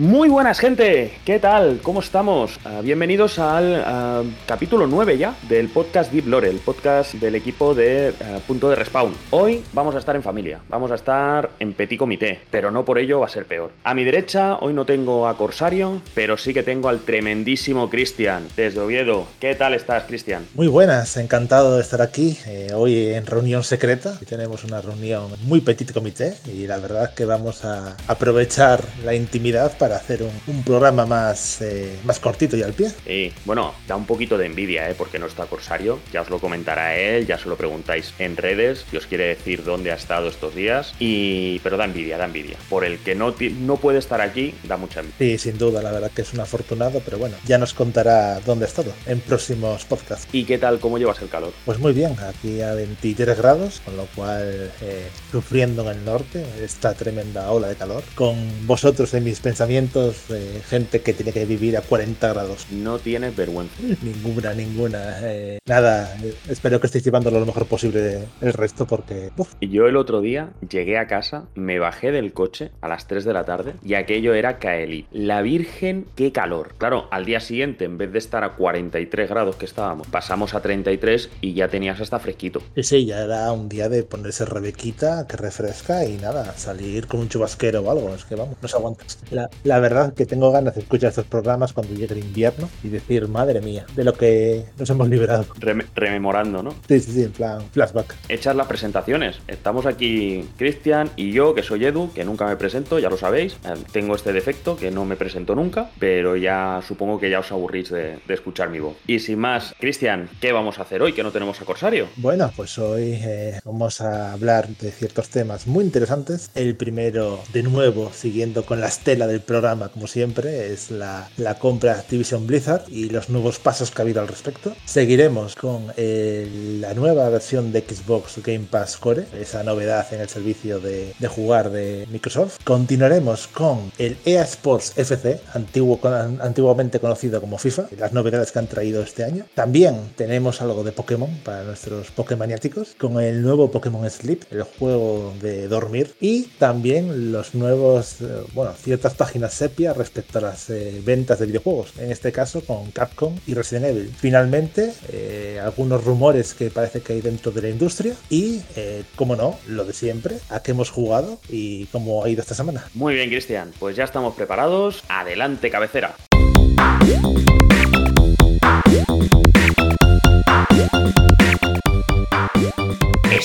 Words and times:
Muy 0.00 0.30
buenas 0.30 0.58
gente, 0.58 1.12
¿qué 1.26 1.38
tal? 1.38 1.80
¿Cómo 1.82 2.00
estamos? 2.00 2.58
Uh, 2.64 2.82
bienvenidos 2.82 3.38
al 3.38 4.24
uh, 4.24 4.46
capítulo 4.46 4.86
9 4.86 5.18
ya 5.18 5.36
del 5.46 5.68
podcast 5.68 6.10
Deep 6.10 6.26
Lore, 6.26 6.48
el 6.48 6.56
podcast 6.56 7.12
del 7.16 7.34
equipo 7.34 7.74
de 7.74 8.14
uh, 8.18 8.40
Punto 8.40 8.70
de 8.70 8.76
Respawn. 8.76 9.12
Hoy 9.28 9.62
vamos 9.74 9.94
a 9.94 9.98
estar 9.98 10.16
en 10.16 10.22
familia, 10.22 10.60
vamos 10.70 10.90
a 10.90 10.94
estar 10.94 11.50
en 11.58 11.74
petit 11.74 11.98
comité, 11.98 12.40
pero 12.50 12.70
no 12.70 12.82
por 12.82 12.98
ello 12.98 13.20
va 13.20 13.26
a 13.26 13.28
ser 13.28 13.44
peor. 13.44 13.72
A 13.84 13.92
mi 13.92 14.04
derecha 14.04 14.56
hoy 14.62 14.72
no 14.72 14.86
tengo 14.86 15.28
a 15.28 15.36
Corsario, 15.36 16.00
pero 16.14 16.38
sí 16.38 16.54
que 16.54 16.62
tengo 16.62 16.88
al 16.88 17.00
tremendísimo 17.00 17.90
Cristian 17.90 18.48
desde 18.56 18.80
Oviedo. 18.80 19.26
¿Qué 19.38 19.54
tal 19.54 19.74
estás, 19.74 20.04
Cristian? 20.04 20.46
Muy 20.54 20.68
buenas, 20.68 21.18
encantado 21.18 21.76
de 21.76 21.82
estar 21.82 22.00
aquí 22.00 22.38
eh, 22.46 22.68
hoy 22.74 23.08
en 23.08 23.26
reunión 23.26 23.64
secreta. 23.64 24.18
Tenemos 24.26 24.64
una 24.64 24.80
reunión 24.80 25.28
muy 25.42 25.60
petit 25.60 25.92
comité 25.92 26.38
y 26.46 26.66
la 26.66 26.78
verdad 26.78 27.04
es 27.04 27.10
que 27.10 27.26
vamos 27.26 27.66
a 27.66 27.98
aprovechar 28.06 28.82
la 29.04 29.14
intimidad 29.14 29.76
para 29.76 29.89
hacer 29.96 30.22
un, 30.22 30.32
un 30.46 30.62
programa 30.62 31.06
más, 31.06 31.60
eh, 31.62 31.98
más 32.04 32.20
cortito 32.20 32.56
y 32.56 32.62
al 32.62 32.72
pie. 32.72 32.90
Sí, 33.06 33.32
bueno, 33.44 33.74
da 33.86 33.96
un 33.96 34.06
poquito 34.06 34.38
de 34.38 34.46
envidia, 34.46 34.88
¿eh? 34.88 34.94
Porque 34.96 35.18
no 35.18 35.26
está 35.26 35.46
Corsario. 35.46 35.98
Ya 36.12 36.22
os 36.22 36.30
lo 36.30 36.38
comentará 36.38 36.96
él, 36.96 37.26
ya 37.26 37.38
se 37.38 37.48
lo 37.48 37.56
preguntáis 37.56 38.14
en 38.18 38.36
redes, 38.36 38.84
si 38.90 38.96
os 38.96 39.06
quiere 39.06 39.28
decir 39.28 39.64
dónde 39.64 39.92
ha 39.92 39.94
estado 39.94 40.28
estos 40.28 40.54
días. 40.54 40.94
Y 40.98 41.58
pero 41.60 41.76
da 41.76 41.84
envidia, 41.84 42.18
da 42.18 42.24
envidia. 42.24 42.56
Por 42.68 42.84
el 42.84 42.98
que 42.98 43.14
no, 43.14 43.34
no 43.60 43.76
puede 43.76 43.98
estar 43.98 44.20
aquí, 44.20 44.54
da 44.64 44.76
mucha 44.76 45.00
envidia. 45.00 45.18
Sí, 45.18 45.38
sin 45.38 45.58
duda, 45.58 45.82
la 45.82 45.92
verdad 45.92 46.10
que 46.10 46.22
es 46.22 46.32
un 46.32 46.40
afortunado, 46.40 47.00
pero 47.04 47.18
bueno, 47.18 47.36
ya 47.46 47.58
nos 47.58 47.74
contará 47.74 48.40
dónde 48.40 48.64
ha 48.64 48.68
estado 48.68 48.92
en 49.06 49.20
próximos 49.20 49.84
podcasts. 49.84 50.28
¿Y 50.32 50.44
qué 50.44 50.58
tal, 50.58 50.78
cómo 50.80 50.98
llevas 50.98 51.20
el 51.22 51.28
calor? 51.28 51.52
Pues 51.64 51.78
muy 51.78 51.92
bien, 51.92 52.16
aquí 52.20 52.60
a 52.62 52.74
23 52.74 53.36
grados, 53.38 53.80
con 53.84 53.96
lo 53.96 54.06
cual 54.14 54.70
eh, 54.80 55.08
sufriendo 55.30 55.82
en 55.82 55.98
el 55.98 56.04
norte 56.04 56.44
esta 56.62 56.94
tremenda 56.94 57.50
ola 57.50 57.68
de 57.68 57.76
calor. 57.76 58.02
Con 58.14 58.66
vosotros 58.66 59.12
en 59.14 59.24
mis 59.24 59.40
pensamientos 59.40 59.79
gente 59.88 61.00
que 61.00 61.12
tiene 61.12 61.32
que 61.32 61.44
vivir 61.44 61.76
a 61.76 61.82
40 61.82 62.32
grados. 62.32 62.66
No 62.70 62.98
tienes 62.98 63.34
vergüenza. 63.36 63.74
Ninguna, 64.02 64.54
ninguna. 64.54 65.18
Eh, 65.22 65.58
nada, 65.66 66.16
espero 66.48 66.80
que 66.80 66.86
estéis 66.86 67.04
llevándolo 67.04 67.40
lo 67.40 67.46
mejor 67.46 67.66
posible 67.66 68.24
el 68.40 68.52
resto 68.52 68.86
porque... 68.86 69.30
Uf. 69.36 69.54
Yo 69.60 69.86
el 69.86 69.96
otro 69.96 70.20
día 70.20 70.50
llegué 70.68 70.98
a 70.98 71.06
casa, 71.06 71.44
me 71.54 71.78
bajé 71.78 72.12
del 72.12 72.32
coche 72.32 72.70
a 72.80 72.88
las 72.88 73.06
3 73.06 73.24
de 73.24 73.32
la 73.32 73.44
tarde 73.44 73.74
y 73.84 73.94
aquello 73.94 74.34
era 74.34 74.58
Kaeli. 74.58 75.06
La 75.12 75.42
Virgen, 75.42 76.06
qué 76.16 76.32
calor. 76.32 76.74
Claro, 76.78 77.08
al 77.10 77.24
día 77.24 77.40
siguiente, 77.40 77.84
en 77.84 77.98
vez 77.98 78.12
de 78.12 78.18
estar 78.18 78.44
a 78.44 78.56
43 78.56 79.28
grados 79.28 79.56
que 79.56 79.64
estábamos, 79.64 80.06
pasamos 80.08 80.54
a 80.54 80.60
33 80.60 81.30
y 81.40 81.54
ya 81.54 81.68
tenías 81.68 82.00
hasta 82.00 82.18
fresquito. 82.18 82.62
Sí, 82.76 83.06
ya 83.06 83.22
era 83.22 83.52
un 83.52 83.68
día 83.68 83.88
de 83.88 84.02
ponerse 84.02 84.44
rebequita, 84.44 85.26
que 85.26 85.36
refresca 85.36 86.04
y 86.04 86.16
nada, 86.16 86.56
salir 86.56 87.06
con 87.06 87.20
un 87.20 87.28
chubasquero 87.28 87.80
o 87.82 87.90
algo. 87.90 88.14
Es 88.14 88.24
que 88.24 88.34
vamos, 88.34 88.56
no 88.60 88.68
se 88.68 88.76
aguantas. 88.76 89.18
La, 89.30 89.69
la 89.70 89.78
verdad 89.78 90.14
que 90.14 90.26
tengo 90.26 90.50
ganas 90.50 90.74
de 90.74 90.80
escuchar 90.80 91.10
estos 91.10 91.26
programas 91.26 91.72
cuando 91.72 91.94
llegue 91.94 92.14
el 92.14 92.24
invierno 92.24 92.68
y 92.82 92.88
decir, 92.88 93.28
madre 93.28 93.60
mía, 93.60 93.86
de 93.94 94.02
lo 94.02 94.14
que 94.14 94.64
nos 94.76 94.90
hemos 94.90 95.08
liberado. 95.08 95.46
Rem 95.60 95.82
rememorando, 95.94 96.60
¿no? 96.60 96.74
Sí, 96.88 96.98
sí, 96.98 97.12
sí, 97.12 97.22
en 97.22 97.30
plan 97.30 97.62
flashback. 97.70 98.16
Echar 98.28 98.56
las 98.56 98.66
presentaciones. 98.66 99.38
Estamos 99.46 99.86
aquí 99.86 100.44
Cristian 100.58 101.08
y 101.14 101.30
yo, 101.30 101.54
que 101.54 101.62
soy 101.62 101.84
Edu, 101.84 102.12
que 102.12 102.24
nunca 102.24 102.46
me 102.46 102.56
presento, 102.56 102.98
ya 102.98 103.08
lo 103.08 103.16
sabéis. 103.16 103.58
Eh, 103.64 103.74
tengo 103.92 104.16
este 104.16 104.32
defecto, 104.32 104.76
que 104.76 104.90
no 104.90 105.04
me 105.04 105.14
presento 105.14 105.54
nunca, 105.54 105.92
pero 106.00 106.34
ya 106.34 106.80
supongo 106.84 107.20
que 107.20 107.30
ya 107.30 107.38
os 107.38 107.52
aburrís 107.52 107.90
de, 107.90 108.18
de 108.26 108.34
escuchar 108.34 108.70
mi 108.70 108.80
voz. 108.80 108.96
Y 109.06 109.20
sin 109.20 109.38
más, 109.38 109.72
Cristian, 109.78 110.28
¿qué 110.40 110.50
vamos 110.50 110.80
a 110.80 110.82
hacer 110.82 111.00
hoy 111.00 111.12
que 111.12 111.22
no 111.22 111.30
tenemos 111.30 111.60
a 111.60 111.64
Corsario? 111.64 112.08
Bueno, 112.16 112.50
pues 112.56 112.76
hoy 112.76 113.20
eh, 113.22 113.60
vamos 113.64 114.00
a 114.00 114.32
hablar 114.32 114.66
de 114.66 114.90
ciertos 114.90 115.28
temas 115.28 115.68
muy 115.68 115.84
interesantes. 115.84 116.50
El 116.56 116.74
primero, 116.74 117.38
de 117.52 117.62
nuevo, 117.62 118.10
siguiendo 118.12 118.64
con 118.64 118.80
la 118.80 118.88
estela 118.88 119.28
del 119.28 119.40
programa 119.40 119.59
como 119.92 120.06
siempre, 120.06 120.72
es 120.72 120.90
la, 120.90 121.28
la, 121.36 121.58
compra 121.58 121.94
de 121.94 122.00
Activision 122.00 122.46
Blizzard 122.46 122.84
y 122.88 123.10
los 123.10 123.28
nuevos 123.28 123.58
pasos 123.58 123.90
que 123.90 124.00
ha 124.00 124.04
habido 124.04 124.20
al 124.20 124.28
respecto. 124.28 124.74
Seguiremos 124.84 125.54
con 125.54 125.92
eh, 125.96 126.78
la 126.80 126.94
nueva 126.94 127.28
versión 127.28 127.72
de 127.72 127.80
Xbox 127.80 128.42
Game 128.42 128.66
Pass 128.70 128.96
Core, 128.96 129.26
esa 129.38 129.62
novedad 129.62 130.06
en 130.12 130.20
el 130.20 130.28
servicio 130.28 130.80
de, 130.80 131.14
de 131.18 131.28
jugar 131.28 131.70
de 131.70 132.06
Microsoft. 132.10 132.58
Continuaremos 132.64 133.48
con 133.48 133.92
el 133.98 134.16
EA 134.24 134.42
Sports 134.44 134.94
FC, 134.96 135.40
antiguo, 135.52 136.00
antiguamente 136.40 136.98
conocido 136.98 137.40
como 137.40 137.58
FIFA, 137.58 137.88
las 137.98 138.12
novedades 138.12 138.52
que 138.52 138.58
han 138.58 138.66
traído 138.66 139.02
este 139.02 139.24
año. 139.24 139.44
También 139.54 140.12
tenemos 140.16 140.62
algo 140.62 140.84
de 140.84 140.92
Pokémon 140.92 141.30
para 141.44 141.64
nuestros 141.64 142.10
Pokémaniáticos, 142.10 142.94
con 142.98 143.20
el 143.20 143.42
nuevo 143.42 143.70
Pokémon 143.70 144.08
Sleep, 144.08 144.44
el 144.50 144.62
juego 144.62 145.34
de 145.40 145.68
dormir, 145.68 146.14
y 146.20 146.44
también 146.58 147.32
los 147.32 147.54
nuevos, 147.54 148.20
eh, 148.20 148.42
bueno, 148.54 148.72
ciertas 148.74 149.14
páginas 149.14 149.49
sepia 149.50 149.92
respecto 149.92 150.38
a 150.38 150.42
las 150.42 150.70
eh, 150.70 151.00
ventas 151.04 151.38
de 151.38 151.46
videojuegos, 151.46 151.92
en 151.98 152.10
este 152.10 152.32
caso 152.32 152.62
con 152.64 152.90
Capcom 152.90 153.36
y 153.46 153.54
Resident 153.54 153.86
Evil. 153.86 154.12
Finalmente, 154.16 154.92
eh, 155.08 155.60
algunos 155.62 156.04
rumores 156.04 156.54
que 156.54 156.70
parece 156.70 157.00
que 157.00 157.14
hay 157.14 157.20
dentro 157.20 157.52
de 157.52 157.62
la 157.62 157.68
industria 157.68 158.14
y, 158.28 158.62
eh, 158.76 159.04
como 159.16 159.36
no, 159.36 159.58
lo 159.66 159.84
de 159.84 159.92
siempre, 159.92 160.38
a 160.48 160.62
qué 160.62 160.72
hemos 160.72 160.90
jugado 160.90 161.38
y 161.48 161.86
cómo 161.86 162.24
ha 162.24 162.28
ido 162.28 162.42
esta 162.42 162.54
semana. 162.54 162.86
Muy 162.94 163.14
bien, 163.14 163.28
Cristian, 163.28 163.72
pues 163.78 163.96
ya 163.96 164.04
estamos 164.04 164.34
preparados. 164.34 165.02
Adelante, 165.08 165.70
cabecera. 165.70 166.14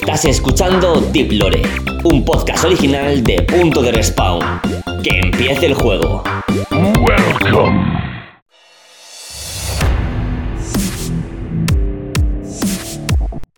Estás 0.06 0.26
escuchando 0.26 1.02
Deep 1.02 1.32
Lore, 1.32 1.64
un 2.04 2.24
podcast 2.24 2.64
original 2.64 3.24
de 3.24 3.42
Punto 3.42 3.82
de 3.82 3.92
Respawn. 3.92 4.62
Que 5.02 5.18
empiece 5.18 5.66
el 5.66 5.74
juego. 5.74 6.22
Welcome. 6.70 8.15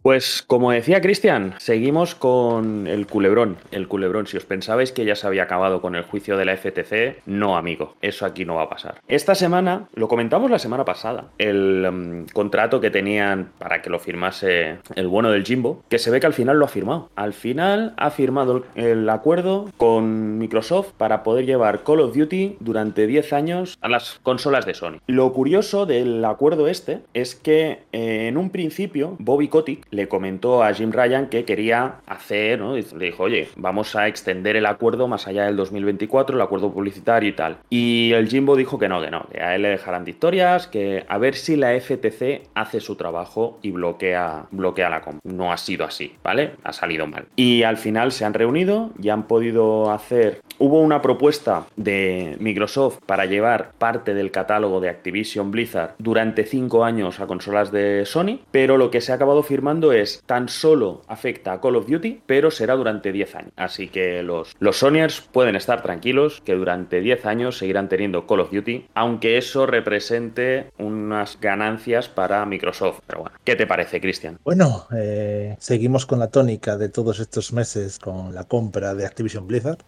Pues 0.08 0.42
como 0.42 0.72
decía 0.72 1.02
Cristian, 1.02 1.56
seguimos 1.58 2.16
con 2.16 2.88
el 2.88 3.08
culebrón. 3.08 3.58
El 3.72 3.90
culebrón, 3.90 4.26
si 4.26 4.38
os 4.38 4.46
pensabais 4.46 4.94
que 4.94 5.04
ya 5.04 5.18
se 5.18 5.28
había 5.28 5.44
acabado 5.44 5.82
con 5.82 5.96
el 5.96 6.04
juicio 6.04 6.38
de 6.38 6.46
la 6.46 6.56
FTC, 6.56 7.24
no 7.26 7.58
amigo, 7.58 7.98
eso 8.02 8.26
aquí 8.26 8.46
no 8.46 8.56
va 8.56 8.64
a 8.64 8.70
pasar. 8.70 9.02
Esta 9.10 9.36
semana, 9.36 9.90
lo 9.96 10.08
comentamos 10.08 10.50
la 10.50 10.60
semana 10.60 10.86
pasada, 10.86 11.26
el 11.40 11.86
um, 11.86 12.26
contrato 12.28 12.80
que 12.80 12.90
tenían 12.90 13.50
para 13.58 13.82
que 13.82 13.90
lo 13.90 14.00
firmase 14.00 14.78
el 14.96 15.10
bueno 15.10 15.30
del 15.30 15.44
Jimbo, 15.44 15.84
que 15.90 16.00
se 16.00 16.10
ve 16.10 16.22
que 16.22 16.28
al 16.28 16.34
final 16.34 16.58
lo 16.58 16.64
ha 16.64 16.70
firmado. 16.70 17.10
Al 17.18 17.34
final 17.34 17.94
ha 17.98 18.10
firmado 18.10 18.64
el 18.76 19.10
acuerdo 19.10 19.70
con 19.76 20.38
Microsoft 20.38 20.94
para 20.98 21.22
poder 21.24 21.46
llevar 21.46 21.84
Call 21.84 22.00
of 22.00 22.16
Duty 22.16 22.56
durante 22.62 23.08
10 23.08 23.34
años 23.34 23.78
a 23.82 23.90
las 23.90 24.22
consolas 24.24 24.66
de 24.66 24.74
Sony. 24.74 25.02
Lo 25.06 25.34
curioso 25.34 25.86
del 25.86 26.24
acuerdo 26.24 26.70
este 26.70 27.00
es 27.14 27.36
que 27.36 27.80
eh, 27.92 28.28
en 28.30 28.38
un 28.38 28.52
principio 28.52 29.18
Bobby 29.20 29.50
Kotick 29.50 29.86
le 29.98 30.08
comentó 30.08 30.64
a 30.64 30.74
Jim 30.74 30.92
Ryan 30.92 31.28
que 31.28 31.44
quería 31.44 31.96
hacer, 32.06 32.60
¿no? 32.60 32.76
Le 32.76 33.06
dijo, 33.06 33.24
oye, 33.24 33.50
vamos 33.58 33.96
a 33.96 34.08
extender 34.08 34.56
el 34.56 34.68
acuerdo 34.68 35.08
más 35.08 35.28
allá 35.28 35.46
del 35.46 35.56
2024, 35.58 36.36
el 36.36 36.42
acuerdo 36.42 36.72
publicitario 36.72 37.30
y 37.30 37.34
tal. 37.34 37.58
Y 37.70 38.12
el 38.14 38.30
Jimbo 38.30 38.56
dijo 38.56 38.78
que 38.78 38.88
no, 38.88 39.02
que 39.02 39.10
no, 39.10 39.28
que 39.32 39.42
a 39.42 39.56
él 39.56 39.64
le 39.64 39.70
dejarán 39.70 40.06
victorias, 40.06 40.68
que 40.68 41.04
a 41.10 41.18
ver 41.18 41.36
si 41.36 41.56
la 41.56 41.78
FTC 41.80 42.44
hace 42.54 42.80
su 42.80 42.96
trabajo 42.96 43.58
y 43.64 43.72
bloquea, 43.72 44.46
bloquea 44.52 44.90
la 44.90 45.02
compra. 45.02 45.20
No 45.24 45.52
ha 45.52 45.58
sido 45.58 45.84
así, 45.84 46.14
¿vale? 46.24 46.52
Ha 46.64 46.74
salido 46.74 47.08
mal. 47.08 47.26
Y 47.36 47.64
al 47.64 47.78
final 47.78 48.12
se 48.12 48.24
han 48.24 48.36
reunido 48.36 48.92
y 49.02 49.10
han 49.10 49.24
podido 49.24 49.92
hacer... 49.92 50.42
Hubo 50.60 50.82
una 50.82 51.04
propuesta 51.04 51.68
de 51.76 52.36
Microsoft 52.40 53.00
para 53.06 53.26
llevar 53.26 53.74
parte 53.78 54.16
del 54.16 54.32
catálogo 54.32 54.80
de 54.80 54.90
Activision 54.90 55.52
Blizzard 55.52 55.94
durante 56.00 56.46
cinco 56.46 56.84
años 56.84 57.20
a 57.20 57.28
consolas 57.28 57.72
de 57.72 58.06
Sony, 58.06 58.40
pero 58.50 58.78
lo 58.78 58.90
que 58.90 59.02
se 59.02 59.12
ha 59.12 59.16
acabado 59.16 59.44
firmando 59.44 59.92
es 59.92 60.24
tan 60.26 60.50
solo 60.50 61.04
afecta 61.08 61.54
a 61.54 61.62
Call 61.62 61.76
of 61.76 61.88
Duty, 61.88 62.22
pero 62.26 62.50
será 62.50 62.76
durante 62.76 63.12
10 63.12 63.36
años. 63.36 63.52
Así 63.56 63.90
que 63.90 64.24
los, 64.24 64.56
los 64.60 64.78
Sonyers 64.78 65.22
pueden 65.22 65.56
estar 65.56 65.84
tranquilos 65.84 66.42
que 66.44 66.56
durante 66.56 67.02
10 67.02 67.26
años 67.28 67.58
seguirán 67.60 67.88
teniendo 67.88 68.26
Call 68.26 68.40
of 68.40 68.52
Duty, 68.52 68.88
aunque 68.96 69.38
eso 69.38 69.68
represente 69.68 70.72
unas 70.80 71.40
ganancias 71.40 72.10
para 72.10 72.44
Microsoft. 72.48 73.02
Pero 73.06 73.22
bueno, 73.22 73.38
¿qué 73.44 73.56
te 73.56 73.68
parece, 73.68 74.02
Cristian? 74.02 74.40
Bueno, 74.44 74.88
eh, 74.96 75.56
seguimos 75.60 76.08
con 76.08 76.18
la 76.18 76.30
tónica 76.30 76.78
de 76.78 76.90
todos 76.90 77.20
estos 77.20 77.54
meses 77.54 78.00
con 78.00 78.34
la 78.34 78.44
compra 78.46 78.96
de 78.96 79.06
Activision 79.06 79.46
Blizzard. 79.46 79.80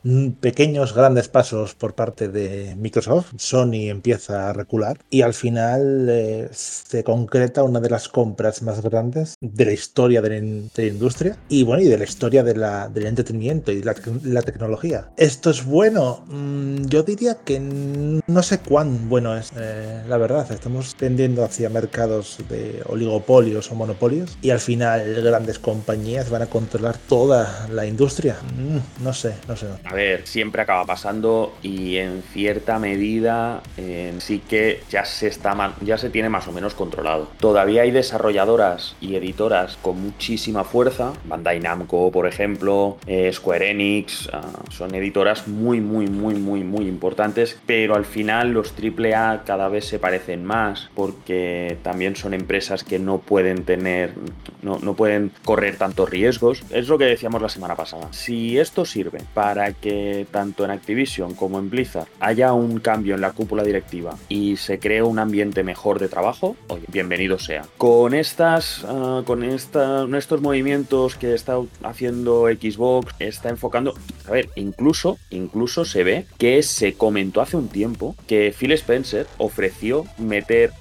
Pequeños, 0.59 0.93
grandes 0.93 1.29
pasos 1.29 1.73
por 1.73 1.95
parte 1.95 2.27
de 2.27 2.75
Microsoft. 2.75 3.31
Sony 3.37 3.87
empieza 3.87 4.49
a 4.49 4.51
recular 4.51 4.97
y 5.09 5.21
al 5.21 5.33
final 5.33 6.07
eh, 6.09 6.49
se 6.51 7.01
concreta 7.05 7.63
una 7.63 7.79
de 7.79 7.89
las 7.89 8.09
compras 8.09 8.61
más 8.61 8.81
grandes 8.81 9.35
de 9.39 9.63
la 9.63 9.71
historia 9.71 10.21
de 10.21 10.29
la, 10.29 10.35
de 10.35 10.71
la, 10.75 10.83
industria 10.85 11.37
y 11.47 11.63
bueno, 11.63 11.81
y 11.81 11.87
de 11.87 11.97
la 11.97 12.03
historia 12.03 12.43
de 12.43 12.57
la, 12.57 12.89
del 12.89 13.05
entretenimiento 13.05 13.71
y 13.71 13.81
la, 13.83 13.95
la 14.25 14.41
tecnología. 14.41 15.11
¿Esto 15.15 15.49
es 15.49 15.63
bueno? 15.63 16.25
Mm, 16.27 16.87
yo 16.87 17.03
diría 17.03 17.37
que 17.45 17.61
no 17.61 18.43
sé 18.43 18.59
cuán 18.59 19.07
bueno 19.07 19.37
es. 19.37 19.53
Eh, 19.57 20.03
la 20.09 20.17
verdad, 20.17 20.51
estamos 20.51 20.93
tendiendo 20.95 21.45
hacia 21.45 21.69
mercados 21.69 22.37
de 22.49 22.83
oligopolios 22.87 23.71
o 23.71 23.75
monopolios 23.75 24.37
y 24.41 24.49
al 24.49 24.59
final 24.59 25.23
grandes 25.23 25.57
compañías 25.57 26.29
van 26.29 26.41
a 26.41 26.47
controlar 26.47 26.97
toda 27.07 27.65
la 27.71 27.85
industria. 27.85 28.35
Mm, 28.57 29.05
no 29.05 29.13
sé, 29.13 29.35
no 29.47 29.55
sé. 29.55 29.67
A 29.85 29.93
ver, 29.93 30.27
siempre 30.27 30.48
acaba 30.57 30.85
pasando 30.85 31.53
y 31.61 31.97
en 31.97 32.21
cierta 32.21 32.79
medida 32.79 33.61
eh, 33.77 34.13
sí 34.19 34.39
que 34.39 34.81
ya 34.89 35.05
se 35.05 35.27
está 35.27 35.49
ya 35.81 35.97
se 35.97 36.09
tiene 36.09 36.29
más 36.29 36.47
o 36.47 36.51
menos 36.51 36.73
controlado. 36.73 37.27
Todavía 37.39 37.83
hay 37.83 37.91
desarrolladoras 37.91 38.95
y 39.01 39.15
editoras 39.15 39.77
con 39.81 40.01
muchísima 40.01 40.63
fuerza, 40.63 41.13
Bandai 41.25 41.59
Namco 41.59 42.11
por 42.11 42.27
ejemplo, 42.27 42.97
eh, 43.07 43.31
Square 43.33 43.71
Enix, 43.71 44.29
ah, 44.31 44.41
son 44.69 44.93
editoras 44.95 45.47
muy 45.47 45.81
muy 45.81 46.07
muy 46.07 46.35
muy 46.35 46.63
muy 46.63 46.87
importantes, 46.87 47.59
pero 47.65 47.95
al 47.95 48.05
final 48.05 48.51
los 48.51 48.73
AAA 48.73 49.43
cada 49.45 49.69
vez 49.69 49.85
se 49.85 49.99
parecen 49.99 50.45
más 50.45 50.89
porque 50.95 51.77
también 51.83 52.15
son 52.15 52.33
empresas 52.33 52.83
que 52.83 52.99
no 52.99 53.19
pueden 53.19 53.63
tener 53.63 54.13
no, 54.61 54.79
no 54.79 54.93
pueden 54.93 55.31
correr 55.43 55.77
tantos 55.77 56.09
riesgos. 56.09 56.63
Es 56.69 56.87
lo 56.87 56.97
que 56.97 57.05
decíamos 57.05 57.41
la 57.41 57.49
semana 57.49 57.75
pasada. 57.75 58.07
Si 58.11 58.57
esto 58.57 58.85
sirve 58.85 59.19
para 59.33 59.73
que 59.73 60.27
tanto 60.39 60.63
en 60.63 60.71
Activision 60.71 61.35
como 61.35 61.59
en 61.59 61.69
Blizzard 61.69 62.07
haya 62.21 62.53
un 62.53 62.79
cambio 62.79 63.13
en 63.13 63.19
la 63.19 63.33
cúpula 63.33 63.61
directiva 63.61 64.17
y 64.29 64.55
se 64.55 64.79
cree 64.79 65.03
un 65.03 65.19
ambiente 65.19 65.65
mejor 65.65 65.99
de 65.99 66.07
trabajo, 66.07 66.55
bienvenido 66.87 67.37
sea. 67.37 67.65
Con 67.77 68.13
estas, 68.13 68.85
uh, 68.85 69.25
con 69.25 69.43
estos 69.43 70.41
movimientos 70.41 71.15
que 71.15 71.33
está 71.33 71.57
haciendo 71.83 72.45
Xbox, 72.47 73.13
está 73.19 73.49
enfocando, 73.49 73.95
a 74.29 74.31
ver, 74.31 74.47
incluso, 74.55 75.17
incluso 75.29 75.83
se 75.83 76.05
ve 76.05 76.25
que 76.37 76.63
se 76.63 76.93
comentó 76.93 77.41
hace 77.41 77.57
un 77.57 77.67
tiempo 77.67 78.15
que 78.25 78.55
Phil 78.57 78.71
Spencer 78.71 79.27
ofreció 79.39 80.05
meter 80.17 80.71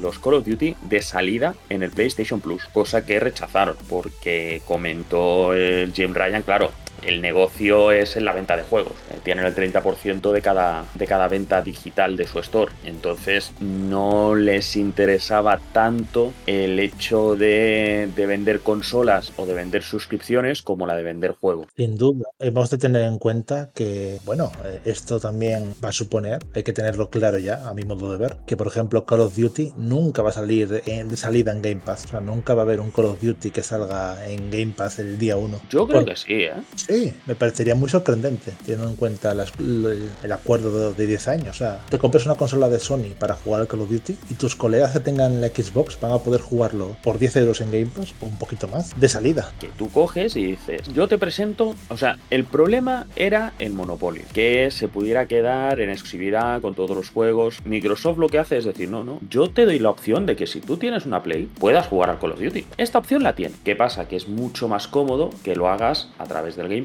los 0.00 0.18
Call 0.18 0.34
of 0.34 0.44
Duty 0.44 0.74
de 0.90 1.02
salida 1.02 1.54
en 1.68 1.84
el 1.84 1.92
PlayStation 1.92 2.40
Plus, 2.40 2.64
cosa 2.72 3.06
que 3.06 3.20
rechazaron 3.20 3.76
porque 3.88 4.60
comentó 4.66 5.52
Jim 5.94 6.14
Ryan, 6.14 6.42
claro, 6.42 6.72
el 7.02 7.20
negocio 7.20 7.92
es 7.92 8.16
en 8.16 8.24
la 8.24 8.32
venta 8.32 8.56
de 8.56 8.62
juegos. 8.62 8.92
Eh, 9.10 9.18
tienen 9.22 9.44
el 9.44 9.54
30% 9.54 10.32
de 10.32 10.42
cada, 10.42 10.84
de 10.94 11.06
cada 11.06 11.28
venta 11.28 11.62
digital 11.62 12.16
de 12.16 12.26
su 12.26 12.38
store. 12.40 12.72
Entonces 12.84 13.52
no 13.60 14.34
les 14.34 14.76
interesaba 14.76 15.60
tanto 15.72 16.32
el 16.46 16.78
hecho 16.78 17.36
de, 17.36 18.08
vender 18.16 18.60
consolas 18.60 19.32
o 19.36 19.46
de 19.46 19.54
vender 19.54 19.82
suscripciones 19.82 20.62
como 20.62 20.86
la 20.86 20.96
de 20.96 21.02
vender 21.02 21.32
juegos. 21.32 21.66
Sin 21.76 21.96
duda. 21.96 22.28
Hemos 22.38 22.70
de 22.70 22.78
tener 22.78 23.02
en 23.02 23.18
cuenta 23.18 23.70
que, 23.74 24.18
bueno, 24.24 24.52
eh, 24.64 24.80
esto 24.84 25.18
también 25.18 25.74
va 25.82 25.90
a 25.90 25.92
suponer, 25.92 26.40
hay 26.54 26.62
que 26.62 26.72
tenerlo 26.72 27.08
claro 27.08 27.38
ya, 27.38 27.68
a 27.68 27.74
mi 27.74 27.84
modo 27.84 28.12
de 28.12 28.18
ver, 28.18 28.36
que 28.46 28.56
por 28.56 28.66
ejemplo 28.66 29.06
Call 29.06 29.20
of 29.20 29.36
Duty 29.36 29.72
nunca 29.76 30.22
va 30.22 30.30
a 30.30 30.32
salir 30.32 30.68
de 30.68 31.16
salida 31.16 31.52
en 31.52 31.62
Game 31.62 31.80
Pass. 31.84 32.04
O 32.06 32.08
sea, 32.08 32.20
nunca 32.20 32.54
va 32.54 32.62
a 32.62 32.64
haber 32.64 32.80
un 32.80 32.90
Call 32.90 33.06
of 33.06 33.22
Duty 33.22 33.50
que 33.50 33.62
salga 33.62 34.28
en 34.28 34.50
Game 34.50 34.74
Pass 34.76 34.98
el 34.98 35.18
día 35.18 35.36
1. 35.36 35.60
Yo 35.70 35.86
creo 35.86 36.04
que 36.04 36.16
sí, 36.16 36.34
¿eh? 36.34 36.52
Sí, 36.88 37.12
me 37.26 37.34
parecería 37.34 37.74
muy 37.74 37.90
sorprendente, 37.90 38.52
teniendo 38.64 38.88
en 38.88 38.96
cuenta 38.96 39.32
el 39.32 40.32
acuerdo 40.32 40.94
de 40.94 41.06
10 41.06 41.28
años. 41.28 41.48
O 41.50 41.58
sea, 41.58 41.80
te 41.90 41.98
compras 41.98 42.24
una 42.24 42.36
consola 42.36 42.70
de 42.70 42.78
Sony 42.78 43.14
para 43.18 43.34
jugar 43.34 43.60
al 43.60 43.68
Call 43.68 43.82
of 43.82 43.90
Duty 43.90 44.16
y 44.30 44.34
tus 44.34 44.56
colegas 44.56 44.92
que 44.92 45.00
tengan 45.00 45.42
la 45.42 45.48
Xbox 45.48 46.00
van 46.00 46.12
a 46.12 46.18
poder 46.18 46.40
jugarlo 46.40 46.96
por 47.02 47.18
10 47.18 47.36
euros 47.36 47.60
en 47.60 47.70
Game 47.70 47.90
Pass 47.94 48.14
o 48.22 48.26
un 48.26 48.38
poquito 48.38 48.68
más, 48.68 48.98
de 48.98 49.06
salida. 49.08 49.52
Que 49.60 49.68
tú 49.76 49.90
coges 49.90 50.34
y 50.36 50.46
dices, 50.46 50.88
yo 50.94 51.08
te 51.08 51.18
presento, 51.18 51.74
o 51.90 51.96
sea, 51.98 52.18
el 52.30 52.44
problema 52.44 53.06
era 53.16 53.52
el 53.58 53.74
monopolio, 53.74 54.24
que 54.32 54.70
se 54.70 54.88
pudiera 54.88 55.26
quedar 55.26 55.80
en 55.80 55.90
exclusividad 55.90 56.62
con 56.62 56.74
todos 56.74 56.96
los 56.96 57.10
juegos. 57.10 57.58
Microsoft 57.66 58.16
lo 58.16 58.28
que 58.28 58.38
hace 58.38 58.56
es 58.56 58.64
decir, 58.64 58.88
no, 58.88 59.04
no, 59.04 59.20
yo 59.28 59.50
te 59.50 59.66
doy 59.66 59.78
la 59.78 59.90
opción 59.90 60.24
de 60.24 60.36
que 60.36 60.46
si 60.46 60.62
tú 60.62 60.78
tienes 60.78 61.04
una 61.04 61.22
Play, 61.22 61.50
puedas 61.58 61.86
jugar 61.86 62.08
al 62.08 62.18
Call 62.18 62.32
of 62.32 62.40
Duty. 62.40 62.64
Esta 62.78 62.98
opción 62.98 63.22
la 63.22 63.34
tiene. 63.34 63.54
¿Qué 63.62 63.76
pasa? 63.76 64.08
Que 64.08 64.16
es 64.16 64.26
mucho 64.26 64.68
más 64.68 64.88
cómodo 64.88 65.28
que 65.42 65.54
lo 65.54 65.68
hagas 65.68 66.08
a 66.18 66.24
través 66.24 66.56
del 66.56 66.68
Game 66.68 66.77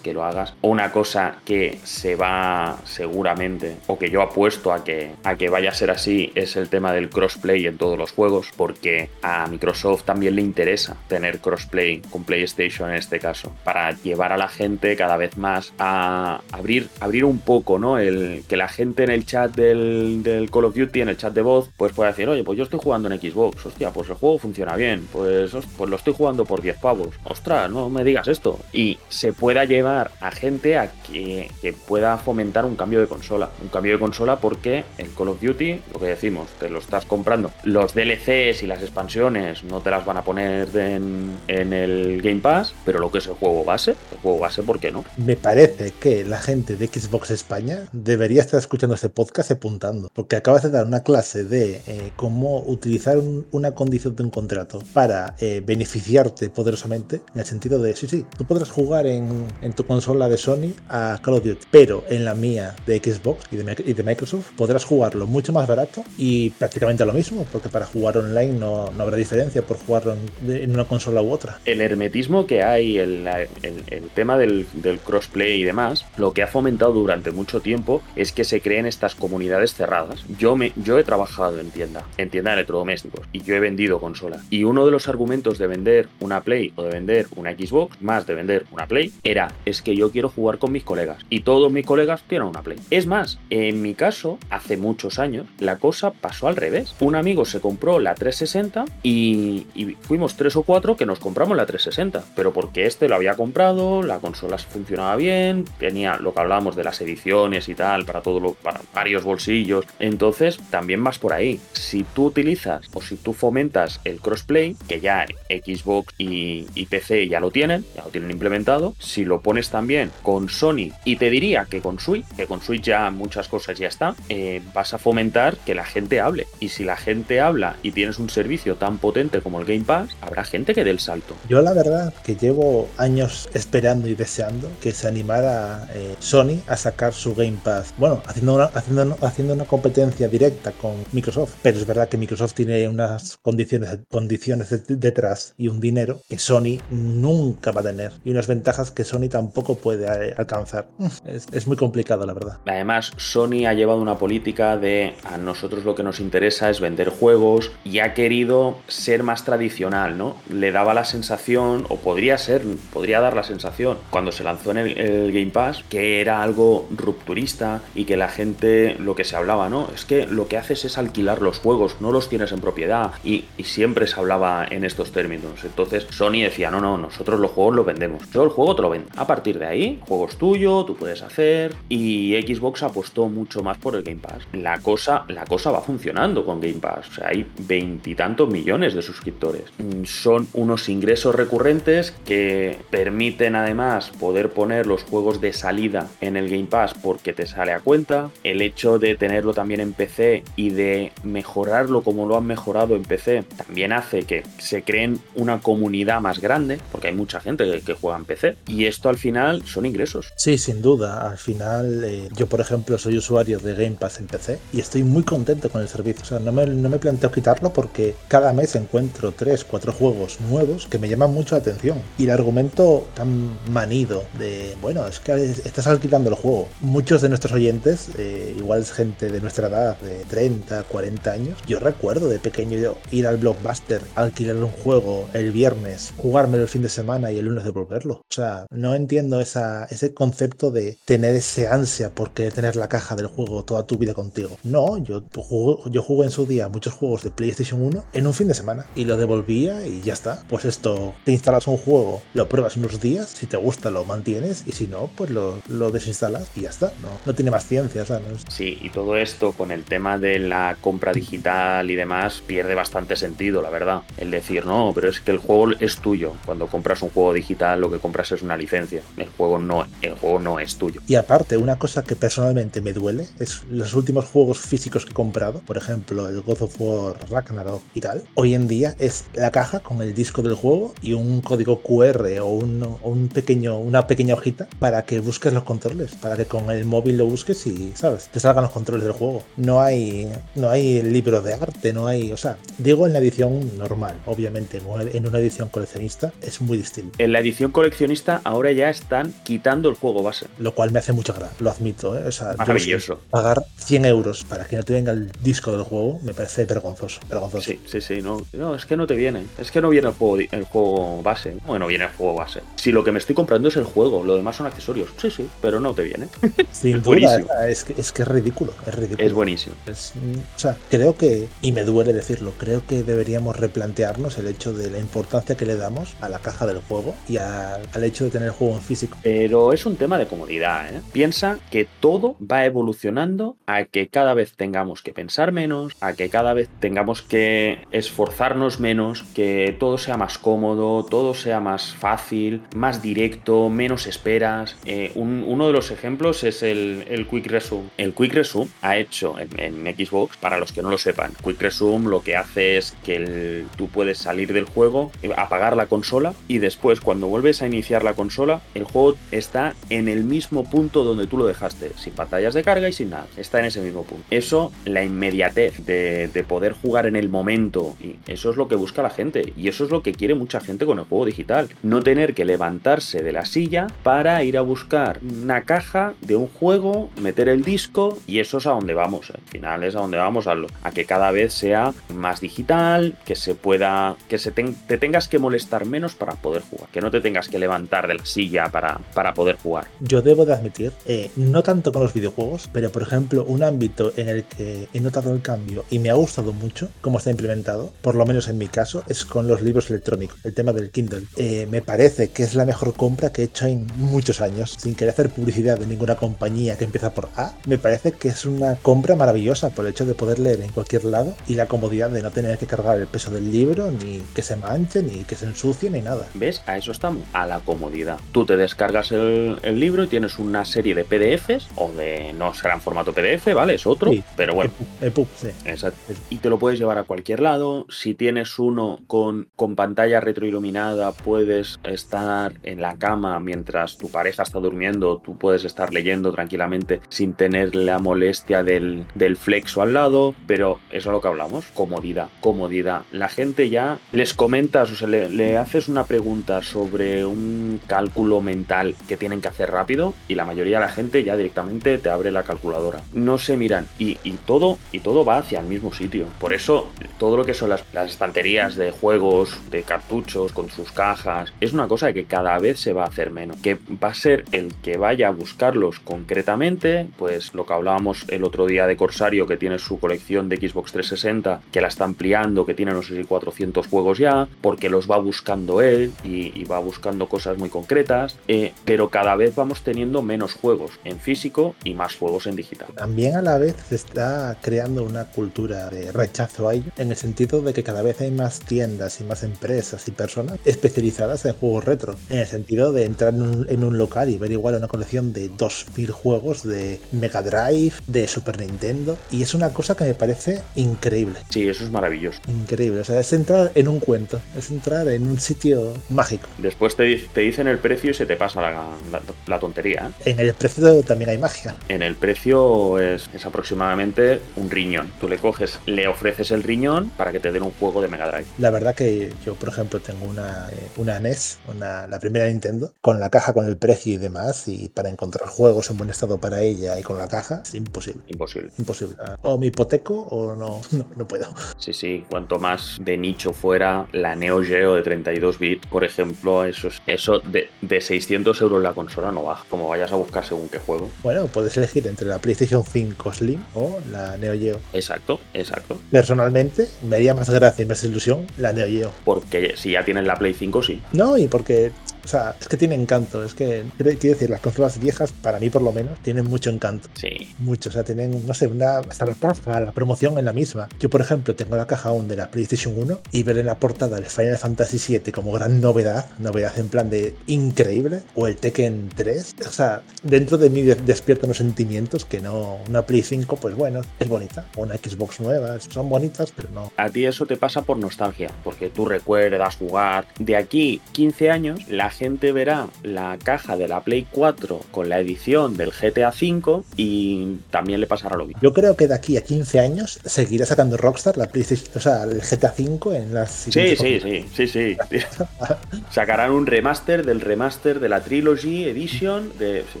Que 0.02 0.12
lo 0.12 0.24
hagas. 0.24 0.54
Una 0.62 0.90
cosa 0.90 1.36
que 1.44 1.78
se 1.84 2.16
va 2.16 2.78
seguramente, 2.84 3.76
o 3.86 3.98
que 3.98 4.10
yo 4.10 4.22
apuesto 4.22 4.72
a 4.72 4.84
que, 4.84 5.12
a 5.22 5.36
que 5.36 5.48
vaya 5.48 5.70
a 5.70 5.74
ser 5.74 5.90
así, 5.90 6.32
es 6.34 6.56
el 6.56 6.68
tema 6.68 6.92
del 6.92 7.10
crossplay 7.10 7.66
en 7.66 7.76
todos 7.76 7.98
los 7.98 8.12
juegos, 8.12 8.48
porque 8.56 9.10
a 9.22 9.46
Microsoft 9.46 10.04
también 10.04 10.36
le 10.36 10.42
interesa 10.42 10.96
tener 11.08 11.40
crossplay 11.40 12.00
con 12.10 12.24
PlayStation 12.24 12.90
en 12.90 12.96
este 12.96 13.18
caso, 13.18 13.52
para 13.64 13.92
llevar 13.92 14.32
a 14.32 14.36
la 14.36 14.48
gente 14.48 14.96
cada 14.96 15.16
vez 15.16 15.36
más 15.36 15.72
a 15.78 16.40
abrir, 16.50 16.88
abrir 17.00 17.24
un 17.24 17.38
poco, 17.38 17.78
¿no? 17.78 17.98
El 17.98 18.44
que 18.48 18.56
la 18.56 18.68
gente 18.68 19.04
en 19.04 19.10
el 19.10 19.26
chat 19.26 19.54
del, 19.54 20.22
del 20.22 20.50
Call 20.50 20.64
of 20.64 20.74
Duty, 20.74 21.02
en 21.02 21.10
el 21.10 21.16
chat 21.16 21.34
de 21.34 21.42
voz, 21.42 21.70
pues 21.76 21.92
pueda 21.92 22.10
decir, 22.10 22.28
oye, 22.28 22.44
pues 22.44 22.56
yo 22.56 22.64
estoy 22.64 22.80
jugando 22.82 23.10
en 23.10 23.20
Xbox, 23.20 23.66
hostia, 23.66 23.90
pues 23.90 24.08
el 24.08 24.16
juego 24.16 24.38
funciona 24.38 24.74
bien, 24.76 25.06
pues, 25.12 25.52
pues 25.76 25.90
lo 25.90 25.96
estoy 25.96 26.14
jugando 26.14 26.44
por 26.44 26.62
10 26.62 26.78
pavos, 26.78 27.14
ostras, 27.24 27.70
no 27.70 27.88
me 27.88 28.04
digas 28.04 28.26
esto. 28.28 28.58
Y 28.72 28.98
se 29.08 29.33
pueda 29.38 29.64
llevar 29.64 30.10
a 30.20 30.30
gente 30.30 30.78
a 30.78 30.90
que, 30.90 31.50
pueda 31.86 32.16
fomentar 32.18 32.64
un 32.64 32.76
cambio 32.76 33.00
de 33.00 33.06
consola. 33.06 33.50
Un 33.62 33.68
cambio 33.68 33.92
de 33.92 33.98
consola 33.98 34.38
porque 34.38 34.84
el 34.98 35.12
Call 35.14 35.28
of 35.28 35.40
Duty, 35.40 35.80
lo 35.92 36.00
que 36.00 36.06
decimos, 36.06 36.48
te 36.58 36.68
lo 36.68 36.78
estás 36.78 37.04
comprando. 37.04 37.50
Los 37.64 37.94
DLCs 37.94 38.62
y 38.62 38.66
las 38.66 38.80
expansiones 38.82 39.64
no 39.64 39.80
te 39.80 39.90
las 39.90 40.04
van 40.04 40.16
a 40.18 40.22
poner 40.22 40.68
en, 40.76 41.34
el 41.48 42.22
Game 42.22 42.40
Pass, 42.40 42.74
pero 42.84 42.98
lo 42.98 43.10
que 43.10 43.18
es 43.18 43.26
el 43.26 43.34
juego 43.34 43.64
base, 43.64 43.92
el 44.12 44.18
juego 44.18 44.38
base, 44.38 44.62
¿por 44.62 44.78
qué 44.78 44.90
no? 44.90 45.04
Me 45.16 45.36
parece 45.36 45.92
que 45.92 46.24
la 46.24 46.38
gente 46.38 46.76
de 46.76 46.86
Xbox 46.86 47.30
España 47.30 47.88
debería 47.92 48.40
estar 48.40 48.58
escuchando 48.58 48.94
este 48.94 49.08
podcast 49.08 49.50
apuntando, 49.50 50.10
porque 50.12 50.36
acabas 50.36 50.62
de 50.62 50.70
dar 50.70 50.86
una 50.86 51.02
clase 51.02 51.44
de 51.44 51.82
eh, 51.86 52.12
cómo 52.16 52.60
utilizar 52.60 53.18
una 53.50 53.72
condición 53.72 54.16
de 54.16 54.22
un 54.22 54.30
contrato 54.30 54.82
para 54.92 55.34
eh, 55.38 55.62
beneficiarte 55.64 56.50
poderosamente, 56.50 57.22
en 57.34 57.40
el 57.40 57.46
sentido 57.46 57.80
de, 57.80 57.96
sí, 57.96 58.06
sí, 58.06 58.24
tú 58.36 58.44
podrás 58.44 58.70
jugar 58.70 59.06
en, 59.06 59.23
en 59.62 59.72
tu 59.72 59.86
consola 59.86 60.28
de 60.28 60.36
Sony 60.36 60.72
a 60.88 61.18
Call 61.22 61.34
of 61.34 61.44
Duty, 61.44 61.66
pero 61.70 62.04
en 62.08 62.24
la 62.24 62.34
mía 62.34 62.74
de 62.86 62.98
Xbox 62.98 63.46
y 63.50 63.56
de, 63.56 64.02
Microsoft 64.04 64.50
podrás 64.56 64.84
jugarlo 64.84 65.26
mucho 65.26 65.52
más 65.52 65.66
barato 65.66 66.04
y 66.18 66.50
prácticamente 66.50 67.04
lo 67.04 67.12
mismo, 67.12 67.46
porque 67.50 67.68
para 67.68 67.86
jugar 67.86 68.18
online 68.18 68.52
no, 68.52 68.90
habrá 68.98 69.16
diferencia 69.16 69.62
por 69.62 69.78
jugarlo 69.78 70.16
en, 70.46 70.70
una 70.70 70.84
consola 70.84 71.22
u 71.22 71.30
otra. 71.30 71.58
El 71.64 71.80
hermetismo 71.80 72.46
que 72.46 72.62
hay, 72.62 72.98
el, 72.98 73.26
el, 73.62 74.08
tema 74.14 74.36
del, 74.38 74.66
del, 74.74 74.98
crossplay 74.98 75.60
y 75.60 75.64
demás, 75.64 76.04
lo 76.16 76.32
que 76.32 76.42
ha 76.42 76.46
fomentado 76.46 76.92
durante 76.92 77.30
mucho 77.30 77.60
tiempo 77.60 78.02
es 78.16 78.32
que 78.32 78.44
se 78.44 78.60
creen 78.60 78.86
estas 78.86 79.14
comunidades 79.14 79.74
cerradas. 79.74 80.24
Yo, 80.38 80.56
me, 80.56 80.72
yo 80.76 80.98
he 80.98 81.04
trabajado 81.04 81.58
en 81.60 81.70
tienda, 81.70 82.04
en 82.16 82.30
tienda 82.30 82.50
de 82.50 82.58
electrodomésticos, 82.58 83.26
y 83.32 83.42
yo 83.42 83.54
he 83.54 83.60
vendido 83.60 84.00
consolas. 84.00 84.42
Y 84.50 84.64
uno 84.64 84.84
de 84.84 84.92
los 84.92 85.08
argumentos 85.08 85.58
de 85.58 85.66
vender 85.66 86.08
una 86.20 86.42
Play 86.42 86.72
o 86.76 86.82
de 86.82 86.90
vender 86.90 87.26
una 87.36 87.52
Xbox, 87.52 88.00
más 88.00 88.26
de 88.26 88.34
vender 88.34 88.66
una 88.70 88.86
Play, 88.86 89.12
era 89.22 89.52
es 89.64 89.82
que 89.82 89.96
yo 89.96 90.10
quiero 90.10 90.28
jugar 90.28 90.58
con 90.58 90.72
mis 90.72 90.84
colegas 90.84 91.18
y 91.30 91.40
todos 91.40 91.70
mis 91.70 91.86
colegas 91.86 92.22
tienen 92.26 92.48
una 92.48 92.62
Play. 92.62 92.78
Es 92.90 93.06
más, 93.06 93.38
en 93.50 93.82
mi 93.82 93.94
caso, 93.94 94.38
hace 94.50 94.76
muchos 94.76 95.18
años, 95.18 95.46
la 95.58 95.78
cosa 95.78 96.12
pasó 96.12 96.48
al 96.48 96.56
revés. 96.56 96.94
Un 97.00 97.14
amigo 97.14 97.44
se 97.44 97.60
compró 97.60 97.98
la 97.98 98.14
360 98.14 98.84
y, 99.02 99.66
fuimos 100.02 100.36
tres 100.36 100.56
o 100.56 100.62
cuatro 100.62 100.96
que 100.96 101.06
nos 101.06 101.18
compramos 101.18 101.56
la 101.56 101.66
360, 101.66 102.24
pero 102.34 102.52
porque 102.52 102.86
este 102.86 103.08
lo 103.08 103.14
había 103.14 103.34
comprado, 103.34 104.02
la 104.02 104.18
consola 104.18 104.58
funcionaba 104.58 105.16
bien, 105.16 105.64
tenía 105.78 106.16
lo 106.16 106.32
que 106.32 106.40
hablábamos 106.40 106.76
de 106.76 106.84
las 106.84 107.00
ediciones 107.00 107.68
y 107.68 107.74
tal 107.74 108.04
para 108.04 108.22
todo 108.22 108.40
lo, 108.40 108.54
para 108.54 108.80
varios 108.94 109.24
bolsillos. 109.24 109.84
Entonces, 109.98 110.58
también 110.70 111.02
vas 111.02 111.18
por 111.18 111.32
ahí. 111.32 111.60
Si 111.72 112.04
tú 112.04 112.26
utilizas 112.26 112.88
o 112.92 113.02
si 113.02 113.16
tú 113.16 113.32
fomentas 113.32 114.00
el 114.04 114.20
crossplay, 114.20 114.76
que 114.88 115.00
ya 115.00 115.26
Xbox 115.48 116.14
y, 116.18 116.66
y 116.74 116.86
PC 116.86 117.28
ya 117.28 117.40
lo 117.40 117.50
tienen, 117.50 117.84
ya 117.94 118.04
lo 118.04 118.10
tienen 118.10 118.30
implementado, 118.30 118.94
si 119.04 119.24
lo 119.24 119.40
pones 119.40 119.70
también 119.70 120.10
con 120.22 120.48
Sony 120.48 120.90
y 121.04 121.16
te 121.16 121.30
diría 121.30 121.66
que 121.66 121.80
con 121.80 121.98
Switch, 121.98 122.26
que 122.36 122.46
con 122.46 122.60
Switch 122.60 122.82
ya 122.82 123.10
muchas 123.10 123.48
cosas 123.48 123.78
ya 123.78 123.88
está, 123.88 124.14
eh, 124.28 124.62
vas 124.72 124.94
a 124.94 124.98
fomentar 124.98 125.56
que 125.58 125.74
la 125.74 125.84
gente 125.84 126.20
hable. 126.20 126.46
Y 126.60 126.70
si 126.70 126.84
la 126.84 126.96
gente 126.96 127.40
habla 127.40 127.76
y 127.82 127.92
tienes 127.92 128.18
un 128.18 128.30
servicio 128.30 128.76
tan 128.76 128.98
potente 128.98 129.40
como 129.40 129.60
el 129.60 129.66
Game 129.66 129.84
Pass, 129.84 130.10
habrá 130.20 130.44
gente 130.44 130.74
que 130.74 130.84
dé 130.84 130.90
el 130.90 131.00
salto. 131.00 131.36
Yo 131.48 131.60
la 131.62 131.72
verdad 131.72 132.14
que 132.24 132.36
llevo 132.36 132.88
años 132.96 133.48
esperando 133.54 134.08
y 134.08 134.14
deseando 134.14 134.70
que 134.80 134.92
se 134.92 135.08
animara 135.08 135.88
eh, 135.94 136.16
Sony 136.18 136.60
a 136.66 136.76
sacar 136.76 137.12
su 137.12 137.34
Game 137.34 137.58
Pass. 137.62 137.94
Bueno, 137.98 138.22
haciendo 138.26 138.54
una, 138.54 138.64
haciendo, 138.64 139.16
haciendo 139.20 139.54
una 139.54 139.64
competencia 139.64 140.28
directa 140.28 140.72
con 140.72 140.94
Microsoft, 141.12 141.54
pero 141.62 141.78
es 141.78 141.86
verdad 141.86 142.08
que 142.08 142.16
Microsoft 142.16 142.54
tiene 142.54 142.88
unas 142.88 143.36
condiciones, 143.38 143.98
condiciones 144.10 144.68
detrás 144.88 145.54
y 145.56 145.68
un 145.68 145.80
dinero 145.80 146.20
que 146.28 146.38
Sony 146.38 146.78
nunca 146.90 147.72
va 147.72 147.80
a 147.80 147.84
tener 147.84 148.12
y 148.24 148.30
unas 148.30 148.46
ventajas 148.46 148.90
que 148.94 149.04
Sony 149.04 149.28
tampoco 149.28 149.76
puede 149.76 150.06
eh, 150.06 150.34
alcanzar. 150.36 150.86
Es, 151.26 151.66
muy 151.66 151.76
complicado, 151.76 152.26
la 152.26 152.34
verdad. 152.34 152.58
Además, 152.66 153.12
Sony 153.16 153.66
ha 153.66 153.74
llevado 153.74 154.00
una 154.00 154.18
política 154.18 154.76
de 154.76 155.14
a 155.24 155.38
nosotros 155.38 155.84
lo 155.84 155.94
que 155.94 156.02
nos 156.02 156.20
interesa 156.20 156.70
es 156.70 156.80
vender 156.80 157.08
juegos 157.08 157.72
y 157.84 157.98
ha 157.98 158.14
querido 158.14 158.78
ser 158.86 159.22
más 159.22 159.44
tradicional, 159.44 160.16
¿no? 160.16 160.36
Le 160.50 160.72
daba 160.72 160.94
la 160.94 161.04
sensación, 161.04 161.86
o 161.88 161.96
podría 161.96 162.38
ser, 162.38 162.62
podría 162.92 163.20
dar 163.20 163.34
la 163.34 163.42
sensación, 163.42 163.98
cuando 164.10 164.32
se 164.32 164.44
lanzó 164.44 164.70
en 164.70 164.78
el, 164.78 165.32
Game 165.32 165.50
Pass, 165.50 165.84
que 165.88 166.20
era 166.20 166.42
algo 166.42 166.86
rupturista 166.90 167.82
y 167.94 168.04
que 168.04 168.16
la 168.16 168.28
gente, 168.28 168.96
lo 168.98 169.14
que 169.14 169.24
se 169.24 169.36
hablaba, 169.36 169.68
¿no? 169.68 169.88
Es 169.94 170.04
que 170.04 170.26
lo 170.26 170.48
que 170.48 170.58
haces 170.58 170.84
es 170.84 170.98
alquilar 170.98 171.42
los 171.42 171.58
juegos, 171.58 171.96
no 172.00 172.12
los 172.12 172.28
tienes 172.28 172.52
en 172.52 172.60
propiedad 172.60 173.12
y, 173.24 173.44
siempre 173.64 174.06
se 174.06 174.20
hablaba 174.20 174.66
en 174.70 174.84
estos 174.84 175.10
términos. 175.10 175.64
Entonces, 175.64 176.06
Sony 176.10 176.42
decía, 176.42 176.70
no, 176.70 176.80
no, 176.80 176.98
nosotros 176.98 177.40
los 177.40 177.50
juegos 177.50 177.74
los 177.74 177.86
vendemos. 177.86 178.22
Yo 178.30 178.44
el 178.44 178.50
juego 178.50 178.73
A 179.16 179.26
partir 179.26 179.58
de 179.58 179.66
ahí, 179.66 180.00
juego 180.06 180.26
es 180.28 180.36
tuyo, 180.36 180.84
tú 180.84 180.96
puedes 180.96 181.22
hacer 181.22 181.74
y 181.88 182.34
Xbox 182.42 182.82
apostó 182.82 183.28
mucho 183.28 183.62
más 183.62 183.78
por 183.78 183.94
el 183.94 184.02
Game 184.02 184.20
Pass. 184.20 184.46
La 184.52 184.78
cosa, 184.80 185.24
la 185.28 185.44
cosa 185.44 185.70
va 185.70 185.80
funcionando 185.80 186.44
con 186.44 186.60
Game 186.60 186.74
Pass. 186.74 187.20
Hay 187.24 187.46
veintitantos 187.58 188.48
millones 188.48 188.94
de 188.94 189.02
suscriptores. 189.02 189.64
Mm, 189.78 190.04
Son 190.04 190.48
unos 190.54 190.88
ingresos 190.88 191.34
recurrentes 191.34 192.12
que 192.24 192.78
permiten 192.90 193.56
además 193.56 194.10
poder 194.18 194.50
poner 194.50 194.86
los 194.86 195.02
juegos 195.04 195.40
de 195.40 195.52
salida 195.52 196.08
en 196.20 196.36
el 196.36 196.48
Game 196.48 196.66
Pass 196.66 196.94
porque 196.94 197.32
te 197.32 197.46
sale 197.46 197.72
a 197.72 197.80
cuenta. 197.80 198.30
El 198.42 198.62
hecho 198.62 198.98
de 198.98 199.14
tenerlo 199.16 199.54
también 199.54 199.80
en 199.80 199.92
PC 199.92 200.44
y 200.56 200.70
de 200.70 201.12
mejorarlo 201.22 202.02
como 202.02 202.26
lo 202.26 202.36
han 202.36 202.46
mejorado 202.46 202.96
en 202.96 203.02
PC 203.02 203.44
también 203.56 203.92
hace 203.92 204.24
que 204.24 204.42
se 204.58 204.82
creen 204.82 205.18
una 205.34 205.60
comunidad 205.60 206.20
más 206.20 206.40
grande 206.40 206.78
porque 206.92 207.08
hay 207.08 207.14
mucha 207.14 207.40
gente 207.40 207.80
que 207.84 207.94
juega 207.94 208.16
en 208.16 208.24
PC 208.24 208.56
y 208.66 208.86
esto 208.86 209.08
al 209.08 209.18
final 209.18 209.62
son 209.66 209.86
ingresos. 209.86 210.32
Sí, 210.36 210.58
sin 210.58 210.82
duda. 210.82 211.30
Al 211.30 211.38
final, 211.38 212.04
eh, 212.04 212.28
yo 212.34 212.46
por 212.46 212.60
ejemplo 212.60 212.98
soy 212.98 213.18
usuario 213.18 213.58
de 213.58 213.74
Game 213.74 213.96
Pass 213.98 214.18
en 214.20 214.26
PC 214.26 214.58
y 214.72 214.80
estoy 214.80 215.02
muy 215.02 215.22
contento 215.22 215.70
con 215.70 215.82
el 215.82 215.88
servicio. 215.88 216.22
O 216.22 216.26
sea, 216.26 216.38
no 216.38 216.52
me, 216.52 216.66
no 216.66 216.88
me 216.88 216.98
planteo 216.98 217.30
quitarlo 217.30 217.72
porque 217.72 218.14
cada 218.28 218.52
mes 218.52 218.74
encuentro 218.74 219.32
3, 219.32 219.64
4 219.64 219.92
juegos 219.92 220.40
nuevos 220.40 220.86
que 220.86 220.98
me 220.98 221.08
llaman 221.08 221.32
mucho 221.32 221.54
la 221.54 221.60
atención. 221.60 222.00
Y 222.18 222.24
el 222.24 222.30
argumento 222.30 223.08
tan 223.14 223.58
manido 223.70 224.24
de, 224.38 224.76
bueno, 224.80 225.06
es 225.06 225.20
que 225.20 225.32
estás 225.44 225.86
alquilando 225.86 226.30
el 226.30 226.36
juego. 226.36 226.68
Muchos 226.80 227.22
de 227.22 227.28
nuestros 227.28 227.52
oyentes, 227.52 228.10
eh, 228.18 228.54
igual 228.56 228.80
es 228.80 228.92
gente 228.92 229.30
de 229.30 229.40
nuestra 229.40 229.68
edad, 229.68 229.98
de 230.00 230.24
30, 230.24 230.84
40 230.84 231.32
años, 231.32 231.58
yo 231.66 231.78
recuerdo 231.78 232.28
de 232.28 232.38
pequeño 232.38 232.78
yo 232.78 232.96
ir 233.10 233.26
al 233.26 233.36
blockbuster, 233.36 234.00
alquilar 234.14 234.56
un 234.56 234.70
juego 234.70 235.28
el 235.32 235.52
viernes, 235.52 236.12
jugármelo 236.16 236.62
el 236.64 236.68
fin 236.68 236.82
de 236.82 236.88
semana 236.88 237.32
y 237.32 237.38
el 237.38 237.46
lunes 237.46 237.64
devolverlo. 237.64 238.14
O 238.14 238.34
sea, 238.34 238.53
no 238.70 238.94
entiendo 238.94 239.40
ese 239.40 240.14
concepto 240.14 240.70
de 240.70 240.98
tener 241.04 241.34
ese 241.34 241.68
ansia 241.68 242.10
por 242.10 242.32
querer 242.32 242.52
tener 242.52 242.76
la 242.76 242.88
caja 242.88 243.16
del 243.16 243.26
juego 243.26 243.64
toda 243.64 243.86
tu 243.86 243.96
vida 243.98 244.14
contigo. 244.14 244.56
No, 244.62 244.98
yo 244.98 245.22
jugué, 245.34 245.90
yo 245.90 246.02
jugué 246.02 246.24
en 246.26 246.30
su 246.30 246.46
día 246.46 246.68
muchos 246.68 246.94
juegos 246.94 247.22
de 247.22 247.30
PlayStation 247.30 247.82
1 247.82 248.04
en 248.12 248.26
un 248.26 248.34
fin 248.34 248.48
de 248.48 248.54
semana 248.54 248.86
y 248.94 249.04
lo 249.04 249.16
devolvía 249.16 249.86
y 249.86 250.00
ya 250.02 250.12
está. 250.12 250.42
Pues 250.48 250.64
esto, 250.64 251.14
te 251.24 251.32
instalas 251.32 251.66
un 251.66 251.76
juego, 251.76 252.22
lo 252.34 252.48
pruebas 252.48 252.76
unos 252.76 253.00
días, 253.00 253.28
si 253.30 253.46
te 253.46 253.56
gusta 253.56 253.90
lo 253.90 254.04
mantienes 254.04 254.64
y 254.66 254.72
si 254.72 254.86
no, 254.86 255.10
pues 255.16 255.30
lo, 255.30 255.58
lo 255.68 255.90
desinstalas 255.90 256.48
y 256.56 256.62
ya 256.62 256.70
está. 256.70 256.92
No, 257.02 257.08
no 257.24 257.34
tiene 257.34 257.50
más 257.50 257.66
ciencia, 257.66 258.02
o 258.02 258.06
sea, 258.06 258.18
no 258.20 258.34
es- 258.34 258.42
Sí, 258.48 258.78
y 258.80 258.90
todo 258.90 259.16
esto 259.16 259.52
con 259.52 259.70
el 259.70 259.84
tema 259.84 260.18
de 260.18 260.38
la 260.38 260.76
compra 260.80 261.12
digital 261.12 261.90
y 261.90 261.96
demás 261.96 262.42
pierde 262.46 262.74
bastante 262.74 263.16
sentido, 263.16 263.62
la 263.62 263.70
verdad. 263.70 264.02
El 264.16 264.30
decir, 264.30 264.66
no, 264.66 264.92
pero 264.94 265.08
es 265.08 265.20
que 265.20 265.30
el 265.30 265.38
juego 265.38 265.72
es 265.80 265.96
tuyo. 265.98 266.32
Cuando 266.44 266.66
compras 266.66 267.02
un 267.02 267.10
juego 267.10 267.32
digital, 267.32 267.80
lo 267.80 267.90
que 267.90 267.98
compras 267.98 268.30
es 268.32 268.42
una 268.44 268.56
licencia. 268.56 269.02
El 269.16 269.28
juego 269.36 269.58
no, 269.58 269.86
el 270.02 270.14
juego 270.14 270.38
no 270.38 270.58
es 270.60 270.76
tuyo. 270.76 271.00
Y 271.06 271.14
aparte, 271.16 271.56
una 271.56 271.78
cosa 271.78 272.02
que 272.02 272.16
personalmente 272.16 272.80
me 272.80 272.92
duele 272.92 273.26
es 273.38 273.62
los 273.70 273.94
últimos 273.94 274.26
juegos 274.26 274.58
físicos 274.58 275.04
que 275.04 275.10
he 275.10 275.14
comprado, 275.14 275.60
por 275.60 275.76
ejemplo, 275.76 276.28
el 276.28 276.40
God 276.42 276.62
of 276.62 276.74
War 276.80 277.16
Ragnarok 277.30 277.82
y 277.94 278.00
tal. 278.00 278.22
Hoy 278.34 278.54
en 278.54 278.68
día 278.68 278.94
es 278.98 279.24
la 279.34 279.50
caja 279.50 279.80
con 279.80 280.00
el 280.02 280.14
disco 280.14 280.42
del 280.42 280.54
juego 280.54 280.94
y 281.02 281.12
un 281.14 281.40
código 281.40 281.80
QR 281.80 282.38
o 282.40 282.46
un, 282.46 282.82
o 282.82 282.98
un 283.08 283.28
pequeño, 283.28 283.78
una 283.78 284.06
pequeña 284.06 284.34
hojita 284.34 284.68
para 284.78 285.04
que 285.04 285.20
busques 285.20 285.52
los 285.52 285.64
controles, 285.64 286.14
para 286.16 286.36
que 286.36 286.44
con 286.46 286.70
el 286.70 286.84
móvil 286.84 287.16
lo 287.18 287.26
busques 287.26 287.66
y, 287.66 287.92
¿sabes? 287.94 288.28
Te 288.28 288.40
salgan 288.40 288.64
los 288.64 288.72
controles 288.72 289.04
del 289.04 289.12
juego. 289.12 289.42
No 289.56 289.80
hay, 289.80 290.30
no 290.54 290.70
hay 290.70 291.02
libro 291.02 291.40
de 291.42 291.54
arte, 291.54 291.92
no 291.92 292.06
hay, 292.06 292.32
o 292.32 292.36
sea, 292.36 292.56
digo 292.78 293.06
en 293.06 293.12
la 293.12 293.18
edición 293.20 293.76
normal, 293.78 294.14
obviamente, 294.26 294.78
en 294.78 294.86
una- 294.86 295.04
en 295.10 295.26
una 295.26 295.38
edición 295.38 295.68
coleccionista 295.68 296.32
es 296.42 296.60
muy 296.60 296.76
distinto. 296.78 297.16
En 297.18 297.32
la 297.32 297.40
edición 297.40 297.70
coleccionista 297.70 298.33
ahora 298.44 298.72
ya 298.72 298.90
están 298.90 299.32
quitando 299.44 299.88
el 299.88 299.94
juego 299.96 300.22
base. 300.22 300.46
Lo 300.58 300.74
cual 300.74 300.90
me 300.90 300.98
hace 300.98 301.12
mucha 301.12 301.32
gracia, 301.32 301.56
lo 301.60 301.70
admito, 301.70 302.16
¿eh? 302.18 302.24
O 302.26 302.32
sea, 302.32 302.52
yo 302.52 302.58
Maravilloso. 302.58 303.20
pagar 303.30 303.64
100 303.76 304.04
euros 304.06 304.44
para 304.44 304.64
que 304.64 304.76
no 304.76 304.82
te 304.82 304.92
venga 304.92 305.12
el 305.12 305.30
disco 305.42 305.72
del 305.72 305.82
juego 305.82 306.18
me 306.22 306.34
parece 306.34 306.64
vergonzoso. 306.64 307.20
vergonzoso. 307.28 307.62
Sí, 307.70 307.80
sí, 307.86 308.00
sí, 308.00 308.22
no, 308.22 308.44
no, 308.52 308.74
es 308.74 308.86
que 308.86 308.96
no 308.96 309.06
te 309.06 309.14
viene. 309.14 309.44
Es 309.58 309.70
que 309.70 309.80
no 309.80 309.88
viene 309.90 310.08
el 310.08 310.14
juego, 310.14 310.38
el 310.50 310.64
juego 310.64 311.22
base. 311.22 311.56
Bueno, 311.66 311.86
viene 311.86 312.04
el 312.04 312.10
juego 312.12 312.34
base. 312.34 312.60
Si 312.76 312.92
lo 312.92 313.04
que 313.04 313.12
me 313.12 313.18
estoy 313.18 313.34
comprando 313.34 313.68
es 313.68 313.76
el 313.76 313.84
juego, 313.84 314.24
lo 314.24 314.36
demás 314.36 314.56
son 314.56 314.66
accesorios. 314.66 315.10
Sí, 315.20 315.30
sí, 315.30 315.48
pero 315.60 315.80
no 315.80 315.94
te 315.94 316.02
viene. 316.02 316.28
Sin 316.72 316.96
es 316.96 317.02
duda, 317.02 317.16
buenísimo. 317.36 317.48
es 317.68 317.84
que, 317.84 318.00
es 318.00 318.12
que 318.12 318.22
es 318.22 318.28
ridículo, 318.28 318.72
es 318.86 318.94
ridículo. 318.94 319.26
Es 319.26 319.32
buenísimo. 319.32 319.76
Es, 319.86 320.12
o 320.56 320.58
sea, 320.58 320.76
creo 320.90 321.16
que, 321.16 321.48
y 321.62 321.72
me 321.72 321.84
duele 321.84 322.12
decirlo, 322.12 322.52
creo 322.58 322.86
que 322.86 323.02
deberíamos 323.02 323.56
replantearnos 323.56 324.38
el 324.38 324.46
hecho 324.48 324.72
de 324.72 324.90
la 324.90 324.98
importancia 324.98 325.56
que 325.56 325.66
le 325.66 325.76
damos 325.76 326.14
a 326.20 326.28
la 326.28 326.38
caja 326.38 326.66
del 326.66 326.78
juego 326.78 327.14
y 327.28 327.36
a- 327.36 327.78
al 327.92 328.04
hecho 328.04 328.23
de 328.24 328.30
tener 328.30 328.48
el 328.48 328.54
juego 328.54 328.74
en 328.74 328.80
físico. 328.82 329.16
Pero 329.22 329.72
es 329.72 329.86
un 329.86 329.96
tema 329.96 330.18
de 330.18 330.26
comodidad, 330.26 330.88
¿eh? 330.94 331.00
Piensa 331.12 331.58
que 331.70 331.86
todo 332.00 332.36
va 332.40 332.64
evolucionando 332.64 333.56
a 333.66 333.84
que 333.84 334.08
cada 334.08 334.34
vez 334.34 334.54
tengamos 334.56 335.02
que 335.02 335.12
pensar 335.12 335.52
menos, 335.52 335.92
a 336.00 336.14
que 336.14 336.28
cada 336.28 336.54
vez 336.54 336.68
tengamos 336.80 337.22
que 337.22 337.78
esforzarnos 337.90 338.80
menos, 338.80 339.24
que 339.34 339.76
todo 339.78 339.98
sea 339.98 340.16
más 340.16 340.38
cómodo, 340.38 341.04
todo 341.04 341.34
sea 341.34 341.60
más 341.60 341.94
fácil, 341.94 342.62
más 342.74 343.02
directo, 343.02 343.68
menos 343.68 344.06
esperas. 344.06 344.76
Eh, 344.84 345.12
un- 345.14 345.44
uno 345.46 345.66
de 345.66 345.72
los 345.72 345.90
ejemplos 345.90 346.44
es 346.44 346.62
el, 346.62 347.26
Quick 347.30 347.46
Resume. 347.46 347.88
El 347.96 348.14
Quick 348.14 348.32
Resume 348.34 348.68
ha 348.82 348.96
hecho 348.96 349.36
en, 349.38 349.84
Xbox, 349.96 350.36
para 350.36 350.58
los 350.58 350.72
que 350.72 350.82
no 350.82 350.90
lo 350.90 350.98
sepan, 350.98 351.32
Quick 351.44 351.60
Resume 351.60 352.08
lo 352.08 352.22
que 352.22 352.36
hace 352.36 352.76
es 352.76 352.96
que 353.04 353.64
tú 353.76 353.88
puedes 353.88 354.18
salir 354.18 354.52
del 354.52 354.64
juego, 354.64 355.10
apagar 355.36 355.76
la 355.76 355.86
consola 355.86 356.34
y 356.48 356.58
después 356.58 357.00
cuando 357.00 357.26
vuelves 357.28 357.62
a 357.62 357.66
iniciar 357.66 358.02
la 358.04 358.13
consola, 358.14 358.60
el 358.74 358.84
juego 358.84 359.16
está 359.30 359.74
en 359.90 360.08
el 360.08 360.24
mismo 360.24 360.64
punto 360.64 361.04
donde 361.04 361.26
tú 361.26 361.36
lo 361.36 361.46
dejaste, 361.46 361.92
sin 361.96 362.12
pantallas 362.12 362.54
de 362.54 362.62
carga 362.62 362.88
y 362.88 362.92
sin 362.92 363.10
nada. 363.10 363.26
Está 363.36 363.58
en 363.60 363.66
ese 363.66 363.80
mismo 363.80 364.04
punto. 364.04 364.24
Eso, 364.30 364.72
la 364.84 365.04
inmediatez 365.04 365.84
de, 365.84 366.28
de 366.28 366.44
poder 366.44 366.72
jugar 366.72 367.06
en 367.06 367.16
el 367.16 367.28
momento, 367.28 367.96
y 368.00 368.16
eso 368.26 368.50
es 368.50 368.56
lo 368.56 368.68
que 368.68 368.76
busca 368.76 369.02
la 369.02 369.10
gente. 369.10 369.52
Y 369.56 369.68
eso 369.68 369.84
es 369.84 369.90
lo 369.90 370.02
que 370.02 370.12
quiere 370.12 370.34
mucha 370.34 370.60
gente 370.60 370.86
con 370.86 370.98
el 370.98 371.04
juego 371.04 371.26
digital. 371.26 371.68
No 371.82 372.02
tener 372.02 372.34
que 372.34 372.44
levantarse 372.44 373.22
de 373.22 373.32
la 373.32 373.44
silla 373.44 373.86
para 374.02 374.42
ir 374.44 374.58
a 374.58 374.62
buscar 374.62 375.20
una 375.22 375.62
caja 375.62 376.14
de 376.20 376.36
un 376.36 376.48
juego, 376.48 377.10
meter 377.20 377.48
el 377.48 377.64
disco, 377.64 378.18
y 378.26 378.38
eso 378.38 378.58
es 378.58 378.66
a 378.66 378.70
donde 378.70 378.94
vamos. 378.94 379.30
Al 379.30 379.40
final 379.48 379.84
es 379.84 379.94
a 379.96 380.00
donde 380.00 380.18
vamos, 380.18 380.46
a, 380.46 380.56
que 380.92 381.04
cada 381.04 381.30
vez 381.30 381.52
sea 381.52 381.92
más 382.14 382.40
digital, 382.40 383.16
que 383.24 383.34
se 383.34 383.54
pueda, 383.54 384.16
que 384.28 384.38
se 384.38 384.52
te 384.52 384.98
tengas 384.98 385.28
que 385.28 385.38
molestar 385.38 385.84
menos 385.86 386.14
para 386.14 386.34
poder 386.34 386.62
jugar, 386.62 386.88
que 386.90 387.00
no 387.00 387.10
te 387.10 387.20
tengas 387.20 387.48
que 387.48 387.58
levantar 387.58 388.03
de 388.06 388.14
la 388.14 388.26
silla 388.26 388.68
para, 388.70 388.98
para 389.14 389.34
poder 389.34 389.56
jugar. 389.56 389.86
Yo 390.00 390.22
debo 390.22 390.44
de 390.44 390.54
admitir, 390.54 390.92
eh, 391.06 391.30
no 391.36 391.62
tanto 391.62 391.92
con 391.92 392.02
los 392.02 392.12
videojuegos, 392.12 392.68
pero 392.72 392.90
por 392.90 393.02
ejemplo, 393.02 393.44
un 393.44 393.62
ámbito 393.62 394.12
en 394.16 394.28
el 394.28 394.44
que 394.44 394.88
he 394.92 395.00
notado 395.00 395.32
el 395.32 395.42
cambio 395.42 395.84
y 395.90 395.98
me 395.98 396.10
ha 396.10 396.14
gustado 396.14 396.52
mucho 396.52 396.88
cómo 397.00 397.18
está 397.18 397.30
implementado, 397.30 397.92
por 398.02 398.14
lo 398.14 398.26
menos 398.26 398.48
en 398.48 398.58
mi 398.58 398.68
caso, 398.68 399.02
es 399.08 399.24
con 399.24 399.48
los 399.48 399.62
libros 399.62 399.90
electrónicos, 399.90 400.38
el 400.44 400.54
tema 400.54 400.72
del 400.72 400.90
Kindle. 400.90 401.26
Eh, 401.36 401.66
me 401.70 401.82
parece 401.82 402.30
que 402.30 402.42
es 402.42 402.54
la 402.54 402.64
mejor 402.64 402.94
compra 402.94 403.32
que 403.32 403.42
he 403.42 403.44
hecho 403.46 403.66
en 403.66 403.86
muchos 403.96 404.40
años, 404.40 404.76
sin 404.78 404.94
querer 404.94 405.12
hacer 405.12 405.30
publicidad 405.30 405.78
de 405.78 405.86
ninguna 405.86 406.16
compañía 406.16 406.76
que 406.76 406.84
empieza 406.84 407.14
por 407.14 407.28
A. 407.36 407.54
Me 407.66 407.78
parece 407.78 408.12
que 408.12 408.28
es 408.28 408.44
una 408.44 408.76
compra 408.76 409.16
maravillosa 409.16 409.70
por 409.70 409.84
el 409.84 409.92
hecho 409.92 410.06
de 410.06 410.14
poder 410.14 410.38
leer 410.38 410.60
en 410.60 410.72
cualquier 410.72 411.04
lado 411.04 411.34
y 411.46 411.54
la 411.54 411.66
comodidad 411.66 412.10
de 412.10 412.22
no 412.22 412.30
tener 412.30 412.58
que 412.58 412.66
cargar 412.66 412.98
el 412.98 413.06
peso 413.06 413.30
del 413.30 413.50
libro, 413.50 413.90
ni 413.90 414.20
que 414.34 414.42
se 414.42 414.56
manche, 414.56 415.02
ni 415.02 415.24
que 415.24 415.36
se 415.36 415.46
ensucie, 415.46 415.90
ni 415.90 416.00
nada. 416.00 416.26
¿Ves? 416.34 416.62
A 416.66 416.76
eso 416.76 416.92
estamos, 416.92 417.22
a 417.32 417.46
la 417.46 417.60
comodidad. 417.60 417.93
Tú 418.32 418.44
te 418.44 418.56
descargas 418.56 419.12
el, 419.12 419.58
el 419.62 419.78
libro 419.80 420.04
y 420.04 420.06
tienes 420.08 420.38
una 420.38 420.64
serie 420.64 420.94
de 420.94 421.04
PDFs, 421.04 421.68
o 421.76 421.90
de 421.92 422.32
no 422.32 422.52
será 422.54 422.74
en 422.74 422.80
formato 422.80 423.12
PDF, 423.12 423.54
¿vale? 423.54 423.74
Es 423.74 423.86
otro, 423.86 424.10
Sí. 424.10 424.22
pero 424.36 424.54
bueno. 424.54 424.72
EPUB, 425.00 425.06
EPUB, 425.08 425.28
sí. 425.36 425.48
Exacto. 425.64 426.12
Y 426.30 426.38
te 426.38 426.50
lo 426.50 426.58
puedes 426.58 426.78
llevar 426.78 426.98
a 426.98 427.04
cualquier 427.04 427.40
lado. 427.40 427.86
Si 427.88 428.14
tienes 428.14 428.58
uno 428.58 429.00
con, 429.06 429.48
con 429.56 429.76
pantalla 429.76 430.20
retroiluminada, 430.20 431.12
puedes 431.12 431.78
estar 431.84 432.52
en 432.62 432.80
la 432.80 432.96
cama 432.96 433.38
mientras 433.40 433.96
tu 433.98 434.10
pareja 434.10 434.42
está 434.42 434.58
durmiendo. 434.60 435.20
Tú 435.24 435.36
puedes 435.38 435.64
estar 435.64 435.92
leyendo 435.92 436.32
tranquilamente 436.32 437.00
sin 437.08 437.34
tener 437.34 437.74
la 437.74 437.98
molestia 437.98 438.62
del, 438.62 439.04
del 439.14 439.36
flexo 439.36 439.82
al 439.82 439.94
lado. 439.94 440.34
Pero 440.46 440.80
eso 440.90 441.08
es 441.10 441.12
lo 441.12 441.20
que 441.20 441.28
hablamos. 441.28 441.64
Comodidad, 441.74 442.28
comodidad. 442.40 443.02
La 443.12 443.28
gente 443.28 443.70
ya 443.70 443.98
les 444.12 444.34
comentas, 444.34 444.90
o 444.90 444.96
sea, 444.96 445.08
le, 445.08 445.28
le 445.28 445.56
haces 445.56 445.88
una 445.88 446.04
pregunta 446.04 446.62
sobre 446.62 447.24
un 447.24 447.73
cálculo 447.78 448.40
mental 448.40 448.94
que 449.08 449.16
tienen 449.16 449.40
que 449.40 449.48
hacer 449.48 449.70
rápido 449.70 450.14
y 450.28 450.34
la 450.34 450.44
mayoría 450.44 450.78
de 450.78 450.86
la 450.86 450.92
gente 450.92 451.24
ya 451.24 451.36
directamente 451.36 451.98
te 451.98 452.10
abre 452.10 452.30
la 452.30 452.42
calculadora. 452.42 453.02
No 453.12 453.38
se 453.38 453.56
miran 453.56 453.86
y, 453.98 454.18
y 454.24 454.32
todo 454.32 454.78
y 454.92 455.00
todo 455.00 455.24
va 455.24 455.38
hacia 455.38 455.60
el 455.60 455.66
mismo 455.66 455.92
sitio. 455.92 456.26
Por 456.38 456.52
eso 456.52 456.90
todo 457.18 457.36
lo 457.36 457.44
que 457.44 457.54
son 457.54 457.70
las, 457.70 457.84
las 457.92 458.10
estanterías 458.10 458.76
de 458.76 458.90
juegos, 458.90 459.58
de 459.70 459.82
cartuchos 459.82 460.52
con 460.52 460.70
sus 460.70 460.92
cajas, 460.92 461.52
es 461.60 461.72
una 461.72 461.88
cosa 461.88 462.12
que 462.12 462.24
cada 462.24 462.58
vez 462.58 462.80
se 462.80 462.92
va 462.92 463.04
a 463.04 463.08
hacer 463.08 463.30
menos. 463.30 463.56
Que 463.58 463.78
va 464.02 464.08
a 464.08 464.14
ser 464.14 464.44
el 464.52 464.74
que 464.82 464.96
vaya 464.96 465.28
a 465.28 465.32
buscarlos 465.32 466.00
concretamente, 466.00 467.06
pues 467.18 467.54
lo 467.54 467.66
que 467.66 467.72
hablábamos 467.72 468.24
el 468.28 468.44
otro 468.44 468.66
día 468.66 468.86
de 468.86 468.96
Corsario 468.96 469.46
que 469.46 469.56
tiene 469.56 469.78
su 469.78 469.98
colección 469.98 470.48
de 470.48 470.56
Xbox 470.56 470.92
360, 470.92 471.60
que 471.72 471.80
la 471.80 471.88
está 471.88 472.04
ampliando, 472.04 472.66
que 472.66 472.74
tiene 472.74 472.92
no 472.92 473.02
sé 473.02 473.16
si 473.16 473.24
400 473.24 473.86
juegos 473.86 474.18
ya, 474.18 474.48
porque 474.60 474.88
los 474.88 475.10
va 475.10 475.18
buscando 475.18 475.80
él 475.82 476.12
y, 476.24 476.58
y 476.58 476.64
va 476.64 476.78
buscando 476.78 477.28
cosas 477.28 477.58
muy 477.64 477.70
concretas, 477.70 478.36
eh, 478.46 478.74
pero 478.84 479.08
cada 479.08 479.36
vez 479.36 479.54
vamos 479.54 479.80
teniendo 479.82 480.20
menos 480.20 480.52
juegos 480.52 480.92
en 481.04 481.18
físico 481.18 481.74
y 481.82 481.94
más 481.94 482.14
juegos 482.14 482.46
en 482.46 482.56
digital. 482.56 482.88
También 482.94 483.36
a 483.36 483.42
la 483.42 483.56
vez 483.56 483.74
se 483.88 483.94
está 483.94 484.58
creando 484.60 485.02
una 485.02 485.24
cultura 485.24 485.88
de 485.88 486.12
rechazo 486.12 486.68
a 486.68 486.74
ello, 486.74 486.92
en 486.98 487.10
el 487.10 487.16
sentido 487.16 487.62
de 487.62 487.72
que 487.72 487.82
cada 487.82 488.02
vez 488.02 488.20
hay 488.20 488.30
más 488.30 488.60
tiendas 488.60 489.18
y 489.22 489.24
más 489.24 489.42
empresas 489.44 490.06
y 490.08 490.10
personas 490.10 490.58
especializadas 490.66 491.46
en 491.46 491.54
juegos 491.54 491.86
retro, 491.86 492.16
en 492.28 492.40
el 492.40 492.46
sentido 492.46 492.92
de 492.92 493.06
entrar 493.06 493.32
en 493.32 493.40
un, 493.40 493.66
en 493.70 493.82
un 493.82 493.96
local 493.96 494.28
y 494.28 494.36
ver 494.36 494.52
igual 494.52 494.74
una 494.74 494.88
colección 494.88 495.32
de 495.32 495.50
2.000 495.50 496.10
juegos 496.10 496.64
de 496.64 497.00
Mega 497.12 497.40
Drive, 497.40 497.94
de 498.06 498.28
Super 498.28 498.60
Nintendo, 498.60 499.16
y 499.30 499.40
es 499.40 499.54
una 499.54 499.72
cosa 499.72 499.96
que 499.96 500.04
me 500.04 500.14
parece 500.14 500.60
increíble. 500.74 501.38
Sí, 501.48 501.66
eso 501.66 501.84
es 501.84 501.90
maravilloso. 501.90 502.40
Increíble, 502.46 503.00
o 503.00 503.04
sea, 503.04 503.20
es 503.20 503.32
entrar 503.32 503.72
en 503.74 503.88
un 503.88 504.00
cuento, 504.00 504.38
es 504.54 504.70
entrar 504.70 505.08
en 505.08 505.26
un 505.26 505.40
sitio 505.40 505.94
mágico. 506.10 506.46
Después 506.58 506.94
te, 506.94 507.16
te 507.32 507.40
dicen 507.54 507.68
el 507.68 507.78
precio 507.78 508.10
y 508.10 508.14
se 508.14 508.26
te 508.26 508.34
pasa 508.36 508.60
la, 508.60 508.70
la- 509.12 509.22
la 509.46 509.58
tontería. 509.60 510.10
¿eh? 510.24 510.32
En 510.32 510.40
el 510.40 510.54
precio 510.54 511.02
también 511.04 511.30
hay 511.30 511.38
magia. 511.38 511.74
En 511.88 512.02
el 512.02 512.16
precio 512.16 512.98
es, 512.98 513.30
es 513.32 513.46
aproximadamente 513.46 514.40
un 514.56 514.68
riñón. 514.70 515.12
Tú 515.20 515.28
le 515.28 515.38
coges, 515.38 515.78
le 515.86 516.08
ofreces 516.08 516.50
el 516.50 516.62
riñón 516.64 517.10
para 517.16 517.30
que 517.30 517.38
te 517.38 517.52
den 517.52 517.62
un 517.62 517.70
juego 517.72 518.02
de 518.02 518.08
Mega 518.08 518.26
Drive. 518.28 518.46
La 518.58 518.70
verdad 518.70 518.94
que 518.94 519.32
yo, 519.46 519.54
por 519.54 519.68
ejemplo, 519.68 520.00
tengo 520.00 520.24
una, 520.26 520.68
eh, 520.72 520.88
una 520.96 521.20
NES, 521.20 521.58
una, 521.72 522.06
la 522.08 522.18
primera 522.18 522.46
Nintendo, 522.48 522.92
con 523.00 523.20
la 523.20 523.30
caja, 523.30 523.52
con 523.52 523.66
el 523.66 523.76
precio 523.76 524.14
y 524.14 524.16
demás, 524.16 524.66
y 524.66 524.88
para 524.88 525.08
encontrar 525.10 525.48
juegos 525.48 525.90
en 525.90 525.96
buen 525.98 526.10
estado 526.10 526.38
para 526.38 526.60
ella 526.60 526.98
y 526.98 527.02
con 527.04 527.18
la 527.18 527.28
caja, 527.28 527.62
es 527.64 527.74
imposible. 527.74 528.22
Imposible. 528.28 528.70
Imposible. 528.78 529.16
O 529.42 529.58
me 529.58 529.66
hipoteco 529.66 530.14
o 530.30 530.56
no, 530.56 530.80
no, 530.92 531.06
no 531.16 531.28
puedo. 531.28 531.46
Sí, 531.78 531.92
sí, 531.92 532.24
cuanto 532.28 532.58
más 532.58 532.96
de 533.00 533.16
nicho 533.16 533.52
fuera 533.52 534.06
la 534.12 534.34
Neo 534.34 534.62
Geo 534.62 534.94
de 534.96 535.02
32 535.02 535.58
bits, 535.58 535.86
por 535.86 536.02
ejemplo, 536.04 536.64
eso, 536.64 536.88
es- 536.88 537.02
eso 537.06 537.40
de, 537.50 537.70
de 537.80 538.00
600 538.00 538.60
euros 538.60 538.82
la 538.82 538.92
consola 538.92 539.32
no 539.32 539.44
baja, 539.44 539.64
como 539.68 539.88
vayas 539.88 540.12
a 540.12 540.16
buscar 540.16 540.44
según 540.44 540.68
qué 540.68 540.78
juego. 540.78 541.10
Bueno, 541.22 541.46
puedes 541.46 541.76
elegir 541.76 542.06
entre 542.06 542.26
la 542.26 542.38
PlayStation 542.38 542.84
5 542.84 543.32
Slim 543.32 543.62
o 543.74 543.98
la 544.10 544.36
Neo 544.36 544.54
Geo. 544.54 544.80
Exacto, 544.92 545.40
exacto. 545.52 545.98
Personalmente, 546.10 546.88
me 547.02 547.16
haría 547.16 547.34
más 547.34 547.50
gracia 547.50 547.84
y 547.84 547.86
más 547.86 548.02
ilusión 548.04 548.46
la 548.58 548.72
Neo 548.72 548.86
Geo. 548.86 549.12
Porque 549.24 549.74
si 549.76 549.92
ya 549.92 550.04
tienes 550.04 550.24
la 550.24 550.36
Play 550.36 550.54
5, 550.54 550.82
sí. 550.82 551.02
No, 551.12 551.36
y 551.36 551.48
porque, 551.48 551.92
o 552.24 552.28
sea, 552.28 552.54
es 552.60 552.68
que 552.68 552.76
tiene 552.76 552.94
encanto. 552.94 553.44
Es 553.44 553.54
que, 553.54 553.84
quiero 553.98 554.10
decir, 554.20 554.50
las 554.50 554.60
consolas 554.60 554.98
viejas, 554.98 555.32
para 555.32 555.58
mí 555.58 555.70
por 555.70 555.82
lo 555.82 555.92
menos, 555.92 556.18
tienen 556.20 556.46
mucho 556.46 556.70
encanto. 556.70 557.08
Sí. 557.14 557.54
Mucho, 557.58 557.88
o 557.88 557.92
sea, 557.92 558.04
tienen, 558.04 558.46
no 558.46 558.54
sé, 558.54 558.66
una, 558.66 558.98
hasta 558.98 559.26
la 559.26 559.34
la 559.80 559.92
promoción 559.92 560.38
en 560.38 560.44
la 560.46 560.52
misma. 560.52 560.88
Yo, 561.00 561.10
por 561.10 561.20
ejemplo, 561.20 561.54
tengo 561.54 561.76
la 561.76 561.86
caja 561.86 562.08
aún 562.10 562.28
de 562.28 562.36
la 562.36 562.50
PlayStation 562.50 562.94
1 562.96 563.20
y 563.32 563.42
ver 563.42 563.58
en 563.58 563.66
la 563.66 563.74
portada 563.78 564.18
el 564.18 564.24
Final 564.26 564.56
Fantasy 564.58 565.18
VII 565.18 565.32
como 565.32 565.52
gran 565.52 565.80
novedad, 565.80 566.26
novedad 566.38 566.78
en 566.78 566.88
plan 566.88 567.10
de 567.10 567.34
increíble, 567.46 568.22
o 568.34 568.46
el 568.46 568.56
Tekken 568.56 569.10
3. 569.14 569.56
O 569.66 569.70
sea, 569.70 570.02
dentro 570.22 570.56
de 570.58 570.70
mí 570.70 570.82
de- 570.82 570.94
despierta 570.94 571.46
unos 571.46 571.58
sentimientos 571.58 572.24
que 572.24 572.40
no, 572.40 572.78
una 572.88 573.02
Play 573.02 573.22
5, 573.22 573.56
pues 573.56 573.74
bueno, 573.74 574.00
es 574.18 574.28
bonita. 574.28 574.64
O 574.76 574.82
una 574.82 574.96
Xbox 574.96 575.40
nueva, 575.40 575.78
son 575.80 576.08
bonitas, 576.08 576.52
pero 576.54 576.68
no. 576.70 576.92
A 576.96 577.10
ti 577.10 577.26
eso 577.26 577.46
te 577.46 577.56
pasa 577.56 577.82
por 577.82 577.98
nostalgia, 577.98 578.50
porque 578.62 578.88
tú 578.90 579.04
recuerdas 579.06 579.76
jugar. 579.76 580.26
De 580.38 580.56
aquí 580.56 581.00
15 581.12 581.50
años, 581.50 581.80
la 581.88 582.10
gente 582.16 582.52
verá 582.52 582.88
la 583.02 583.38
caja 583.42 583.76
de 583.76 583.88
la 583.88 584.00
Play 584.02 584.26
4 584.30 584.80
con 584.90 585.08
la 585.08 585.18
edición 585.18 585.76
del 585.76 585.90
GTA 585.90 586.30
V 586.30 586.82
y 586.96 587.56
también 587.70 588.00
le 588.00 588.06
pasará 588.06 588.36
lo 588.36 588.46
mismo. 588.46 588.60
Yo 588.62 588.72
creo 588.72 588.96
que 588.96 589.08
de 589.08 589.14
aquí 589.14 589.36
a 589.36 589.42
15 589.42 589.80
años 589.80 590.20
seguirá 590.24 590.64
sacando 590.66 590.96
Rockstar 590.96 591.36
la 591.36 591.46
PlayStation, 591.46 591.88
o 591.94 592.00
sea, 592.00 592.22
el 592.24 592.40
GTA 592.40 592.72
5 592.72 593.12
en 593.14 593.34
las 593.34 593.50
Sí, 593.50 593.96
sí, 593.96 594.20
sí, 594.20 594.44
sí, 594.54 594.66
sí. 594.68 594.96
Sacarán 596.10 596.50
un 596.52 596.66
remaster 596.66 597.24
del 597.24 597.40
remaster 597.40 598.00
de 598.00 598.08
la 598.08 598.20
Trilogy 598.20 598.84
Edition 598.84 599.52
de... 599.58 599.84
sí. 599.92 600.00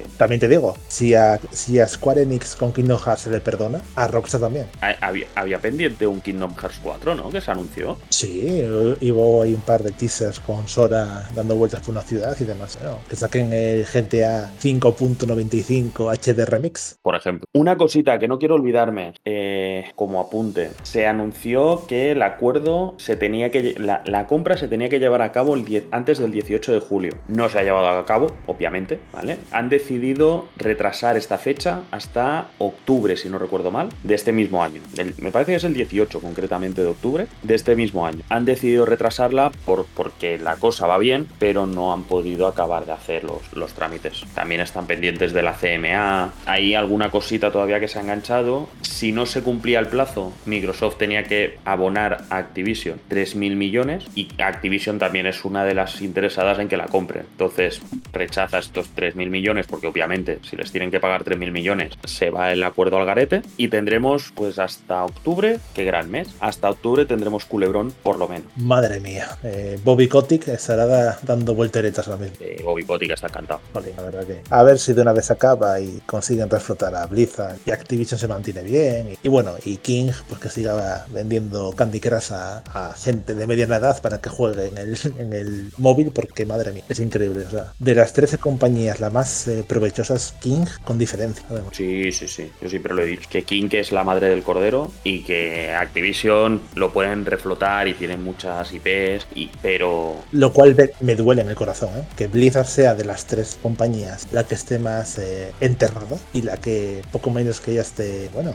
También 0.16 0.40
te 0.40 0.48
digo, 0.48 0.76
si 0.88 1.14
a, 1.14 1.40
si 1.50 1.78
a 1.80 1.88
Square 1.88 2.22
Enix 2.22 2.56
con 2.56 2.72
Kingdom 2.72 2.98
Hearts 2.98 3.22
se 3.22 3.30
le 3.30 3.40
perdona, 3.40 3.80
a 3.96 4.06
Rockstar 4.08 4.40
también. 4.40 4.66
Ha- 4.80 4.94
Había, 5.00 5.26
había 5.34 5.58
pendiente 5.58 6.06
un 6.06 6.20
Kingdom 6.20 6.54
Hearts 6.56 6.78
4, 6.82 7.14
¿no? 7.14 7.30
Que 7.30 7.40
se 7.40 7.50
anunció. 7.50 7.98
Sí, 8.08 8.62
hubo 9.00 9.42
ahí 9.42 9.54
un 9.54 9.60
par 9.60 9.82
de 9.82 9.90
teasers 9.92 10.40
con 10.40 10.66
Sora 10.68 11.28
dando 11.34 11.56
vueltas 11.56 11.80
por 11.80 11.90
una 11.90 12.02
ciudad 12.04 12.36
y 12.38 12.44
demás. 12.44 12.78
¿no? 12.82 12.98
Que 13.08 13.16
saquen 13.16 13.52
el 13.52 13.84
GTA 13.84 14.50
5.95 14.60 16.12
HD 16.12 16.44
Remix. 16.44 16.98
por 17.02 17.14
ejemplo. 17.14 17.46
Una 17.52 17.76
cosita 17.76 18.18
que 18.18 18.28
no 18.28 18.38
quiero 18.38 18.54
olvidarme 18.54 19.14
eh, 19.24 19.90
como 19.96 20.20
apunte. 20.20 20.70
Se 20.82 21.06
anunció 21.06 21.86
que 21.86 22.12
el 22.12 22.22
acuerdo 22.22 22.94
se 22.98 23.16
tenía 23.16 23.50
que... 23.50 23.74
La, 23.78 24.26
compra 24.26 24.56
se 24.56 24.68
tenía 24.68 24.88
que 24.88 24.98
llevar 24.98 25.22
a 25.22 25.32
cabo 25.32 25.54
el 25.54 25.64
10 25.64 25.86
antes 25.90 26.18
del 26.18 26.30
18 26.30 26.72
de 26.72 26.80
julio. 26.80 27.12
No 27.28 27.48
se 27.48 27.58
ha 27.58 27.62
llevado 27.62 27.88
a 27.88 28.06
cabo, 28.06 28.28
obviamente, 28.46 29.00
¿vale? 29.12 29.38
Han 29.50 29.68
decidido 29.68 30.46
retrasar 30.56 31.16
esta 31.16 31.38
fecha 31.38 31.82
hasta 31.90 32.48
octubre, 32.58 33.16
si 33.16 33.28
no 33.28 33.38
recuerdo 33.38 33.70
mal, 33.70 33.88
de 34.02 34.14
este 34.14 34.32
mismo 34.32 34.62
año. 34.62 34.80
Me 35.18 35.30
parece 35.30 35.52
que 35.52 35.56
es 35.56 35.64
el 35.64 35.74
18 35.74 36.20
concretamente 36.20 36.82
de 36.82 36.88
octubre 36.88 37.26
de 37.42 37.54
este 37.54 37.76
mismo 37.76 38.06
año. 38.06 38.20
Han 38.28 38.44
decidido 38.44 38.86
retrasarla 38.86 39.52
por, 39.64 39.86
porque 39.94 40.38
la 40.38 40.56
cosa 40.56 40.86
va 40.86 40.98
bien, 40.98 41.28
pero 41.38 41.66
no 41.66 41.93
han 41.94 42.04
podido 42.04 42.46
acabar 42.46 42.84
de 42.86 42.92
hacer 42.92 43.24
los, 43.24 43.52
los 43.54 43.72
trámites. 43.72 44.22
También 44.34 44.60
están 44.60 44.86
pendientes 44.86 45.32
de 45.32 45.42
la 45.42 45.54
CMA. 45.54 46.32
Hay 46.46 46.74
alguna 46.74 47.10
cosita 47.10 47.50
todavía 47.50 47.80
que 47.80 47.88
se 47.88 47.98
ha 47.98 48.02
enganchado. 48.02 48.68
Si 48.82 49.12
no 49.12 49.26
se 49.26 49.42
cumplía 49.42 49.78
el 49.80 49.86
plazo, 49.86 50.32
Microsoft 50.46 50.96
tenía 50.98 51.24
que 51.24 51.58
abonar 51.64 52.24
a 52.30 52.36
Activision 52.38 53.00
3.000 53.10 53.54
millones 53.56 54.04
y 54.14 54.28
Activision 54.42 54.98
también 54.98 55.26
es 55.26 55.44
una 55.44 55.64
de 55.64 55.74
las 55.74 56.00
interesadas 56.00 56.58
en 56.58 56.68
que 56.68 56.76
la 56.76 56.86
compre. 56.86 57.20
Entonces 57.20 57.80
rechaza 58.12 58.58
estos 58.58 58.88
3.000 58.94 59.28
millones 59.30 59.66
porque 59.66 59.86
obviamente 59.86 60.38
si 60.48 60.56
les 60.56 60.70
tienen 60.70 60.90
que 60.90 61.00
pagar 61.00 61.24
3.000 61.24 61.50
millones 61.50 61.92
se 62.04 62.30
va 62.30 62.52
el 62.52 62.62
acuerdo 62.62 62.98
al 62.98 63.06
garete 63.06 63.42
y 63.56 63.68
tendremos 63.68 64.32
pues 64.34 64.58
hasta 64.58 65.04
octubre, 65.04 65.58
qué 65.74 65.84
gran 65.84 66.10
mes, 66.10 66.28
hasta 66.40 66.70
octubre 66.70 67.06
tendremos 67.06 67.44
culebrón 67.44 67.92
por 68.02 68.18
lo 68.18 68.28
menos. 68.28 68.46
Madre 68.56 69.00
mía, 69.00 69.36
eh, 69.42 69.78
Bobby 69.84 70.08
Kotick 70.08 70.48
estará 70.48 70.86
da- 70.86 71.18
dando 71.22 71.54
volteretas 71.84 72.08
ahora 72.08 72.24
mismo. 72.24 72.64
Bobby 72.64 72.84
Kotick 72.84 73.10
está 73.10 73.26
encantado. 73.26 73.60
Jolín, 73.72 73.92
la 73.96 74.02
verdad 74.02 74.26
que. 74.26 74.40
A 74.50 74.62
ver 74.62 74.78
si 74.78 74.92
de 74.92 75.02
una 75.02 75.12
vez 75.12 75.30
acaba 75.30 75.80
y 75.80 76.00
consiguen 76.06 76.48
reflotar 76.48 76.94
a 76.94 77.06
Blizzard 77.06 77.56
y 77.66 77.70
Activision 77.70 78.18
se 78.18 78.28
mantiene 78.28 78.62
bien. 78.62 79.12
Y, 79.12 79.26
y 79.26 79.28
bueno, 79.28 79.54
y 79.64 79.76
King, 79.78 80.10
pues 80.28 80.40
que 80.40 80.48
siga 80.48 81.06
vendiendo 81.10 81.72
Candy 81.72 82.00
Crush 82.00 82.32
a, 82.32 82.58
a 82.72 82.94
gente 82.94 83.34
de 83.34 83.46
mediana 83.46 83.76
edad 83.76 84.00
para 84.00 84.20
que 84.20 84.30
juegue 84.30 84.68
en 84.68 84.78
el, 84.78 84.98
en 85.18 85.32
el 85.32 85.72
móvil, 85.78 86.10
porque 86.12 86.46
madre 86.46 86.72
mía, 86.72 86.84
es 86.88 87.00
increíble. 87.00 87.44
O 87.46 87.50
sea, 87.50 87.72
de 87.78 87.94
las 87.94 88.12
13 88.12 88.38
compañías, 88.38 89.00
la 89.00 89.10
más 89.10 89.46
eh, 89.48 89.64
provechosa 89.66 90.14
es 90.14 90.34
King, 90.40 90.64
con 90.84 90.98
diferencia. 90.98 91.44
además. 91.50 91.70
Sí, 91.76 92.10
sí, 92.12 92.28
sí. 92.28 92.50
Yo 92.60 92.68
siempre 92.68 92.94
lo 92.94 93.02
he 93.02 93.06
dicho. 93.06 93.28
Que 93.30 93.42
King 93.42 93.68
es 93.72 93.92
la 93.92 94.04
madre 94.04 94.28
del 94.28 94.42
cordero 94.42 94.90
y 95.02 95.22
que 95.22 95.72
Activision 95.72 96.60
lo 96.74 96.92
pueden 96.92 97.24
reflotar 97.26 97.88
y 97.88 97.94
tienen 97.94 98.22
muchas 98.22 98.72
IPs, 98.72 99.26
y, 99.34 99.50
pero 99.60 100.16
Lo 100.32 100.52
cual 100.52 100.76
me 101.00 101.14
duele 101.16 101.42
en 101.42 101.48
el 101.48 101.54
corazón, 101.54 101.73
¿eh? 101.82 102.04
que 102.16 102.28
Blizzard 102.28 102.66
sea 102.66 102.94
de 102.94 103.04
las 103.04 103.26
tres 103.26 103.58
compañías 103.62 104.28
la 104.32 104.44
que 104.44 104.54
esté 104.54 104.78
más 104.78 105.18
eh, 105.18 105.52
enterrada 105.60 106.16
y 106.32 106.42
la 106.42 106.56
que 106.56 107.02
poco 107.12 107.30
menos 107.30 107.60
que 107.60 107.72
ella 107.72 107.82
esté, 107.82 108.30
bueno, 108.32 108.52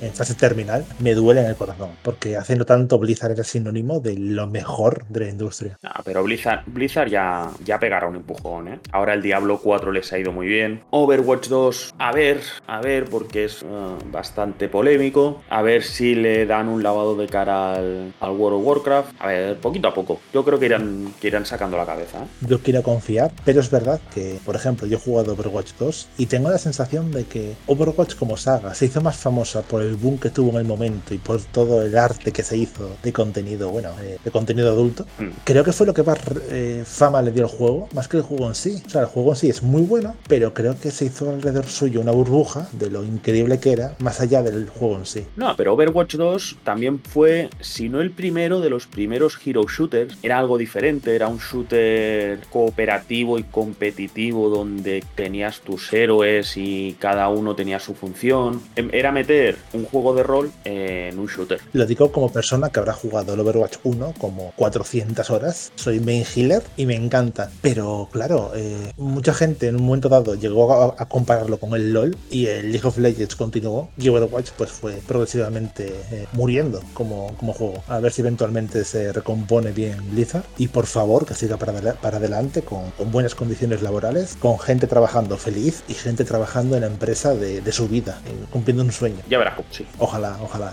en, 0.00 0.12
fase 0.12 0.34
terminal, 0.34 0.84
me 0.98 1.14
duele 1.14 1.42
en 1.42 1.46
el 1.46 1.56
corazón, 1.56 1.90
porque 2.02 2.36
haciendo 2.36 2.64
tanto 2.64 2.98
Blizzard 2.98 3.32
era 3.32 3.44
sinónimo 3.44 4.00
de 4.00 4.16
lo 4.16 4.46
mejor 4.46 5.04
de 5.08 5.20
la 5.20 5.28
industria. 5.28 5.78
Ah, 5.82 6.00
pero 6.04 6.22
Blizzard, 6.22 6.62
Blizzard 6.66 7.08
ya, 7.08 7.50
ya 7.64 7.78
pegará 7.78 8.08
un 8.08 8.16
empujón, 8.16 8.68
¿eh? 8.68 8.80
Ahora 8.92 9.14
el 9.14 9.22
Diablo 9.22 9.60
4 9.62 9.92
les 9.92 10.12
ha 10.12 10.18
ido 10.18 10.32
muy 10.32 10.46
bien. 10.46 10.82
Overwatch 10.90 11.48
2, 11.48 11.94
a 11.98 12.12
ver, 12.12 12.40
a 12.66 12.80
ver, 12.80 13.04
porque 13.04 13.44
es 13.44 13.64
ah, 13.70 13.96
bastante 14.10 14.68
polémico. 14.68 15.42
A 15.48 15.62
ver 15.62 15.82
si 15.82 16.14
le 16.14 16.46
dan 16.46 16.68
un 16.68 16.82
lavado 16.82 17.16
de 17.16 17.26
cara 17.26 17.74
al, 17.74 18.12
World 18.20 18.60
of 18.60 18.66
Warcraft. 18.66 19.14
A 19.20 19.26
ver, 19.28 19.56
poquito 19.58 19.88
a 19.88 19.94
poco. 19.94 20.20
Yo 20.32 20.44
creo 20.44 20.58
que 20.58 20.66
irán, 20.66 21.14
irán 21.22 21.46
sacando 21.46 21.76
la 21.76 21.86
cabeza, 21.86 22.24
¿eh? 22.24 22.26
Yo 22.48 22.60
quiero 22.60 22.82
confiar, 22.82 23.32
pero 23.44 23.60
es 23.60 23.70
verdad 23.70 24.00
que, 24.14 24.38
por 24.44 24.56
ejemplo, 24.56 24.86
yo 24.86 24.96
he 24.96 25.00
jugado 25.00 25.32
Overwatch 25.32 25.72
2 25.78 26.08
y 26.18 26.26
tengo 26.26 26.50
la 26.50 26.58
sensación 26.58 27.10
de 27.10 27.24
que 27.24 27.54
Overwatch 27.66 28.14
como 28.14 28.36
saga 28.36 28.74
se 28.74 28.86
hizo 28.86 29.00
más 29.00 29.16
famosa 29.16 29.62
por 29.62 29.82
el 29.82 29.96
boom 29.96 30.18
que 30.18 30.30
tuvo 30.30 30.50
en 30.50 30.56
el 30.56 30.64
momento 30.64 31.14
y 31.14 31.18
por 31.18 31.40
todo 31.42 31.82
el 31.82 31.96
arte 31.96 32.32
que 32.32 32.42
se 32.42 32.56
hizo 32.56 32.96
de 33.02 33.12
contenido, 33.12 33.70
bueno, 33.70 33.90
eh, 34.02 34.18
de 34.22 34.30
contenido 34.30 34.70
adulto. 34.70 35.06
Mm. 35.18 35.28
Creo 35.44 35.64
que 35.64 35.72
fue 35.72 35.86
lo 35.86 35.94
que 35.94 36.02
más 36.02 36.18
eh, 36.50 36.84
fama 36.86 37.22
le 37.22 37.32
dio 37.32 37.44
al 37.44 37.50
juego, 37.50 37.88
más 37.92 38.08
que 38.08 38.18
el 38.18 38.22
juego 38.22 38.48
en 38.48 38.54
sí. 38.54 38.82
O 38.86 38.90
sea, 38.90 39.02
el 39.02 39.06
juego 39.08 39.30
en 39.30 39.36
sí 39.36 39.48
es 39.48 39.62
muy 39.62 39.82
bueno, 39.82 40.14
pero 40.28 40.54
creo 40.54 40.78
que 40.78 40.90
se 40.90 41.06
hizo 41.06 41.30
alrededor 41.30 41.66
suyo 41.66 42.00
una 42.00 42.12
burbuja 42.12 42.68
de 42.72 42.90
lo 42.90 43.04
increíble 43.04 43.58
que 43.58 43.72
era, 43.72 43.94
más 43.98 44.20
allá 44.20 44.42
del 44.42 44.68
juego 44.68 44.96
en 44.96 45.06
sí. 45.06 45.26
No, 45.36 45.56
pero 45.56 45.74
Overwatch 45.74 46.14
2 46.14 46.58
también 46.64 47.00
fue, 47.00 47.50
si 47.60 47.88
no 47.88 48.00
el 48.00 48.10
primero 48.10 48.60
de 48.60 48.70
los 48.70 48.86
primeros 48.86 49.38
hero 49.44 49.66
shooters, 49.68 50.16
era 50.22 50.38
algo 50.38 50.58
diferente, 50.58 51.14
era 51.14 51.28
un 51.28 51.38
shooter 51.38 52.35
súper 52.44 52.66
cooperativo 52.66 53.38
y 53.38 53.44
competitivo 53.44 54.48
donde 54.48 55.04
tenías 55.14 55.60
tus 55.60 55.92
héroes 55.92 56.56
y 56.56 56.96
cada 56.98 57.28
uno 57.28 57.54
tenía 57.54 57.78
su 57.78 57.94
función. 57.94 58.60
Em, 58.74 58.90
era 58.92 59.12
meter 59.12 59.56
un 59.72 59.84
juego 59.84 60.14
de 60.14 60.22
rol 60.22 60.50
en 60.64 61.18
un 61.18 61.26
shooter. 61.26 61.60
Lo 61.72 61.86
digo 61.86 62.10
como 62.12 62.32
persona 62.32 62.70
que 62.70 62.80
habrá 62.80 62.92
jugado 62.92 63.34
el 63.34 63.40
Overwatch 63.40 63.76
1 63.84 64.14
como 64.18 64.52
400 64.56 65.30
horas. 65.30 65.72
Soy 65.76 66.00
main 66.00 66.24
healer 66.24 66.62
y 66.76 66.86
me 66.86 66.94
encanta. 66.94 67.50
Pero 67.62 68.08
claro, 68.10 68.52
eh, 68.54 68.92
mucha 68.96 69.32
gente 69.32 69.68
en 69.68 69.76
un 69.76 69.84
momento 69.84 70.08
dado 70.08 70.34
llegó 70.34 70.72
a, 70.72 70.94
a, 70.98 71.08
compararlo 71.08 71.58
con 71.58 71.74
el 71.74 71.92
LOL 71.92 72.16
y 72.30 72.46
el 72.46 72.72
League 72.72 72.86
of 72.86 72.98
Legends 72.98 73.36
continuó 73.36 73.90
y 73.96 74.08
Overwatch 74.08 74.50
pues 74.56 74.70
fue 74.70 74.94
progresivamente 75.06 75.94
eh, 76.10 76.26
muriendo 76.32 76.82
como, 76.94 77.34
como 77.38 77.52
juego. 77.52 77.84
A 77.88 78.00
ver 78.00 78.12
si 78.12 78.22
eventualmente 78.22 78.84
se 78.84 79.12
recompone 79.12 79.72
bien 79.72 79.98
Blizzard 80.10 80.44
y 80.58 80.68
por 80.68 80.86
favor 80.86 81.26
que 81.26 81.34
siga 81.34 81.56
para, 81.56 81.94
para 81.94 82.18
adelante 82.26 82.62
con, 82.62 82.90
con, 82.92 83.10
buenas 83.10 83.34
condiciones 83.34 83.82
laborales, 83.82 84.36
con 84.38 84.58
gente 84.58 84.86
trabajando 84.86 85.36
feliz 85.36 85.82
y 85.88 85.94
gente 85.94 86.24
trabajando 86.24 86.76
en 86.76 86.82
la 86.82 86.88
empresa 86.88 87.34
de, 87.34 87.60
de 87.60 87.72
su 87.72 87.88
vida, 87.88 88.18
cumpliendo 88.50 88.82
un 88.82 88.92
sueño. 88.92 89.22
Ya 89.28 89.38
verás, 89.38 89.54
sí. 89.70 89.86
Ojalá, 89.98 90.36
ojalá. 90.42 90.72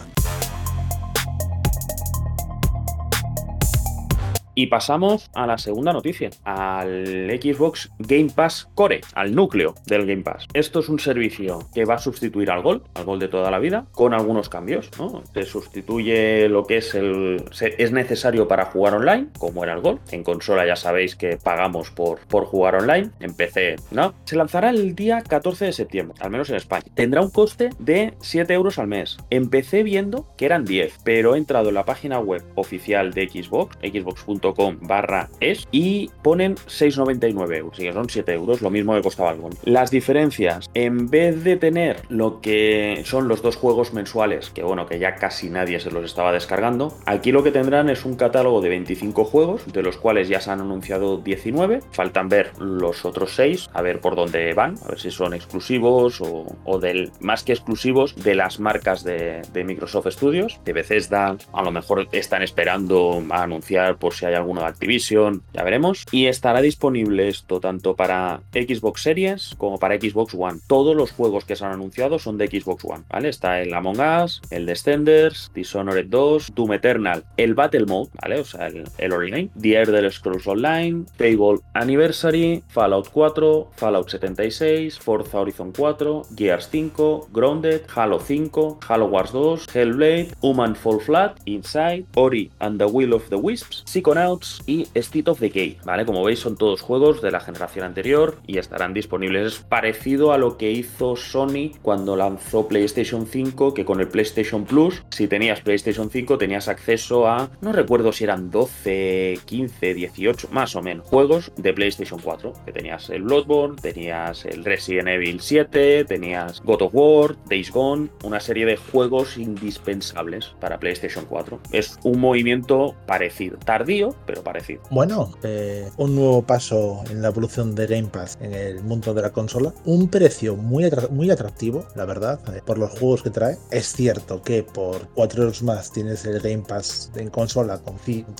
Y 4.55 4.67
pasamos 4.67 5.31
a 5.33 5.47
la 5.47 5.57
segunda 5.57 5.93
noticia, 5.93 6.29
al 6.43 7.29
Xbox 7.41 7.91
Game 7.97 8.29
Pass 8.33 8.69
Core, 8.75 9.01
al 9.15 9.33
núcleo 9.33 9.73
del 9.87 10.05
Game 10.05 10.21
Pass. 10.21 10.47
Esto 10.53 10.79
es 10.79 10.89
un 10.89 10.99
servicio 10.99 11.67
que 11.73 11.85
va 11.85 11.95
a 11.95 11.99
sustituir 11.99 12.51
al 12.51 12.61
Gol, 12.61 12.83
al 12.93 13.05
Gol 13.05 13.19
de 13.19 13.29
toda 13.29 13.49
la 13.49 13.57
vida, 13.57 13.87
con 13.91 14.13
algunos 14.13 14.49
cambios. 14.49 14.91
¿no? 14.99 15.23
Se 15.33 15.43
sustituye 15.43 16.47
lo 16.49 16.65
que 16.65 16.77
es 16.77 16.93
el. 16.93 17.43
es 17.59 17.91
necesario 17.91 18.47
para 18.47 18.65
jugar 18.65 18.93
online, 18.93 19.27
como 19.39 19.63
era 19.63 19.73
el 19.73 19.81
Gol. 19.81 19.99
En 20.11 20.23
consola 20.23 20.67
ya 20.67 20.75
sabéis 20.75 21.15
que 21.15 21.37
pagamos 21.37 21.89
por, 21.89 22.19
por 22.27 22.45
jugar 22.45 22.75
online. 22.75 23.09
En 23.19 23.33
PC, 23.33 23.77
¿no? 23.91 24.13
Se 24.25 24.35
lanzará 24.35 24.69
el 24.69 24.93
día 24.95 25.21
14 25.21 25.65
de 25.65 25.73
septiembre, 25.73 26.15
al 26.19 26.29
menos 26.29 26.49
en 26.51 26.57
España. 26.57 26.85
Tendrá 26.93 27.21
un 27.21 27.31
coste 27.31 27.71
de 27.79 28.13
7 28.21 28.53
euros 28.53 28.77
al 28.77 28.87
mes. 28.87 29.17
Empecé 29.31 29.81
viendo 29.81 30.27
que 30.37 30.45
eran 30.45 30.63
10, 30.63 30.99
pero 31.03 31.33
he 31.33 31.37
entrado 31.39 31.69
en 31.69 31.75
la 31.75 31.85
página 31.85 32.19
web 32.19 32.43
oficial 32.55 33.13
de 33.13 33.27
Xbox, 33.27 33.77
xbox.com 33.81 34.42
barra 34.81 35.29
es 35.39 35.67
y 35.71 36.09
ponen 36.21 36.55
6,99 36.55 37.57
euros, 37.57 37.79
y 37.79 37.83
que 37.83 37.93
son 37.93 38.09
7 38.09 38.33
euros, 38.33 38.61
lo 38.61 38.69
mismo 38.69 38.93
que 38.95 39.01
costaba 39.01 39.29
algo. 39.29 39.49
Las 39.63 39.91
diferencias, 39.91 40.69
en 40.73 41.09
vez 41.09 41.43
de 41.43 41.57
tener 41.57 42.01
lo 42.09 42.41
que 42.41 43.01
son 43.05 43.27
los 43.27 43.41
dos 43.41 43.55
juegos 43.55 43.93
mensuales, 43.93 44.49
que 44.49 44.63
bueno, 44.63 44.85
que 44.85 44.99
ya 44.99 45.15
casi 45.15 45.49
nadie 45.49 45.79
se 45.79 45.91
los 45.91 46.03
estaba 46.05 46.31
descargando, 46.31 46.97
aquí 47.05 47.31
lo 47.31 47.43
que 47.43 47.51
tendrán 47.51 47.89
es 47.89 48.05
un 48.05 48.15
catálogo 48.15 48.61
de 48.61 48.69
25 48.69 49.25
juegos, 49.25 49.71
de 49.71 49.83
los 49.83 49.97
cuales 49.97 50.27
ya 50.27 50.41
se 50.41 50.51
han 50.51 50.61
anunciado 50.61 51.17
19, 51.17 51.81
faltan 51.91 52.29
ver 52.29 52.51
los 52.59 53.05
otros 53.05 53.35
6, 53.35 53.69
a 53.73 53.81
ver 53.81 53.99
por 53.99 54.15
dónde 54.15 54.53
van, 54.53 54.75
a 54.85 54.89
ver 54.89 54.99
si 54.99 55.11
son 55.11 55.33
exclusivos 55.33 56.21
o, 56.21 56.55
o 56.63 56.79
del, 56.79 57.11
más 57.19 57.43
que 57.43 57.53
exclusivos, 57.53 58.15
de 58.15 58.35
las 58.35 58.59
marcas 58.59 59.03
de, 59.03 59.41
de 59.53 59.63
Microsoft 59.63 60.07
Studios, 60.09 60.59
de 60.65 60.73
Bethesda, 60.73 61.37
a 61.51 61.61
lo 61.61 61.71
mejor 61.71 62.07
están 62.11 62.41
esperando 62.41 63.23
a 63.29 63.43
anunciar 63.43 63.97
por 63.97 64.13
si 64.13 64.25
hay 64.25 64.32
alguno 64.35 64.61
de 64.61 64.67
Activision, 64.67 65.43
ya 65.53 65.63
veremos. 65.63 66.05
Y 66.11 66.27
estará 66.27 66.61
disponible 66.61 67.27
esto 67.27 67.59
tanto 67.59 67.95
para 67.95 68.41
Xbox 68.53 69.01
Series 69.01 69.55
como 69.57 69.77
para 69.77 69.95
Xbox 69.95 70.33
One. 70.33 70.59
Todos 70.67 70.95
los 70.95 71.11
juegos 71.11 71.45
que 71.45 71.55
se 71.55 71.65
han 71.65 71.73
anunciado 71.73 72.19
son 72.19 72.37
de 72.37 72.47
Xbox 72.47 72.85
One, 72.85 73.03
¿vale? 73.09 73.29
Está 73.29 73.61
el 73.61 73.73
Among 73.73 73.99
Us, 73.99 74.41
el 74.49 74.65
Descenders, 74.65 75.51
Dishonored 75.53 76.07
2, 76.07 76.53
Doom 76.55 76.73
Eternal, 76.73 77.23
el 77.37 77.53
Battle 77.53 77.85
Mode, 77.85 78.09
¿vale? 78.21 78.39
O 78.39 78.45
sea, 78.45 78.67
el, 78.67 78.83
el 78.97 79.13
online, 79.13 79.49
The 79.59 79.81
Elder 79.81 80.11
Scrolls 80.11 80.47
Online, 80.47 81.05
Fable 81.17 81.59
Anniversary, 81.73 82.63
Fallout 82.69 83.09
4, 83.11 83.71
Fallout 83.75 84.09
76, 84.09 84.99
Forza 84.99 85.39
Horizon 85.39 85.71
4, 85.71 86.23
Gears 86.35 86.69
5, 86.69 87.29
Grounded, 87.31 87.81
Halo 87.93 88.19
5, 88.19 88.79
Halo 88.87 89.05
Wars 89.07 89.31
2, 89.31 89.67
Hellblade, 89.73 90.33
Human 90.41 90.75
Fall 90.75 90.99
Flat, 90.99 91.39
Inside, 91.45 92.05
Ori 92.15 92.51
and 92.59 92.79
the 92.79 92.87
Will 92.87 93.13
of 93.13 93.29
the 93.29 93.37
Wisps, 93.37 93.83
Psychonauts 93.85 94.22
y 94.65 94.87
State 94.93 95.29
of 95.29 95.39
Decay, 95.39 95.77
¿vale? 95.85 96.05
Como 96.05 96.23
veis 96.23 96.39
son 96.39 96.55
todos 96.55 96.81
juegos 96.81 97.21
de 97.21 97.31
la 97.31 97.39
generación 97.39 97.85
anterior 97.85 98.37
y 98.47 98.57
estarán 98.57 98.93
disponibles. 98.93 99.53
Es 99.53 99.59
parecido 99.59 100.31
a 100.31 100.37
lo 100.37 100.57
que 100.57 100.71
hizo 100.71 101.15
Sony 101.15 101.71
cuando 101.81 102.15
lanzó 102.15 102.67
PlayStation 102.67 103.25
5, 103.27 103.73
que 103.73 103.85
con 103.85 103.99
el 103.99 104.07
PlayStation 104.07 104.65
Plus, 104.65 105.03
si 105.09 105.27
tenías 105.27 105.61
PlayStation 105.61 106.09
5 106.09 106.37
tenías 106.37 106.67
acceso 106.67 107.27
a, 107.27 107.49
no 107.61 107.71
recuerdo 107.71 108.11
si 108.11 108.23
eran 108.23 108.49
12, 108.49 109.39
15, 109.45 109.93
18, 109.93 110.49
más 110.51 110.75
o 110.75 110.81
menos, 110.81 111.05
juegos 111.07 111.51
de 111.57 111.73
PlayStation 111.73 112.19
4, 112.19 112.53
que 112.65 112.71
tenías 112.71 113.09
el 113.09 113.23
Bloodborne, 113.23 113.75
tenías 113.81 114.45
el 114.45 114.63
Resident 114.63 115.09
Evil 115.09 115.39
7, 115.39 116.05
tenías 116.05 116.61
God 116.61 116.83
of 116.83 116.93
War, 116.93 117.35
Days 117.49 117.71
Gone, 117.71 118.09
una 118.23 118.39
serie 118.39 118.65
de 118.65 118.77
juegos 118.77 119.37
indispensables 119.37 120.53
para 120.59 120.79
PlayStation 120.79 121.25
4. 121.25 121.59
Es 121.71 121.99
un 122.03 122.19
movimiento 122.19 122.95
parecido, 123.05 123.57
tardío, 123.57 124.12
pero 124.25 124.43
parecido. 124.43 124.81
Bueno, 124.89 125.31
eh, 125.43 125.89
un 125.97 126.15
nuevo 126.15 126.41
paso 126.43 127.03
en 127.09 127.21
la 127.21 127.29
evolución 127.29 127.75
de 127.75 127.87
Game 127.87 128.09
Pass 128.09 128.37
en 128.41 128.53
el 128.53 128.83
mundo 128.83 129.13
de 129.13 129.21
la 129.21 129.31
consola. 129.31 129.73
Un 129.85 130.07
precio 130.09 130.55
muy, 130.55 130.89
muy 131.11 131.31
atractivo, 131.31 131.85
la 131.95 132.05
verdad, 132.05 132.39
eh, 132.53 132.61
por 132.65 132.77
los 132.77 132.91
juegos 132.91 133.23
que 133.23 133.29
trae. 133.29 133.57
Es 133.71 133.93
cierto 133.93 134.41
que 134.41 134.63
por 134.63 135.07
4 135.15 135.43
euros 135.43 135.63
más 135.63 135.91
tienes 135.91 136.25
el 136.25 136.39
Game 136.39 136.63
Pass 136.67 137.11
en 137.15 137.29
consola 137.29 137.79
con 137.79 137.95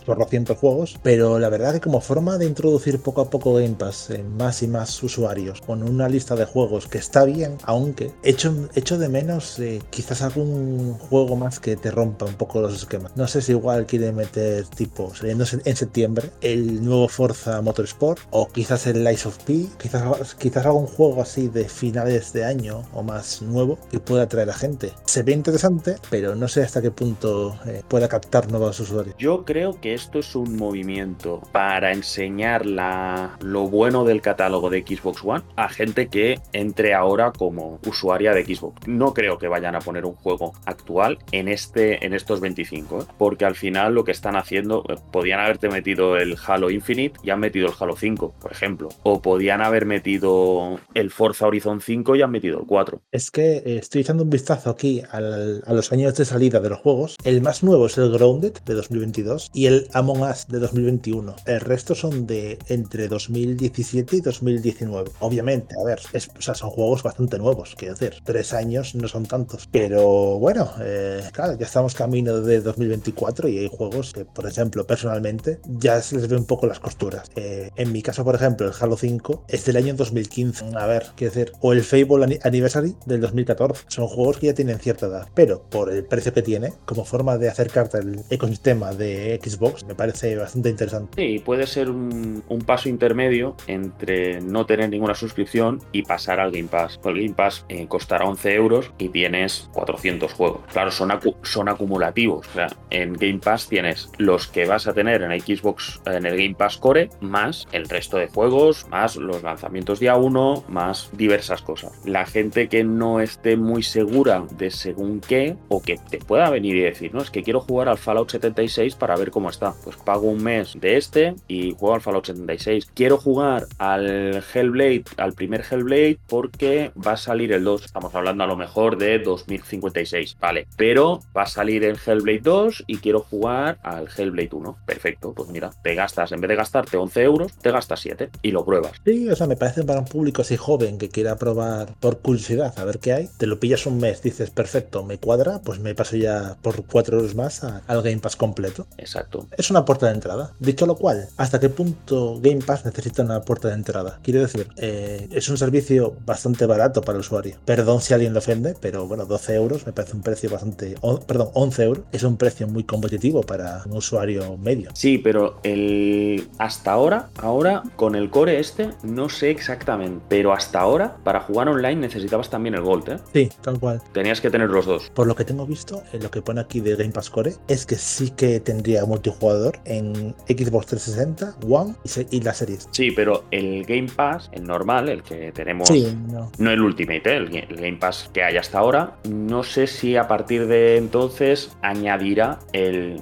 por 0.06 0.18
200 0.18 0.58
juegos, 0.58 1.00
pero 1.04 1.40
la 1.40 1.50
verdad 1.50 1.74
que 1.74 1.82
como 1.82 2.02
forma 2.02 2.38
de 2.38 2.46
introducir 2.46 3.00
poco 3.00 3.22
a 3.22 3.30
poco 3.30 3.54
Game 3.54 3.76
Pass 3.76 4.10
en 4.10 4.36
más 4.36 4.62
y 4.64 4.68
más 4.68 5.02
usuarios, 5.04 5.62
con 5.62 5.84
una 5.84 6.10
lista 6.10 6.36
de 6.36 6.46
juegos 6.46 6.88
que 6.88 6.98
está 6.98 7.24
bien, 7.24 7.58
aunque 7.64 8.12
echo, 8.24 8.54
echo 8.76 8.98
de 8.98 9.10
menos 9.10 9.60
eh, 9.60 9.82
quizás 9.90 10.22
algún 10.22 10.94
juego 10.96 11.36
más 11.36 11.60
que 11.60 11.76
te 11.76 11.92
rompa 11.92 12.26
un 12.26 12.36
poco 12.36 12.62
los 12.62 12.76
esquemas. 12.76 13.16
No 13.16 13.28
sé 13.28 13.42
si 13.42 13.52
igual 13.52 13.86
quiere 13.86 14.12
meter 14.12 14.66
tipo 14.68 15.14
saliendo 15.16 15.46
en 15.66 15.76
septiembre 15.76 16.30
el 16.42 16.84
nuevo 16.84 17.08
Forza 17.08 17.62
Motorsport 17.62 18.20
o 18.32 18.48
quizás 18.48 18.88
el 18.88 19.04
Lies 19.04 19.26
of 19.26 19.38
P, 19.44 19.66
quizás, 19.82 20.36
quizás 20.36 20.66
algún 20.66 20.88
juego 20.88 21.22
así 21.22 21.48
de 21.48 21.68
finales 21.70 22.34
de 22.34 22.46
año 22.46 22.84
o 22.94 23.04
más 23.04 23.42
nuevo 23.42 23.78
que 23.92 24.00
pueda 24.00 24.24
atraer 24.24 24.50
a 24.50 24.54
gente. 24.54 24.92
Se 25.06 25.24
ve 25.24 25.34
interesante, 25.34 25.96
pero 26.10 26.36
no 26.36 26.48
sé 26.48 26.64
hasta 26.64 26.82
qué 26.82 26.92
punto 26.92 27.58
eh, 27.66 27.82
pueda 27.88 28.08
captar 28.08 28.50
nuevos 28.50 28.80
usuarios. 28.80 29.16
Yo 29.18 29.46
creo 29.46 29.80
que 29.80 29.94
esto 29.94 30.20
es 30.20 30.36
un 30.36 30.56
movimiento 30.56 31.42
para 31.52 31.92
enseñar 31.92 32.66
la, 32.66 33.38
lo 33.42 33.68
bueno 33.68 34.04
del 34.04 34.22
catálogo 34.22 34.70
de 34.70 34.82
Xbox 34.82 35.24
One 35.24 35.44
a 35.56 35.70
gente 35.70 36.08
que 36.08 36.40
entre 36.54 36.94
ahora 36.94 37.32
como 37.32 37.80
usuaria 37.86 38.34
de 38.34 38.44
Xbox. 38.44 38.88
No 38.88 39.14
creo 39.14 39.38
que 39.38 39.48
vayan 39.48 39.76
a 39.76 39.80
poner 39.80 40.06
un 40.06 40.16
juego 40.16 40.54
actual 40.66 41.20
en, 41.32 41.48
este, 41.48 42.06
en 42.06 42.14
estos 42.14 42.40
25, 42.40 43.02
¿eh? 43.02 43.06
porque 43.18 43.46
al 43.46 43.56
final 43.56 43.94
lo 43.94 44.04
que 44.04 44.12
están 44.12 44.36
haciendo, 44.36 44.84
eh, 44.90 44.96
podían 45.12 45.40
haberte 45.54 45.70
metido 45.70 46.18
el 46.18 46.36
Halo 46.48 46.72
Infinite 46.72 47.20
y 47.24 47.30
han 47.30 47.40
metido 47.40 47.68
el 47.68 47.74
Halo 47.80 47.96
5, 47.96 48.36
por 48.40 48.52
ejemplo. 48.52 48.90
O 49.04 49.22
podían 49.22 49.62
haber 49.62 49.86
metido 49.86 50.80
el 50.96 51.12
Forza 51.12 51.46
Horizon 51.46 51.80
5 51.80 52.16
y 52.16 52.22
han 52.24 52.32
metido 52.32 52.60
el 52.60 52.66
4. 52.66 53.02
Es 53.12 53.30
que 53.30 53.58
eh, 53.58 53.78
estoy 53.78 54.02
echando 54.02 54.24
un 54.24 54.30
vistazo 54.30 54.72
aquí 54.72 55.04
al, 55.12 55.64
a 55.66 55.74
los 55.74 55.92
años 55.92 56.16
de 56.16 56.26
salida 56.26 56.60
de 56.60 56.70
los 56.70 56.80
juegos. 56.80 57.18
El 57.24 57.42
más 57.42 57.62
nuevo 57.62 57.86
es 57.86 57.98
el 57.98 58.12
Grounded 58.12 58.54
de 58.66 58.74
2022 58.74 59.52
y 59.54 59.68
el 59.68 59.88
Among 59.94 60.22
Us 60.22 60.48
de 60.48 60.60
2021. 60.60 61.36
El 61.46 61.62
resto 61.62 61.94
son 61.94 62.26
de 62.26 62.58
entre 62.68 63.08
2017 63.08 64.18
y 64.18 64.22
2019. 64.22 65.12
Obviamente, 65.20 65.76
a 65.80 65.86
ver, 65.86 66.00
es, 66.14 66.30
o 66.36 66.42
sea, 66.42 66.56
son 66.56 66.72
juegos 66.72 67.04
bastante 67.04 67.38
nuevos, 67.38 67.76
quiero 67.78 67.94
decir, 67.94 68.22
tres 68.24 68.54
años 68.54 68.96
no 68.96 69.08
son 69.08 69.26
tantos. 69.26 69.68
Pero 69.72 70.40
bueno, 70.40 70.72
eh, 70.82 71.22
claro, 71.32 71.58
ya 71.58 71.66
estamos 71.66 71.94
camino 71.94 72.42
de 72.42 72.62
2024 72.62 73.48
y 73.50 73.60
hay 73.60 73.70
juegos 73.72 74.14
que, 74.14 74.26
por 74.26 74.48
ejemplo, 74.48 74.86
personalmente, 74.88 75.43
ya 75.66 76.02
se 76.02 76.16
les 76.16 76.28
ve 76.28 76.36
un 76.36 76.46
poco 76.46 76.68
las 76.68 76.80
costuras. 76.80 77.32
Eh, 77.36 77.70
en 77.76 77.92
mi 77.92 78.02
caso, 78.02 78.24
por 78.24 78.36
ejemplo, 78.36 78.68
el 78.68 78.74
Halo 78.80 78.98
5 78.98 79.46
es 79.48 79.66
del 79.66 79.78
año 79.78 79.94
2015. 79.94 80.66
A 80.76 80.86
ver, 80.86 81.08
quiero 81.16 81.34
decir, 81.34 81.54
o 81.62 81.74
el 81.74 81.84
Fable 81.84 82.40
Anniversary 82.44 82.96
del 83.06 83.22
2014. 83.22 83.86
Son 83.88 84.08
juegos 84.08 84.38
que 84.40 84.48
ya 84.48 84.54
tienen 84.54 84.80
cierta 84.80 85.08
edad, 85.08 85.28
pero 85.34 85.64
por 85.70 85.92
el 85.92 86.06
precio 86.06 86.34
que 86.34 86.42
tiene, 86.42 86.74
como 86.86 87.06
forma 87.06 87.38
de 87.38 87.50
acercarte 87.50 87.98
al 87.98 88.24
ecosistema 88.30 88.94
de 88.94 89.40
Xbox, 89.44 89.86
me 89.86 89.96
parece 89.96 90.36
bastante 90.36 90.70
interesante. 90.70 91.22
Sí, 91.22 91.40
puede 91.40 91.68
ser 91.68 91.90
un, 91.90 92.44
paso 92.66 92.88
intermedio 92.88 93.58
entre 93.68 94.40
no 94.40 94.66
tener 94.66 94.90
ninguna 94.90 95.16
suscripción 95.16 95.82
y 95.92 96.04
pasar 96.04 96.40
al 96.40 96.52
Game 96.52 96.70
Pass. 96.70 97.00
El 97.04 97.16
Game 97.16 97.36
Pass 97.36 97.66
eh, 97.68 97.88
costará 97.88 98.26
11 98.26 98.54
euros 98.54 98.92
y 98.98 99.10
tienes 99.10 99.70
400 99.74 100.32
juegos. 100.32 100.62
Claro, 100.72 100.92
son, 100.92 101.12
son 101.44 101.68
acumulativos. 101.68 102.48
O 102.48 102.54
sea, 102.54 102.68
en 102.90 103.14
Game 103.14 103.40
Pass 103.40 103.68
tienes 103.68 104.10
los 104.18 104.48
que 104.48 104.66
vas 104.66 104.88
a 104.88 104.94
tener 104.94 105.22
en 105.22 105.33
Xbox, 105.40 106.02
en 106.06 106.26
el 106.26 106.38
Game 106.38 106.56
Pass 106.56 106.78
Core, 106.78 107.10
más 107.22 107.68
el 107.72 107.88
resto 107.90 108.18
de 108.18 108.28
juegos, 108.28 108.88
más 108.90 109.16
los 109.16 109.44
lanzamientos 109.44 110.00
día 110.00 110.16
1, 110.16 110.66
más 110.68 111.10
diversas 111.14 111.62
cosas. 111.62 111.92
La 112.06 112.26
gente 112.26 112.70
que 112.70 112.84
no 112.84 113.20
esté 113.20 113.58
muy 113.58 113.84
segura 113.84 114.46
de 114.58 114.72
según 114.72 115.20
qué, 115.20 115.56
o 115.70 115.82
que 115.82 115.98
te 115.98 116.20
pueda 116.20 116.50
venir 116.50 116.76
y 116.76 116.82
decir, 116.82 117.14
no, 117.14 117.22
es 117.22 117.32
que 117.32 117.44
quiero 117.44 117.62
jugar 117.62 117.90
al 117.90 117.98
Fallout 117.98 118.32
76 118.32 118.96
para 118.96 119.16
ver 119.16 119.32
cómo 119.32 119.50
está. 119.50 119.74
Pues 119.84 119.96
pago 119.98 120.30
un 120.30 120.44
mes 120.44 120.74
de 120.80 120.98
este 120.98 121.36
y 121.48 121.72
juego 121.72 121.96
al 121.96 122.02
Fallout 122.02 122.26
76. 122.26 122.88
Quiero 122.94 123.18
jugar 123.18 123.68
al 123.78 124.44
Hellblade, 124.54 125.06
al 125.18 125.34
primer 125.34 125.64
Hellblade, 125.70 126.20
porque 126.28 126.92
va 126.96 127.14
a 127.14 127.18
salir 127.18 127.52
el 127.54 127.64
2. 127.64 127.86
Estamos 127.86 128.14
hablando 128.16 128.44
a 128.44 128.48
lo 128.48 128.56
mejor 128.56 128.98
de 128.98 129.20
2056, 129.20 130.38
vale. 130.40 130.68
Pero 130.78 131.22
va 131.36 131.44
a 131.44 131.48
salir 131.48 131.84
el 131.84 131.98
Hellblade 132.06 132.40
2 132.40 132.84
y 132.88 132.98
quiero 132.98 133.22
jugar 133.22 133.78
al 133.84 134.08
Hellblade 134.16 134.50
1. 134.52 134.78
Perfecto, 134.86 135.13
pues 135.20 135.50
mira, 135.50 135.72
te 135.84 135.96
gastas, 135.96 136.32
en 136.32 136.42
vez 136.42 136.50
de 136.50 136.56
gastarte 136.56 136.98
11 136.98 137.22
euros, 137.24 137.52
te 137.62 137.72
gastas 137.72 138.00
7 138.00 138.30
y 138.42 138.52
lo 138.52 138.66
pruebas. 138.66 138.94
Sí, 139.06 139.30
o 139.30 139.36
sea, 139.36 139.48
me 139.48 139.56
parece 139.56 139.84
para 139.84 140.00
un 140.00 140.06
público 140.06 140.42
así 140.42 140.58
joven 140.58 140.98
que 140.98 141.10
quiera 141.10 141.38
probar 141.38 141.94
por 142.00 142.20
curiosidad 142.20 142.74
a 142.78 142.84
ver 142.84 143.00
qué 143.00 143.14
hay. 143.14 143.30
Te 143.38 143.48
lo 143.48 143.60
pillas 143.60 143.86
un 143.86 144.00
mes, 144.00 144.22
dices, 144.22 144.50
perfecto, 144.50 145.04
me 145.04 145.18
cuadra, 145.18 145.62
pues 145.64 145.80
me 145.80 145.96
paso 145.96 146.16
ya 146.16 146.58
por 146.62 146.86
4 146.86 147.18
euros 147.18 147.36
más 147.36 147.64
al 147.64 148.02
Game 148.02 148.20
Pass 148.20 148.36
completo. 148.36 148.88
Exacto. 148.98 149.48
Es 149.58 149.70
una 149.70 149.86
puerta 149.86 150.08
de 150.08 150.14
entrada. 150.14 150.54
Dicho 150.60 150.86
lo 150.86 150.96
cual, 150.96 151.28
¿hasta 151.38 151.60
qué 151.60 151.70
punto 151.70 152.40
Game 152.42 152.62
Pass 152.62 152.86
necesita 152.86 153.24
una 153.24 153.42
puerta 153.42 153.70
de 153.70 153.76
entrada? 153.76 154.20
Quiero 154.24 154.42
decir, 154.42 154.68
eh, 154.78 155.28
es 155.32 155.50
un 155.50 155.58
servicio 155.58 156.16
bastante 156.26 156.66
barato 156.66 157.02
para 157.02 157.18
el 157.18 157.22
usuario. 157.22 157.58
Perdón 157.66 158.02
si 158.02 158.14
alguien 158.14 158.34
lo 158.34 158.40
ofende, 158.40 158.76
pero 158.80 159.08
bueno, 159.08 159.26
12 159.26 159.56
euros 159.56 159.86
me 159.86 159.94
parece 159.94 160.16
un 160.16 160.24
precio 160.24 160.50
bastante. 160.50 160.96
perdón, 161.28 161.50
11 161.54 161.84
euros 161.84 162.06
es 162.12 162.24
un 162.24 162.38
precio 162.38 162.68
muy 162.68 162.84
competitivo 162.84 163.42
para 163.42 163.84
un 163.86 163.98
usuario 163.98 164.58
medio. 164.58 164.92
Sí, 165.04 165.18
pero 165.18 165.60
el 165.64 166.48
hasta 166.60 166.94
ahora, 166.94 167.28
ahora 167.36 167.84
con 167.98 168.16
el 168.16 168.30
core 168.30 168.62
este, 168.62 168.92
no 169.04 169.28
sé 169.28 169.52
exactamente, 169.52 170.24
pero 170.30 170.54
hasta 170.54 170.80
ahora 170.80 171.18
para 171.26 171.42
jugar 171.42 171.68
online 171.68 171.98
necesitabas 171.98 172.50
también 172.50 172.76
el 172.76 172.84
Gold, 172.84 173.10
¿eh? 173.10 173.18
Sí, 173.34 173.50
tal 173.62 173.82
cual. 173.82 174.02
Tenías 174.14 174.40
que 174.40 174.50
tener 174.50 174.70
los 174.70 174.86
dos. 174.86 175.12
Por 175.14 175.28
lo 175.28 175.36
que 175.36 175.44
tengo 175.44 175.66
visto, 175.66 176.04
en 176.14 176.24
lo 176.24 176.32
que 176.32 176.42
pone 176.42 176.62
aquí 176.62 176.80
de 176.80 176.96
Game 176.96 177.12
Pass 177.12 177.30
Core 177.30 177.56
es 177.68 177.86
que 177.86 177.96
sí 177.96 178.30
que 178.30 178.62
tendría 178.62 179.04
multijugador 179.04 179.78
en 179.84 180.34
Xbox 180.48 180.86
360, 180.86 181.58
One 181.68 181.96
y, 182.32 182.40
las 182.40 182.60
series. 182.60 182.88
Sí, 182.92 183.12
pero 183.12 183.44
el 183.52 183.84
Game 183.84 184.08
Pass, 184.08 184.50
el 184.54 184.64
normal, 184.64 185.10
el 185.10 185.22
que 185.22 185.52
tenemos, 185.52 185.90
sí, 185.90 186.18
no. 186.32 186.50
no. 186.58 186.72
el 186.72 186.80
Ultimate, 186.80 187.30
¿eh? 187.30 187.36
el, 187.36 187.54
el 187.54 187.76
Game 187.76 187.98
Pass 187.98 188.30
que 188.34 188.42
hay 188.42 188.56
hasta 188.56 188.80
ahora, 188.80 189.18
no 189.28 189.64
sé 189.64 189.86
si 189.86 190.16
a 190.16 190.30
partir 190.30 190.66
de 190.68 190.96
entonces 190.96 191.76
añadirá 191.82 192.60
el. 192.72 193.22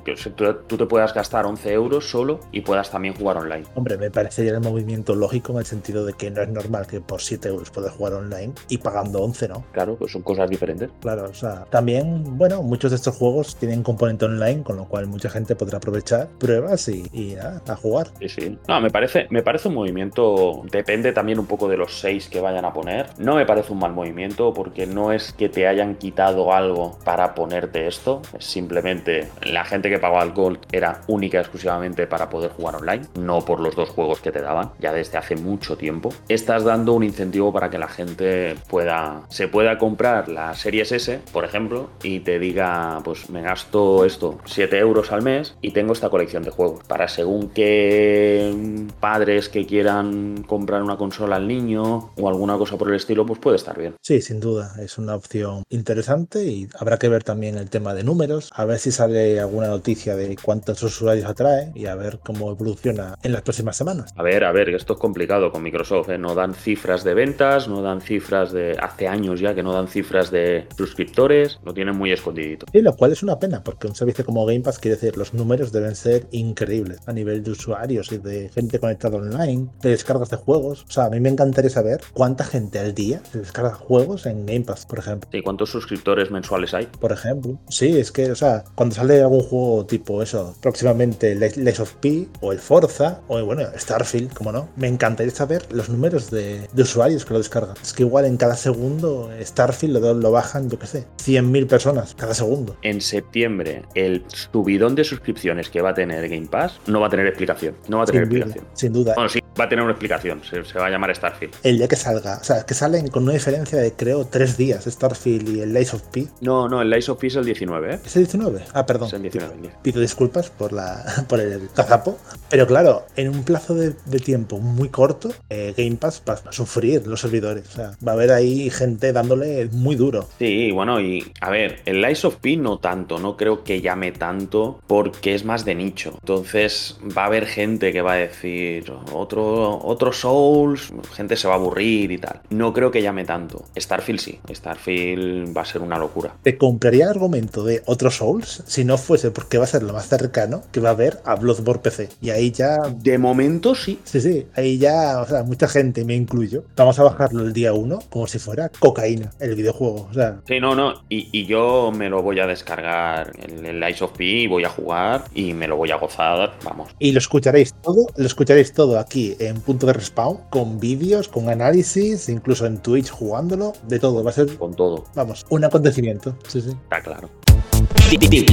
Tú 0.68 0.78
te 0.78 0.86
puedas 0.86 1.16
gastar 1.16 1.48
11 1.48 1.71
euros 1.74 2.10
solo 2.10 2.40
y 2.52 2.62
puedas 2.62 2.92
también 2.92 3.16
jugar 3.16 3.38
online. 3.38 3.66
Hombre, 3.76 3.98
me 3.98 4.12
parecería 4.12 4.52
el 4.54 4.62
movimiento 4.62 5.16
lógico 5.16 5.54
en 5.54 5.60
el 5.60 5.66
sentido 5.66 6.06
de 6.06 6.14
que 6.14 6.32
no 6.32 6.42
es 6.42 6.50
normal 6.50 6.88
que 6.88 7.02
por 7.02 7.22
7 7.22 7.48
euros 7.50 7.70
puedas 7.72 7.94
jugar 7.94 8.14
online 8.14 8.54
y 8.70 8.78
pagando 8.78 9.22
11, 9.22 9.48
¿no? 9.48 9.66
Claro, 9.72 9.96
pues 9.96 10.12
son 10.12 10.22
cosas 10.22 10.50
diferentes. 10.50 10.90
Claro, 11.02 11.26
o 11.26 11.34
sea, 11.34 11.66
también, 11.70 12.38
bueno, 12.38 12.62
muchos 12.64 12.92
de 12.92 12.98
estos 12.98 13.16
juegos 13.16 13.56
tienen 13.56 13.84
componente 13.84 14.26
online, 14.26 14.64
con 14.64 14.78
lo 14.78 14.86
cual 14.86 15.08
mucha 15.08 15.30
gente 15.30 15.56
podrá 15.56 15.78
aprovechar 15.78 16.30
pruebas 16.40 16.88
y, 16.88 17.10
y 17.14 17.36
nada, 17.36 17.62
a 17.68 17.76
jugar. 17.76 18.08
Sí, 18.20 18.30
sí. 18.30 18.58
No, 18.68 18.82
me 18.82 18.90
parece, 18.90 19.28
me 19.30 19.44
parece 19.44 19.68
un 19.68 19.76
movimiento, 19.76 20.62
depende 20.72 21.12
también 21.14 21.40
un 21.40 21.46
poco 21.46 21.68
de 21.68 21.78
los 21.78 22.00
6 22.00 22.30
que 22.30 22.42
vayan 22.42 22.66
a 22.66 22.74
poner. 22.74 23.08
No 23.18 23.36
me 23.36 23.46
parece 23.46 23.74
un 23.74 23.80
mal 23.80 23.94
movimiento 23.94 24.54
porque 24.54 24.86
no 24.86 25.12
es 25.12 25.34
que 25.34 25.50
te 25.50 25.68
hayan 25.68 25.96
quitado 25.96 26.54
algo 26.54 26.98
para 27.04 27.34
ponerte 27.36 27.88
esto, 27.88 28.22
es 28.38 28.46
simplemente 28.46 29.30
la 29.44 29.66
gente 29.66 29.90
que 29.90 29.96
el 29.96 30.32
Gold 30.34 30.60
era 30.72 31.02
única 31.08 31.38
y 31.38 31.40
exclusivamente 31.62 32.08
para 32.08 32.30
poder 32.30 32.52
jugar 32.52 32.76
online, 32.76 33.06
no 33.20 33.46
por 33.46 33.60
los 33.60 33.76
dos 33.76 33.90
juegos 33.90 34.20
que 34.20 34.32
te 34.32 34.42
daban, 34.42 34.72
ya 34.80 34.92
desde 34.92 35.18
hace 35.18 35.36
mucho 35.36 35.78
tiempo. 35.78 36.12
Estás 36.28 36.64
dando 36.64 36.94
un 36.94 37.04
incentivo 37.04 37.54
para 37.54 37.70
que 37.70 37.78
la 37.78 37.88
gente 37.88 38.56
pueda, 38.68 39.24
se 39.30 39.48
pueda 39.48 39.78
comprar 39.78 40.28
la 40.28 40.56
Series 40.56 40.92
S, 40.92 41.22
por 41.32 41.46
ejemplo, 41.46 41.90
y 42.02 42.22
te 42.22 42.40
diga, 42.40 43.00
pues 43.04 43.30
me 43.30 43.42
gasto 43.42 44.06
esto, 44.06 44.40
7 44.46 44.78
euros 44.80 45.12
al 45.12 45.22
mes 45.22 45.56
y 45.62 45.72
tengo 45.72 45.94
esta 45.94 46.10
colección 46.10 46.44
de 46.44 46.50
juegos. 46.50 46.84
Para 46.88 47.08
según 47.08 47.50
qué 47.50 48.54
padres 49.00 49.50
que 49.50 49.66
quieran 49.66 50.44
comprar 50.48 50.82
una 50.82 50.98
consola 50.98 51.36
al 51.36 51.48
niño 51.48 52.12
o 52.16 52.28
alguna 52.28 52.58
cosa 52.58 52.78
por 52.78 52.90
el 52.90 52.96
estilo, 52.96 53.26
pues 53.26 53.40
puede 53.40 53.58
estar 53.58 53.78
bien. 53.78 53.96
Sí, 54.02 54.22
sin 54.22 54.40
duda, 54.40 54.74
es 54.80 54.98
una 54.98 55.16
opción 55.16 55.64
interesante 55.70 56.44
y 56.44 56.68
habrá 56.80 56.98
que 56.98 57.10
ver 57.10 57.24
también 57.24 57.58
el 57.58 57.70
tema 57.70 57.94
de 57.94 58.04
números, 58.04 58.50
a 58.54 58.66
ver 58.66 58.80
si 58.80 58.92
sale 58.92 59.40
alguna 59.40 59.68
noticia 59.68 60.16
de 60.16 60.36
cuántos 60.42 60.82
usuarios 60.82 61.30
y 61.74 61.86
a 61.86 61.96
ver 61.96 62.20
cómo 62.24 62.52
evoluciona 62.52 63.16
en 63.24 63.34
las 63.34 63.42
próximas 63.42 63.78
semanas. 63.78 64.12
A 64.16 64.24
ver, 64.24 64.44
a 64.44 64.52
ver, 64.52 64.70
esto 64.70 64.94
es 64.94 65.00
complicado 65.00 65.52
con 65.52 65.64
Microsoft, 65.64 66.10
¿eh? 66.10 66.18
no 66.18 66.36
dan 66.36 66.54
cifras 66.54 67.04
de 67.04 67.14
ventas, 67.14 67.68
no 67.68 67.82
dan 67.82 68.02
cifras 68.02 68.52
de 68.52 68.78
hace 68.80 69.08
años 69.08 69.40
ya 69.40 69.54
que 69.56 69.64
no 69.64 69.74
dan 69.74 69.88
cifras 69.88 70.32
de 70.32 70.68
suscriptores, 70.78 71.60
lo 71.64 71.74
tienen 71.74 71.96
muy 71.96 72.12
escondidito. 72.12 72.66
Y 72.74 72.82
lo 72.82 72.96
cual 72.96 73.12
es 73.12 73.24
una 73.24 73.40
pena, 73.40 73.64
porque 73.64 73.88
un 73.88 73.96
servicio 73.96 74.26
como 74.26 74.46
Game 74.46 74.62
Pass 74.62 74.80
quiere 74.80 74.96
decir, 74.96 75.18
los 75.18 75.34
números 75.34 75.72
deben 75.72 75.96
ser 75.96 76.28
increíbles 76.32 77.00
a 77.06 77.14
nivel 77.14 77.44
de 77.44 77.52
usuarios 77.52 78.12
y 78.12 78.18
de 78.18 78.50
gente 78.50 78.80
conectada 78.80 79.18
online, 79.18 79.70
de 79.82 79.90
descargas 79.90 80.30
de 80.30 80.38
juegos. 80.38 80.86
O 80.88 80.92
sea, 80.92 81.06
a 81.06 81.10
mí 81.10 81.20
me 81.20 81.30
encantaría 81.30 81.70
saber 81.70 82.02
cuánta 82.14 82.44
gente 82.44 82.80
al 82.80 82.94
día 82.94 83.22
se 83.32 83.40
descarga 83.40 83.74
juegos 83.74 84.26
en 84.26 84.46
Game 84.46 84.62
Pass, 84.62 84.86
por 84.86 85.00
ejemplo. 85.00 85.30
¿Y 85.32 85.42
cuántos 85.42 85.70
suscriptores 85.70 86.32
mensuales 86.32 86.74
hay? 86.74 86.88
Por 87.00 87.12
ejemplo. 87.12 87.60
Sí, 87.70 87.98
es 87.98 88.12
que, 88.12 88.32
o 88.32 88.36
sea, 88.36 88.64
cuando 88.76 88.96
sale 88.96 89.22
algún 89.22 89.42
juego 89.42 89.86
tipo 89.86 90.22
eso, 90.22 90.56
próximamente 90.62 91.36
Lies 91.50 91.80
of 91.80 91.94
P 91.96 92.28
o 92.42 92.52
el 92.52 92.60
Forza 92.60 93.22
o 93.28 93.44
bueno, 93.44 93.64
Starfield, 93.78 94.34
como 94.34 94.52
no, 94.52 94.70
me 94.76 94.88
encantaría 94.88 95.34
saber 95.34 95.66
los 95.72 95.90
números 95.90 96.30
de, 96.32 96.68
de 96.72 96.82
usuarios 96.82 97.26
que 97.26 97.34
lo 97.34 97.40
descargan. 97.40 97.76
Es 97.82 97.94
que 97.94 98.04
igual 98.04 98.26
en 98.26 98.38
cada 98.38 98.56
segundo 98.56 99.30
Starfield 99.42 99.98
lo, 99.98 100.14
lo 100.14 100.32
bajan, 100.32 100.70
yo 100.70 100.80
qué 100.80 100.88
sé, 100.88 101.08
100.000 101.24 101.68
personas 101.68 102.16
cada 102.16 102.34
segundo. 102.34 102.76
En 102.82 103.02
septiembre, 103.02 103.84
el 103.96 104.24
subidón 104.28 104.96
de 104.96 105.04
suscripciones 105.04 105.70
que 105.70 105.82
va 105.82 105.90
a 105.90 105.94
tener 105.94 106.28
Game 106.30 106.48
Pass 106.48 106.80
no 106.88 107.00
va 107.00 107.08
a 107.08 107.10
tener 107.10 107.28
explicación. 107.28 107.76
No 107.88 107.98
va 107.98 108.04
a 108.04 108.06
tener 108.06 108.28
sin 108.28 108.38
explicación. 108.38 108.66
Duda, 108.66 108.76
sin 108.78 108.94
duda. 108.94 109.14
Bueno, 109.16 109.30
sí, 109.30 109.40
va 109.60 109.66
a 109.66 109.70
tener 109.70 109.84
una 109.84 109.94
explicación. 109.94 110.42
Se, 110.44 110.64
se, 110.64 110.80
va 110.80 110.88
a 110.88 110.90
llamar 110.90 111.16
Starfield. 111.16 111.54
El 111.64 111.78
día 111.78 111.88
que 111.88 111.96
salga. 111.96 112.38
O 112.42 112.44
sea, 112.44 112.66
que 112.66 112.74
salen 112.74 113.08
con 113.08 113.24
una 113.24 113.34
diferencia 113.34 113.78
de 113.78 113.94
creo 113.94 114.26
tres 114.26 114.58
días, 114.58 114.86
Starfield 114.86 115.50
y 115.50 115.62
el 115.62 115.74
Lies 115.74 115.94
of 115.94 116.02
P. 116.04 116.28
No, 116.42 116.68
no, 116.68 116.82
el 116.82 116.90
Lies 116.90 117.10
of 117.10 117.20
P 117.20 117.28
es 117.28 117.36
el 117.36 117.46
19, 117.46 117.96
¿eh? 117.96 118.00
¿Es 118.06 118.16
el 118.16 118.24
19? 118.24 118.66
Ah, 118.74 118.86
perdón. 118.86 119.08
Es 119.08 119.14
el 119.14 119.22
19. 119.24 119.72
Pido 119.82 120.02
disculpas 120.02 120.50
por, 120.50 120.74
la, 120.74 121.04
por 121.28 121.40
el 121.40 121.70
cazapo. 121.74 122.18
Pero 122.50 122.68
claro, 122.68 123.06
en 123.16 123.30
un 123.30 123.44
plazo 123.44 123.76
de, 123.76 123.94
de 124.06 124.20
tiempo 124.20 124.60
muy 124.60 124.90
corto, 124.90 125.32
eh, 125.50 125.74
Game 125.78 125.98
Pass 125.98 126.22
va 126.28 126.34
a 126.34 126.52
sufrir 126.52 127.06
los 127.08 127.22
servidores. 127.22 127.68
O 127.70 127.72
sea, 127.72 127.92
va 128.06 128.14
a 128.14 128.16
haber 128.16 128.32
ahí 128.32 128.70
gente 128.70 129.14
dándole 129.14 129.70
muy 129.72 129.96
duro. 129.96 130.28
Sí, 130.40 130.72
bueno, 130.72 131.00
y 131.02 131.32
a 131.42 131.50
ver, 131.50 131.82
el 131.86 132.02
Lies 132.02 132.26
of 132.26 132.38
P 132.38 132.58
no 132.58 132.80
tanto, 132.80 133.20
no 133.20 133.38
creo 133.38 133.64
que 133.64 133.82
llame 133.82 134.12
tanto 134.12 134.80
porque 134.88 135.34
es 135.34 135.46
más 135.46 135.66
de 135.66 135.76
nicho. 135.76 136.18
Entonces 136.22 136.98
va 137.18 137.24
a 137.24 137.26
haber 137.28 137.46
gente 137.46 137.92
que 137.92 138.02
va 138.02 138.14
a 138.14 138.18
decir 138.18 138.92
otro, 139.14 139.41
otro 139.42 140.14
Souls, 140.14 140.92
gente 141.14 141.36
se 141.36 141.48
va 141.48 141.56
a 141.56 141.58
aburrir 141.58 142.12
y 142.12 142.18
tal. 142.18 142.42
No 142.50 142.74
creo 142.74 142.92
que 142.92 143.02
llame 143.02 143.26
tanto. 143.26 143.66
Starfield 143.78 144.20
sí, 144.20 144.40
Starfield 144.50 145.56
va 145.56 145.62
a 145.62 145.66
ser 145.66 145.82
una 145.82 145.98
locura. 145.98 146.36
Te 146.44 146.58
compraría 146.58 147.06
el 147.06 147.12
argumento 147.12 147.64
de 147.64 147.84
otro 147.86 148.12
Souls 148.12 148.64
si 148.66 148.86
no 148.86 148.98
fuese 148.98 149.32
porque 149.32 149.58
va 149.58 149.66
a 149.66 149.68
ser 149.68 149.84
lo 149.84 149.94
más 149.94 150.08
cercano 150.08 150.64
que 150.72 150.80
va 150.80 150.90
a 150.90 150.94
haber 150.94 151.20
a 151.26 151.36
Bloodborne 151.36 151.82
PC. 151.82 152.10
Y 152.22 152.30
ahí 152.30 152.52
ya. 152.52 152.78
De 152.96 153.18
momento 153.18 153.76
sí. 153.76 154.00
Sí, 154.04 154.22
sí, 154.22 154.48
ahí 154.56 154.78
ya, 154.78 155.22
o 155.22 155.28
sea, 155.28 155.44
mucha 155.44 155.68
gente, 155.68 156.06
me 156.06 156.16
incluyo, 156.16 156.64
vamos 156.76 157.00
a 157.00 157.04
bajarlo 157.04 157.44
el 157.44 157.54
día 157.54 157.74
1 157.74 158.00
como 158.10 158.28
si 158.28 158.40
fuera 158.40 158.70
cocaína, 158.80 159.32
el 159.40 159.56
videojuego. 159.56 160.08
O 160.10 160.14
sea. 160.14 160.42
Sí, 160.48 160.60
no, 160.60 160.76
no. 160.76 161.04
Y, 161.10 161.30
y 161.32 161.46
yo 161.46 161.92
me 161.92 162.10
lo 162.10 162.22
voy 162.22 162.40
a 162.40 162.48
descargar 162.48 163.32
el, 163.42 163.66
el 163.66 163.80
Lies 163.80 164.02
of 164.02 164.12
P, 164.12 164.48
voy 164.48 164.64
a 164.64 164.70
jugar 164.70 165.26
y 165.34 165.54
me 165.54 165.68
lo 165.68 165.78
voy 165.78 165.92
a 165.92 165.96
gozar, 165.96 166.54
vamos. 166.64 166.90
Y 167.00 167.12
lo 167.12 167.20
escucharéis 167.20 167.74
todo, 167.82 168.08
lo 168.16 168.26
escucharéis 168.26 168.74
todo 168.74 169.00
aquí 169.00 169.31
en 169.40 169.62
punto 169.62 169.88
de 169.88 169.94
respawn, 169.94 170.40
con 170.50 170.80
vídeos, 170.80 171.28
con 171.28 171.50
análisis, 171.50 172.30
incluso 172.30 172.66
en 172.66 172.78
Twitch 172.78 173.10
jugándolo, 173.10 173.74
de 173.88 174.00
todo. 174.00 174.24
Va 174.24 174.32
a 174.32 174.34
ser, 174.34 174.58
Con 174.58 174.74
todo. 174.74 175.06
vamos, 175.16 175.46
un 175.50 175.64
acontecimiento. 175.64 176.36
Sí, 176.48 176.62
sí. 176.62 176.70
Está 176.70 177.02
claro. 177.02 177.30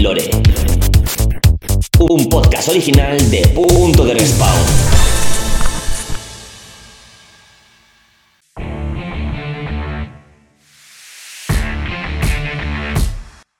Lore. 0.00 0.30
Un 1.98 2.28
podcast 2.28 2.68
original 2.68 3.18
de 3.30 3.48
Punto 3.48 4.04
de 4.04 4.14
Respawn. 4.14 5.17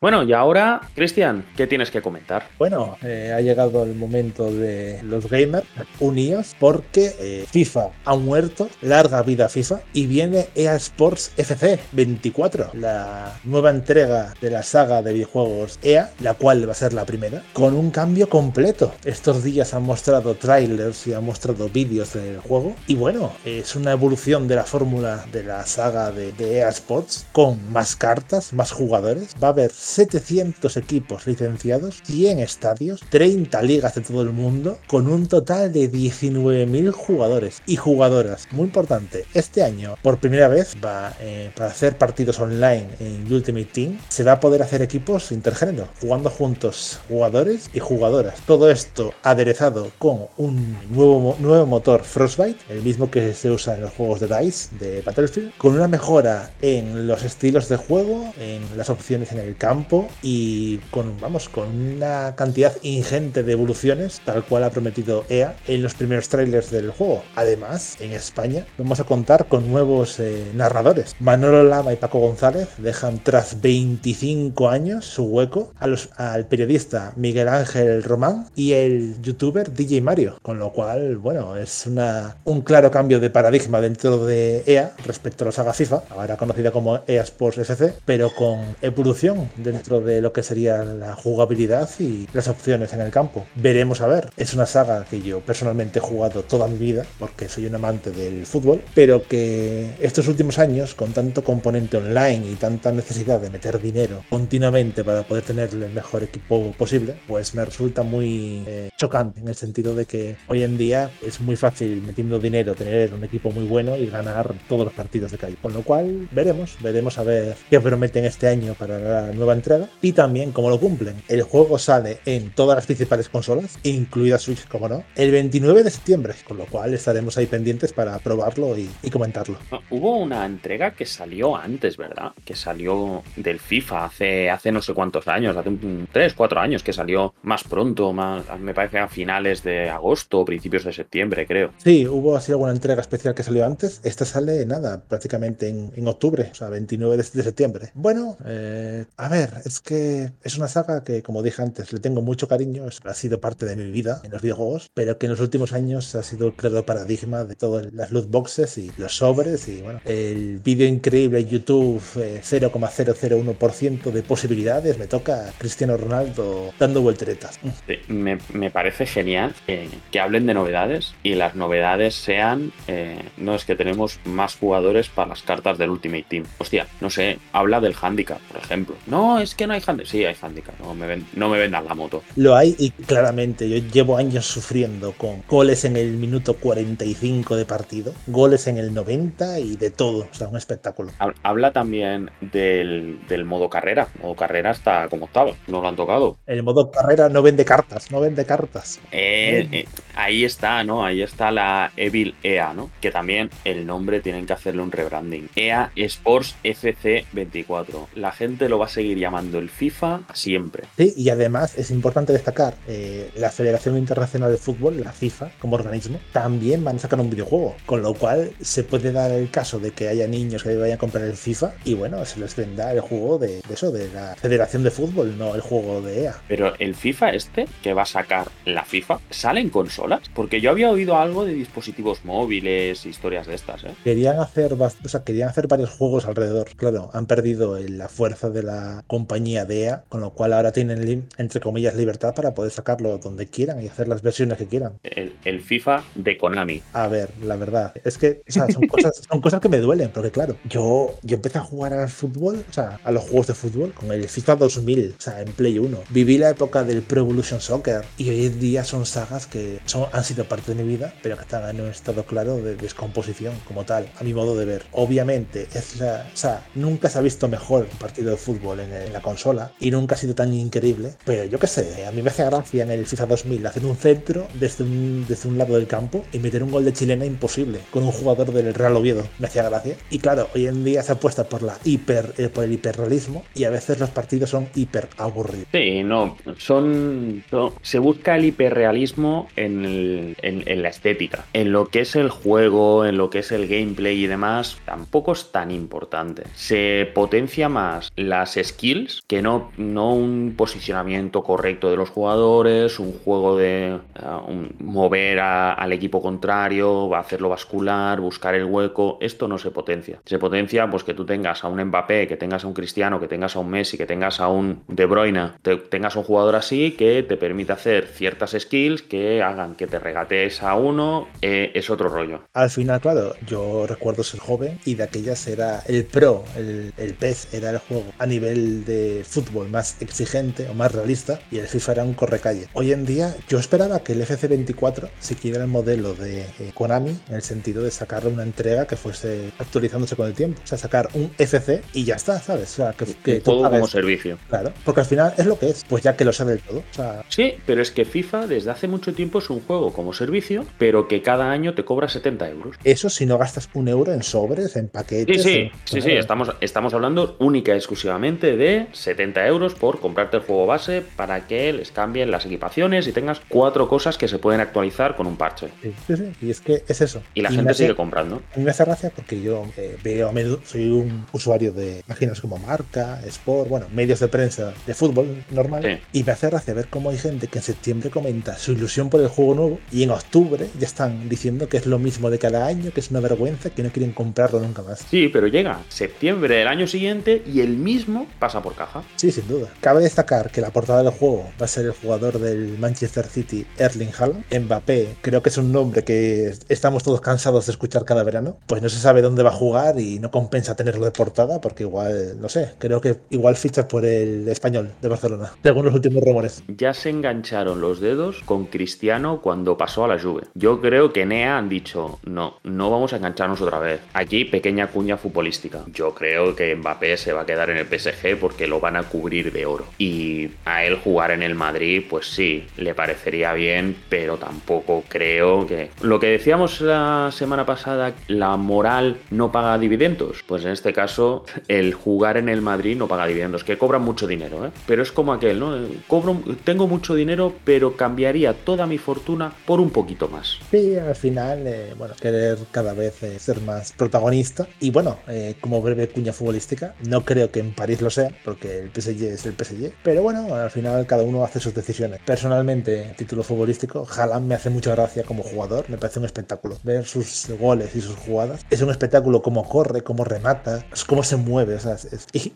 Bueno, 0.01 0.23
y 0.23 0.33
ahora, 0.33 0.81
Cristian, 0.95 1.45
¿qué 1.57 1.67
tienes 1.67 1.91
que 1.91 2.03
comentar? 2.03 2.45
Bueno, 2.57 2.97
eh, 3.03 3.35
ha 3.37 3.41
llegado 3.41 3.83
el 3.83 3.97
momento 3.97 4.49
de 4.49 5.01
los 5.03 5.29
gamers 5.29 5.67
unidos 5.99 6.55
porque 6.61 7.17
eh, 7.19 7.47
FIFA 7.51 7.89
ha 8.05 8.15
muerto, 8.15 8.69
larga 8.81 9.21
vida 9.23 9.49
FIFA, 9.49 9.81
y 9.93 10.07
viene 10.07 10.51
EA 10.55 10.77
Sports 10.77 11.33
FC 11.37 11.81
24, 11.91 12.71
la 12.75 13.41
nueva 13.43 13.71
entrega 13.71 14.35
de 14.41 14.51
la 14.51 14.63
saga 14.63 15.03
de 15.03 15.15
videojuegos 15.15 15.81
EA, 15.83 16.13
la 16.21 16.35
cual 16.35 16.69
va 16.69 16.71
a 16.71 16.77
ser 16.77 16.93
la 16.93 17.05
primera, 17.05 17.43
con 17.53 17.75
un 17.75 17.91
cambio 17.91 18.29
completo. 18.29 18.95
Estos 19.05 19.43
días 19.43 19.75
han 19.75 19.83
mostrado 19.83 20.37
trailers 20.37 21.09
y 21.09 21.15
han 21.15 21.25
mostrado 21.25 21.71
vídeos 21.71 22.13
del 22.13 22.39
juego, 22.39 22.77
y 22.87 22.95
bueno, 22.95 23.33
es 23.45 23.75
una 23.75 23.91
evolución 23.91 24.47
de 24.47 24.55
la 24.55 24.65
fórmula 24.65 25.25
de 25.33 25.43
la 25.43 25.67
saga 25.67 26.13
de, 26.13 26.31
de 26.31 26.59
EA 26.59 26.69
Sports, 26.69 27.27
con 27.33 27.73
más 27.73 27.97
cartas, 27.97 28.53
más 28.53 28.71
jugadores, 28.71 29.35
va 29.43 29.49
a 29.49 29.51
haber 29.51 29.73
700 29.88 30.77
equipos 30.77 31.27
licenciados, 31.27 32.03
100 32.05 32.40
estadios, 32.40 33.01
30 33.09 33.62
ligas 33.62 33.94
de 33.94 34.03
todo 34.03 34.20
el 34.20 34.31
mundo, 34.31 34.79
con 34.87 35.09
un 35.09 35.27
total 35.27 35.72
de 35.72 35.90
19.000 35.90 36.92
jugadores 36.92 37.62
y 37.66 37.77
jugadoras. 37.77 38.46
Muy 38.53 38.66
importante, 38.66 39.24
este 39.33 39.62
año 39.62 39.96
por 40.03 40.18
primera 40.18 40.48
vez 40.48 40.77
va 40.85 41.14
eh, 41.20 41.51
para 41.57 41.70
hacer 41.70 41.96
partidos 41.96 42.38
online 42.38 42.87
en 43.01 43.33
Ultimate 43.33 43.64
Team, 43.64 43.98
se 44.09 44.24
va 44.24 44.33
a 44.33 44.40
poder 44.40 44.62
hacer 44.62 44.83
equipos 44.83 45.33
intergénero, 45.33 45.88
jugando 46.01 46.29
juntos 46.29 47.01
jugadores 47.09 47.70
y 47.72 47.81
jugadoras. 47.81 48.40
Todo 48.46 48.70
esto 48.70 49.14
aderezado 49.22 49.90
con 49.98 50.27
un 50.37 50.77
nuevo, 50.90 51.35
nuevo 51.40 51.64
motor 51.64 52.05
Frostbite, 52.05 52.59
el 52.68 52.83
mismo 52.83 53.11
que 53.11 53.33
se 53.33 53.51
usa 53.51 53.74
en 53.74 53.81
los 53.81 53.94
juegos 53.94 54.20
de 54.20 54.27
DICE 54.27 54.77
de 54.79 55.03
Battlefield, 55.03 55.57
con 55.57 55.74
una 55.74 55.88
mejora 55.88 56.51
en 56.61 57.07
los 57.07 57.24
estilos 57.24 57.70
de 57.70 57.77
juego, 57.77 58.35
en 58.38 58.77
las 58.77 58.90
opciones 58.90 59.33
en 59.33 59.38
el 59.38 59.57
campo 59.57 59.78
y 60.23 60.79
con, 60.91 61.21
vamos, 61.21 61.49
con 61.49 61.69
una 61.69 62.35
cantidad 62.37 62.75
ingente 62.83 63.43
de 63.43 63.53
evoluciones, 63.53 64.21
tal 64.25 64.45
cual 64.45 64.64
ha 64.64 64.71
prometido 64.71 65.25
EA 65.29 65.55
en 65.67 65.83
los 65.83 65.95
primeros 65.95 66.29
trailers 66.29 66.71
del 66.71 66.91
juego. 66.91 67.23
Además, 67.37 67.97
en 68.01 68.12
España 68.12 68.67
vamos 68.77 69.01
a 69.01 69.05
contar 69.05 69.47
con 69.47 69.71
nuevos 69.71 70.19
eh, 70.21 70.51
narradores. 70.55 71.14
Manolo 71.21 71.64
Lama 71.64 71.93
y 71.93 71.97
Paco 71.97 72.19
González 72.19 72.69
dejan 72.79 73.19
tras 73.23 73.61
25 73.61 74.69
años 74.69 75.05
su 75.05 75.25
hueco 75.25 75.73
al 75.79 76.47
periodista 76.47 77.12
Miguel 77.17 77.49
Ángel 77.49 78.03
Román 78.03 78.47
y 78.55 78.73
el 78.73 79.21
youtuber 79.23 79.73
DJ 79.73 80.01
Mario, 80.01 80.38
con 80.43 80.59
lo 80.59 80.73
cual, 80.73 81.17
bueno, 81.17 81.57
es 81.57 81.87
una, 81.87 82.37
un 82.45 82.62
claro 82.62 82.91
cambio 82.91 83.21
de 83.21 83.31
paradigma 83.31 83.81
dentro 83.81 84.25
de 84.25 84.62
EA 84.67 84.95
respecto 85.07 85.45
a 85.45 85.47
la 85.47 85.53
saga 85.53 85.73
FIFA, 85.73 86.03
ahora 86.11 86.37
conocida 86.37 86.71
como 86.71 87.01
EA 87.07 87.23
Sports 87.23 87.59
FC, 87.59 87.95
pero 88.05 88.31
con 88.35 88.77
evolución 88.83 89.51
dentro 89.72 90.00
de 90.00 90.20
lo 90.20 90.33
que 90.33 90.42
sería 90.42 90.85
la 90.85 91.14
jugabilidad 91.14 91.88
y 91.98 92.26
las 92.33 92.48
opciones 92.48 92.92
en 92.92 93.00
el 93.00 93.11
campo. 93.11 93.46
Veremos 93.54 94.00
a 94.00 94.07
ver. 94.07 94.31
Es 94.37 94.54
una 94.54 94.66
saga 94.66 95.04
que 95.04 95.20
yo 95.20 95.40
personalmente 95.40 95.98
he 95.98 96.02
jugado 96.02 96.42
toda 96.42 96.66
mi 96.68 96.78
vida 96.78 97.04
porque 97.18 97.48
soy 97.48 97.66
un 97.66 97.74
amante 97.74 98.11
del 98.11 98.46
fútbol, 98.46 98.83
pero 98.94 99.22
que 99.26 99.94
estos 100.00 100.28
últimos 100.28 100.59
años, 100.59 100.94
con 100.94 101.12
tanto 101.12 101.44
componente 101.44 101.96
online 101.96 102.50
y 102.50 102.54
tanta 102.54 102.92
necesidad 102.92 103.40
de 103.40 103.50
meter 103.50 103.81
dinero 103.81 104.24
continuamente 104.31 105.04
para 105.04 105.22
poder 105.22 105.44
tener 105.44 105.70
el 105.70 105.90
mejor 105.90 106.22
equipo 106.22 106.72
posible, 106.76 107.16
pues 107.26 107.54
me 107.54 107.64
resulta 107.64 108.02
muy 108.02 108.64
eh, 108.66 108.90
chocante 108.96 109.40
en 109.40 109.48
el 109.48 109.54
sentido 109.54 109.94
de 109.94 110.07
que 110.07 110.37
hoy 110.48 110.62
en 110.62 110.78
día 110.78 111.11
es 111.24 111.40
muy 111.40 111.57
fácil 111.57 112.02
metiendo 112.02 112.38
dinero 112.38 112.74
tener 112.74 113.12
un 113.14 113.24
equipo 113.24 113.50
muy 113.50 113.64
bueno 113.64 113.96
y 113.96 114.07
ganar 114.07 114.54
todos 114.68 114.85
los 114.85 114.94
partidos 114.94 115.33
de 115.33 115.38
calle. 115.38 115.57
Con 115.61 115.72
lo 115.72 115.83
cual 115.83 116.28
veremos, 116.33 116.76
veremos 116.81 117.18
a 117.18 117.22
ver 117.22 117.57
qué 117.70 117.81
prometen 117.81 118.24
este 118.24 118.48
año 118.48 118.74
para 118.74 118.98
la 118.98 119.33
nueva 119.33 119.54
entrega 119.59 119.88
y 120.03 120.12
también 120.12 120.53
cómo 120.53 120.71
lo 120.71 120.81
cumplen. 120.81 121.23
El 121.29 121.42
juego 121.42 121.79
sale 121.79 122.21
en 122.25 122.51
todas 122.51 122.77
las 122.77 122.87
principales 122.87 123.29
consolas, 123.29 123.79
incluida 123.83 124.38
Switch, 124.38 124.66
como 124.68 124.88
no, 124.88 125.05
el 125.16 125.31
29 125.31 125.83
de 125.83 125.90
septiembre, 125.90 126.35
con 126.47 126.57
lo 126.59 126.66
cual 126.66 126.94
estaremos 126.94 127.37
ahí 127.38 127.47
pendientes 127.47 127.92
para 127.92 128.18
probarlo 128.18 128.77
y, 128.77 128.90
y 129.03 129.11
comentarlo. 129.11 129.59
Ah, 129.71 129.81
Hubo 129.90 130.18
una 130.18 130.44
entrega 130.47 130.92
que 130.92 131.07
salió 131.07 131.57
antes, 131.57 131.97
¿verdad? 131.97 132.33
Que 132.44 132.55
salió 132.55 133.23
del 133.37 133.59
FIFA 133.59 134.05
hace, 134.07 134.51
hace 134.51 134.73
no 134.73 134.83
sé 134.83 134.94
cuántos 134.94 135.29
años, 135.29 135.57
hace 135.57 135.71
3, 136.12 136.35
4 136.35 136.61
años, 136.61 136.83
que 136.83 136.92
salió 136.92 137.35
más 137.42 137.64
pronto, 137.64 138.12
más, 138.12 138.44
me 138.61 138.75
parece 138.75 138.99
a 138.99 139.09
finales 139.09 139.62
de 139.62 139.90
agosto 139.90 140.40
o 140.40 140.44
principios 140.44 140.85
de 140.85 140.92
septiembre, 140.92 141.47
creo. 141.47 141.73
Sí, 141.79 142.07
hubo 142.07 142.37
así 142.37 142.53
alguna 142.53 142.73
entrega 142.73 143.01
especial 143.01 143.35
que 143.35 143.42
salió 143.42 143.64
antes. 143.64 144.01
Esta 144.05 144.25
sale, 144.25 144.64
nada, 144.66 145.03
prácticamente 145.07 145.68
en, 145.68 145.92
en 145.97 146.09
octubre, 146.09 146.49
o 146.51 146.55
sea, 146.55 146.68
29 146.68 147.16
de, 147.16 147.23
de 147.23 147.42
septiembre. 147.42 147.90
Bueno, 147.94 148.37
eh, 148.47 149.05
a 149.16 149.29
ver, 149.29 149.48
es 149.65 149.81
que 149.81 150.33
es 150.43 150.57
una 150.57 150.69
saga 150.69 151.05
que, 151.05 151.23
como 151.23 151.43
dije 151.43 151.63
antes, 151.63 151.93
le 151.93 152.01
tengo 152.01 152.23
mucho 152.23 152.49
cariño, 152.49 152.87
ha 153.05 153.15
sido 153.15 153.41
parte 153.41 153.67
de 153.67 153.77
mi 153.77 153.91
vida 153.91 154.21
en 154.25 154.33
los 154.33 154.43
videojuegos, 154.43 154.91
pero 154.95 155.19
que 155.19 155.27
en 155.27 155.33
los 155.33 155.41
últimos 155.41 155.73
años 155.73 156.15
ha 156.15 156.23
sido 156.23 156.49
el 156.49 156.55
claro 156.55 156.85
paradigma 156.85 157.45
de 157.45 157.55
todas 157.55 157.93
las 157.93 158.11
loot 158.11 158.31
boxes 158.31 158.79
y 158.79 158.91
los 158.97 159.17
sobres 159.17 159.69
y 159.69 159.83
bueno, 159.83 160.01
el 160.05 160.59
vídeo 160.59 160.87
increíble 160.87 161.41
en 161.41 161.49
YouTube, 161.49 162.03
eh, 162.17 162.41
0,001% 162.43 164.11
de 164.11 164.23
posibilidades, 164.23 164.99
me 164.99 165.07
toca 165.07 165.49
a 165.49 165.53
Cristiano 165.53 165.97
Ronaldo 165.97 166.73
dando 166.79 167.03
volteretas. 167.03 167.59
Sí, 167.87 167.97
Me, 168.09 168.39
me 168.53 168.71
parece 168.71 169.07
genial 169.07 169.55
que, 169.67 169.89
que 170.11 170.21
hablen 170.21 170.47
de 170.47 170.55
novedades 170.55 171.15
y 171.23 171.35
las 171.35 171.55
novedades 171.55 172.15
sean, 172.15 172.73
eh, 172.87 173.19
no 173.37 173.55
es 173.55 173.65
que 173.65 173.77
tenemos 173.77 174.21
más 174.25 174.57
jugadores 174.57 175.09
para 175.09 175.31
las 175.31 175.43
cartas 175.43 175.79
del 175.79 175.91
Ultimate 175.91 176.27
Team. 176.29 176.45
Hostia, 176.59 176.87
no 177.01 177.11
sé, 177.11 177.39
habla 177.53 177.81
del 177.81 177.95
handicap, 178.01 178.41
por 178.41 178.61
ejemplo. 178.61 178.97
No, 179.07 179.38
es 179.40 179.55
que 179.55 179.66
no 179.66 179.72
hay 179.74 179.83
handicap. 179.87 180.11
Sí, 180.11 180.24
hay 180.24 180.35
handicap, 180.40 180.74
no 180.81 180.94
me, 180.94 181.07
ven- 181.07 181.27
no 181.35 181.48
me 181.48 181.59
vendan 181.59 181.85
la 181.85 181.94
moto. 181.94 182.22
Lo 182.37 182.57
hay 182.57 182.74
y 182.79 182.90
claramente 182.90 183.68
yo 183.68 183.79
llevo 183.92 184.16
años 184.16 184.46
sufriendo 184.46 185.12
con 185.12 185.42
goles 185.48 185.85
en 185.85 185.96
el 185.96 186.12
minuto 186.12 186.55
45 186.55 187.57
de 187.57 187.64
partido, 187.64 188.12
goles 188.27 188.66
en 188.66 188.79
el 188.79 188.92
90 188.94 189.61
y 189.61 189.77
de 189.77 189.90
todo, 189.90 190.29
o 190.31 190.35
sea, 190.35 190.48
un 190.48 190.57
espectáculo. 190.57 191.12
Hab- 191.18 191.35
Habla 191.42 191.72
también 191.72 192.31
del, 192.40 193.18
del 193.29 193.44
modo 193.44 193.68
carrera. 193.68 194.09
Modo 194.22 194.35
carrera 194.35 194.70
está 194.70 195.09
como 195.09 195.27
octavo, 195.27 195.57
no 195.66 195.81
lo 195.81 195.88
han 195.88 195.96
tocado. 195.96 196.38
El 196.46 196.62
modo 196.62 196.90
carrera 196.90 197.29
no 197.29 197.42
vende 197.42 197.64
cartas, 197.64 198.11
no 198.11 198.20
vende 198.20 198.44
cartas. 198.44 199.01
Eh, 199.12 199.68
eh, 199.72 199.85
ahí 200.14 200.44
está, 200.44 200.85
¿no? 200.85 201.05
Ahí 201.05 201.22
está 201.22 201.51
la 201.51 201.92
Evil 201.96 202.35
EA, 202.42 202.72
¿no? 202.74 202.90
Que 203.01 203.11
también 203.11 203.51
el 203.64 203.87
nombre 203.87 204.20
tienen 204.20 204.46
que 204.46 204.53
hacerle 204.53 204.83
un 204.83 204.92
rebranding. 204.92 205.48
EA 205.57 205.90
Sports 205.96 206.57
FC 206.62 207.24
24. 207.33 208.09
La 208.14 208.33
gente 208.33 208.68
lo 208.68 208.79
va 208.79 208.87
a 208.87 208.88
seguir 208.88 209.18
llamando 209.29 209.59
el 209.59 209.69
FIFA 209.69 210.21
siempre. 210.33 210.85
Sí, 210.97 211.12
y 211.17 211.29
además 211.29 211.77
es 211.77 211.91
importante 211.91 212.33
destacar, 212.33 212.75
eh, 212.87 213.31
la 213.37 213.51
Federación 213.51 213.99
Internacional 213.99 214.51
de 214.51 214.57
Fútbol, 214.57 215.01
la 215.01 215.12
FIFA, 215.12 215.51
como 215.61 215.77
organismo, 215.77 216.19
también 216.33 216.83
van 216.83 216.97
a 216.97 216.99
sacar 216.99 217.21
un 217.21 217.29
videojuego, 217.29 217.77
con 217.85 218.01
lo 218.01 218.14
cual 218.14 218.53
se 218.61 218.85
puede 218.85 219.12
dar 219.12 219.31
el 219.31 219.51
caso 219.51 219.79
de 219.79 219.91
que 219.91 220.09
haya 220.09 220.27
niños 220.27 220.62
que 220.62 220.75
vayan 220.77 220.97
a 220.97 220.99
comprar 220.99 221.25
el 221.25 221.37
FIFA 221.37 221.75
y 221.85 221.93
bueno, 221.93 222.25
se 222.25 222.41
les 222.41 222.57
venda 222.57 222.91
el 222.93 223.01
juego 223.01 223.38
de, 223.38 223.61
de 223.69 223.75
eso, 223.75 223.91
de 223.91 224.09
la 224.12 224.35
Federación 224.37 224.83
de 224.83 224.91
Fútbol, 224.91 225.37
no 225.37 225.55
el 225.55 225.61
juego 225.61 226.01
de 226.01 226.23
EA. 226.23 226.37
Pero 226.49 226.73
el 226.79 226.95
FIFA 226.95 227.31
este 227.31 227.67
que 227.83 227.93
va 227.93 228.03
a 228.03 228.07
sacar 228.07 228.49
la 228.64 228.85
FIFA, 228.85 229.21
¿sale 229.29 229.61
en 229.61 229.69
consolas? 229.69 230.23
Porque 230.35 230.62
yo 230.62 230.71
había 230.71 230.91
oído 230.91 231.19
algo 231.19 231.45
de 231.45 231.53
dispositivos 231.53 232.25
móviles, 232.25 233.05
historias 233.05 233.47
de 233.47 233.55
estas, 233.55 233.85
¿eh? 233.85 233.95
Querían 234.05 234.41
hacer, 234.41 234.73
o 234.73 235.09
sea, 235.09 235.23
querían 235.23 235.51
hacer 235.51 235.67
varios 235.67 235.91
juegos 235.91 236.25
alrededor. 236.25 236.69
Claro, 236.77 237.11
han 237.12 237.27
perdido 237.27 237.79
la 237.79 238.09
fuerza 238.09 238.49
de 238.51 238.62
la 238.62 239.05
compañía 239.18 239.64
de 239.64 239.83
EA, 239.83 240.04
con 240.09 240.20
lo 240.20 240.31
cual 240.31 240.52
ahora 240.52 240.70
tienen, 240.70 241.26
entre 241.38 241.61
comillas, 241.61 241.96
libertad 241.96 242.35
para 242.37 242.54
poder 242.54 242.70
sacarlo 242.70 243.18
donde 243.18 243.48
quieran 243.48 243.83
y 243.83 243.88
hacer 243.88 244.07
las 244.07 244.22
versiones 244.22 244.59
que 244.59 244.66
quieran. 244.66 244.92
El, 245.02 245.35
el 245.44 245.61
FIFA 245.61 246.04
de 246.14 246.38
Konami. 246.38 246.83
A 246.92 247.09
ver, 247.09 247.31
la 247.42 247.57
verdad, 247.57 247.92
es 248.04 248.16
que 248.16 248.42
o 248.48 248.52
sea, 248.52 248.68
son, 248.68 248.87
cosas, 248.87 249.22
son 249.28 249.40
cosas 249.40 249.61
que 249.61 249.68
me 249.68 249.78
duelen, 249.78 250.11
porque 250.14 250.31
claro, 250.31 250.54
yo, 250.68 251.18
yo 251.22 251.35
empecé 251.35 251.59
a 251.59 251.62
jugar 251.62 251.92
al 251.94 252.09
fútbol, 252.09 252.64
o 252.70 252.72
sea, 252.72 253.00
a 253.02 253.11
los 253.11 253.24
juegos 253.24 253.48
de 253.48 253.54
fútbol 253.54 253.92
con 253.92 254.12
el 254.12 254.28
FIFA 254.28 254.54
2000, 254.54 255.14
o 255.18 255.20
sea, 255.20 255.40
en 255.40 255.50
Play 255.52 255.81
1. 255.81 255.98
Viví 256.11 256.38
la 256.38 256.50
época 256.50 256.85
del 256.85 257.02
Pro 257.02 257.22
Evolution 257.22 257.61
Soccer 257.61 258.02
y 258.18 258.31
hoy 258.31 258.46
en 258.46 258.61
día 258.61 258.85
son 258.85 259.04
sagas 259.04 259.48
que 259.48 259.81
son, 259.87 260.07
han 260.12 260.22
sido 260.22 260.44
parte 260.44 260.74
de 260.74 260.83
mi 260.83 260.88
vida, 260.88 261.12
pero 261.22 261.37
que 261.37 261.42
están 261.42 261.68
en 261.68 261.81
un 261.81 261.88
estado 261.88 262.24
claro 262.24 262.59
de 262.59 262.76
descomposición 262.76 263.54
como 263.66 263.85
tal, 263.85 264.09
a 264.16 264.22
mi 264.22 264.33
modo 264.33 264.57
de 264.57 264.64
ver. 264.64 264.85
Obviamente, 264.92 265.66
es 265.74 265.98
la, 265.98 266.24
o 266.33 266.37
sea, 266.37 266.64
nunca 266.76 267.11
se 267.11 267.18
ha 267.18 267.22
visto 267.22 267.48
mejor 267.48 267.88
un 267.90 267.98
partido 267.98 268.31
de 268.31 268.37
fútbol 268.37 268.78
en, 268.81 268.92
en 269.07 269.13
la 269.13 269.21
consola 269.21 269.73
y 269.81 269.91
nunca 269.91 270.15
ha 270.15 270.19
sido 270.19 270.35
tan 270.35 270.53
increíble, 270.53 271.13
pero 271.25 271.45
yo 271.45 271.59
qué 271.59 271.67
sé, 271.67 272.05
a 272.07 272.13
mí 272.13 272.23
me 272.23 272.31
hace 272.31 272.45
gracia 272.45 272.83
en 272.85 272.91
el 272.91 273.07
FIFA 273.07 273.27
2000 273.27 273.67
hacer 273.67 273.85
un 273.85 273.97
centro 273.97 274.47
desde 274.55 274.85
un, 274.85 275.25
desde 275.29 275.49
un 275.49 275.59
lado 275.59 275.75
del 275.77 275.87
campo 275.87 276.25
y 276.33 276.39
meter 276.39 276.63
un 276.63 276.71
gol 276.71 276.85
de 276.85 276.93
chilena 276.93 277.25
imposible 277.25 277.81
con 277.91 278.03
un 278.05 278.13
jugador 278.13 278.53
del 278.53 278.73
Real 278.75 278.97
Oviedo. 278.97 279.27
Me 279.39 279.47
hacía 279.47 279.69
gracia. 279.69 279.97
Y 280.11 280.19
claro, 280.19 280.49
hoy 280.55 280.67
en 280.67 280.85
día 280.85 281.03
se 281.03 281.13
apuesta 281.13 281.49
por 281.49 281.63
la 281.63 281.79
hiper, 281.85 282.35
eh, 282.39 282.49
por 282.49 282.65
el 282.65 282.73
hiperrealismo 282.73 283.45
y 283.55 283.65
a 283.65 283.71
veces 283.71 283.99
los 284.01 284.11
partidos 284.11 284.51
son 284.51 284.69
hiper 284.75 285.09
aburridos. 285.19 285.69
Sí, 285.73 286.03
no, 286.03 286.37
son, 286.59 287.45
se 287.83 287.99
busca 287.99 288.37
el 288.37 288.45
hiperrealismo 288.47 289.49
en- 289.57 290.37
en 290.43 290.83
la 290.83 290.89
estética. 290.89 291.45
En 291.53 291.73
lo 291.73 291.87
que 291.89 292.01
es 292.01 292.17
el 292.17 292.31
juego, 292.31 293.05
en 293.05 293.17
lo 293.17 293.31
que 293.31 293.41
es 293.41 293.53
el 293.53 293.67
gameplay 293.69 294.25
y 294.25 294.27
demás, 294.27 294.77
tampoco 294.85 295.33
es 295.33 295.51
tan 295.53 295.71
importante. 295.71 296.44
Se 296.55 297.09
potencia 297.15 297.69
más 297.69 298.11
las 298.17 298.59
skills 298.63 298.88
que 299.27 299.43
no, 299.43 299.71
no 299.77 300.15
un 300.15 300.55
posicionamiento 300.57 301.43
correcto 301.43 301.91
de 301.91 301.97
los 301.97 302.11
jugadores, 302.11 302.99
un 302.99 303.13
juego 303.13 303.57
de 303.57 303.99
uh, 304.23 304.83
mover 304.83 305.41
a, 305.41 305.73
al 305.75 305.93
equipo 305.93 306.23
contrario, 306.23 307.15
hacerlo 307.15 307.49
bascular, 307.49 308.21
buscar 308.21 308.55
el 308.55 308.65
hueco. 308.65 309.19
Esto 309.21 309.49
no 309.49 309.59
se 309.59 309.71
potencia. 309.71 310.21
Se 310.25 310.39
potencia 310.39 310.89
pues 310.91 311.05
que 311.05 311.15
tú 311.15 311.25
tengas 311.25 311.65
a 311.65 311.69
un 311.69 311.83
Mbappé, 311.85 312.27
que 312.27 312.37
tengas 312.37 312.65
a 312.65 312.67
un 312.67 312.75
Cristiano, 312.75 313.21
que 313.21 313.29
tengas 313.29 313.57
a 313.57 313.61
un 313.61 313.71
Messi, 313.71 313.97
que 313.97 314.07
tengas 314.07 314.41
a 314.41 314.49
un 314.49 314.83
De 314.89 315.07
Bruyne, 315.07 315.53
te, 315.63 315.77
tengas 315.77 316.17
un 316.17 316.23
jugador 316.23 316.57
así 316.57 316.93
que 316.93 317.23
te 317.23 317.37
permite 317.37 317.73
hacer 317.73 318.07
ciertas 318.07 318.57
skills 318.59 319.03
que 319.03 319.43
hagan 319.43 319.75
que 319.75 319.87
te 319.87 319.99
regatees 319.99 320.63
a 320.63 320.75
uno, 320.75 321.29
eh, 321.43 321.73
es 321.75 321.91
otro 321.91 322.09
rollo. 322.09 322.43
Al 322.55 322.71
final, 322.71 323.01
claro, 323.01 323.35
yo 323.47 323.87
recuerdo 323.87 324.23
ser 324.23 324.41
joven 324.41 324.79
y 324.85 324.95
de 324.95 325.03
aquellas 325.03 325.47
era 325.47 325.81
el 325.87 326.05
pro, 326.05 326.45
el, 326.57 326.93
el 326.97 327.15
PES 327.15 327.55
era 327.55 327.71
el 327.71 327.79
juego 327.79 328.07
a 328.19 328.27
nivel 328.27 328.77
de 328.85 329.24
fútbol 329.26 329.68
más 329.68 329.96
exigente 330.00 330.68
o 330.68 330.74
más 330.74 330.92
realista 330.92 331.40
y 331.50 331.58
el 331.58 331.66
FIFA 331.66 331.92
era 331.92 332.04
un 332.04 332.14
correcalle. 332.14 332.68
Hoy 332.72 332.92
en 332.92 333.04
día 333.06 333.35
yo 333.48 333.58
esperaba 333.58 334.00
que 334.00 334.12
el 334.12 334.22
FC24 334.22 335.10
siguiera 335.20 335.62
el 335.62 335.68
modelo 335.68 336.14
de 336.14 336.42
eh, 336.42 336.72
Konami 336.74 337.16
en 337.29 337.35
el 337.35 337.42
sentido 337.42 337.83
de 337.83 337.90
sacar 337.90 338.26
una 338.26 338.42
entrega 338.42 338.87
que 338.87 338.96
fuese 338.96 339.52
actualizándose 339.58 340.16
con 340.16 340.26
el 340.26 340.35
tiempo. 340.35 340.60
O 340.62 340.66
sea, 340.66 340.79
sacar 340.79 341.08
un 341.14 341.31
FC 341.38 341.83
y 341.92 342.04
ya 342.04 342.16
está, 342.16 342.40
¿sabes? 342.40 342.72
O 342.72 342.76
sea, 342.76 342.92
que, 342.92 343.06
que 343.14 343.40
todo 343.40 343.70
como 343.70 343.87
servicio. 343.87 344.38
Claro, 344.48 344.72
porque 344.85 345.00
al 345.00 345.06
final 345.06 345.35
es 345.37 345.46
lo 345.46 345.58
que 345.58 345.70
es, 345.70 345.85
pues 345.88 346.02
ya 346.02 346.16
que 346.16 346.24
lo 346.24 346.33
sabe 346.33 346.52
del 346.52 346.60
todo. 346.60 346.79
O 346.79 346.94
sea, 346.94 347.24
sí, 347.29 347.54
pero 347.66 347.83
es 347.83 347.90
que 347.90 348.04
FIFA 348.04 348.46
desde 348.46 348.70
hace 348.70 348.88
mucho 348.88 349.14
tiempo 349.14 349.38
es 349.38 349.50
un 349.50 349.60
juego 349.60 349.92
como 349.92 350.12
servicio, 350.12 350.64
pero 350.79 351.08
que 351.08 351.22
cada 351.22 351.50
año 351.50 351.74
te 351.74 351.85
cobra 351.85 352.08
70 352.08 352.48
euros. 352.50 352.76
Eso 352.85 353.10
si 353.10 353.26
no 353.26 353.38
gastas 353.38 353.68
un 353.74 353.88
euro 353.88 354.12
en 354.12 354.22
sobres, 354.22 354.76
en 354.76 354.88
paquetes. 354.88 355.42
Sí, 355.42 355.48
sí, 355.48 355.58
en... 355.58 355.72
sí, 355.85 356.00
sí, 356.00 356.12
estamos, 356.12 356.50
estamos 356.60 356.94
hablando 356.94 357.37
única 357.40 357.74
y 357.74 357.76
exclusivamente 357.76 358.56
de 358.56 358.67
70 358.92 359.46
euros 359.46 359.75
por 359.75 360.00
comprarte 360.00 360.37
el 360.38 360.42
juego 360.42 360.66
base 360.66 361.02
para 361.16 361.46
que 361.46 361.73
les 361.73 361.90
cambien 361.92 362.31
las 362.31 362.46
equipaciones 362.46 363.06
y 363.06 363.12
tengas 363.12 363.40
cuatro 363.48 363.88
cosas 363.88 364.19
que 364.19 364.29
se 364.29 364.38
pueden 364.38 364.60
actualizar 364.60 365.16
con 365.16 365.27
un 365.27 365.37
parche. 365.37 365.69
Sí, 365.83 365.92
sí, 366.06 366.16
sí. 366.16 366.33
y 366.42 366.50
es 366.50 366.60
que 366.60 366.83
es 366.87 367.00
eso. 367.00 367.23
Y 367.35 367.42
la 367.42 367.50
Y 367.52 367.56
gente 367.56 367.71
hace- 367.73 367.85
sigue 367.85 367.94
comprando. 367.96 368.42
A 368.54 368.58
mí 368.58 368.64
me 368.64 368.71
hace 368.71 368.85
gracia 368.85 369.10
porque 369.14 369.40
yo 369.40 369.64
eh, 369.77 369.96
veo 370.02 370.29
a 370.29 370.33
menudo, 370.33 370.60
soy 370.64 370.88
un 370.90 371.27
usuario 371.33 371.73
de 371.73 372.02
páginas 372.06 372.40
como 372.40 372.58
Marca, 372.58 373.21
Sport, 373.27 373.69
bueno, 373.69 373.87
medios 373.92 374.21
de 374.21 374.29
prensa 374.29 374.73
de 374.87 374.94
fútbol 374.94 375.44
normal. 375.50 375.83
Sí. 375.85 376.19
Y 376.21 376.25
me 376.25 376.33
hace 376.33 376.48
gracia 376.48 376.75
ver 376.75 376.88
cómo 376.88 377.10
hay 377.10 377.19
gente 377.19 377.48
que 377.48 377.58
en 377.58 377.64
septiembre 377.64 378.10
comenta 378.10 378.56
su 378.58 378.73
ilusión 378.73 379.10
por 379.10 379.21
el 379.21 379.29
juego 379.29 379.54
nuevo 379.54 379.81
y 379.92 380.02
en 380.02 380.10
octubre 380.10 380.69
ya 380.79 380.87
están 380.87 381.29
diciendo 381.29 381.69
que 381.69 381.77
es 381.77 381.87
lo 381.87 381.98
mismo 381.98 382.31
de 382.31 382.38
cada 382.38 382.66
año, 382.66 382.90
que 382.92 383.00
es 383.00 383.10
una 383.10 383.21
vergüenza, 383.21 383.71
que 383.71 383.83
no 383.83 383.90
quieren 383.90 384.12
comprarlo 384.12 384.60
nunca 384.60 384.83
más. 384.83 385.00
Sí, 385.08 385.29
pero 385.29 385.46
llega 385.46 385.81
septiembre 385.88 386.56
del 386.56 386.69
año 386.69 386.87
siguiente 386.87 387.42
y 387.46 387.60
el 387.60 387.77
mismo 387.77 388.27
pasa 388.38 388.58
por 388.63 388.75
caja. 388.75 389.02
Sí, 389.17 389.31
sin 389.31 389.46
duda. 389.48 389.69
Cabe 389.81 390.02
destacar 390.02 390.50
que 390.50 390.61
la 390.61 390.71
portada 390.71 391.02
del 391.02 391.13
juego 391.13 391.50
va 391.61 391.65
a 391.65 391.69
ser 391.69 391.87
el 391.87 391.92
jugador 391.92 392.38
del 392.38 392.79
Manchester 392.79 393.27
City, 393.27 393.67
Erling 393.79 394.11
Haaland. 394.19 394.44
Mbappé, 394.52 395.17
creo 395.21 395.42
que 395.42 395.48
es 395.48 395.59
un 395.59 395.73
nombre 395.73 396.04
que 396.04 396.52
estamos 396.69 397.02
todos 397.02 397.21
cansados 397.21 397.67
de 397.67 397.73
escuchar 397.73 398.04
cada 398.04 398.23
verano. 398.23 398.59
Pues 398.67 398.83
no 398.83 398.88
se 398.88 398.98
sabe 398.98 399.23
dónde 399.23 399.42
va 399.42 399.50
a 399.50 399.54
jugar 399.54 399.98
y 400.00 400.19
no 400.19 400.31
compensa 400.31 400.77
tenerlo 400.77 401.04
de 401.04 401.11
portada 401.11 401.61
porque 401.61 401.85
igual, 401.85 402.40
no 402.40 402.48
sé, 402.48 402.75
creo 402.79 403.00
que 403.00 403.19
igual 403.31 403.56
fichas 403.56 403.87
por 403.87 404.04
el 404.04 404.48
español 404.48 404.92
de 405.00 405.09
Barcelona, 405.09 405.52
según 405.63 405.87
los 405.87 405.94
últimos 405.94 406.23
rumores. 406.23 406.63
Ya 406.69 406.94
se 406.94 407.11
engancharon 407.11 407.81
los 407.81 408.00
dedos 408.00 408.42
con 408.44 408.67
Cristiano 408.67 409.40
cuando 409.42 409.77
pasó 409.77 410.04
a 410.04 410.09
la 410.09 410.21
Juve. 410.21 410.44
Yo 410.54 410.81
creo 410.81 411.13
que 411.13 411.27
NEA 411.27 411.59
han 411.59 411.69
dicho, 411.69 412.19
no, 412.25 412.59
no 412.65 412.90
vamos 412.90 413.13
a 413.13 413.17
engancharnos 413.17 413.61
otra 413.61 413.79
vez. 413.79 414.00
Aquí 414.13 414.44
pequeña 414.44 414.88
cuña 414.88 415.17
futbolística. 415.17 415.85
Yo 415.92 416.15
creo 416.15 416.54
que 416.54 416.75
Mbappé 416.75 417.17
se 417.17 417.33
va 417.33 417.42
a 417.42 417.46
quedar 417.46 417.71
en 417.71 417.79
el 417.79 417.87
PSG 417.87 418.38
porque 418.49 418.67
lo 418.67 418.81
van 418.81 418.96
a 418.96 419.03
cubrir 419.03 419.53
de 419.53 419.67
oro. 419.67 419.85
Y 419.99 420.49
a 420.65 420.83
él 420.83 420.96
jugar 420.96 421.33
en 421.33 421.42
el 421.42 421.55
Madrid, 421.55 422.03
pues 422.09 422.29
sí, 422.29 422.65
le 422.79 422.94
parecería 422.94 423.53
bien, 423.53 423.94
pero 424.09 424.38
tampoco 424.38 425.05
creo 425.07 425.67
que... 425.67 425.90
Lo 426.01 426.19
que 426.19 426.29
decíamos 426.29 426.81
la 426.81 427.29
semana 427.31 427.67
pasada, 427.67 428.15
la 428.27 428.57
moral 428.57 429.19
no 429.31 429.53
paga 429.53 429.77
dividendos. 429.77 430.42
Pues 430.46 430.65
en 430.65 430.71
este 430.71 430.94
caso, 430.94 431.44
el 431.69 431.92
jugar 431.92 432.38
en 432.38 432.49
el 432.49 432.63
Madrid 432.63 432.96
no 432.96 433.07
paga 433.07 433.27
dividendos, 433.27 433.65
que 433.65 433.77
cobran 433.77 434.01
mucho 434.01 434.27
dinero, 434.27 434.65
¿eh? 434.65 434.71
Pero 434.87 435.03
es 435.03 435.13
como 435.13 435.35
aquel, 435.35 435.61
¿no? 435.61 435.77
Cobro, 436.07 436.40
tengo 436.65 436.87
mucho 436.87 437.15
dinero, 437.15 437.53
pero 437.65 437.96
cambiaría 437.96 438.55
toda 438.55 438.87
mi 438.87 438.96
fortuna 438.96 439.53
por 439.67 439.79
un 439.79 439.90
poquito 439.90 440.29
más. 440.29 440.59
Sí, 440.71 440.96
al 440.96 441.17
final, 441.17 441.67
eh, 441.67 441.92
bueno, 441.99 442.15
querer 442.19 442.57
cada 442.71 442.94
vez 442.94 443.23
eh, 443.23 443.38
ser 443.38 443.61
más 443.61 443.92
protagonista. 443.92 444.67
Y 444.81 444.90
bueno, 444.90 445.19
eh, 445.29 445.57
como 445.61 445.83
breve 445.83 446.09
cuña 446.09 446.33
futbolística, 446.33 446.94
no 447.07 447.27
creo 447.27 447.51
que 447.51 447.61
en 447.61 447.73
París 447.73 448.01
lo 448.01 448.09
sea, 448.09 448.31
porque 448.45 448.81
el 448.81 448.91
PSG 448.91 449.25
es 449.25 449.47
el 449.47 449.55
PSG. 449.55 449.93
Pero 450.03 450.23
bueno, 450.23 450.55
al 450.55 450.71
final 450.71 451.07
cada 451.07 451.23
uno 451.23 451.45
hace 451.45 451.61
sus 451.61 451.75
decisiones. 451.75 452.21
Personalmente, 452.25 453.15
título 453.17 453.43
futbolístico, 453.43 454.07
Haaland 454.17 454.47
me 454.47 454.55
hace 454.55 454.71
mucha 454.71 454.93
gracia 454.93 455.25
como 455.25 455.43
jugador, 455.43 455.85
me 455.89 455.99
parece 455.99 456.19
un 456.19 456.25
espectáculo. 456.25 456.79
Ver 456.83 457.05
sus 457.05 457.49
goles 457.59 457.95
y 457.95 458.01
sus 458.01 458.17
jugadas. 458.17 458.65
Es 458.71 458.83
un 458.83 458.91
espectáculo 458.91 459.43
cómo 459.43 459.69
corre, 459.69 460.03
cómo 460.03 460.25
remata, 460.25 460.85
cómo 461.07 461.23
se 461.23 461.37
mueve. 461.37 461.75
O 461.75 461.81
sea, 461.81 461.97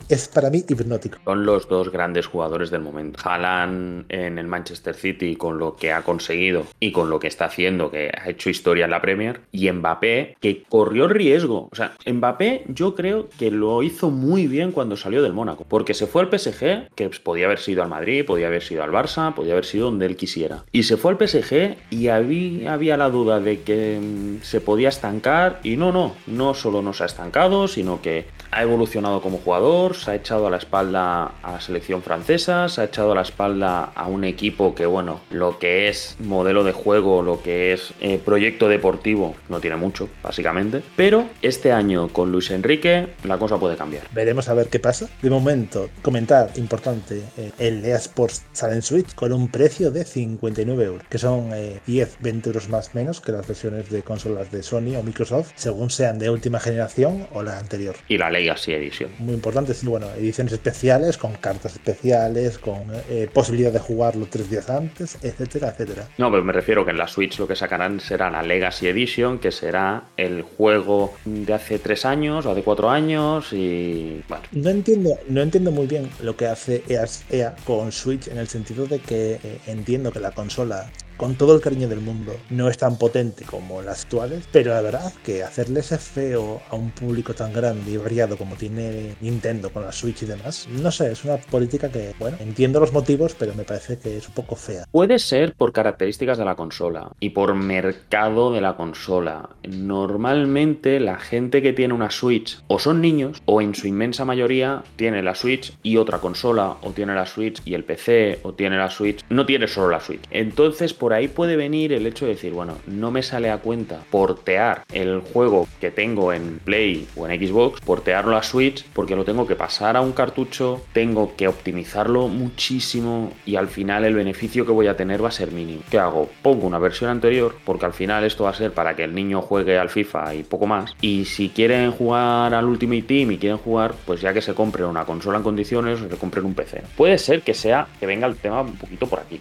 es 0.08 0.28
para 0.28 0.50
mí 0.50 0.64
hipnótico. 0.68 1.18
Son 1.24 1.44
los 1.44 1.68
dos 1.68 1.90
grandes 1.90 2.26
jugadores 2.26 2.70
del 2.70 2.80
momento. 2.80 3.20
Haaland 3.24 4.06
en 4.08 4.38
el 4.38 4.46
Manchester 4.46 4.94
City 4.94 5.36
con 5.36 5.58
lo 5.58 5.76
que 5.76 5.92
ha 5.92 6.02
conseguido 6.02 6.66
y 6.80 6.92
con 6.92 7.10
lo 7.10 7.18
que 7.18 7.28
está 7.28 7.46
haciendo, 7.46 7.90
que 7.90 8.10
ha 8.16 8.28
hecho 8.28 8.50
historia 8.50 8.84
en 8.84 8.90
la 8.90 9.00
Premier, 9.00 9.40
y 9.50 9.70
Mbappé, 9.70 10.36
que 10.40 10.62
corrió 10.68 11.08
riesgo. 11.08 11.68
O 11.70 11.74
sea, 11.74 11.94
Mbappé 12.06 12.64
yo 12.68 12.94
creo 12.94 13.28
que 13.38 13.50
lo 13.50 13.82
hizo 13.82 14.10
muy 14.10 14.46
bien 14.46 14.72
cuando 14.72 14.96
salió 14.96 15.22
del 15.22 15.32
Mónaco, 15.32 15.64
porque 15.72 15.94
se 15.94 16.06
fue 16.06 16.20
al 16.20 16.28
PSG, 16.28 16.90
que 16.94 17.08
podía 17.24 17.46
haber 17.46 17.58
sido 17.58 17.82
al 17.82 17.88
Madrid, 17.88 18.26
podía 18.26 18.48
haber 18.48 18.62
sido 18.62 18.82
al 18.82 18.90
Barça, 18.90 19.32
podía 19.32 19.52
haber 19.52 19.64
sido 19.64 19.86
donde 19.86 20.04
él 20.04 20.16
quisiera. 20.16 20.64
Y 20.70 20.82
se 20.82 20.98
fue 20.98 21.12
al 21.12 21.16
PSG 21.16 21.76
y 21.88 22.08
había, 22.08 22.74
había 22.74 22.98
la 22.98 23.08
duda 23.08 23.40
de 23.40 23.62
que 23.62 23.98
mm, 23.98 24.42
se 24.42 24.60
podía 24.60 24.90
estancar, 24.90 25.60
y 25.62 25.78
no, 25.78 25.90
no, 25.90 26.14
no 26.26 26.52
solo 26.52 26.82
no 26.82 26.92
se 26.92 27.04
ha 27.04 27.06
estancado, 27.06 27.68
sino 27.68 28.02
que 28.02 28.26
ha 28.52 28.62
evolucionado 28.62 29.20
como 29.22 29.38
jugador, 29.38 29.96
se 29.96 30.10
ha 30.10 30.14
echado 30.14 30.46
a 30.46 30.50
la 30.50 30.58
espalda 30.58 31.32
a 31.42 31.52
la 31.52 31.60
selección 31.60 32.02
francesa, 32.02 32.68
se 32.68 32.82
ha 32.82 32.84
echado 32.84 33.12
a 33.12 33.14
la 33.14 33.22
espalda 33.22 33.92
a 33.94 34.06
un 34.06 34.24
equipo 34.24 34.74
que, 34.74 34.86
bueno, 34.86 35.20
lo 35.30 35.58
que 35.58 35.88
es 35.88 36.16
modelo 36.20 36.62
de 36.62 36.72
juego, 36.72 37.22
lo 37.22 37.42
que 37.42 37.72
es 37.72 37.94
eh, 38.00 38.20
proyecto 38.22 38.68
deportivo, 38.68 39.34
no 39.48 39.60
tiene 39.60 39.76
mucho, 39.76 40.08
básicamente. 40.22 40.82
Pero 40.96 41.26
este 41.40 41.72
año 41.72 42.08
con 42.08 42.30
Luis 42.30 42.50
Enrique 42.50 43.08
la 43.24 43.38
cosa 43.38 43.58
puede 43.58 43.76
cambiar. 43.76 44.04
Veremos 44.12 44.48
a 44.48 44.54
ver 44.54 44.68
qué 44.68 44.78
pasa. 44.78 45.08
De 45.22 45.30
momento, 45.30 45.88
comentar, 46.02 46.50
importante, 46.56 47.22
eh, 47.38 47.52
el 47.58 47.84
EA 47.84 47.96
Sports 47.96 48.44
en 48.62 48.82
Switch 48.82 49.14
con 49.14 49.32
un 49.32 49.48
precio 49.48 49.90
de 49.90 50.04
59 50.04 50.84
euros, 50.84 51.06
que 51.08 51.18
son 51.18 51.50
eh, 51.54 51.80
10, 51.86 52.18
20 52.20 52.50
euros 52.50 52.68
más 52.68 52.94
menos 52.94 53.20
que 53.20 53.32
las 53.32 53.46
versiones 53.46 53.90
de 53.90 54.02
consolas 54.02 54.50
de 54.52 54.62
Sony 54.62 54.96
o 54.98 55.02
Microsoft, 55.02 55.52
según 55.54 55.90
sean 55.90 56.18
de 56.18 56.30
última 56.30 56.60
generación 56.60 57.26
o 57.32 57.42
la 57.42 57.58
anterior. 57.58 57.96
Y 58.08 58.18
la 58.18 58.30
Legacy 58.42 58.72
Edition. 58.72 59.10
Muy 59.18 59.34
importante, 59.34 59.72
sí, 59.74 59.86
bueno, 59.86 60.08
ediciones 60.18 60.52
especiales, 60.52 61.16
con 61.16 61.34
cartas 61.34 61.74
especiales, 61.74 62.58
con 62.58 62.82
eh, 63.08 63.28
posibilidad 63.32 63.72
de 63.72 63.78
jugarlo 63.78 64.26
tres 64.28 64.50
días 64.50 64.68
antes, 64.68 65.16
etcétera, 65.22 65.68
etcétera. 65.68 66.08
No, 66.18 66.30
pero 66.30 66.42
me 66.42 66.52
refiero 66.52 66.84
que 66.84 66.90
en 66.90 66.98
la 66.98 67.06
Switch 67.06 67.38
lo 67.38 67.46
que 67.46 67.56
sacarán 67.56 68.00
será 68.00 68.30
la 68.30 68.42
Legacy 68.42 68.88
Edition, 68.88 69.38
que 69.38 69.52
será 69.52 70.04
el 70.16 70.42
juego 70.42 71.14
de 71.24 71.54
hace 71.54 71.78
tres 71.78 72.04
años 72.04 72.46
o 72.46 72.54
de 72.54 72.62
cuatro 72.62 72.90
años 72.90 73.52
y 73.52 74.22
bueno. 74.28 74.44
No 74.52 74.70
entiendo, 74.70 75.18
no 75.28 75.40
entiendo 75.40 75.70
muy 75.70 75.86
bien 75.86 76.10
lo 76.20 76.36
que 76.36 76.46
hace 76.46 76.82
EA, 76.88 77.04
EA 77.30 77.54
con 77.64 77.92
Switch 77.92 78.28
en 78.28 78.38
el 78.38 78.48
sentido 78.48 78.86
de 78.86 78.98
que 78.98 79.34
eh, 79.34 79.60
entiendo 79.66 80.10
que 80.10 80.20
la 80.20 80.32
consola 80.32 80.90
con 81.16 81.34
todo 81.34 81.54
el 81.54 81.60
cariño 81.60 81.88
del 81.88 82.00
mundo 82.00 82.34
no 82.50 82.68
es 82.68 82.78
tan 82.78 82.98
potente 82.98 83.44
como 83.44 83.82
las 83.82 84.04
actuales, 84.04 84.44
pero 84.52 84.72
la 84.72 84.80
verdad 84.80 85.12
que 85.24 85.42
hacerle 85.42 85.80
ese 85.80 85.98
feo 85.98 86.60
a 86.70 86.76
un 86.76 86.90
público 86.90 87.34
tan 87.34 87.52
grande 87.52 87.92
y 87.92 87.96
variado 87.96 88.36
como 88.36 88.56
tiene 88.56 89.14
Nintendo 89.20 89.70
con 89.70 89.84
la 89.84 89.92
Switch 89.92 90.22
y 90.22 90.26
demás, 90.26 90.68
no 90.70 90.90
sé, 90.90 91.12
es 91.12 91.24
una 91.24 91.36
política 91.36 91.90
que, 91.90 92.14
bueno, 92.18 92.36
entiendo 92.40 92.80
los 92.80 92.92
motivos, 92.92 93.34
pero 93.38 93.54
me 93.54 93.64
parece 93.64 93.98
que 93.98 94.16
es 94.16 94.28
un 94.28 94.34
poco 94.34 94.56
fea. 94.56 94.86
Puede 94.90 95.18
ser 95.18 95.54
por 95.54 95.72
características 95.72 96.38
de 96.38 96.44
la 96.44 96.56
consola 96.56 97.12
y 97.20 97.30
por 97.30 97.54
mercado 97.54 98.52
de 98.52 98.60
la 98.60 98.76
consola. 98.76 99.50
Normalmente 99.68 101.00
la 101.00 101.18
gente 101.18 101.62
que 101.62 101.72
tiene 101.72 101.94
una 101.94 102.10
Switch 102.10 102.58
o 102.68 102.78
son 102.78 103.00
niños 103.00 103.42
o 103.44 103.60
en 103.60 103.74
su 103.74 103.86
inmensa 103.86 104.24
mayoría 104.24 104.82
tiene 104.96 105.22
la 105.22 105.34
Switch 105.34 105.76
y 105.82 105.96
otra 105.96 106.18
consola 106.18 106.76
o 106.82 106.90
tiene 106.90 107.14
la 107.14 107.26
Switch 107.26 107.60
y 107.64 107.74
el 107.74 107.84
PC 107.84 108.40
o 108.42 108.52
tiene 108.52 108.76
la 108.76 108.90
Switch, 108.90 109.24
no 109.28 109.46
tiene 109.46 109.68
solo 109.68 109.90
la 109.90 110.00
Switch. 110.00 110.22
Entonces 110.30 110.94
por 111.02 111.14
ahí 111.14 111.26
puede 111.26 111.56
venir 111.56 111.92
el 111.92 112.06
hecho 112.06 112.26
de 112.26 112.34
decir, 112.34 112.52
bueno, 112.52 112.78
no 112.86 113.10
me 113.10 113.24
sale 113.24 113.50
a 113.50 113.58
cuenta 113.58 114.04
portear 114.08 114.84
el 114.92 115.18
juego 115.18 115.66
que 115.80 115.90
tengo 115.90 116.32
en 116.32 116.60
Play 116.60 117.08
o 117.16 117.26
en 117.26 117.44
Xbox, 117.44 117.80
portearlo 117.80 118.36
a 118.36 118.44
Switch, 118.44 118.86
porque 118.92 119.16
lo 119.16 119.24
tengo 119.24 119.48
que 119.48 119.56
pasar 119.56 119.96
a 119.96 120.00
un 120.00 120.12
cartucho, 120.12 120.80
tengo 120.92 121.34
que 121.34 121.48
optimizarlo 121.48 122.28
muchísimo 122.28 123.32
y 123.44 123.56
al 123.56 123.66
final 123.66 124.04
el 124.04 124.14
beneficio 124.14 124.64
que 124.64 124.70
voy 124.70 124.86
a 124.86 124.96
tener 124.96 125.24
va 125.24 125.30
a 125.30 125.32
ser 125.32 125.50
mínimo. 125.50 125.82
¿Qué 125.90 125.98
hago? 125.98 126.30
Pongo 126.40 126.68
una 126.68 126.78
versión 126.78 127.10
anterior, 127.10 127.56
porque 127.64 127.84
al 127.84 127.94
final 127.94 128.22
esto 128.22 128.44
va 128.44 128.50
a 128.50 128.54
ser 128.54 128.72
para 128.72 128.94
que 128.94 129.02
el 129.02 129.12
niño 129.12 129.42
juegue 129.42 129.78
al 129.78 129.90
FIFA 129.90 130.36
y 130.36 130.44
poco 130.44 130.68
más. 130.68 130.94
Y 131.00 131.24
si 131.24 131.48
quieren 131.48 131.90
jugar 131.90 132.54
al 132.54 132.64
Ultimate 132.64 133.02
Team 133.02 133.32
y 133.32 133.38
quieren 133.38 133.58
jugar, 133.58 133.92
pues 134.06 134.20
ya 134.20 134.32
que 134.32 134.40
se 134.40 134.54
compren 134.54 134.86
una 134.86 135.04
consola 135.04 135.38
en 135.38 135.42
condiciones 135.42 135.98
se 135.98 136.16
compren 136.16 136.44
un 136.44 136.54
PC. 136.54 136.84
Puede 136.96 137.18
ser 137.18 137.42
que 137.42 137.54
sea 137.54 137.88
que 137.98 138.06
venga 138.06 138.28
el 138.28 138.36
tema 138.36 138.60
un 138.60 138.76
poquito 138.76 139.08
por 139.08 139.18
aquí. 139.18 139.40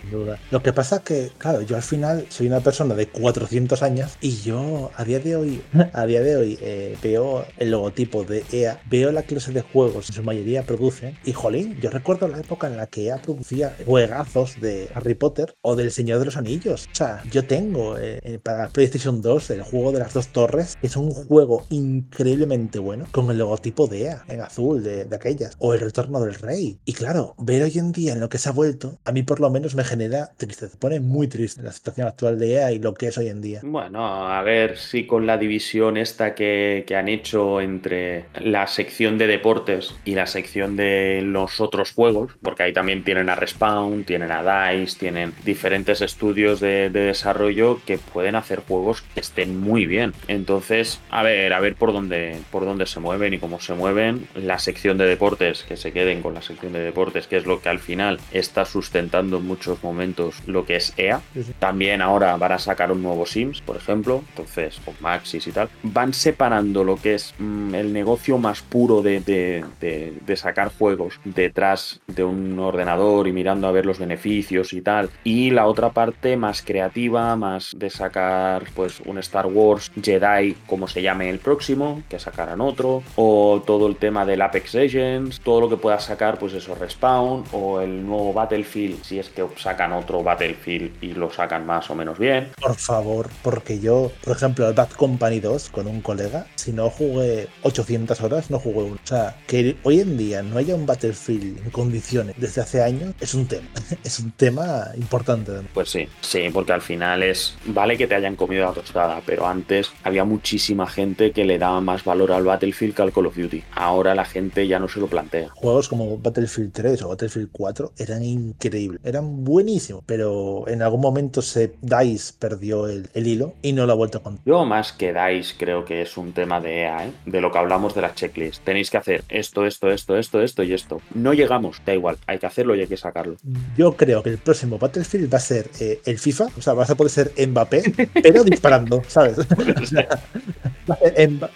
Lo 0.49 0.63
que 0.63 0.73
pasa 0.73 1.03
que, 1.03 1.29
claro, 1.37 1.50
yo 1.59 1.75
al 1.75 1.81
final 1.81 2.25
soy 2.29 2.47
una 2.47 2.61
persona 2.61 2.95
de 2.95 3.07
400 3.07 3.83
años 3.83 4.17
y 4.21 4.37
yo 4.37 4.91
a 4.95 5.03
día 5.03 5.19
de 5.19 5.35
hoy, 5.35 5.61
a 5.93 6.05
día 6.05 6.21
de 6.21 6.37
hoy 6.37 6.57
eh, 6.61 6.97
veo 7.03 7.45
el 7.57 7.71
logotipo 7.71 8.23
de 8.23 8.45
EA, 8.51 8.81
veo 8.89 9.11
la 9.11 9.23
clase 9.23 9.51
de 9.51 9.61
juegos 9.61 10.09
en 10.09 10.15
su 10.15 10.23
mayoría 10.23 10.63
producen 10.63 11.17
y 11.25 11.33
jolín, 11.33 11.77
yo 11.81 11.89
recuerdo 11.89 12.27
la 12.27 12.39
época 12.39 12.67
en 12.67 12.77
la 12.77 12.87
que 12.87 13.07
EA 13.07 13.21
producía 13.21 13.75
juegazos 13.85 14.61
de 14.61 14.89
Harry 14.93 15.15
Potter 15.15 15.55
o 15.61 15.75
del 15.75 15.91
Señor 15.91 16.19
de 16.19 16.25
los 16.25 16.37
Anillos. 16.37 16.87
O 16.91 16.95
sea, 16.95 17.23
yo 17.29 17.45
tengo 17.45 17.97
eh, 17.97 18.19
eh, 18.23 18.39
para 18.41 18.69
PlayStation 18.69 19.21
2 19.21 19.49
el 19.49 19.63
juego 19.63 19.91
de 19.91 19.99
las 19.99 20.13
dos 20.13 20.27
torres, 20.29 20.77
que 20.79 20.87
es 20.87 20.95
un 20.95 21.11
juego 21.11 21.65
increíblemente 21.69 22.79
bueno, 22.79 23.07
con 23.11 23.29
el 23.29 23.37
logotipo 23.37 23.87
de 23.87 24.03
EA 24.03 24.23
en 24.27 24.41
azul 24.41 24.83
de, 24.83 25.05
de 25.05 25.15
aquellas, 25.15 25.55
o 25.59 25.73
el 25.73 25.81
retorno 25.81 26.21
del 26.21 26.35
rey. 26.35 26.79
Y 26.85 26.93
claro, 26.93 27.35
ver 27.37 27.63
hoy 27.63 27.77
en 27.77 27.91
día 27.91 28.13
en 28.13 28.19
lo 28.19 28.29
que 28.29 28.37
se 28.37 28.49
ha 28.49 28.53
vuelto, 28.53 28.99
a 29.03 29.11
mí 29.11 29.23
por 29.23 29.39
lo 29.39 29.49
menos 29.49 29.75
me 29.75 29.83
genera 29.83 30.31
tristeza, 30.37 30.77
pone 30.79 30.99
muy 30.99 31.27
triste 31.27 31.40
la 31.61 31.71
situación 31.71 32.07
actual 32.07 32.39
de 32.39 32.53
EA 32.53 32.71
y 32.71 32.79
lo 32.79 32.93
que 32.93 33.07
es 33.07 33.17
hoy 33.17 33.27
en 33.27 33.41
día. 33.41 33.61
Bueno, 33.63 34.27
a 34.27 34.41
ver 34.43 34.77
si 34.77 35.05
con 35.05 35.25
la 35.25 35.37
división 35.37 35.97
esta 35.97 36.35
que, 36.35 36.83
que 36.87 36.95
han 36.95 37.07
hecho 37.07 37.61
entre 37.61 38.25
la 38.39 38.67
sección 38.67 39.17
de 39.17 39.27
deportes 39.27 39.95
y 40.05 40.15
la 40.15 40.27
sección 40.27 40.75
de 40.75 41.21
los 41.23 41.59
otros 41.59 41.91
juegos, 41.91 42.31
porque 42.41 42.63
ahí 42.63 42.73
también 42.73 43.03
tienen 43.03 43.29
a 43.29 43.35
Respawn, 43.35 44.03
tienen 44.03 44.31
a 44.31 44.71
DICE, 44.71 44.99
tienen 44.99 45.33
diferentes 45.43 46.01
estudios 46.01 46.59
de, 46.59 46.89
de 46.89 47.01
desarrollo 47.01 47.79
que 47.85 47.97
pueden 47.97 48.35
hacer 48.35 48.59
juegos 48.59 49.01
que 49.01 49.19
estén 49.19 49.59
muy 49.59 49.85
bien. 49.85 50.13
Entonces, 50.27 50.99
a 51.09 51.23
ver, 51.23 51.53
a 51.53 51.59
ver 51.59 51.75
por 51.75 51.93
dónde, 51.93 52.37
por 52.51 52.65
dónde 52.65 52.85
se 52.85 52.99
mueven 52.99 53.33
y 53.33 53.39
cómo 53.39 53.59
se 53.59 53.73
mueven. 53.73 54.27
La 54.35 54.59
sección 54.59 54.97
de 54.97 55.05
deportes, 55.05 55.63
que 55.63 55.77
se 55.77 55.91
queden 55.91 56.21
con 56.21 56.33
la 56.33 56.41
sección 56.41 56.73
de 56.73 56.79
deportes, 56.79 57.27
que 57.27 57.37
es 57.37 57.45
lo 57.45 57.61
que 57.61 57.69
al 57.69 57.79
final 57.79 58.19
está 58.31 58.65
sustentando 58.65 59.37
en 59.37 59.45
muchos 59.45 59.83
momentos 59.83 60.35
lo 60.45 60.65
que 60.65 60.75
es 60.75 60.93
EA. 60.97 61.21
También 61.59 62.01
ahora 62.01 62.35
van 62.37 62.51
a 62.53 62.59
sacar 62.59 62.91
un 62.91 63.01
nuevo 63.01 63.25
Sims, 63.25 63.61
por 63.61 63.75
ejemplo, 63.77 64.23
entonces, 64.29 64.79
con 64.83 64.93
Maxis 64.99 65.47
y 65.47 65.51
tal. 65.51 65.69
Van 65.83 66.13
separando 66.13 66.83
lo 66.83 66.95
que 66.97 67.15
es 67.15 67.33
mm, 67.39 67.75
el 67.75 67.93
negocio 67.93 68.37
más 68.37 68.61
puro 68.61 69.01
de, 69.01 69.19
de- 69.21 69.63
de- 69.79 70.35
sacar 70.35 70.71
juegos 70.77 71.19
detrás 71.23 71.99
de 72.07 72.23
un 72.23 72.57
ordenador 72.57 73.27
y 73.27 73.31
mirando 73.33 73.67
a 73.67 73.71
ver 73.71 73.85
los 73.85 73.99
beneficios 73.99 74.73
y 74.73 74.81
tal. 74.81 75.09
Y 75.23 75.51
la 75.51 75.67
otra 75.67 75.89
parte 75.91 76.35
más 76.37 76.61
creativa, 76.61 77.35
más 77.35 77.73
de 77.77 77.89
sacar 77.89 78.63
pues 78.75 79.01
un 79.05 79.17
Star 79.19 79.45
Wars 79.47 79.91
Jedi, 80.01 80.55
como 80.67 80.87
se 80.87 81.01
llame 81.01 81.29
el 81.29 81.39
próximo, 81.39 82.01
que 82.09 82.17
sacaran 82.17 82.59
otro. 82.61 83.03
O 83.15 83.61
todo 83.65 83.87
el 83.87 83.97
tema 83.97 84.25
del 84.25 84.41
Apex 84.41 84.73
Legends, 84.73 85.39
todo 85.41 85.61
lo 85.61 85.69
que 85.69 85.77
pueda 85.77 85.99
sacar, 85.99 86.39
pues 86.39 86.53
eso, 86.53 86.73
Respawn, 86.75 87.43
o 87.51 87.81
el 87.81 88.05
nuevo 88.05 88.33
Battlefield, 88.33 89.03
si 89.03 89.19
es 89.19 89.29
que 89.29 89.45
sacan 89.57 89.91
otro 89.93 90.23
Battlefield 90.23 90.91
y 91.03 91.13
lo 91.13 91.20
sacan 91.29 91.65
más 91.65 91.89
o 91.89 91.95
menos 91.95 92.17
bien. 92.17 92.49
Por 92.59 92.75
favor, 92.75 93.29
porque 93.43 93.79
yo, 93.79 94.11
por 94.23 94.35
ejemplo, 94.35 94.67
el 94.67 94.73
Bad 94.73 94.91
Company 94.91 95.39
2 95.39 95.69
con 95.69 95.87
un 95.87 96.01
colega, 96.01 96.47
si 96.55 96.71
no 96.73 96.89
jugué 96.89 97.47
800 97.63 98.21
horas, 98.21 98.49
no 98.49 98.59
jugué 98.59 98.83
uno. 98.83 98.99
O 99.03 99.07
sea, 99.07 99.37
que 99.47 99.75
hoy 99.83 99.99
en 99.99 100.17
día 100.17 100.41
no 100.41 100.57
haya 100.57 100.75
un 100.75 100.85
Battlefield 100.85 101.63
en 101.63 101.69
condiciones 101.71 102.35
desde 102.37 102.61
hace 102.61 102.81
años 102.81 103.13
es 103.19 103.33
un 103.33 103.47
tema. 103.47 103.67
Es 104.03 104.19
un 104.19 104.31
tema 104.31 104.87
importante. 104.95 105.51
Pues 105.73 105.89
sí, 105.89 106.07
sí, 106.21 106.49
porque 106.51 106.73
al 106.73 106.81
final 106.81 107.23
es. 107.23 107.55
Vale 107.65 107.97
que 107.97 108.07
te 108.07 108.15
hayan 108.15 108.35
comido 108.35 108.65
la 108.65 108.73
tostada, 108.73 109.21
pero 109.25 109.47
antes 109.47 109.91
había 110.03 110.23
muchísima 110.23 110.87
gente 110.87 111.31
que 111.31 111.45
le 111.45 111.57
daba 111.57 111.81
más 111.81 112.03
valor 112.03 112.31
al 112.31 112.43
Battlefield 112.43 112.95
que 112.95 113.01
al 113.01 113.13
Call 113.13 113.27
of 113.27 113.37
Duty. 113.37 113.63
Ahora 113.73 114.15
la 114.15 114.25
gente 114.25 114.67
ya 114.67 114.79
no 114.79 114.87
se 114.87 114.99
lo 114.99 115.07
plantea. 115.07 115.49
Juegos 115.49 115.87
como 115.87 116.17
Battlefield 116.17 116.71
3 116.73 117.03
o 117.03 117.09
Battlefield 117.09 117.49
4 117.51 117.93
eran 117.97 118.23
increíbles, 118.23 119.01
eran 119.03 119.43
buenísimos, 119.43 120.03
pero 120.05 120.67
en 120.67 120.81
algún 120.81 121.01
momento 121.01 121.10
se 121.41 121.73
DICE 121.81 122.33
perdió 122.39 122.87
el, 122.87 123.09
el 123.13 123.27
hilo 123.27 123.53
y 123.61 123.73
no 123.73 123.85
lo 123.85 123.93
ha 123.93 123.95
vuelto 123.95 124.19
a 124.19 124.23
contar. 124.23 124.43
Yo 124.45 124.65
más 124.65 124.93
que 124.93 125.13
DICE 125.13 125.55
creo 125.57 125.85
que 125.85 126.01
es 126.01 126.17
un 126.17 126.33
tema 126.33 126.59
de 126.59 126.81
EA, 126.81 127.07
¿eh? 127.07 127.11
de 127.25 127.41
lo 127.41 127.51
que 127.51 127.57
hablamos 127.57 127.95
de 127.95 128.01
las 128.01 128.15
checklists. 128.15 128.63
Tenéis 128.63 128.89
que 128.89 128.97
hacer 128.97 129.23
esto, 129.29 129.65
esto, 129.65 129.89
esto, 129.89 130.17
esto, 130.17 130.41
esto 130.41 130.63
y 130.63 130.73
esto. 130.73 131.01
No 131.13 131.33
llegamos, 131.33 131.81
da 131.85 131.93
igual, 131.93 132.17
hay 132.27 132.39
que 132.39 132.45
hacerlo 132.45 132.75
y 132.75 132.81
hay 132.81 132.87
que 132.87 132.97
sacarlo. 132.97 133.35
Yo 133.77 133.95
creo 133.95 134.23
que 134.23 134.29
el 134.29 134.37
próximo 134.37 134.77
Battlefield 134.77 135.31
va 135.33 135.37
a 135.37 135.41
ser 135.41 135.69
eh, 135.79 136.01
el 136.05 136.19
FIFA, 136.19 136.47
o 136.57 136.61
sea, 136.61 136.73
vas 136.73 136.89
a 136.89 136.95
poder 136.95 137.11
ser 137.11 137.31
Mbappé, 137.47 138.09
pero 138.21 138.43
disparando, 138.43 139.01
¿sabes? 139.07 139.37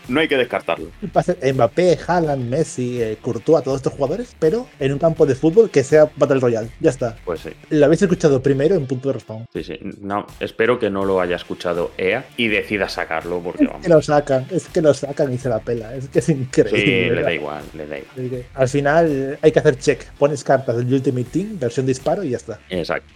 No 0.08 0.20
hay 0.20 0.28
que 0.28 0.38
descartarlo. 0.38 0.90
va 1.16 1.22
a 1.22 1.24
ser 1.24 1.38
Mbappé, 1.54 1.98
Haaland, 2.08 2.50
Messi, 2.50 3.02
eh, 3.02 3.18
Courtois, 3.22 3.64
todos 3.64 3.78
estos 3.78 3.94
jugadores, 3.94 4.36
pero 4.40 4.68
en 4.80 4.94
un 4.94 5.00
campo 5.00 5.26
de 5.26 5.36
fútbol 5.36 5.70
que 5.70 5.84
sea 5.84 6.10
Battle 6.16 6.40
Royale. 6.40 6.70
Ya 6.80 6.90
está. 6.90 7.18
Pues 7.26 7.42
sí. 7.42 7.50
Lo 7.70 7.86
habéis 7.86 8.02
escuchado 8.02 8.42
primero 8.42 8.76
en 8.76 8.86
punto 8.86 9.10
de 9.10 9.14
respawn. 9.14 9.45
Sí, 9.54 9.64
sí. 9.64 9.80
No, 10.02 10.26
espero 10.40 10.80
que 10.80 10.90
no 10.90 11.06
lo 11.06 11.22
haya 11.22 11.36
escuchado 11.36 11.92
EA 11.98 12.26
y 12.38 12.48
decida 12.48 12.90
sacarlo 12.90 13.40
porque 13.40 13.66
vamos. 13.66 13.84
Que 13.84 13.90
lo 13.90 14.02
sacan, 14.02 14.46
es 14.52 14.68
que 14.68 14.82
lo 14.82 14.94
sacan 14.94 15.34
y 15.34 15.38
se 15.38 15.50
la 15.50 15.60
pela. 15.60 15.96
Es 15.96 16.10
que 16.10 16.20
es 16.20 16.30
increíble. 16.30 16.80
Sí, 16.80 17.10
le 17.16 17.22
da 17.22 17.34
igual, 17.34 17.64
le 17.74 17.88
da 17.88 17.98
igual. 17.98 18.34
Es 18.34 18.46
Al 18.54 18.70
final 18.70 19.40
hay 19.42 19.52
que 19.52 19.60
hacer 19.60 19.78
check. 19.78 20.06
Pones 20.18 20.44
cartas 20.44 20.78
del 20.78 20.94
Ultimate 20.94 21.28
Team, 21.32 21.60
versión 21.60 21.86
disparo 21.86 22.24
y 22.24 22.32
ya 22.32 22.38
está. 22.38 22.60
Exacto. 22.70 23.14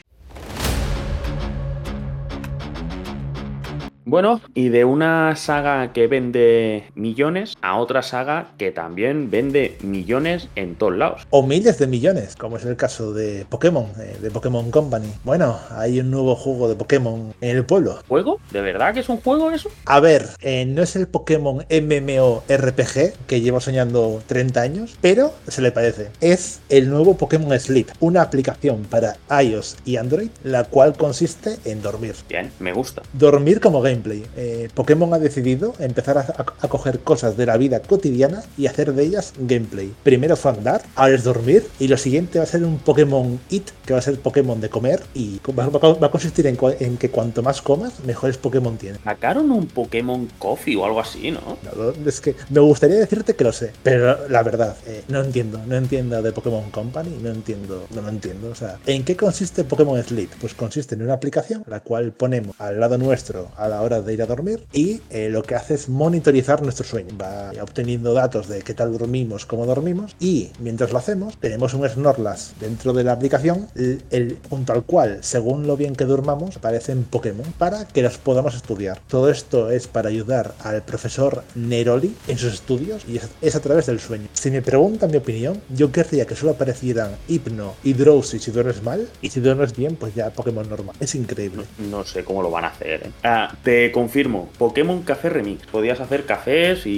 Bueno, 4.10 4.42
y 4.56 4.70
de 4.70 4.86
una 4.86 5.36
saga 5.36 5.94
que 5.94 6.08
vende 6.08 6.86
millones 6.96 7.56
a 7.62 7.78
otra 7.78 8.02
saga 8.02 8.48
que 8.58 8.72
también 8.72 9.30
vende 9.30 9.78
millones 9.84 10.50
en 10.56 10.74
todos 10.74 10.96
lados. 10.96 11.28
O 11.30 11.46
miles 11.46 11.78
de 11.78 11.86
millones, 11.86 12.36
como 12.36 12.58
es 12.58 12.66
el 12.66 12.76
caso 12.76 13.14
de 13.14 13.46
Pokémon, 13.48 13.86
eh, 14.00 14.18
de 14.20 14.32
Pokémon 14.32 14.72
Company. 14.72 15.14
Bueno, 15.24 15.60
hay 15.78 16.00
un 16.00 16.10
nuevo 16.10 16.36
juego 16.36 16.68
de 16.68 16.74
Pokémon 16.74 17.36
en 17.40 17.56
el 17.56 17.66
pueblo. 17.68 18.00
¿Juego? 18.08 18.40
¿De 18.50 18.62
verdad 18.62 18.96
que 18.96 19.02
es 19.02 19.10
un 19.10 19.18
juego 19.18 19.52
eso? 19.52 19.70
A 19.86 20.00
ver, 20.00 20.26
eh, 20.42 20.66
no 20.66 20.82
es 20.82 20.96
el 20.96 21.08
Pokémon 21.08 21.64
MMORPG 21.70 23.14
que 23.28 23.42
llevo 23.42 23.60
soñando 23.60 24.24
30 24.26 24.60
años, 24.60 24.98
pero 25.02 25.36
se 25.48 25.62
le 25.62 25.72
parece. 25.72 26.10
Es 26.20 26.62
el 26.70 26.90
nuevo 26.90 27.16
Pokémon 27.16 27.60
Sleep, 27.60 27.90
una 28.00 28.24
aplicación 28.24 28.88
para 28.90 29.18
iOS 29.40 29.78
y 29.86 29.98
Android, 29.98 30.32
la 30.44 30.64
cual 30.64 30.98
consiste 30.98 31.58
en 31.66 31.84
dormir. 31.84 32.16
Bien, 32.28 32.52
me 32.60 32.74
gusta. 32.74 33.04
Dormir 33.14 33.60
como 33.60 33.84
gameplay. 34.00 34.26
Eh, 34.38 34.70
Pokémon 34.74 35.14
ha 35.14 35.20
decidido 35.20 35.74
empezar 35.80 36.18
a, 36.18 36.22
a- 36.22 36.46
a 36.66 36.68
coger 36.68 37.00
cosas 37.00 37.38
de 37.38 37.46
la 37.46 37.58
vida 37.58 37.82
cotidiana 37.82 38.44
y 38.58 38.68
hacer 38.68 38.94
de 38.94 39.04
ellas 39.04 39.34
gameplay. 39.40 39.94
Primero 40.04 40.36
fue 40.36 40.52
andar, 40.52 40.82
ahora 40.96 41.16
es 41.16 41.24
dormir, 41.24 41.68
y 41.80 41.88
lo 41.88 41.98
siguiente 41.98 42.40
va 42.40 42.44
a 42.44 42.48
ser 42.48 42.64
un 42.64 42.78
Pokémon 42.80 43.40
Eat, 43.52 43.64
que 43.86 43.94
va 43.94 44.00
a 44.00 44.02
ser 44.02 44.20
Pokémon 44.20 44.60
de 44.62 44.70
comer, 44.70 45.02
y 45.14 45.40
va, 45.58 45.68
va- 45.70 45.94
va 45.94 46.08
a 46.08 46.12
consistir 46.12 46.46
en, 46.48 46.58
que 46.98 47.10
cuanto 47.10 47.42
más 47.42 47.62
comas, 47.62 47.94
mejores 48.06 48.38
Pokémon 48.38 48.78
tienes. 48.78 49.02
Sacaron 49.04 49.52
un 49.52 49.68
Pokémon 49.68 50.28
Coffee 50.38 50.76
o 50.76 50.86
algo 50.86 51.00
así, 51.00 51.32
¿no? 51.32 51.58
No, 51.76 51.94
Es 52.10 52.22
que 52.22 52.36
me 52.50 52.60
gustaría 52.60 52.98
decirte 52.98 53.36
que 53.36 53.44
lo 53.44 53.52
sé, 53.54 53.72
pero 53.84 54.28
la 54.28 54.44
verdad, 54.44 54.76
eh, 54.88 55.04
no 55.08 55.22
entiendo, 55.24 55.60
no 55.66 55.76
entiendo 55.76 56.22
de 56.22 56.32
Pokémon 56.32 56.70
Company, 56.72 57.18
no 57.22 57.30
entiendo, 57.30 57.86
no 57.96 58.02
lo 58.02 58.10
entiendo. 58.10 58.50
O 58.52 58.56
sea, 58.56 58.78
¿en 58.86 59.04
qué 59.04 59.16
consiste 59.16 59.64
Pokémon 59.64 60.02
Sleep? 60.04 60.30
Pues 60.40 60.54
consiste 60.54 60.96
en 60.96 61.02
una 61.02 61.14
aplicación 61.14 61.64
la 61.68 61.80
cual 61.80 62.12
ponemos 62.12 62.56
al 62.60 62.80
lado 62.80 62.98
nuestro 62.98 63.50
a 63.58 63.68
la 63.68 63.82
hora 63.82 63.89
de 63.90 64.14
ir 64.14 64.22
a 64.22 64.26
dormir 64.26 64.64
y 64.72 65.02
eh, 65.10 65.30
lo 65.30 65.44
que 65.44 65.56
hace 65.56 65.74
es 65.74 65.90
monitorizar 65.90 66.62
nuestro 66.62 66.86
sueño. 66.86 67.16
Va 67.22 67.52
obteniendo 67.62 68.14
datos 68.14 68.48
de 68.48 68.62
qué 68.62 68.74
tal 68.74 68.98
dormimos, 68.98 69.46
cómo 69.46 69.66
dormimos 69.66 70.16
y 70.20 70.50
mientras 70.60 70.92
lo 70.92 71.00
hacemos 71.00 71.38
tenemos 71.38 71.74
un 71.74 71.88
Snorlax 71.90 72.54
dentro 72.60 72.94
de 72.94 73.04
la 73.04 73.14
aplicación 73.14 73.68
el, 73.76 74.02
el- 74.12 74.38
junto 74.50 74.74
al 74.74 74.84
cual, 74.84 75.20
según 75.22 75.66
lo 75.68 75.76
bien 75.76 75.96
que 75.96 76.06
durmamos, 76.06 76.58
aparecen 76.58 77.04
Pokémon 77.04 77.46
para 77.58 77.86
que 77.88 78.02
los 78.04 78.18
podamos 78.18 78.56
estudiar. 78.56 79.00
Todo 79.08 79.30
esto 79.30 79.72
es 79.72 79.88
para 79.88 80.10
ayudar 80.10 80.54
al 80.64 80.84
profesor 80.84 81.44
Neroli 81.56 82.16
en 82.28 82.38
sus 82.38 82.54
estudios 82.54 83.04
y 83.08 83.20
es, 83.42 83.56
a 83.56 83.60
través 83.60 83.88
del 83.88 84.00
sueño. 84.00 84.28
Si 84.34 84.52
me 84.52 84.62
preguntan 84.62 85.12
mi 85.12 85.18
opinión, 85.18 85.60
yo 85.70 85.92
querría 85.92 86.26
que 86.26 86.36
solo 86.36 86.52
aparecieran 86.52 87.12
Hypno 87.28 87.74
y 87.84 87.94
Drowsy 87.94 88.40
si 88.40 88.52
duermes 88.52 88.84
mal 88.84 89.08
y 89.22 89.30
si 89.30 89.40
duermes 89.40 89.76
bien, 89.76 89.96
pues 89.96 90.14
ya 90.16 90.30
Pokémon 90.32 90.68
normal. 90.70 90.96
Es 91.00 91.16
increíble. 91.16 91.64
No 91.90 92.04
sé 92.06 92.24
cómo 92.24 92.42
lo 92.42 92.52
van 92.52 92.66
a 92.66 92.68
hacer. 92.68 93.08
¿eh? 93.08 93.12
Ah, 93.24 93.56
te 93.64 93.79
Te 93.80 93.94
confirmo, 93.94 94.50
Pokémon 94.58 95.04
Café 95.04 95.30
Remix. 95.30 95.66
Podías 95.68 96.02
hacer 96.02 96.26
cafés 96.26 96.86
y, 96.86 96.90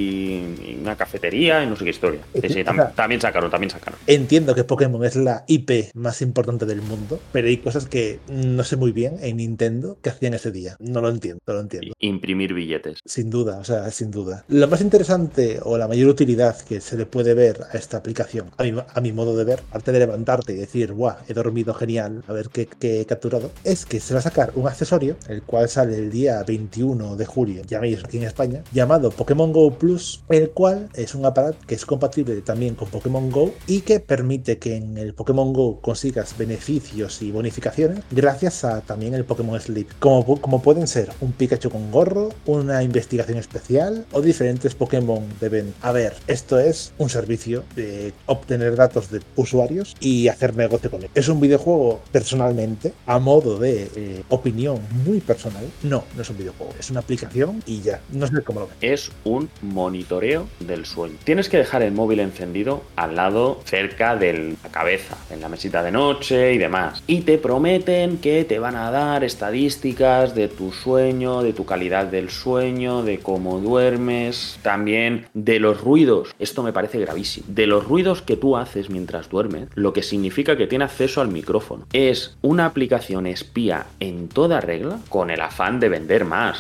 y 0.65 0.79
una 0.81 0.95
cafetería 0.97 1.63
y 1.63 1.67
no 1.67 1.75
sé 1.75 1.83
qué 1.83 1.91
historia. 1.91 2.21
Sí, 2.33 2.49
sí, 2.49 2.63
tam- 2.63 2.71
O 2.71 2.75
sea- 2.77 2.89
también 2.89 3.21
sacaron, 3.21 3.51
también 3.51 3.69
sacaron. 3.69 3.99
Entiendo 4.07 4.55
que 4.55 4.63
Pokémon 4.63 5.05
es 5.05 5.15
la 5.15 5.43
IP 5.47 5.91
más 5.93 6.23
importante 6.23 6.65
del 6.65 6.81
mundo, 6.81 7.19
pero 7.31 7.47
hay 7.49 7.57
cosas 7.57 7.85
que 7.85 8.17
no 8.29 8.63
sé 8.63 8.77
muy 8.77 8.93
bien 8.93 9.17
en 9.21 9.37
Nintendo 9.37 9.95
que 10.01 10.09
hacían 10.09 10.33
ese 10.33 10.49
día. 10.51 10.75
No 10.79 11.01
lo 11.01 11.09
entiendo, 11.09 11.39
no 11.45 11.53
lo 11.53 11.59
entiendo. 11.59 11.93
Imprimir 11.99 12.55
billetes. 12.55 12.97
Sin 13.05 13.29
duda, 13.29 13.59
o 13.59 13.63
sea, 13.63 13.91
sin 13.91 14.09
duda. 14.09 14.43
Lo 14.47 14.67
más 14.67 14.81
interesante 14.81 15.59
o 15.61 15.77
la 15.77 15.87
mayor 15.87 16.09
utilidad 16.09 16.59
que 16.61 16.81
se 16.81 16.97
le 16.97 17.05
puede 17.05 17.35
ver 17.35 17.59
a 17.71 17.77
esta 17.77 17.97
aplicación, 17.97 18.49
a 18.57 18.63
mi, 18.63 18.73
a 18.91 19.01
mi 19.01 19.11
modo 19.13 19.37
de 19.37 19.43
ver, 19.43 19.59
aparte 19.69 19.91
de 19.91 19.99
levantarte 19.99 20.53
y 20.53 20.55
decir, 20.55 20.93
guau, 20.93 21.15
he 21.27 21.33
dormido 21.35 21.75
genial, 21.75 22.23
a 22.27 22.33
ver 22.33 22.49
qué, 22.51 22.67
qué 22.79 23.01
he 23.01 23.05
capturado, 23.05 23.51
es 23.63 23.85
que 23.85 23.99
se 23.99 24.15
va 24.15 24.19
a 24.21 24.23
sacar 24.23 24.51
un 24.55 24.67
accesorio, 24.67 25.15
el 25.29 25.43
cual 25.43 25.69
sale 25.69 25.95
el 25.95 26.09
día 26.09 26.39
21 26.71 27.17
de 27.17 27.25
julio, 27.25 27.61
ya 27.67 27.79
aquí 27.79 28.17
en 28.17 28.23
España, 28.23 28.63
llamado 28.71 29.11
Pokémon 29.11 29.51
Go 29.51 29.71
Plus, 29.71 30.23
el 30.29 30.51
cual 30.51 30.89
es 30.93 31.15
un 31.15 31.25
aparato 31.25 31.57
que 31.67 31.75
es 31.75 31.85
compatible 31.85 32.41
también 32.41 32.75
con 32.75 32.87
Pokémon 32.87 33.29
Go 33.29 33.53
y 33.67 33.81
que 33.81 33.99
permite 33.99 34.57
que 34.57 34.77
en 34.77 34.97
el 34.97 35.13
Pokémon 35.13 35.51
Go 35.51 35.81
consigas 35.81 36.37
beneficios 36.37 37.21
y 37.21 37.31
bonificaciones 37.31 38.03
gracias 38.11 38.63
a 38.63 38.81
también 38.81 39.13
el 39.13 39.25
Pokémon 39.25 39.59
Sleep, 39.59 39.87
como, 39.99 40.39
como 40.39 40.61
pueden 40.61 40.87
ser 40.87 41.09
un 41.19 41.33
Pikachu 41.33 41.69
con 41.69 41.91
gorro, 41.91 42.29
una 42.45 42.83
investigación 42.83 43.37
especial 43.37 44.05
o 44.13 44.21
diferentes 44.21 44.73
Pokémon 44.73 45.23
deben. 45.41 45.73
A 45.81 45.91
ver, 45.91 46.13
esto 46.27 46.57
es 46.57 46.93
un 46.97 47.09
servicio 47.09 47.63
de 47.75 48.13
obtener 48.27 48.75
datos 48.75 49.11
de 49.11 49.21
usuarios 49.35 49.95
y 49.99 50.29
hacer 50.29 50.55
negocio 50.55 50.89
con 50.89 51.03
él. 51.03 51.09
Es 51.15 51.27
un 51.27 51.41
videojuego 51.41 51.99
personalmente, 52.11 52.93
a 53.05 53.19
modo 53.19 53.59
de 53.59 53.89
eh, 53.95 54.23
opinión 54.29 54.79
muy 55.05 55.19
personal. 55.19 55.65
No, 55.83 56.03
no 56.15 56.21
es 56.21 56.29
un 56.29 56.37
videojuego, 56.37 56.60
es 56.79 56.89
una 56.89 56.99
aplicación 56.99 57.61
y 57.65 57.81
ya. 57.81 58.01
No 58.11 58.27
sé 58.27 58.41
cómo 58.43 58.61
lo 58.61 58.67
ven. 58.67 58.77
es 58.81 59.11
un 59.23 59.49
monitoreo 59.61 60.47
del 60.59 60.85
sueño. 60.85 61.15
Tienes 61.23 61.49
que 61.49 61.57
dejar 61.57 61.81
el 61.83 61.91
móvil 61.91 62.19
encendido 62.19 62.83
al 62.95 63.15
lado, 63.15 63.61
cerca 63.65 64.15
de 64.15 64.55
la 64.63 64.69
cabeza, 64.69 65.17
en 65.29 65.41
la 65.41 65.49
mesita 65.49 65.83
de 65.83 65.91
noche 65.91 66.53
y 66.53 66.57
demás. 66.57 67.03
Y 67.07 67.21
te 67.21 67.37
prometen 67.37 68.17
que 68.17 68.45
te 68.45 68.59
van 68.59 68.75
a 68.75 68.91
dar 68.91 69.23
estadísticas 69.23 70.35
de 70.35 70.47
tu 70.47 70.71
sueño, 70.71 71.41
de 71.41 71.53
tu 71.53 71.65
calidad 71.65 72.05
del 72.05 72.29
sueño, 72.29 73.03
de 73.03 73.19
cómo 73.19 73.59
duermes, 73.59 74.59
también 74.61 75.27
de 75.33 75.59
los 75.59 75.81
ruidos. 75.81 76.33
Esto 76.39 76.63
me 76.63 76.73
parece 76.73 76.99
gravísimo. 76.99 77.45
De 77.49 77.67
los 77.67 77.85
ruidos 77.85 78.21
que 78.21 78.37
tú 78.37 78.57
haces 78.57 78.89
mientras 78.89 79.29
duermes, 79.29 79.69
lo 79.75 79.93
que 79.93 80.03
significa 80.03 80.57
que 80.57 80.67
tiene 80.67 80.85
acceso 80.85 81.21
al 81.21 81.29
micrófono. 81.29 81.85
Es 81.93 82.37
una 82.41 82.65
aplicación 82.65 83.25
espía 83.25 83.85
en 83.99 84.27
toda 84.27 84.61
regla 84.61 84.99
con 85.09 85.29
el 85.29 85.41
afán 85.41 85.79
de 85.79 85.89
vender 85.89 86.25
más. 86.25 86.50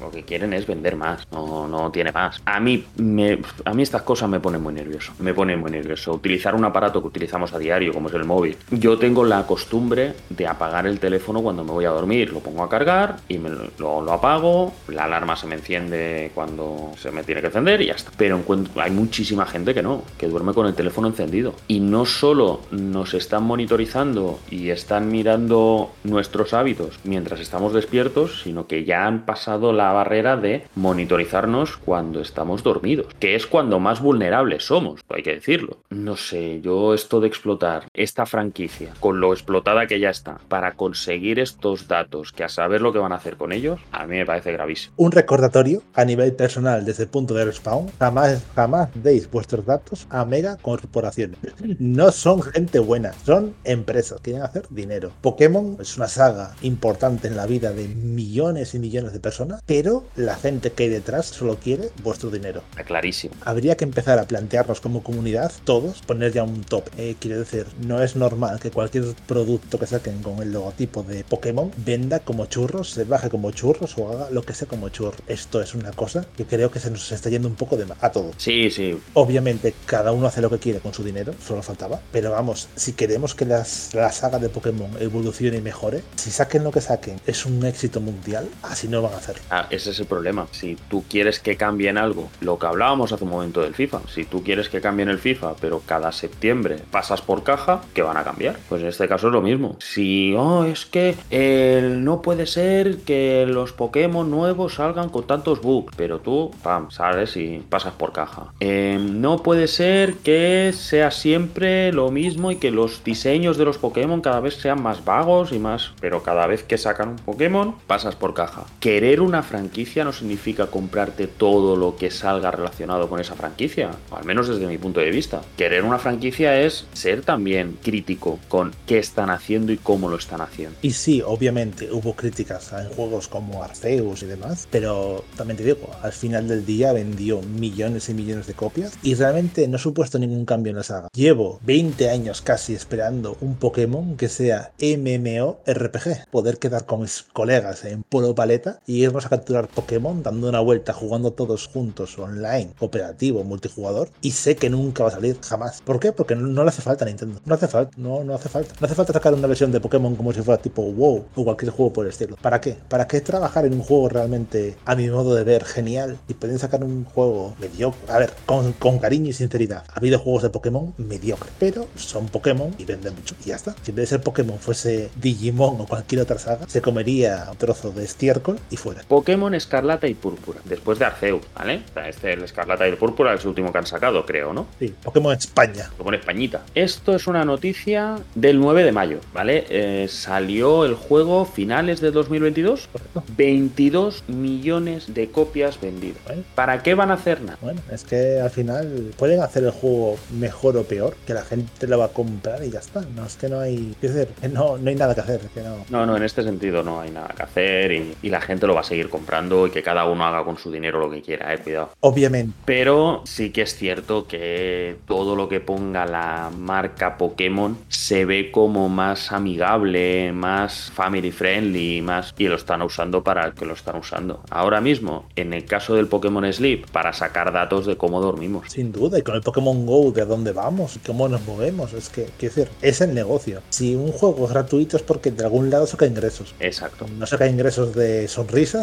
Lo 0.00 0.10
que 0.10 0.22
quieren 0.24 0.52
es 0.52 0.66
vender 0.66 0.96
más, 0.96 1.26
no, 1.32 1.66
no 1.68 1.90
tiene 1.90 2.12
más. 2.12 2.40
A 2.44 2.60
mí, 2.60 2.84
me, 2.96 3.38
a 3.64 3.72
mí 3.74 3.82
estas 3.82 4.02
cosas 4.02 4.28
me 4.28 4.40
ponen 4.40 4.62
muy 4.62 4.74
nervioso. 4.74 5.12
Me 5.20 5.34
ponen 5.34 5.60
muy 5.60 5.70
nervioso. 5.70 6.12
Utilizar 6.12 6.54
un 6.54 6.64
aparato 6.64 7.00
que 7.00 7.08
utilizamos 7.08 7.52
a 7.52 7.58
diario, 7.58 7.92
como 7.92 8.08
es 8.08 8.14
el 8.14 8.24
móvil. 8.24 8.56
Yo 8.70 8.98
tengo 8.98 9.24
la 9.24 9.46
costumbre 9.46 10.14
de 10.30 10.46
apagar 10.46 10.86
el 10.86 10.98
teléfono 11.00 11.40
cuando 11.42 11.64
me 11.64 11.72
voy 11.72 11.84
a 11.84 11.90
dormir. 11.90 12.32
Lo 12.32 12.40
pongo 12.40 12.62
a 12.62 12.68
cargar 12.68 13.16
y 13.28 13.38
me 13.38 13.50
lo- 13.50 14.00
lo 14.02 14.12
apago. 14.12 14.72
La 14.88 15.04
alarma 15.04 15.36
se 15.36 15.46
me 15.46 15.54
enciende 15.56 16.30
cuando 16.34 16.92
se 16.98 17.10
me 17.10 17.22
tiene 17.24 17.40
que 17.40 17.48
encender 17.48 17.80
y 17.82 17.86
ya 17.86 17.94
está. 17.94 18.10
Pero 18.16 18.36
encuentro, 18.36 18.80
hay 18.82 18.90
muchísima 18.90 19.46
gente 19.46 19.74
que 19.74 19.82
no, 19.82 20.02
que 20.18 20.26
duerme 20.28 20.52
con 20.54 20.66
el 20.66 20.74
teléfono 20.74 21.08
encendido. 21.08 21.54
Y 21.68 21.80
no 21.80 22.04
solo 22.06 22.60
nos 22.70 23.14
están 23.14 23.44
monitorizando 23.44 24.40
y 24.50 24.70
están 24.70 25.10
mirando 25.10 25.92
nuestros 26.04 26.54
hábitos 26.54 26.98
mientras 27.04 27.40
estamos 27.40 27.72
despiertos, 27.72 28.42
sino 28.42 28.66
que 28.66 28.84
ya 28.84 29.06
han 29.06 29.24
pasado 29.28 29.74
la 29.74 29.92
barrera 29.92 30.38
de 30.38 30.64
monitorizarnos 30.74 31.76
cuando 31.76 32.22
estamos 32.22 32.62
dormidos, 32.62 33.08
que 33.20 33.34
es 33.34 33.46
cuando 33.46 33.78
más 33.78 34.00
vulnerables 34.00 34.64
somos, 34.64 35.02
hay 35.10 35.22
que 35.22 35.34
decirlo. 35.34 35.76
No 35.90 36.16
sé, 36.16 36.62
yo 36.62 36.94
esto 36.94 37.20
de 37.20 37.28
explotar 37.28 37.88
esta 37.92 38.24
franquicia 38.24 38.94
con 39.00 39.20
lo 39.20 39.34
explotada 39.34 39.86
que 39.86 40.00
ya 40.00 40.08
está 40.08 40.38
para 40.48 40.76
conseguir 40.76 41.40
estos 41.40 41.88
datos, 41.88 42.32
que 42.32 42.42
a 42.42 42.48
saber 42.48 42.80
lo 42.80 42.90
que 42.90 43.00
van 43.00 43.12
a 43.12 43.16
hacer 43.16 43.36
con 43.36 43.52
ellos, 43.52 43.78
a 43.92 44.06
mí 44.06 44.16
me 44.16 44.24
parece 44.24 44.50
gravísimo. 44.50 44.94
Un 44.96 45.12
recordatorio 45.12 45.82
a 45.92 46.06
nivel 46.06 46.32
personal 46.34 46.86
desde 46.86 47.02
el 47.02 47.10
punto 47.10 47.34
de 47.34 47.44
respawn. 47.44 47.90
Jamás, 47.98 48.42
jamás 48.56 48.88
deis 48.94 49.30
vuestros 49.30 49.66
datos 49.66 50.06
a 50.08 50.24
mega 50.24 50.56
corporaciones. 50.56 51.38
No 51.78 52.12
son 52.12 52.40
gente 52.40 52.78
buena, 52.78 53.12
son 53.26 53.54
empresas. 53.64 54.22
Quieren 54.22 54.42
hacer 54.42 54.64
dinero. 54.70 55.12
Pokémon 55.20 55.76
es 55.80 55.98
una 55.98 56.08
saga 56.08 56.54
importante 56.62 57.28
en 57.28 57.36
la 57.36 57.44
vida 57.44 57.72
de 57.72 57.88
millones 57.88 58.74
y 58.74 58.78
millones 58.78 59.12
de 59.12 59.17
personas, 59.20 59.62
pero 59.66 60.04
la 60.16 60.36
gente 60.36 60.72
que 60.72 60.84
hay 60.84 60.88
detrás 60.88 61.26
solo 61.26 61.56
quiere 61.56 61.90
vuestro 62.02 62.30
dinero. 62.30 62.62
Está 62.70 62.84
clarísimo. 62.84 63.34
Habría 63.44 63.76
que 63.76 63.84
empezar 63.84 64.18
a 64.18 64.24
plantearnos 64.26 64.80
como 64.80 65.02
comunidad, 65.02 65.52
todos, 65.64 66.00
poner 66.02 66.32
ya 66.32 66.42
un 66.44 66.62
top. 66.62 66.84
Eh, 66.96 67.16
quiero 67.18 67.38
decir, 67.38 67.66
no 67.80 68.02
es 68.02 68.16
normal 68.16 68.60
que 68.60 68.70
cualquier 68.70 69.04
producto 69.26 69.78
que 69.78 69.86
saquen 69.86 70.22
con 70.22 70.38
el 70.42 70.52
logotipo 70.52 71.02
de 71.02 71.24
Pokémon 71.24 71.70
venda 71.84 72.20
como 72.20 72.46
churros, 72.46 72.90
se 72.90 73.04
baje 73.04 73.28
como 73.28 73.50
churros 73.50 73.96
o 73.98 74.08
haga 74.10 74.30
lo 74.30 74.42
que 74.42 74.54
sea 74.54 74.68
como 74.68 74.88
churros. 74.88 75.20
Esto 75.26 75.60
es 75.60 75.74
una 75.74 75.92
cosa 75.92 76.26
que 76.36 76.44
creo 76.44 76.70
que 76.70 76.80
se 76.80 76.90
nos 76.90 77.10
está 77.12 77.30
yendo 77.30 77.48
un 77.48 77.54
poco 77.54 77.76
de 77.76 77.86
más 77.86 77.98
a 78.02 78.10
todos. 78.10 78.34
Sí, 78.38 78.70
sí, 78.70 78.98
Obviamente, 79.14 79.74
cada 79.86 80.12
uno 80.12 80.26
hace 80.26 80.40
lo 80.40 80.50
que 80.50 80.58
quiere 80.58 80.80
con 80.80 80.94
su 80.94 81.02
dinero, 81.04 81.34
solo 81.46 81.62
faltaba. 81.62 82.00
Pero 82.12 82.30
vamos, 82.30 82.68
si 82.76 82.92
queremos 82.92 83.34
que 83.34 83.44
las- 83.44 83.94
la 83.94 84.10
saga 84.12 84.38
de 84.38 84.48
Pokémon 84.48 84.90
evolucione 85.00 85.58
y 85.58 85.60
mejore, 85.60 86.02
si 86.16 86.30
saquen 86.30 86.64
lo 86.64 86.70
que 86.70 86.80
saquen 86.80 87.20
es 87.26 87.44
un 87.46 87.64
éxito 87.64 88.00
mundial, 88.00 88.48
así 88.62 88.88
no 88.88 89.02
hacer. 89.16 89.36
Ah, 89.50 89.66
ese 89.70 89.90
es 89.90 90.00
el 90.00 90.06
problema. 90.06 90.46
Si 90.52 90.76
tú 90.88 91.04
quieres 91.08 91.40
que 91.40 91.56
cambien 91.56 91.98
algo, 91.98 92.28
lo 92.40 92.58
que 92.58 92.66
hablábamos 92.66 93.12
hace 93.12 93.24
un 93.24 93.30
momento 93.30 93.60
del 93.60 93.74
FIFA, 93.74 94.00
si 94.12 94.24
tú 94.24 94.42
quieres 94.42 94.68
que 94.68 94.80
cambien 94.80 95.08
el 95.08 95.18
FIFA, 95.18 95.54
pero 95.60 95.82
cada 95.84 96.12
septiembre 96.12 96.78
pasas 96.90 97.22
por 97.22 97.42
caja, 97.42 97.82
¿qué 97.94 98.02
van 98.02 98.16
a 98.16 98.24
cambiar? 98.24 98.58
Pues 98.68 98.82
en 98.82 98.88
este 98.88 99.08
caso 99.08 99.28
es 99.28 99.32
lo 99.32 99.42
mismo. 99.42 99.76
Si, 99.80 100.34
oh, 100.36 100.64
es 100.64 100.86
que 100.86 101.14
eh, 101.30 101.96
no 101.96 102.22
puede 102.22 102.46
ser 102.46 102.98
que 102.98 103.46
los 103.48 103.72
Pokémon 103.72 104.30
nuevos 104.30 104.74
salgan 104.74 105.08
con 105.08 105.26
tantos 105.26 105.60
bugs, 105.60 105.94
pero 105.96 106.20
tú, 106.20 106.50
pam, 106.62 106.90
sales 106.90 107.36
y 107.36 107.62
pasas 107.68 107.94
por 107.94 108.12
caja. 108.12 108.52
Eh, 108.60 108.98
no 109.00 109.42
puede 109.42 109.68
ser 109.68 110.14
que 110.14 110.72
sea 110.74 111.10
siempre 111.10 111.92
lo 111.92 112.10
mismo 112.10 112.50
y 112.50 112.56
que 112.56 112.70
los 112.70 113.04
diseños 113.04 113.56
de 113.56 113.64
los 113.64 113.78
Pokémon 113.78 114.20
cada 114.20 114.40
vez 114.40 114.54
sean 114.54 114.82
más 114.82 115.04
vagos 115.04 115.52
y 115.52 115.58
más, 115.58 115.92
pero 116.00 116.22
cada 116.22 116.46
vez 116.46 116.62
que 116.62 116.78
sacan 116.78 117.10
un 117.10 117.16
Pokémon, 117.16 117.74
pasas 117.86 118.16
por 118.16 118.34
caja. 118.34 118.64
Querer 118.98 119.20
una 119.20 119.44
franquicia 119.44 120.02
no 120.02 120.12
significa 120.12 120.66
comprarte 120.66 121.28
todo 121.28 121.76
lo 121.76 121.94
que 121.94 122.10
salga 122.10 122.50
relacionado 122.50 123.08
con 123.08 123.20
esa 123.20 123.36
franquicia, 123.36 123.92
al 124.10 124.24
menos 124.24 124.48
desde 124.48 124.66
mi 124.66 124.76
punto 124.76 124.98
de 124.98 125.12
vista. 125.12 125.40
Querer 125.56 125.84
una 125.84 126.00
franquicia 126.00 126.60
es 126.60 126.84
ser 126.94 127.22
también 127.22 127.78
crítico 127.80 128.40
con 128.48 128.72
qué 128.86 128.98
están 128.98 129.30
haciendo 129.30 129.70
y 129.70 129.76
cómo 129.76 130.08
lo 130.08 130.16
están 130.16 130.40
haciendo. 130.40 130.76
Y 130.82 130.90
sí, 130.90 131.22
obviamente 131.24 131.92
hubo 131.92 132.14
críticas 132.14 132.72
en 132.72 132.88
juegos 132.88 133.28
como 133.28 133.62
Arceus 133.62 134.24
y 134.24 134.26
demás, 134.26 134.66
pero 134.68 135.24
también 135.36 135.58
te 135.58 135.62
digo, 135.62 135.90
al 136.02 136.12
final 136.12 136.48
del 136.48 136.66
día 136.66 136.92
vendió 136.92 137.40
millones 137.40 138.08
y 138.08 138.14
millones 138.14 138.48
de 138.48 138.54
copias 138.54 138.98
y 139.04 139.14
realmente 139.14 139.68
no 139.68 139.76
ha 139.76 139.78
supuesto 139.78 140.18
ningún 140.18 140.44
cambio 140.44 140.70
en 140.70 140.76
la 140.78 140.82
saga. 140.82 141.08
Llevo 141.14 141.60
20 141.62 142.10
años 142.10 142.42
casi 142.42 142.74
esperando 142.74 143.36
un 143.42 143.54
Pokémon 143.54 144.16
que 144.16 144.28
sea 144.28 144.72
MMORPG, 144.80 146.30
poder 146.32 146.58
quedar 146.58 146.84
con 146.84 147.02
mis 147.02 147.24
colegas 147.32 147.84
en 147.84 148.02
Polo 148.02 148.34
Paleta 148.34 148.80
y 148.88 149.04
irnos 149.04 149.26
a 149.26 149.28
capturar 149.28 149.68
Pokémon 149.68 150.22
dando 150.22 150.48
una 150.48 150.60
vuelta, 150.60 150.94
jugando 150.94 151.30
todos 151.30 151.68
juntos 151.68 152.18
online, 152.18 152.70
cooperativo, 152.78 153.44
multijugador 153.44 154.08
y 154.22 154.30
sé 154.32 154.56
que 154.56 154.70
nunca 154.70 155.04
va 155.04 155.10
a 155.10 155.12
salir 155.12 155.38
jamás. 155.42 155.82
¿Por 155.82 156.00
qué? 156.00 156.10
Porque 156.10 156.34
no, 156.34 156.64
le 156.64 156.68
hace 156.70 156.80
falta 156.80 157.04
a 157.04 157.08
Nintendo. 157.08 157.38
No 157.44 157.54
hace 157.54 157.68
falta, 157.68 157.92
no, 157.98 158.24
no 158.24 158.34
hace 158.34 158.48
falta. 158.48 158.74
No 158.80 158.86
hace 158.86 158.94
falta 158.94 159.12
sacar 159.12 159.34
una 159.34 159.46
versión 159.46 159.70
de 159.70 159.78
Pokémon 159.78 160.16
como 160.16 160.32
si 160.32 160.40
fuera 160.40 160.60
tipo 160.60 160.82
WoW 160.82 161.26
o 161.36 161.44
cualquier 161.44 161.70
juego 161.70 161.92
por 161.92 162.06
el 162.06 162.12
estilo. 162.12 162.36
¿Para 162.40 162.60
qué? 162.62 162.78
¿Para 162.88 163.06
qué 163.06 163.20
trabajar 163.20 163.66
en 163.66 163.74
un 163.74 163.82
juego 163.82 164.08
realmente, 164.08 164.76
a 164.86 164.96
mi 164.96 165.08
modo 165.08 165.34
de 165.34 165.44
ver, 165.44 165.66
genial 165.66 166.18
y 166.26 166.32
pueden 166.32 166.58
sacar 166.58 166.82
un 166.82 167.04
juego 167.04 167.54
mediocre? 167.60 168.10
A 168.10 168.18
ver, 168.18 168.32
con, 168.46 168.72
con 168.72 168.98
cariño 168.98 169.28
y 169.28 169.34
sinceridad. 169.34 169.84
Ha 169.92 169.98
habido 169.98 170.18
juegos 170.18 170.44
de 170.44 170.48
Pokémon 170.48 170.94
mediocre, 170.96 171.50
pero 171.58 171.86
son 171.96 172.26
Pokémon 172.28 172.74
y 172.78 172.86
venden 172.86 173.14
mucho. 173.14 173.34
Y 173.44 173.48
ya 173.50 173.56
está. 173.56 173.74
Si 173.82 173.90
en 173.90 173.96
vez 173.96 174.04
de 174.04 174.16
ser 174.16 174.22
Pokémon 174.22 174.58
fuese 174.58 175.10
Digimon 175.20 175.78
o 175.82 175.86
cualquier 175.86 176.22
otra 176.22 176.38
saga, 176.38 176.66
se 176.66 176.80
comería 176.80 177.48
un 177.50 177.58
trozo 177.58 177.90
de 177.90 178.04
estiércol 178.04 178.58
fuera. 178.78 179.02
Pokémon 179.06 179.54
Escarlata 179.54 180.06
y 180.08 180.14
Púrpura, 180.14 180.60
después 180.64 180.98
de 180.98 181.04
Arceus, 181.04 181.42
¿vale? 181.54 181.82
Este, 182.06 182.32
el 182.32 182.42
Escarlata 182.42 182.86
y 182.86 182.90
el 182.90 182.96
Púrpura, 182.96 183.34
es 183.34 183.42
el 183.42 183.48
último 183.48 183.72
que 183.72 183.78
han 183.78 183.86
sacado, 183.86 184.24
creo, 184.24 184.52
¿no? 184.52 184.66
Sí, 184.78 184.94
Pokémon 185.02 185.34
España. 185.34 185.90
En 186.08 186.14
Españita. 186.14 186.62
Esto 186.74 187.14
es 187.14 187.26
una 187.26 187.44
noticia 187.44 188.16
del 188.34 188.58
9 188.58 188.84
de 188.84 188.92
mayo, 188.92 189.20
¿vale? 189.34 189.66
Eh, 189.68 190.06
salió 190.08 190.86
el 190.86 190.94
juego 190.94 191.44
finales 191.44 192.00
de 192.00 192.10
2022. 192.10 192.88
Correcto. 192.90 193.24
22 193.36 194.24
millones 194.28 195.12
de 195.12 195.30
copias 195.30 195.80
vendidas. 195.80 196.22
Bueno. 196.24 196.44
¿Para 196.54 196.82
qué 196.82 196.94
van 196.94 197.10
a 197.10 197.14
hacer 197.14 197.42
nada? 197.42 197.58
Bueno, 197.60 197.80
es 197.92 198.04
que 198.04 198.40
al 198.40 198.50
final 198.50 199.12
pueden 199.18 199.42
hacer 199.42 199.64
el 199.64 199.70
juego 199.70 200.16
mejor 200.38 200.76
o 200.76 200.84
peor, 200.84 201.14
que 201.26 201.34
la 201.34 201.42
gente 201.42 201.86
lo 201.86 201.98
va 201.98 202.06
a 202.06 202.12
comprar 202.12 202.64
y 202.64 202.70
ya 202.70 202.78
está. 202.78 203.02
No 203.14 203.26
es 203.26 203.36
que 203.36 203.48
no 203.48 203.60
hay, 203.60 203.94
quiero 204.00 204.14
decir, 204.14 204.34
no, 204.52 204.78
no 204.78 204.88
hay 204.88 204.96
nada 204.96 205.14
que 205.14 205.20
hacer, 205.20 205.40
que 205.52 205.60
no. 205.60 205.84
No, 205.90 206.06
no, 206.06 206.16
en 206.16 206.22
este 206.22 206.42
sentido 206.42 206.82
no 206.82 207.00
hay 207.00 207.10
nada 207.10 207.28
que 207.36 207.42
hacer 207.42 207.92
y, 207.92 208.16
y 208.22 208.30
la 208.30 208.40
gente 208.40 208.66
lo 208.68 208.74
va 208.74 208.82
a 208.82 208.84
seguir 208.84 209.08
comprando 209.08 209.66
y 209.66 209.70
que 209.70 209.82
cada 209.82 210.04
uno 210.04 210.24
haga 210.24 210.44
con 210.44 210.58
su 210.58 210.70
dinero 210.70 211.00
lo 211.00 211.10
que 211.10 211.22
quiera, 211.22 211.52
eh, 211.52 211.58
cuidado. 211.58 211.90
Obviamente. 212.00 212.54
Pero 212.64 213.22
sí 213.24 213.50
que 213.50 213.62
es 213.62 213.74
cierto 213.74 214.28
que 214.28 214.96
todo 215.06 215.34
lo 215.34 215.48
que 215.48 215.58
ponga 215.58 216.06
la 216.06 216.50
marca 216.56 217.16
Pokémon 217.16 217.76
se 217.88 218.24
ve 218.24 218.50
como 218.52 218.88
más 218.88 219.32
amigable, 219.32 220.32
más 220.32 220.92
family 220.94 221.32
friendly, 221.32 222.00
más 222.02 222.34
y 222.38 222.46
lo 222.46 222.56
están 222.56 222.82
usando 222.82 223.24
para 223.24 223.52
que 223.52 223.64
lo 223.64 223.74
están 223.74 223.96
usando. 223.96 224.42
Ahora 224.50 224.80
mismo, 224.80 225.24
en 225.34 225.52
el 225.52 225.64
caso 225.64 225.94
del 225.94 226.06
Pokémon 226.06 226.50
Sleep, 226.52 226.88
para 226.90 227.12
sacar 227.12 227.52
datos 227.52 227.86
de 227.86 227.96
cómo 227.96 228.20
dormimos. 228.20 228.70
Sin 228.70 228.92
duda, 228.92 229.18
y 229.18 229.22
con 229.22 229.34
el 229.34 229.42
Pokémon 229.42 229.86
Go, 229.86 230.12
de 230.12 230.24
dónde 230.24 230.52
vamos, 230.52 230.98
cómo 231.06 231.28
nos 231.28 231.44
movemos, 231.46 231.92
es 231.94 232.08
que, 232.08 232.26
quiero 232.38 232.54
decir, 232.54 232.72
es 232.82 233.00
el 233.00 233.14
negocio. 233.14 233.62
Si 233.70 233.94
un 233.94 234.12
juego 234.12 234.44
es 234.44 234.52
gratuito 234.52 234.96
es 234.96 235.02
porque 235.02 235.30
de 235.30 235.44
algún 235.44 235.70
lado 235.70 235.86
saca 235.86 236.06
ingresos. 236.06 236.54
Exacto. 236.60 237.06
No 237.18 237.26
saca 237.26 237.48
ingresos 237.48 237.94
de 237.94 238.28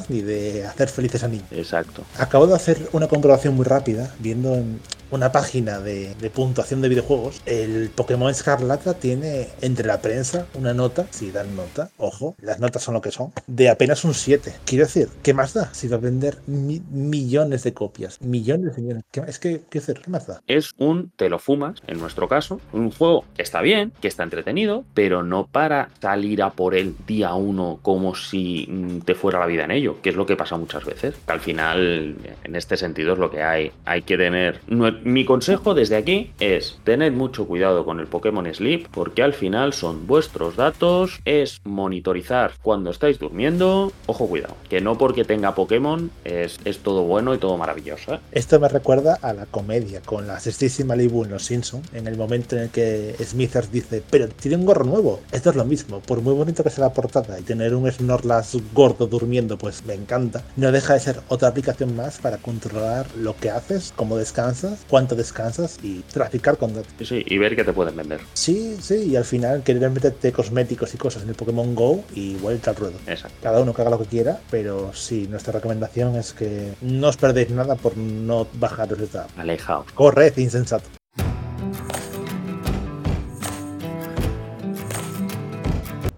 ni 0.10 0.22
de 0.22 0.66
hacer 0.66 0.90
felices 0.90 1.24
a 1.24 1.28
niños. 1.28 1.48
Exacto. 1.52 2.04
Acabo 2.18 2.48
de 2.48 2.56
hacer 2.56 2.90
una 2.94 3.08
comprobación 3.08 3.56
muy 3.56 3.66
rápida, 3.66 4.14
viendo 4.20 4.56
en 4.56 4.80
una 5.16 5.32
página 5.32 5.80
de, 5.80 6.14
puntuación 6.34 6.82
de 6.82 6.90
videojuegos. 6.90 7.42
El 7.46 7.90
Pokémon 7.90 8.30
Escarlata 8.30 8.94
tiene 8.96 9.48
entre 9.62 9.88
la 9.88 10.02
prensa 10.02 10.46
una 10.54 10.74
nota, 10.74 11.08
si 11.12 11.32
dan 11.32 11.56
nota, 11.56 11.90
ojo, 11.98 12.36
las 12.42 12.60
notas 12.60 12.84
son 12.84 12.94
lo 12.96 13.02
que 13.02 13.12
son, 13.12 13.32
de 13.48 13.70
apenas 13.70 14.04
un 14.04 14.14
7. 14.14 14.54
Quiero 14.66 14.86
decir, 14.86 15.10
¿qué 15.24 15.34
más 15.34 15.54
da? 15.54 15.74
Si 15.74 15.88
va 15.88 15.98
a 15.98 16.00
vender 16.00 16.38
mi- 16.48 16.82
millones 16.92 17.64
de 17.64 17.74
copias, 17.74 18.22
millones 18.22 18.76
de 18.76 18.82
millones. 18.82 19.04
¿Qué- 19.12 19.24
es 19.28 19.40
que, 19.40 19.62
quiero 19.70 19.86
decir, 19.88 20.02
¿qué 20.04 20.12
más 20.12 20.28
da? 20.28 20.42
Es 20.48 20.72
un 20.78 21.12
te 21.16 21.30
lo 21.30 21.40
fumas, 21.40 21.82
en 21.88 22.00
nuestro 22.00 22.28
caso, 22.28 22.60
un 22.74 22.92
juego 22.92 23.26
que 23.36 23.42
está 23.44 23.62
bien, 23.62 23.92
que 24.02 24.08
está 24.08 24.24
entretenido, 24.24 24.84
pero 24.94 25.24
no 25.24 25.48
para 25.48 25.90
salir 26.02 26.42
a 26.44 26.52
por 26.52 26.76
él 26.76 26.96
día 27.08 27.34
uno 27.34 27.80
como 27.82 28.16
si 28.16 28.68
mm, 28.70 29.00
te 29.00 29.16
fuera 29.16 29.40
la 29.40 29.46
vida 29.46 29.64
en 29.64 29.72
ello, 29.72 29.98
que 30.02 30.10
es 30.10 30.16
lo 30.16 30.26
que 30.26 30.36
pasa 30.36 30.58
muchas 30.58 30.84
veces. 30.86 31.16
Al 31.28 31.40
final, 31.40 32.16
en 32.44 32.56
este 32.56 32.78
sentido, 32.78 33.14
es 33.14 33.20
lo 33.20 33.32
que 33.32 33.42
hay. 33.44 33.72
Hay 33.86 34.02
que 34.02 34.18
tener. 34.18 34.60
Mi 35.06 35.24
consejo 35.24 35.76
desde 35.76 35.98
aquí 35.98 36.32
es 36.40 36.80
tener 36.84 37.12
mucho 37.12 37.46
cuidado 37.46 37.86
con 37.86 38.00
el 38.00 38.08
Pokémon 38.08 38.52
Sleep, 38.52 38.88
porque 38.90 39.22
al 39.22 39.34
final 39.34 39.72
son 39.72 40.08
vuestros 40.08 40.56
datos, 40.56 41.22
es 41.26 41.62
monitorizar 41.64 42.54
cuando 42.64 42.90
estáis 42.90 43.20
durmiendo. 43.20 43.92
Ojo, 44.08 44.28
cuidado, 44.28 44.56
que 44.68 44.82
no 44.82 44.98
porque 44.98 45.24
tenga 45.24 45.54
Pokémon 45.54 46.10
es, 46.24 46.58
es 46.66 46.80
todo 46.80 47.04
bueno 47.04 47.36
y 47.36 47.38
todo 47.38 47.56
maravilloso. 47.56 48.16
¿eh? 48.16 48.20
Esto 48.32 48.60
me 48.60 48.68
recuerda 48.68 49.20
a 49.22 49.34
la 49.34 49.46
comedia 49.46 50.02
con 50.02 50.26
la 50.26 50.40
sextísima 50.40 50.96
Malibu 50.96 51.24
en 51.24 51.30
Los 51.30 51.46
Simpson, 51.46 51.84
en 51.94 52.08
el 52.08 52.18
momento 52.18 52.56
en 52.56 52.64
el 52.64 52.70
que 52.72 53.16
Smithers 53.24 53.72
dice, 53.72 54.02
pero 54.10 54.28
tiene 54.30 54.58
un 54.58 54.66
gorro 54.66 54.86
nuevo. 54.86 55.22
Esto 55.32 55.52
es 55.52 55.56
lo 55.56 55.66
mismo, 55.66 56.00
por 56.00 56.22
muy 56.22 56.34
bonito 56.34 56.64
que 56.64 56.72
sea 56.72 56.86
la 56.86 56.94
portada 56.94 57.40
y 57.40 57.44
tener 57.44 57.76
un 57.76 57.92
Snorlax 57.92 58.58
gordo 58.74 59.06
durmiendo, 59.06 59.56
pues 59.56 59.86
me 59.86 59.94
encanta. 59.94 60.44
No 60.56 60.72
deja 60.72 60.96
de 60.96 61.00
ser 61.00 61.22
otra 61.28 61.50
aplicación 61.50 61.96
más 61.96 62.18
para 62.18 62.38
controlar 62.38 63.06
lo 63.16 63.36
que 63.38 63.52
haces, 63.52 63.94
cómo 63.96 64.18
descansas, 64.18 64.84
cuánto 64.90 65.16
descansas 65.16 65.78
y 65.84 66.02
traficar 66.02 66.58
con 66.58 66.74
datos. 66.74 66.92
Sí, 67.00 67.06
sí, 67.06 67.24
y 67.26 67.38
ver 67.38 67.56
qué 67.56 67.64
te 67.64 67.74
pueden 67.74 67.96
vender. 67.96 68.22
Sí, 68.34 68.78
sí, 68.80 68.96
y 69.12 69.16
al 69.16 69.26
final 69.26 69.64
querer 69.64 69.90
meterte 69.90 70.32
cosméticos 70.32 70.94
y 70.94 70.98
cosas 70.98 71.24
en 71.24 71.30
el 71.30 71.36
Pokémon 71.36 71.76
Go 71.76 72.04
y 72.14 72.36
vuelta 72.36 72.72
al 72.72 72.78
ruedo. 72.78 72.98
Exacto. 73.08 73.38
Cada 73.42 73.62
uno 73.62 73.74
que 73.74 73.82
haga 73.82 73.92
lo 73.92 74.00
que 74.00 74.06
quiera, 74.06 74.40
pero 74.50 74.94
sí, 74.94 75.28
nuestra 75.30 75.54
recomendación 75.54 76.16
es 76.16 76.34
que 76.34 76.74
no 76.82 77.10
os 77.10 77.18
perdéis 77.18 77.50
nada 77.50 77.76
por 77.76 77.98
no 77.98 78.48
bajaros 78.54 78.98
de 78.98 79.06
esta. 79.06 79.28
Alejaos. 79.38 79.92
Corred, 79.94 80.38
insensato. 80.38 80.90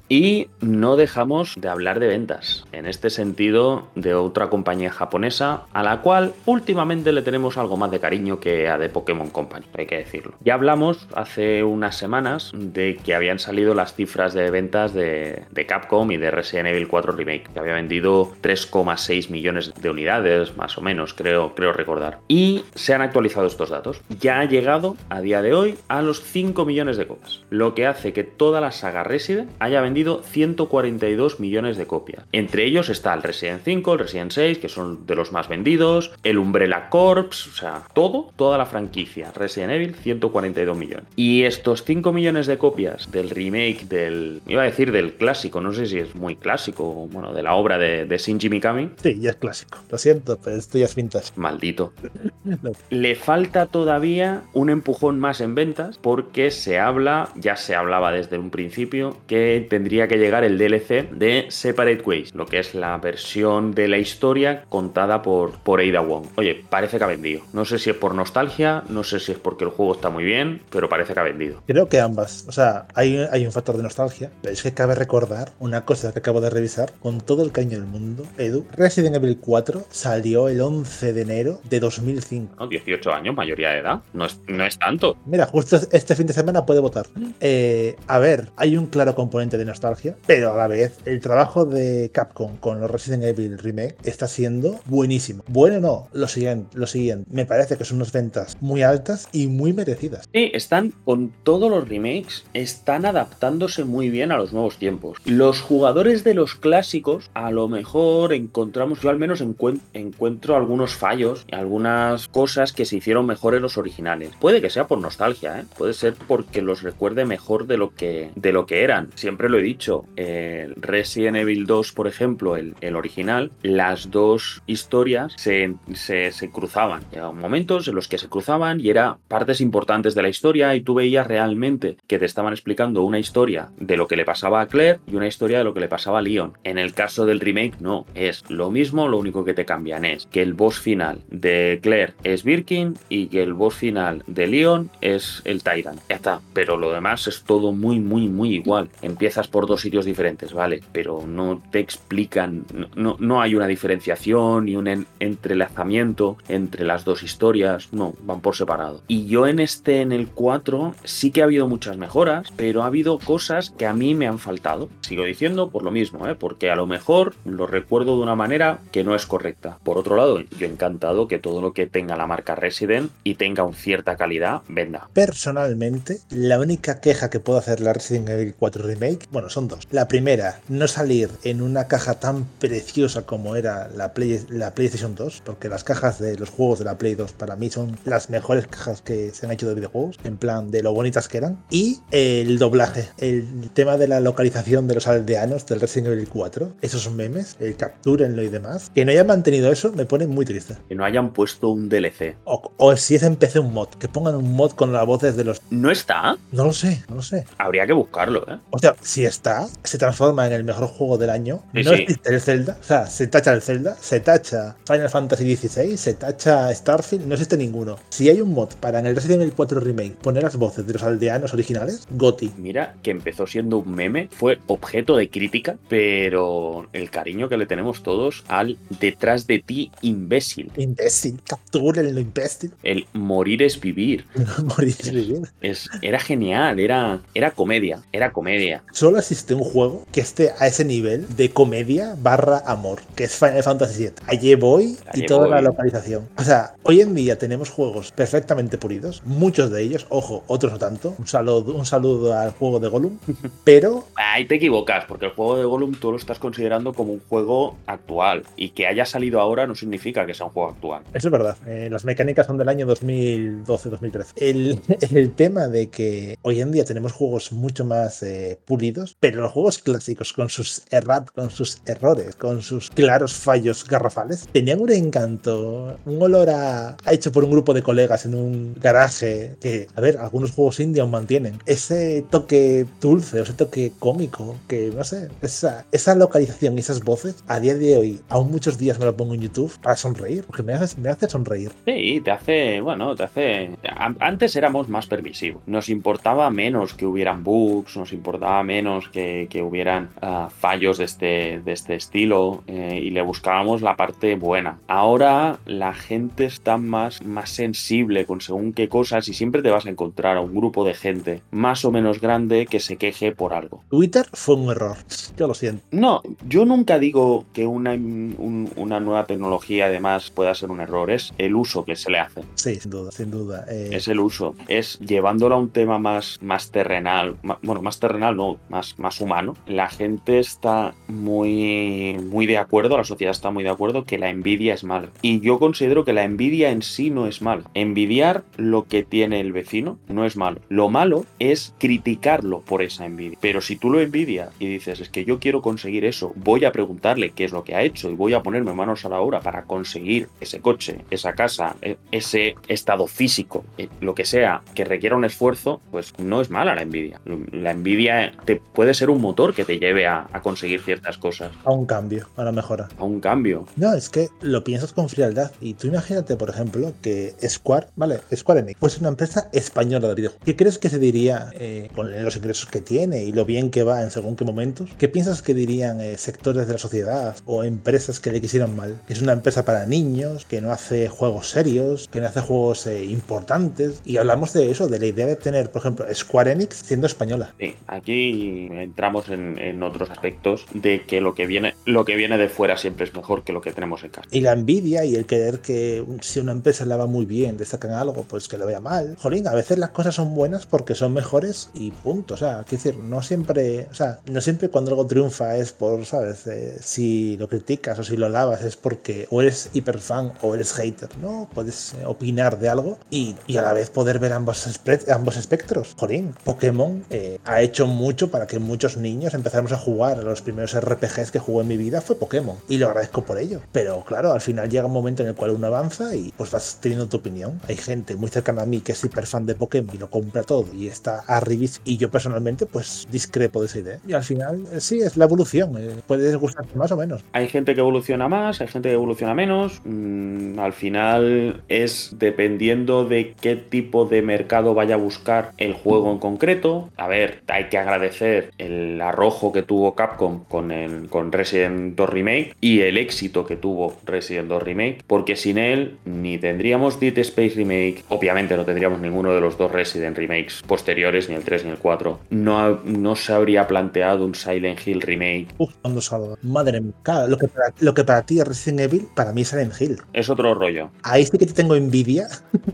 Y 0.10 0.48
no 0.62 0.96
dejamos 0.96 1.56
de 1.58 1.68
hablar 1.68 2.00
de 2.00 2.08
ventas. 2.08 2.66
En 2.72 2.86
este 2.86 3.10
sentido, 3.10 3.88
de 3.96 4.14
otra 4.14 4.50
compañía 4.50 4.92
japonesa 4.92 5.64
a 5.74 5.84
la 5.84 6.02
cual 6.02 6.34
últimamente 6.46 7.12
le 7.12 7.22
tenemos 7.22 7.58
algo 7.58 7.76
más 7.76 7.92
de 7.92 8.00
cariño 8.00 8.40
que 8.40 8.70
a 8.70 8.78
The 8.78 8.90
Pokémon 8.90 9.30
Company, 9.30 9.66
hay 9.78 9.86
que 9.86 9.98
decirlo. 9.98 10.34
Ya 10.42 10.54
hablamos 10.54 11.08
hace 11.14 11.64
unas 11.64 11.98
semanas 11.98 12.52
de 12.54 12.98
que 13.04 13.16
habían 13.16 13.40
salido 13.40 13.74
las 13.74 13.96
cifras 13.96 14.34
de 14.34 14.50
ventas 14.50 14.94
de, 14.94 15.44
de 15.52 15.66
Capcom 15.66 16.10
y 16.12 16.18
de 16.18 16.32
Resident 16.32 16.70
Evil 16.70 16.88
4 16.88 17.12
Remake, 17.12 17.50
que 17.54 17.60
había 17.60 17.74
vendido 17.74 18.32
3,6 18.42 19.30
millones 19.30 19.74
de 19.74 19.90
unidades, 19.90 20.56
más 20.56 20.78
o 20.78 20.82
menos, 20.82 21.14
creo, 21.14 21.54
creo 21.54 21.74
recordar. 21.74 22.20
Y 22.28 22.64
se 22.76 22.94
han 22.94 23.02
actualizado 23.02 23.48
estos 23.48 23.70
datos. 23.70 24.02
Ya 24.22 24.40
ha 24.40 24.46
llegado 24.46 24.96
a 25.10 25.20
día 25.20 25.42
de 25.42 25.54
hoy 25.54 25.78
a 25.90 26.02
los 26.02 26.22
5 26.22 26.66
millones 26.66 26.98
de 26.98 27.08
copias, 27.08 27.42
lo 27.50 27.76
que 27.76 27.88
hace 27.88 28.14
que 28.14 28.24
toda 28.24 28.62
la 28.62 28.72
saga 28.72 29.04
Resident 29.04 29.52
haya 29.60 29.82
vendido 29.82 29.97
142 30.06 31.40
millones 31.40 31.78
de 31.78 31.88
copias. 31.88 32.24
Entre 32.32 32.66
ellos 32.66 32.90
está 32.90 33.14
el 33.14 33.24
Resident 33.24 33.62
5, 33.64 33.94
el 33.94 34.00
Resident 34.00 34.32
6, 34.32 34.58
que 34.60 34.70
son 34.70 35.06
de 35.06 35.16
los 35.16 35.32
más 35.32 35.48
vendidos, 35.48 36.12
el 36.24 36.38
Umbrella 36.38 36.90
Corps, 36.90 37.48
o 37.48 37.52
sea, 37.52 37.84
todo, 37.94 38.32
toda 38.36 38.58
la 38.58 38.66
franquicia 38.66 39.32
Resident 39.36 39.72
Evil, 39.74 39.96
142 39.96 40.78
millones. 40.78 41.06
Y 41.16 41.44
estos 41.44 41.84
5 41.84 42.14
millones 42.14 42.48
de 42.48 42.58
copias 42.58 43.12
del 43.12 43.30
remake 43.30 43.86
del, 43.88 44.42
iba 44.48 44.62
a 44.62 44.66
decir 44.66 44.92
del 44.92 45.14
clásico, 45.14 45.62
no 45.62 45.74
sé 45.74 45.86
si 45.88 46.00
es 46.00 46.16
muy 46.16 46.36
clásico, 46.36 47.08
bueno, 47.12 47.34
de 47.34 47.44
la 47.44 47.56
obra 47.56 47.78
de, 47.78 48.06
de 48.06 48.18
Shinji 48.18 48.50
Mikami, 48.50 48.90
Sí, 49.02 49.20
ya 49.20 49.32
es 49.32 49.36
clásico. 49.38 49.80
Lo 49.90 49.98
siento, 49.98 50.38
pero 50.44 50.56
esto 50.56 50.78
ya 50.78 50.86
es 50.86 50.96
vintage. 50.96 51.32
maldito. 51.36 51.94
No. 52.64 52.72
Le 52.90 53.16
falta 53.16 53.66
todavía 53.66 54.44
un 54.54 54.70
empujón 54.70 55.20
más 55.20 55.42
en 55.42 55.54
ventas 55.54 55.98
porque 56.02 56.50
se 56.50 56.80
habla, 56.80 57.30
ya 57.36 57.58
se 57.58 57.76
hablaba 57.76 58.14
desde 58.14 58.38
un 58.38 58.52
principio, 58.52 59.18
que 59.28 59.68
tendría 59.88 60.10
que 60.10 60.18
llegar 60.18 60.44
el 60.44 60.58
DLC 60.58 61.10
de 61.12 61.46
Separate 61.48 62.02
Ways, 62.06 62.36
lo 62.36 62.46
que 62.46 62.60
es 62.60 62.76
la 62.76 62.98
versión 62.98 63.74
de 63.74 63.88
la 63.88 63.98
historia 63.98 64.66
contada 64.68 65.22
por, 65.22 65.60
por 65.60 65.80
Ada 65.80 66.02
Wong. 66.02 66.26
Oye, 66.36 66.62
parece 66.70 66.98
que 66.98 67.06
ha 67.06 67.08
vendido. 67.08 67.44
No 67.54 67.64
sé 67.64 67.80
si 67.80 67.92
es 67.92 67.96
por 67.96 68.14
nostalgia, 68.14 68.84
no 68.90 69.06
sé 69.06 69.22
si 69.22 69.32
es 69.32 69.38
porque 69.38 69.64
el 69.64 69.70
juego 69.70 69.94
está 69.96 70.10
muy 70.10 70.26
bien, 70.26 70.62
pero 70.72 70.90
parece 70.90 71.14
que 71.14 71.22
ha 71.22 71.24
vendido. 71.24 71.64
Creo 71.66 71.88
que 71.88 72.02
ambas. 72.02 72.44
O 72.50 72.52
sea, 72.52 72.86
hay, 72.96 73.16
hay 73.32 73.46
un 73.46 73.54
factor 73.54 73.78
de 73.78 73.84
nostalgia, 73.84 74.30
pero 74.42 74.54
es 74.54 74.62
que 74.62 74.74
cabe 74.74 74.94
recordar 74.94 75.54
una 75.62 75.86
cosa 75.86 76.12
que 76.12 76.20
acabo 76.20 76.42
de 76.42 76.50
revisar 76.50 76.92
con 77.00 77.22
todo 77.22 77.44
el 77.44 77.54
cariño 77.54 77.80
del 77.80 77.88
mundo. 77.88 78.26
Edu, 78.38 78.66
Resident 78.74 79.16
Evil 79.16 79.38
4 79.40 79.86
salió 79.90 80.50
el 80.50 80.60
11 80.60 81.14
de 81.14 81.22
enero 81.22 81.62
de 81.64 81.80
2005. 81.80 82.56
¿no? 82.60 82.68
18 82.68 83.14
años, 83.14 83.34
mayoría 83.34 83.70
de 83.70 83.80
edad. 83.80 84.02
No 84.12 84.26
es, 84.26 84.38
no 84.48 84.66
es 84.66 84.78
tanto. 84.78 85.16
Mira, 85.26 85.46
justo 85.46 85.80
este 85.94 86.14
fin 86.14 86.28
de 86.28 86.34
semana 86.34 86.66
puede 86.66 86.82
votar. 86.82 87.06
Eh, 87.40 87.96
a 88.08 88.20
ver, 88.20 88.50
hay 88.58 88.76
un 88.76 88.88
claro 88.88 89.16
componente 89.16 89.58
de 89.58 89.64
nostalgia, 89.64 89.77
pero 90.26 90.54
a 90.54 90.58
la 90.58 90.68
vez 90.68 90.98
el 91.06 91.20
trabajo 91.22 91.66
de 91.66 92.10
Capcom 92.14 92.58
con 92.58 92.80
los 92.80 92.90
Resident 92.90 93.24
Evil 93.24 93.58
Remake 93.58 93.96
está 94.04 94.28
siendo 94.28 94.80
buenísimo. 94.86 95.44
Bueno, 95.48 95.80
no, 95.80 96.08
lo 96.14 96.28
siguiente, 96.28 96.78
lo 96.78 96.88
siguiente. 96.88 97.30
Me 97.32 97.46
parece 97.46 97.78
que 97.78 97.86
son 97.86 97.98
unas 97.98 98.12
ventas 98.12 98.58
muy 98.62 98.84
altas 98.84 99.28
y 99.32 99.48
muy 99.48 99.74
merecidas. 99.74 100.28
Sí, 100.34 100.52
están 100.54 100.94
con 101.06 101.32
todos 101.44 101.70
los 101.70 101.88
remakes, 101.88 102.46
están 102.54 103.06
adaptándose 103.06 103.84
muy 103.84 104.10
bien 104.10 104.32
a 104.32 104.38
los 104.38 104.54
nuevos 104.54 104.78
tiempos. 104.78 105.18
Los 105.26 105.62
jugadores 105.62 106.24
de 106.24 106.34
los 106.34 106.56
clásicos, 106.56 107.30
a 107.34 107.52
lo 107.52 107.68
mejor 107.68 108.34
encontramos, 108.34 109.02
yo 109.02 109.10
al 109.10 109.20
menos 109.20 109.42
encuen- 109.42 109.82
encuentro 109.94 110.56
algunos 110.56 110.96
fallos 110.96 111.46
algunas 111.52 112.28
cosas 112.28 112.74
que 112.74 112.86
se 112.86 112.98
hicieron 112.98 113.26
mejor 113.26 113.56
en 113.56 113.62
los 113.62 113.78
originales. 113.78 114.32
Puede 114.40 114.62
que 114.62 114.70
sea 114.70 114.88
por 114.88 115.00
nostalgia, 115.00 115.60
¿eh? 115.60 115.66
puede 115.78 115.94
ser 115.94 116.14
porque 116.28 116.62
los 116.62 116.82
recuerde 116.84 117.26
mejor 117.26 117.68
de 117.68 117.78
lo 117.78 117.94
que, 117.94 118.32
de 118.36 118.52
lo 118.54 118.66
que 118.66 118.84
eran. 118.84 119.10
Siempre 119.16 119.50
lo 119.50 119.58
he 119.58 119.62
dicho, 119.68 120.06
Resident 120.16 121.38
Evil 121.38 121.66
2, 121.66 121.92
por 121.92 122.08
ejemplo, 122.08 122.56
el, 122.56 122.96
original, 122.96 123.52
las 123.62 124.10
dos 124.10 124.64
historias 124.66 125.34
se, 125.38 125.76
se, 125.94 126.32
se 126.32 126.50
cruzaban. 126.50 127.04
Llegaban 127.12 127.38
momentos 127.38 127.88
en 127.88 127.96
los 127.96 128.08
que 128.08 128.18
se 128.18 128.30
cruzaban 128.30 128.80
y 128.80 128.90
era 128.90 129.18
partes 129.28 129.62
importantes 129.62 130.16
de 130.16 130.22
la 130.22 130.30
historia 130.30 130.74
y 130.76 130.82
tú 130.82 130.96
veías 130.96 131.28
realmente 131.28 131.98
que 132.08 132.20
te 132.20 132.26
estaban 132.26 132.54
explicando 132.54 133.04
una 133.04 133.20
historia 133.20 133.70
de 133.78 133.98
lo 133.98 134.08
que 134.08 134.16
le 134.16 134.26
pasaba 134.26 134.62
a 134.62 134.68
Claire 134.68 135.00
y 135.08 135.16
una 135.16 135.28
historia 135.28 135.58
de 135.60 135.64
lo 135.64 135.74
que 135.74 135.80
le 135.80 135.88
pasaba 135.88 136.20
a 136.20 136.22
Leon. 136.22 136.54
En 136.64 136.78
el 136.78 136.94
caso 136.94 137.26
del 137.26 137.40
remake 137.40 137.80
no, 137.80 138.06
es 138.16 138.44
lo 138.50 138.72
mismo, 138.72 139.08
lo 139.08 139.18
único 139.18 139.44
que 139.44 139.54
te 139.54 139.66
cambian 139.66 140.06
es 140.06 140.28
que 140.28 140.42
el 140.42 140.54
boss 140.54 140.80
final 140.80 141.20
de 141.30 141.80
Claire 141.82 142.14
es 142.24 142.44
Birkin 142.44 142.96
y 143.10 143.28
que 143.28 143.44
el 143.44 143.54
boss 143.54 143.76
final 143.76 144.24
de 144.28 144.48
Leon 144.48 144.90
es 145.02 145.42
el 145.46 145.64
Tyrant. 145.64 146.00
Ya 146.10 146.16
está, 146.16 146.42
pero 146.54 146.78
lo 146.78 146.92
demás 146.92 147.28
es 147.28 147.44
todo 147.44 147.72
muy, 147.72 148.00
muy, 148.00 148.28
muy 148.30 148.54
igual. 148.54 148.90
Empiezas 149.02 149.48
por 149.48 149.57
dos 149.66 149.82
sitios 149.82 150.06
diferentes, 150.06 150.54
¿vale? 150.54 150.82
Pero 150.92 151.24
no 151.26 151.62
te 151.72 151.80
explican, 151.80 152.66
no, 152.96 153.16
no, 153.20 153.42
hay 153.42 153.56
una 153.56 153.66
diferenciación 153.68 154.66
ni 154.66 154.76
un 154.76 154.88
en- 154.88 155.08
entrelazamiento 155.20 156.38
entre 156.48 156.86
las 156.86 157.04
dos 157.06 157.24
historias, 157.24 157.90
no, 157.92 158.14
van 158.24 158.42
por 158.42 158.56
separado. 158.56 159.02
Y 159.08 159.26
yo 159.28 159.48
en 159.48 159.60
este, 159.60 160.02
en 160.02 160.12
el 160.12 160.28
4, 160.28 160.94
sí 161.04 161.32
que 161.32 161.42
ha 161.42 161.46
habido 161.46 161.68
muchas 161.68 161.98
mejoras, 161.98 162.52
pero 162.56 162.84
ha 162.84 162.88
habido 162.88 163.18
cosas 163.20 163.72
que 163.72 163.86
a 163.86 163.94
mí 163.94 164.14
me 164.14 164.28
han 164.28 164.40
faltado. 164.40 164.90
Sigo 165.02 165.24
diciendo 165.24 165.70
por 165.70 165.84
lo 165.84 165.92
mismo, 165.92 166.28
¿eh? 166.28 166.36
porque 166.36 166.70
a 166.70 166.76
lo 166.76 166.86
mejor 166.86 167.34
lo 167.46 167.66
recuerdo 167.66 168.18
de 168.18 168.24
una 168.24 168.36
manera 168.36 168.80
que 168.92 169.04
no 169.04 169.16
es 169.16 169.26
correcta. 169.26 169.80
Por 169.84 169.98
otro 169.98 170.16
lado, 170.16 170.40
yo 170.60 170.68
encantado 170.68 171.28
que 171.28 171.40
todo 171.40 171.62
lo 171.62 171.74
que 171.74 171.88
tenga 171.88 172.16
la 172.18 172.28
marca 172.28 172.56
Resident 172.56 173.12
y 173.24 173.36
tenga 173.36 173.64
una 173.64 173.76
cierta 173.78 174.16
calidad, 174.18 174.62
venda. 174.68 175.10
Personalmente, 175.14 176.20
la 176.30 176.60
única 176.60 177.00
queja 177.00 177.30
que 177.30 177.40
puedo 177.40 177.58
hacer 177.60 177.80
la 177.80 177.94
Resident 177.94 178.28
Evil 178.30 178.54
4 178.58 178.84
Remake, 178.86 179.28
bueno, 179.32 179.47
bueno, 179.48 179.54
son 179.54 179.68
dos. 179.68 179.88
La 179.92 180.08
primera, 180.08 180.60
no 180.68 180.88
salir 180.88 181.30
en 181.44 181.62
una 181.62 181.88
caja 181.88 182.16
tan 182.16 182.46
preciosa 182.60 183.22
como 183.24 183.56
era 183.56 183.88
la, 183.96 184.14
Play, 184.14 184.46
la 184.50 184.74
PlayStation 184.74 185.16
2, 185.16 185.44
porque 185.46 185.70
las 185.70 185.84
cajas 185.84 186.20
de 186.20 186.38
los 186.38 186.50
juegos 186.50 186.80
de 186.80 186.86
la 186.86 186.98
Play 186.98 187.16
2 187.16 187.32
para 187.34 187.56
mí 187.56 187.70
son 187.70 187.98
las 188.06 188.30
mejores 188.30 188.68
cajas 188.68 189.02
que 189.02 189.32
se 189.32 189.46
han 189.46 189.52
hecho 189.52 189.68
de 189.68 189.76
videojuegos, 189.76 190.18
en 190.24 190.38
plan 190.38 190.72
de 190.72 190.84
lo 190.84 190.94
bonitas 190.94 191.28
que 191.28 191.38
eran. 191.38 191.64
Y 191.70 192.00
el 192.12 192.58
doblaje, 192.60 193.10
el 193.20 193.70
tema 193.74 193.98
de 193.98 194.08
la 194.08 194.20
localización 194.20 194.88
de 194.88 194.96
los 194.96 195.08
aldeanos 195.08 195.66
del 195.66 195.80
Resident 195.80 196.14
Evil 196.14 196.28
4, 196.28 196.74
esos 196.82 197.12
memes, 197.12 197.56
el 197.60 197.76
capturenlo 197.78 198.44
y 198.44 198.50
demás, 198.50 198.92
que 198.94 199.06
no 199.06 199.12
hayan 199.12 199.28
mantenido 199.28 199.72
eso 199.72 199.92
me 199.94 200.06
pone 200.06 200.28
muy 200.28 200.46
triste. 200.46 200.76
Que 200.90 200.96
no 200.96 201.06
hayan 201.06 201.32
puesto 201.32 201.70
un 201.70 201.90
DLC. 201.90 202.36
O, 202.44 202.72
o 202.78 202.98
si 202.98 203.16
es 203.16 203.24
en 203.24 203.36
PC 203.36 203.60
un 203.60 203.74
mod, 203.74 203.90
que 203.90 204.08
pongan 204.08 204.36
un 204.36 204.54
mod 204.54 204.72
con 204.72 204.92
las 204.92 205.06
voces 205.06 205.38
de 205.38 205.44
los... 205.44 205.62
¿No 205.70 205.92
está? 205.92 206.38
No 206.52 206.66
lo 206.66 206.74
sé, 206.74 207.04
no 207.08 207.16
lo 207.16 207.22
sé. 207.22 207.46
Habría 207.58 207.86
que 207.86 207.94
buscarlo, 207.94 208.46
¿eh? 208.52 208.60
O 208.72 208.80
sea, 208.80 208.96
si 209.02 209.26
está, 209.28 209.68
se 209.84 209.98
transforma 209.98 210.48
en 210.48 210.54
el 210.54 210.64
mejor 210.64 210.88
juego 210.88 211.18
del 211.18 211.30
año. 211.30 211.62
Sí, 211.74 211.84
no 211.84 211.94
sí. 211.94 212.02
existe 212.04 212.34
el 212.34 212.42
Zelda. 212.42 212.78
O 212.80 212.84
sea, 212.84 213.08
se 213.08 213.28
tacha 213.28 213.54
el 213.54 213.62
Zelda, 213.62 213.96
se 214.00 214.20
tacha 214.20 214.76
Final 214.86 215.10
Fantasy 215.10 215.56
XVI, 215.56 215.98
se 215.98 216.14
tacha 216.14 216.74
Starfield, 216.74 217.26
no 217.26 217.34
existe 217.34 217.58
ninguno. 217.58 217.98
Si 218.10 218.30
hay 218.30 218.42
un 218.42 218.54
mod 218.54 218.70
para 218.80 219.00
en 219.00 219.06
el 219.08 219.16
Resident 219.16 219.42
Evil 219.42 219.54
4 219.56 219.80
Remake 219.80 220.16
poner 220.22 220.44
las 220.44 220.56
voces 220.56 220.86
de 220.86 220.94
los 220.94 221.04
aldeanos 221.04 221.54
originales, 221.54 222.08
Goti. 222.12 222.52
Mira, 222.58 222.96
que 223.04 223.12
empezó 223.12 223.48
siendo 223.48 223.78
un 223.80 223.94
meme, 223.94 224.30
fue 224.32 224.60
objeto 224.68 225.16
de 225.16 225.30
crítica, 225.30 225.78
pero 225.90 226.88
el 226.94 227.10
cariño 227.10 227.50
que 227.50 227.58
le 227.58 227.66
tenemos 227.66 228.04
todos 228.04 228.44
al 228.48 228.78
detrás 229.00 229.48
de 229.48 229.60
ti, 229.60 229.92
imbécil. 230.02 230.72
Imbécil, 230.78 231.40
capturen 231.46 232.14
lo 232.14 232.22
imbécil. 232.22 232.72
El 232.84 233.06
morir 233.14 233.62
es 233.64 233.80
vivir. 233.80 234.26
Morir 234.64 234.96
es 235.00 235.12
vivir. 235.12 235.42
Es, 235.62 235.90
era 236.02 236.20
genial, 236.20 236.80
era, 236.80 237.22
era 237.34 237.52
comedia, 237.52 238.02
era 238.12 238.32
comedia. 238.32 238.84
Solo 238.92 239.17
existe 239.20 239.54
un 239.54 239.64
juego 239.64 240.06
que 240.12 240.22
esté 240.22 240.52
a 240.60 240.68
ese 240.68 240.86
nivel 240.86 241.26
de 241.36 241.50
comedia 241.52 242.16
barra 242.20 242.64
amor, 242.66 243.00
que 243.16 243.26
es 243.26 243.36
Final 243.36 243.64
Fantasy 243.64 244.04
VII. 244.04 244.14
Allí 244.28 244.56
voy 244.56 244.98
y 245.14 245.24
Allí 245.24 245.26
toda 245.26 245.48
voy. 245.48 245.50
la 245.50 245.62
localización. 245.62 246.28
O 246.38 246.44
sea, 246.44 246.74
hoy 246.84 247.02
en 247.02 247.14
día 247.16 247.38
tenemos 247.38 247.70
juegos 247.70 248.12
perfectamente 248.12 248.78
pulidos, 248.78 249.22
muchos 249.26 249.72
de 249.72 249.82
ellos, 249.84 250.06
ojo, 250.10 250.44
otros 250.48 250.72
no 250.72 250.80
tanto. 250.80 251.16
Un 251.18 251.28
saludo, 251.28 251.74
un 251.76 251.86
saludo 251.86 252.34
al 252.38 252.52
juego 252.52 252.80
de 252.80 252.88
Gollum, 252.90 253.18
pero 253.64 254.06
Ahí 254.16 254.46
te 254.46 254.56
equivocas, 254.56 255.06
porque 255.08 255.26
el 255.26 255.32
juego 255.32 255.58
de 255.58 255.66
Gollum 255.66 255.94
tú 256.00 256.12
lo 256.12 256.18
estás 256.18 256.40
considerando 256.40 256.94
como 256.94 257.14
un 257.14 257.22
juego 257.28 257.76
actual. 257.86 258.44
Y 258.56 258.70
que 258.70 258.88
haya 258.88 259.06
salido 259.06 259.40
ahora 259.40 259.68
no 259.68 259.76
significa 259.76 260.26
que 260.26 260.34
sea 260.34 260.46
un 260.48 260.52
juego 260.52 260.70
actual. 260.70 261.04
Eso 261.14 261.28
es 261.28 261.32
verdad. 261.32 261.58
eh, 261.66 261.90
las 261.92 262.06
mecánicas 262.06 262.46
son 262.48 262.58
del 262.58 262.70
año 262.70 262.86
2012-2013. 262.88 264.26
El, 264.36 264.80
el 265.12 265.32
tema 265.34 265.68
de 265.68 265.90
que 265.90 266.38
hoy 266.42 266.62
en 266.62 266.72
día 266.72 266.86
tenemos 266.86 267.12
juegos 267.12 267.52
mucho 267.52 267.86
más 267.86 268.24
eh, 268.24 268.60
pulidos, 268.66 269.07
pero 269.20 269.42
los 269.42 269.52
juegos 269.52 269.78
clásicos 269.80 270.34
con 270.34 270.50
sus 270.50 270.84
errat, 270.92 271.30
con 271.32 271.50
sus 271.50 271.82
errores, 271.86 272.36
con 272.36 272.62
sus 272.62 272.90
claros 272.90 273.34
fallos 273.34 273.86
garrafales, 273.88 274.48
tenían 274.52 274.82
un 274.82 274.92
encanto, 274.92 275.98
un 276.06 276.22
olor 276.22 276.50
a, 276.50 276.98
a 277.04 277.14
hecho 277.14 277.32
por 277.32 277.44
un 277.44 277.52
grupo 277.52 277.74
de 277.74 277.84
colegas 277.84 278.26
en 278.26 278.36
un 278.36 278.76
garaje 278.80 279.56
que, 279.62 279.88
a 279.96 280.02
ver, 280.02 280.18
algunos 280.18 280.52
juegos 280.52 280.80
indie 280.80 281.02
aún 281.02 281.12
mantienen. 281.12 281.60
Ese 281.66 282.26
toque 282.30 282.86
dulce, 283.00 283.42
ese 283.42 283.54
toque 283.54 283.92
cómico, 284.00 284.56
que 284.68 284.92
no 284.96 285.04
sé, 285.04 285.30
esa, 285.42 285.86
esa 285.92 286.16
localización 286.16 286.78
y 286.78 286.80
esas 286.80 287.04
voces, 287.04 287.44
a 287.48 287.60
día 287.60 287.76
de 287.76 287.98
hoy, 287.98 288.22
aún 288.30 288.52
muchos 288.52 288.78
días 288.78 289.00
me 289.00 289.06
lo 289.06 289.16
pongo 289.16 289.34
en 289.34 289.42
YouTube 289.42 289.78
para 289.82 289.96
sonreír, 289.96 290.44
porque 290.46 290.64
me 290.64 290.74
hace, 290.74 291.00
me 291.00 291.10
hace 291.10 291.30
sonreír. 291.30 291.72
Sí, 291.86 292.22
te 292.24 292.32
hace, 292.32 292.82
bueno, 292.82 293.16
te 293.16 293.24
hace... 293.24 293.72
Antes 294.20 294.56
éramos 294.56 294.90
más 294.90 295.08
permisivos. 295.08 295.62
Nos 295.66 295.90
importaba 295.90 296.50
menos 296.50 296.94
que 296.94 297.06
hubieran 297.06 297.44
bugs, 297.44 297.98
nos 297.98 298.14
importaba 298.14 298.64
menos 298.64 298.97
que, 299.10 299.48
que 299.50 299.62
hubieran 299.62 300.10
ah, 300.22 300.50
fallos 300.56 300.98
de 300.98 301.06
este, 301.06 301.62
de 301.64 301.72
este 301.72 301.96
estilo 301.96 302.64
eh, 302.68 303.00
y 303.04 303.10
le 303.12 303.22
buscábamos 303.22 303.82
la 303.82 303.96
parte 303.96 304.36
buena. 304.36 304.80
Ahora 304.88 305.60
la 305.66 305.94
gente 305.94 306.46
está 306.46 306.78
más, 306.78 307.24
más 307.24 307.50
sensible 307.50 308.26
con 308.26 308.42
según 308.42 308.74
qué 308.74 308.90
cosas 308.90 309.28
y 309.28 309.34
siempre 309.34 309.62
te 309.62 309.70
vas 309.72 309.86
a 309.86 309.90
encontrar 309.90 310.38
a 310.38 310.42
un 310.42 310.56
grupo 310.56 310.84
de 310.86 310.94
gente 310.94 311.42
más 311.52 311.86
o 311.86 311.92
menos 311.92 312.20
grande 312.22 312.66
que 312.66 312.80
se 312.80 312.98
queje 312.98 313.32
por 313.32 313.54
algo. 313.54 313.84
Twitter 313.90 314.26
fue 314.34 314.56
un 314.56 314.70
error. 314.72 314.98
Yo 315.38 315.48
lo 315.48 315.54
siento. 315.54 315.84
No, 315.92 316.22
yo 316.48 316.66
nunca 316.66 317.00
digo 317.00 317.46
que 317.54 317.66
una, 317.68 317.92
un- 317.94 318.72
una 318.76 319.00
nueva 319.00 319.26
tecnología 319.26 319.86
además 319.86 320.30
pueda 320.32 320.54
ser 320.56 320.72
un 320.72 320.80
error, 320.82 321.12
es 321.12 321.34
el 321.38 321.56
uso 321.56 321.86
que 321.86 321.96
se 321.96 322.10
le 322.12 322.20
hace. 322.20 322.42
Sí, 322.56 322.76
sin 322.76 322.92
duda, 322.92 323.12
sin 323.12 323.32
duda. 323.32 323.66
Eh, 323.70 323.90
Es 323.92 324.08
el 324.08 324.20
uso, 324.20 324.56
es 324.68 325.00
llevándolo 325.00 325.56
a 325.56 325.58
un 325.60 325.70
tema 325.70 326.00
más, 326.00 326.40
más 326.42 326.72
terrenal, 326.72 327.36
bueno, 327.62 327.82
más 327.82 328.00
terrenal 328.00 328.36
no, 328.36 328.58
más, 328.70 328.87
más 328.98 329.22
humano. 329.22 329.56
La 329.68 329.90
gente 329.90 330.40
está 330.40 330.94
muy, 331.08 332.18
muy 332.30 332.46
de 332.46 332.58
acuerdo, 332.58 332.98
la 332.98 333.04
sociedad 333.04 333.32
está 333.32 333.52
muy 333.52 333.64
de 333.64 333.70
acuerdo 333.70 334.06
que 334.06 334.18
la 334.18 334.30
envidia 334.30 334.74
es 334.74 334.84
mala. 334.84 335.10
Y 335.22 335.40
yo 335.42 335.60
considero 335.60 336.06
que 336.06 336.14
la 336.14 336.24
envidia 336.24 336.72
en 336.72 336.82
sí 336.82 337.10
no 337.10 337.28
es 337.28 337.42
mala. 337.42 337.64
Envidiar 337.74 338.44
lo 338.58 338.86
que 338.86 339.04
tiene 339.04 339.40
el 339.40 339.52
vecino 339.54 340.00
no 340.08 340.26
es 340.26 340.36
malo. 340.38 340.62
Lo 340.70 340.90
malo 340.90 341.26
es 341.40 341.74
criticarlo 341.78 342.62
por 342.62 342.82
esa 342.82 343.06
envidia. 343.06 343.38
Pero 343.42 343.62
si 343.62 343.76
tú 343.76 343.90
lo 343.90 344.00
envidias 344.02 344.50
y 344.60 344.68
dices, 344.68 345.00
es 345.00 345.10
que 345.10 345.26
yo 345.26 345.40
quiero 345.40 345.62
conseguir 345.62 346.06
eso, 346.06 346.34
voy 346.36 346.66
a 346.66 346.72
preguntarle 346.72 347.32
qué 347.32 347.44
es 347.44 347.52
lo 347.52 347.64
que 347.64 347.76
ha 347.76 347.84
hecho 347.84 348.10
y 348.10 348.16
voy 348.16 348.34
a 348.34 348.44
ponerme 348.44 348.74
manos 348.74 349.06
a 349.06 349.10
la 349.10 349.20
obra 349.20 349.42
para 349.42 349.64
conseguir 349.64 350.30
ese 350.42 350.60
coche, 350.62 351.00
esa 351.12 351.34
casa, 351.34 351.76
e- 351.82 351.98
ese 352.12 352.56
estado 352.68 353.08
físico, 353.08 353.66
eh, 353.78 353.90
lo 354.02 354.16
que 354.16 354.26
sea, 354.26 354.62
que 354.76 354.86
requiera 354.86 355.16
un 355.16 355.26
esfuerzo, 355.26 355.82
pues 355.92 356.14
no 356.20 356.42
es 356.42 356.50
mala 356.50 356.76
la 356.76 356.82
envidia. 356.82 357.20
La 357.52 357.72
envidia 357.72 358.34
te 358.46 358.56
puede 358.78 358.94
ser 358.94 359.10
un 359.10 359.20
motor 359.20 359.56
que 359.56 359.66
te 359.66 359.80
lleve 359.80 360.06
a, 360.06 360.28
a 360.32 360.42
conseguir 360.44 360.84
ciertas 360.84 361.18
cosas, 361.18 361.52
a 361.66 361.72
un 361.72 361.88
cambio, 361.88 362.30
a 362.38 362.44
la 362.44 362.52
mejora. 362.52 362.88
a 363.00 363.04
un 363.04 363.20
cambio. 363.20 363.66
No, 363.76 363.92
es 363.96 364.08
que 364.08 364.30
lo 364.42 364.64
piensas 364.64 364.94
con 364.94 365.10
frialdad. 365.10 365.52
Y 365.60 365.74
tú 365.74 365.88
imagínate, 365.88 366.36
por 366.36 366.52
ejemplo, 366.52 366.94
que 367.02 367.34
Square, 367.44 367.88
vale, 367.96 368.20
Square 368.36 368.60
Enix, 368.60 368.80
pues 368.80 369.00
una 369.00 369.10
empresa 369.10 369.50
española 369.52 370.08
de 370.10 370.14
videojuegos. 370.14 370.46
¿Qué 370.46 370.56
crees 370.56 370.78
que 370.78 370.90
se 370.90 371.00
diría 371.00 371.50
eh, 371.56 371.90
con 371.96 372.24
los 372.24 372.36
ingresos 372.36 372.70
que 372.70 372.80
tiene 372.80 373.24
y 373.24 373.32
lo 373.32 373.46
bien 373.46 373.72
que 373.72 373.82
va 373.82 374.04
en 374.04 374.12
según 374.12 374.36
qué 374.36 374.46
momentos? 374.46 374.92
¿Qué 375.00 375.08
piensas 375.08 375.42
que 375.42 375.56
dirían 375.56 376.00
eh, 376.00 376.16
sectores 376.20 376.68
de 376.68 376.74
la 376.74 376.80
sociedad 376.80 377.36
o 377.48 377.64
empresas 377.64 378.20
que 378.20 378.32
le 378.32 378.42
quisieran 378.42 378.76
mal? 378.76 379.02
Que 379.08 379.14
es 379.14 379.24
una 379.24 379.34
empresa 379.34 379.66
para 379.66 379.88
niños, 379.88 380.46
que 380.46 380.62
no 380.62 380.72
hace 380.72 381.08
juegos 381.08 381.50
serios, 381.50 382.08
que 382.10 382.22
no 382.22 382.28
hace 382.28 382.42
juegos 382.42 382.86
eh, 382.86 383.06
importantes. 383.06 384.04
Y 384.06 384.18
hablamos 384.18 384.54
de 384.54 384.70
eso, 384.70 384.88
de 384.88 385.00
la 385.00 385.08
idea 385.08 385.26
de 385.26 385.36
tener, 385.36 385.72
por 385.72 385.82
ejemplo, 385.82 386.06
Square 386.14 386.52
Enix 386.52 386.76
siendo 386.76 387.08
española. 387.08 387.56
Sí, 387.58 387.74
aquí 387.88 388.67
entramos 388.72 389.30
en, 389.30 389.58
en 389.60 389.84
otros 389.84 390.10
aspectos 390.10 390.66
de 390.74 391.06
que 391.06 391.22
lo 391.22 391.34
que 391.34 391.46
viene, 391.48 391.76
lo 391.86 392.06
que 392.06 392.16
viene 392.16 392.38
de 392.38 392.50
fuera 392.50 392.78
siempre 392.78 393.06
es 393.06 393.14
mejor 393.14 393.44
que 393.44 393.54
lo 393.54 393.62
que 393.62 393.72
tenemos 393.72 394.04
en 394.04 394.10
casa. 394.10 394.28
Y 394.32 394.42
la 394.42 394.54
envidia 394.54 395.06
y 395.06 395.16
el 395.16 395.26
querer 395.26 395.60
que 395.60 396.04
si 396.22 396.40
una 396.40 396.52
empresa 396.52 396.86
la 396.86 396.98
va 396.98 397.06
muy 397.06 397.26
bien, 397.26 397.58
destacan 397.58 397.92
algo, 397.92 398.24
pues 398.24 398.48
que 398.48 398.58
le 398.58 398.66
vaya 398.66 398.80
mal. 398.80 399.16
Jolín, 399.20 399.48
a 399.48 399.54
veces 399.54 399.78
las 399.78 399.92
cosas 399.92 400.16
son 400.16 400.34
buenas 400.34 400.66
porque 400.66 400.96
son 400.96 401.14
mejores 401.14 401.70
y 401.74 401.92
punto. 401.92 402.34
O 402.34 402.38
sea, 402.38 402.64
quiero 402.68 402.84
decir, 402.84 403.04
no 403.04 403.22
siempre, 403.22 403.88
o 403.90 403.94
sea, 403.94 404.20
no 404.30 404.42
siempre 404.42 404.70
cuando 404.70 404.92
algo 404.92 405.08
triunfa 405.08 405.58
es 405.58 405.72
por, 405.72 406.06
¿sabes? 406.06 406.48
Eh, 406.48 406.78
si 406.82 407.38
lo 407.38 407.48
criticas 407.48 408.00
o 408.00 408.04
si 408.04 408.18
lo 408.18 408.26
alabas 408.26 408.64
es 408.64 408.76
porque 408.76 409.28
o 409.30 409.42
eres 409.42 409.70
hiperfan 409.74 410.34
o 410.42 410.56
eres 410.56 410.74
hater, 410.74 411.10
¿no? 411.22 411.50
Puedes 411.54 411.94
eh, 411.94 412.06
opinar 412.06 412.60
de 412.60 412.70
algo 412.70 412.98
y, 413.10 413.36
y 413.48 413.58
a 413.58 413.62
la 413.62 413.74
vez 413.74 413.90
poder 413.90 414.20
ver 414.20 414.34
ambos, 414.34 414.68
ambos 415.10 415.38
espectros. 415.38 415.96
Jolín, 415.98 416.34
Pokémon 416.44 417.04
eh, 417.10 417.40
ha 417.46 417.62
hecho 417.62 417.88
mucho 417.88 418.30
para 418.30 418.48
que 418.48 418.57
muchos 418.60 418.98
niños 418.98 419.34
empezáramos 419.34 419.72
a 419.72 419.78
jugar. 419.78 420.24
Los 420.24 420.42
primeros 420.42 420.80
RPGs 420.80 421.32
que 421.32 421.40
jugué 421.40 421.62
en 421.62 421.68
mi 421.68 421.78
vida 421.78 422.02
fue 422.02 422.16
Pokémon 422.16 422.58
y 422.68 422.78
lo 422.78 422.88
agradezco 422.88 423.24
por 423.24 423.38
ello. 423.38 423.62
Pero 423.72 424.04
claro, 424.06 424.32
al 424.34 424.42
final 424.42 424.70
llega 424.70 424.86
un 424.86 424.94
momento 424.94 425.24
en 425.24 425.30
el 425.30 425.36
cual 425.36 425.52
uno 425.52 425.68
avanza 425.68 426.16
y 426.16 426.34
pues 426.36 426.52
vas 426.52 426.80
teniendo 426.82 427.08
tu 427.08 427.18
opinión. 427.18 427.60
Hay 427.68 427.78
gente 427.78 428.16
muy 428.16 428.30
cercana 428.30 428.64
a 428.64 428.66
mí 428.66 428.82
que 428.82 428.92
es 428.94 429.04
hiper 429.04 429.26
fan 429.26 429.46
de 429.46 429.56
Pokémon 429.56 429.96
y 429.96 429.98
lo 429.98 430.10
compra 430.10 430.44
todo 430.44 430.66
y 430.74 430.88
está 430.88 431.24
arribis 431.28 431.82
y 431.84 431.98
yo 431.98 432.10
personalmente 432.10 432.66
pues 432.66 433.08
discrepo 433.12 433.62
de 433.62 433.68
esa 433.68 433.80
idea. 433.80 434.00
Y 434.08 434.14
al 434.14 434.24
final 434.24 434.64
eh, 434.72 434.80
sí, 434.80 435.00
es 435.00 435.18
la 435.18 435.26
evolución. 435.26 435.76
eh, 435.78 435.96
puede 436.06 436.36
gustarte 436.36 436.76
más 436.78 436.92
o 436.92 436.98
menos. 436.98 437.24
Hay 437.34 437.48
gente 437.48 437.74
que 437.74 437.82
evoluciona 437.82 438.28
más, 438.28 438.62
hay 438.62 438.68
gente 438.68 438.90
que 438.90 438.94
evoluciona 438.94 439.34
menos. 439.34 439.82
Mm, 439.86 440.60
al 440.60 440.74
final 440.74 441.64
es 441.68 442.16
dependiendo 442.18 443.06
de 443.06 443.34
qué 443.40 443.56
tipo 443.56 444.06
de 444.06 444.22
mercado 444.22 444.74
vaya 444.74 444.96
a 444.96 444.98
buscar 444.98 445.54
el 445.58 445.74
juego 445.74 446.12
en 446.12 446.20
concreto. 446.20 446.90
A 446.98 447.08
ver, 447.08 447.42
hay 447.48 447.70
que 447.70 447.78
agradecer 447.78 448.37
el 448.58 449.02
arrojo 449.02 449.52
que 449.52 449.64
tuvo 449.64 449.96
Capcom 449.96 450.44
con, 450.46 450.72
el, 450.72 451.10
con 451.10 451.32
Resident 451.32 451.96
2 451.96 452.10
Remake 452.10 452.56
y 452.62 452.82
el 452.82 452.98
éxito 452.98 453.46
que 453.46 453.56
tuvo 453.56 453.98
Resident 454.06 454.50
2 454.50 454.64
Remake, 454.64 455.04
porque 455.08 455.36
sin 455.36 455.58
él 455.58 455.98
ni 456.06 456.38
tendríamos 456.38 457.00
Dead 457.00 457.18
Space 457.18 457.54
Remake, 457.56 458.04
obviamente 458.10 458.56
no 458.56 458.66
tendríamos 458.66 459.00
ninguno 459.00 459.34
de 459.34 459.42
los 459.42 459.58
dos 459.58 459.72
Resident 459.72 460.18
Remakes 460.18 460.64
posteriores, 460.66 461.30
ni 461.30 461.36
el 461.36 461.44
3 461.44 461.66
ni 461.66 461.72
el 461.72 461.78
4. 461.78 462.20
No, 462.30 462.80
no 462.84 463.16
se 463.16 463.34
habría 463.34 463.68
planteado 463.68 464.26
un 464.26 464.36
Silent 464.36 464.86
Hill 464.86 465.02
Remake. 465.02 465.48
Uf, 465.58 465.74
cuando 465.82 466.02
salga. 466.02 466.36
Madre 466.42 466.82
mía. 466.82 466.94
Claro, 467.04 467.28
lo 467.28 467.38
que, 467.38 467.48
para, 467.48 467.74
lo 467.80 467.94
que 467.94 468.04
para 468.04 468.26
ti 468.26 468.40
es 468.40 468.48
Resident 468.48 468.82
Evil, 468.82 469.08
para 469.16 469.34
mí 469.34 469.42
es 469.42 469.50
Silent 469.50 469.74
Hill. 469.80 469.98
Es 470.14 470.30
otro 470.30 470.54
rollo. 470.54 470.90
Ahí 471.04 471.26
sí 471.26 471.38
que 471.38 471.46
te 471.46 471.54
tengo 471.54 471.76
envidia. 471.76 472.28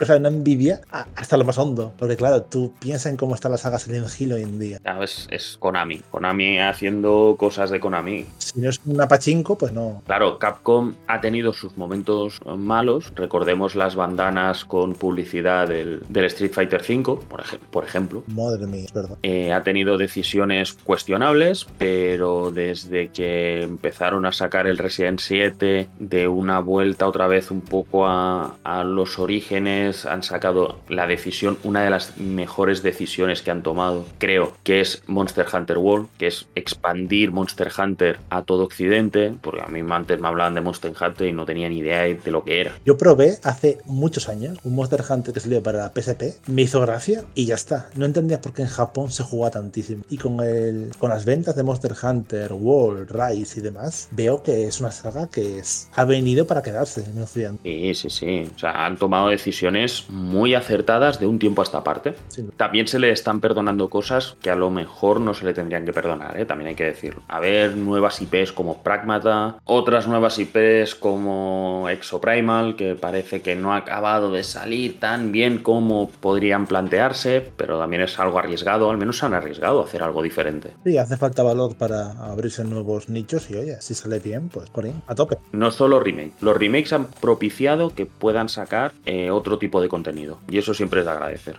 O 0.00 0.04
sea, 0.04 0.16
una 0.16 0.28
envidia 0.28 0.80
hasta 0.90 1.36
lo 1.36 1.44
más 1.44 1.58
hondo. 1.58 1.92
Porque 1.98 2.16
claro, 2.16 2.42
tú 2.42 2.72
piensas 2.78 3.10
en 3.10 3.16
cómo 3.16 3.34
está 3.34 3.48
la 3.48 3.58
saga 3.58 3.78
Silent 3.78 4.08
Hill 4.16 4.32
hoy 4.34 4.42
en 4.42 4.58
día. 4.58 4.78
Es, 4.84 5.28
es 5.30 5.56
Konami. 5.58 6.00
Konami 6.10 6.58
haciendo 6.58 7.36
cosas 7.38 7.70
de 7.70 7.78
Konami. 7.80 8.26
Si 8.38 8.60
no 8.60 8.68
es 8.68 8.80
una 8.84 9.06
pachinko, 9.06 9.56
pues 9.56 9.72
no. 9.72 10.02
Claro, 10.06 10.38
Capcom 10.38 10.94
ha 11.06 11.20
tenido 11.20 11.52
sus 11.52 11.76
momentos 11.76 12.40
malos. 12.44 13.12
Recordemos 13.14 13.74
las 13.76 13.94
bandanas 13.94 14.64
con 14.64 14.94
publicidad 14.94 15.68
del, 15.68 16.02
del 16.08 16.24
Street 16.26 16.52
Fighter 16.52 16.82
V, 16.82 17.20
por, 17.28 17.40
ej- 17.42 17.58
por 17.70 17.84
ejemplo. 17.84 18.24
Madre 18.26 18.66
mía, 18.66 18.84
es 18.86 18.92
verdad. 18.92 19.18
Eh, 19.22 19.52
ha 19.52 19.62
tenido 19.62 19.98
decisiones 19.98 20.72
cuestionables, 20.72 21.66
pero 21.78 22.50
desde 22.50 23.08
que 23.08 23.62
empezaron 23.62 24.26
a 24.26 24.32
sacar 24.32 24.66
el 24.66 24.78
Resident 24.78 25.20
7 25.20 25.88
de 25.98 26.28
una 26.28 26.58
vuelta 26.60 27.06
otra 27.06 27.26
vez 27.28 27.50
un 27.50 27.60
poco 27.60 28.06
a, 28.06 28.56
a 28.64 28.82
los 28.84 29.18
orígenes, 29.18 30.06
han 30.06 30.22
sacado 30.22 30.78
la 30.88 31.06
decisión, 31.06 31.58
una 31.62 31.82
de 31.84 31.90
las 31.90 32.16
mejores 32.18 32.82
decisiones 32.82 33.42
que 33.42 33.50
han 33.50 33.62
tomado, 33.62 34.04
creo, 34.18 34.52
que 34.64 34.71
es 34.80 35.02
Monster 35.06 35.46
Hunter 35.52 35.78
World, 35.78 36.08
que 36.18 36.28
es 36.28 36.46
expandir 36.54 37.30
Monster 37.30 37.70
Hunter 37.76 38.18
a 38.30 38.42
todo 38.42 38.64
Occidente, 38.64 39.34
porque 39.40 39.60
a 39.60 39.66
mí 39.66 39.80
antes 39.90 40.20
me 40.20 40.28
hablaban 40.28 40.54
de 40.54 40.60
Monster 40.60 40.92
Hunter 40.98 41.28
y 41.28 41.32
no 41.32 41.44
tenía 41.44 41.68
ni 41.68 41.78
idea 41.78 42.02
de 42.02 42.30
lo 42.30 42.44
que 42.44 42.60
era. 42.60 42.72
Yo 42.84 42.96
probé 42.96 43.38
hace 43.42 43.78
muchos 43.84 44.28
años 44.28 44.58
un 44.64 44.74
Monster 44.74 45.02
Hunter 45.08 45.34
que 45.34 45.40
salió 45.40 45.62
para 45.62 45.78
la 45.78 45.92
PSP, 45.94 46.48
me 46.48 46.62
hizo 46.62 46.80
gracia 46.80 47.24
y 47.34 47.46
ya 47.46 47.54
está. 47.54 47.90
No 47.94 48.06
entendía 48.06 48.40
por 48.40 48.52
qué 48.52 48.62
en 48.62 48.68
Japón 48.68 49.10
se 49.10 49.22
jugaba 49.22 49.50
tantísimo. 49.50 50.04
Y 50.08 50.18
con, 50.18 50.40
el, 50.40 50.90
con 50.98 51.10
las 51.10 51.24
ventas 51.24 51.56
de 51.56 51.62
Monster 51.62 51.94
Hunter, 52.00 52.52
World, 52.52 53.10
Rise 53.10 53.60
y 53.60 53.62
demás, 53.62 54.08
veo 54.12 54.42
que 54.42 54.66
es 54.66 54.80
una 54.80 54.90
saga 54.90 55.28
que 55.28 55.58
es, 55.58 55.88
ha 55.94 56.04
venido 56.04 56.46
para 56.46 56.62
quedarse 56.62 57.04
en 57.04 57.22
Occidente. 57.22 57.62
Sí, 57.62 57.94
sí, 57.94 58.10
sí. 58.10 58.50
O 58.54 58.58
sea, 58.58 58.86
han 58.86 58.96
tomado 58.96 59.28
decisiones 59.28 60.06
muy 60.08 60.54
acertadas 60.54 61.18
de 61.18 61.26
un 61.26 61.38
tiempo 61.38 61.62
a 61.62 61.64
esta 61.64 61.84
parte. 61.84 62.14
Sí. 62.28 62.44
También 62.56 62.86
se 62.86 62.98
le 62.98 63.10
están 63.10 63.40
perdonando 63.40 63.88
cosas 63.88 64.36
que 64.40 64.50
a 64.50 64.56
lo 64.62 64.70
mejor 64.70 65.20
no 65.20 65.34
se 65.34 65.44
le 65.44 65.54
tendrían 65.54 65.84
que 65.84 65.92
perdonar, 65.92 66.38
¿eh? 66.38 66.44
también 66.44 66.68
hay 66.68 66.74
que 66.76 66.84
decirlo. 66.84 67.22
A 67.26 67.40
ver, 67.40 67.76
nuevas 67.76 68.22
IPs 68.22 68.52
como 68.52 68.80
Pragmata, 68.80 69.56
otras 69.64 70.06
nuevas 70.06 70.38
IPs 70.38 70.94
como 70.94 71.88
Exoprimal, 71.90 72.76
que 72.76 72.94
parece 72.94 73.42
que 73.42 73.56
no 73.56 73.74
ha 73.74 73.78
acabado 73.78 74.30
de 74.30 74.44
salir 74.44 75.00
tan 75.00 75.32
bien 75.32 75.58
como 75.58 76.08
podrían 76.08 76.68
plantearse, 76.68 77.44
pero 77.56 77.76
también 77.76 78.02
es 78.02 78.20
algo 78.20 78.38
arriesgado, 78.38 78.88
al 78.88 78.98
menos 78.98 79.18
se 79.18 79.26
han 79.26 79.34
arriesgado 79.34 79.80
a 79.80 79.84
hacer 79.84 80.04
algo 80.04 80.22
diferente. 80.22 80.74
Sí, 80.84 80.96
hace 80.96 81.16
falta 81.16 81.42
valor 81.42 81.74
para 81.74 82.12
abrirse 82.12 82.62
nuevos 82.62 83.08
nichos 83.08 83.50
y 83.50 83.56
oye, 83.56 83.80
si 83.80 83.94
sale 83.94 84.20
bien, 84.20 84.48
pues 84.48 84.70
por 84.70 84.84
ahí, 84.84 84.94
a 85.08 85.16
tope. 85.16 85.38
No 85.50 85.72
solo 85.72 85.98
remake, 85.98 86.34
los 86.40 86.56
remakes 86.56 86.92
han 86.92 87.06
propiciado 87.06 87.96
que 87.96 88.06
puedan 88.06 88.48
sacar 88.48 88.92
eh, 89.06 89.32
otro 89.32 89.58
tipo 89.58 89.80
de 89.80 89.88
contenido, 89.88 90.38
y 90.48 90.58
eso 90.58 90.72
siempre 90.72 91.00
es 91.00 91.06
de 91.06 91.10
agradecer. 91.12 91.58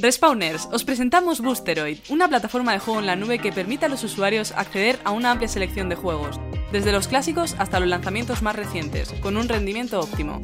Respawners, 0.00 0.68
os 0.70 0.84
presentamos 0.84 1.40
Boosteroid, 1.40 1.98
una 2.08 2.28
plataforma 2.28 2.72
de 2.72 2.78
juego 2.78 3.00
en 3.00 3.06
la 3.06 3.16
nube 3.16 3.40
que 3.40 3.50
permite 3.50 3.86
a 3.86 3.88
los 3.88 4.04
usuarios 4.04 4.52
acceder 4.52 5.00
a 5.02 5.10
una 5.10 5.32
amplia 5.32 5.48
selección 5.48 5.88
de 5.88 5.96
juegos, 5.96 6.38
desde 6.70 6.92
los 6.92 7.08
clásicos 7.08 7.56
hasta 7.58 7.80
los 7.80 7.88
lanzamientos 7.88 8.40
más 8.40 8.54
recientes, 8.54 9.12
con 9.20 9.36
un 9.36 9.48
rendimiento 9.48 9.98
óptimo. 9.98 10.40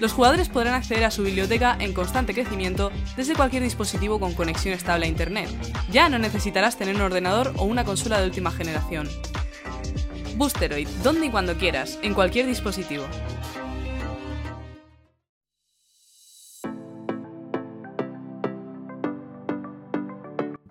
Los 0.00 0.12
jugadores 0.12 0.50
podrán 0.50 0.74
acceder 0.74 1.04
a 1.04 1.10
su 1.10 1.22
biblioteca 1.22 1.78
en 1.80 1.94
constante 1.94 2.34
crecimiento 2.34 2.92
desde 3.16 3.34
cualquier 3.34 3.62
dispositivo 3.62 4.20
con 4.20 4.34
conexión 4.34 4.74
estable 4.74 5.06
a 5.06 5.08
Internet. 5.08 5.48
Ya 5.90 6.10
no 6.10 6.18
necesitarás 6.18 6.76
tener 6.76 6.94
un 6.94 7.02
ordenador 7.02 7.54
o 7.56 7.64
una 7.64 7.86
consola 7.86 8.20
de 8.20 8.26
última 8.26 8.50
generación. 8.50 9.08
Boosteroid, 10.36 10.88
donde 11.02 11.26
y 11.26 11.30
cuando 11.30 11.56
quieras, 11.56 11.98
en 12.02 12.12
cualquier 12.12 12.46
dispositivo. 12.46 13.04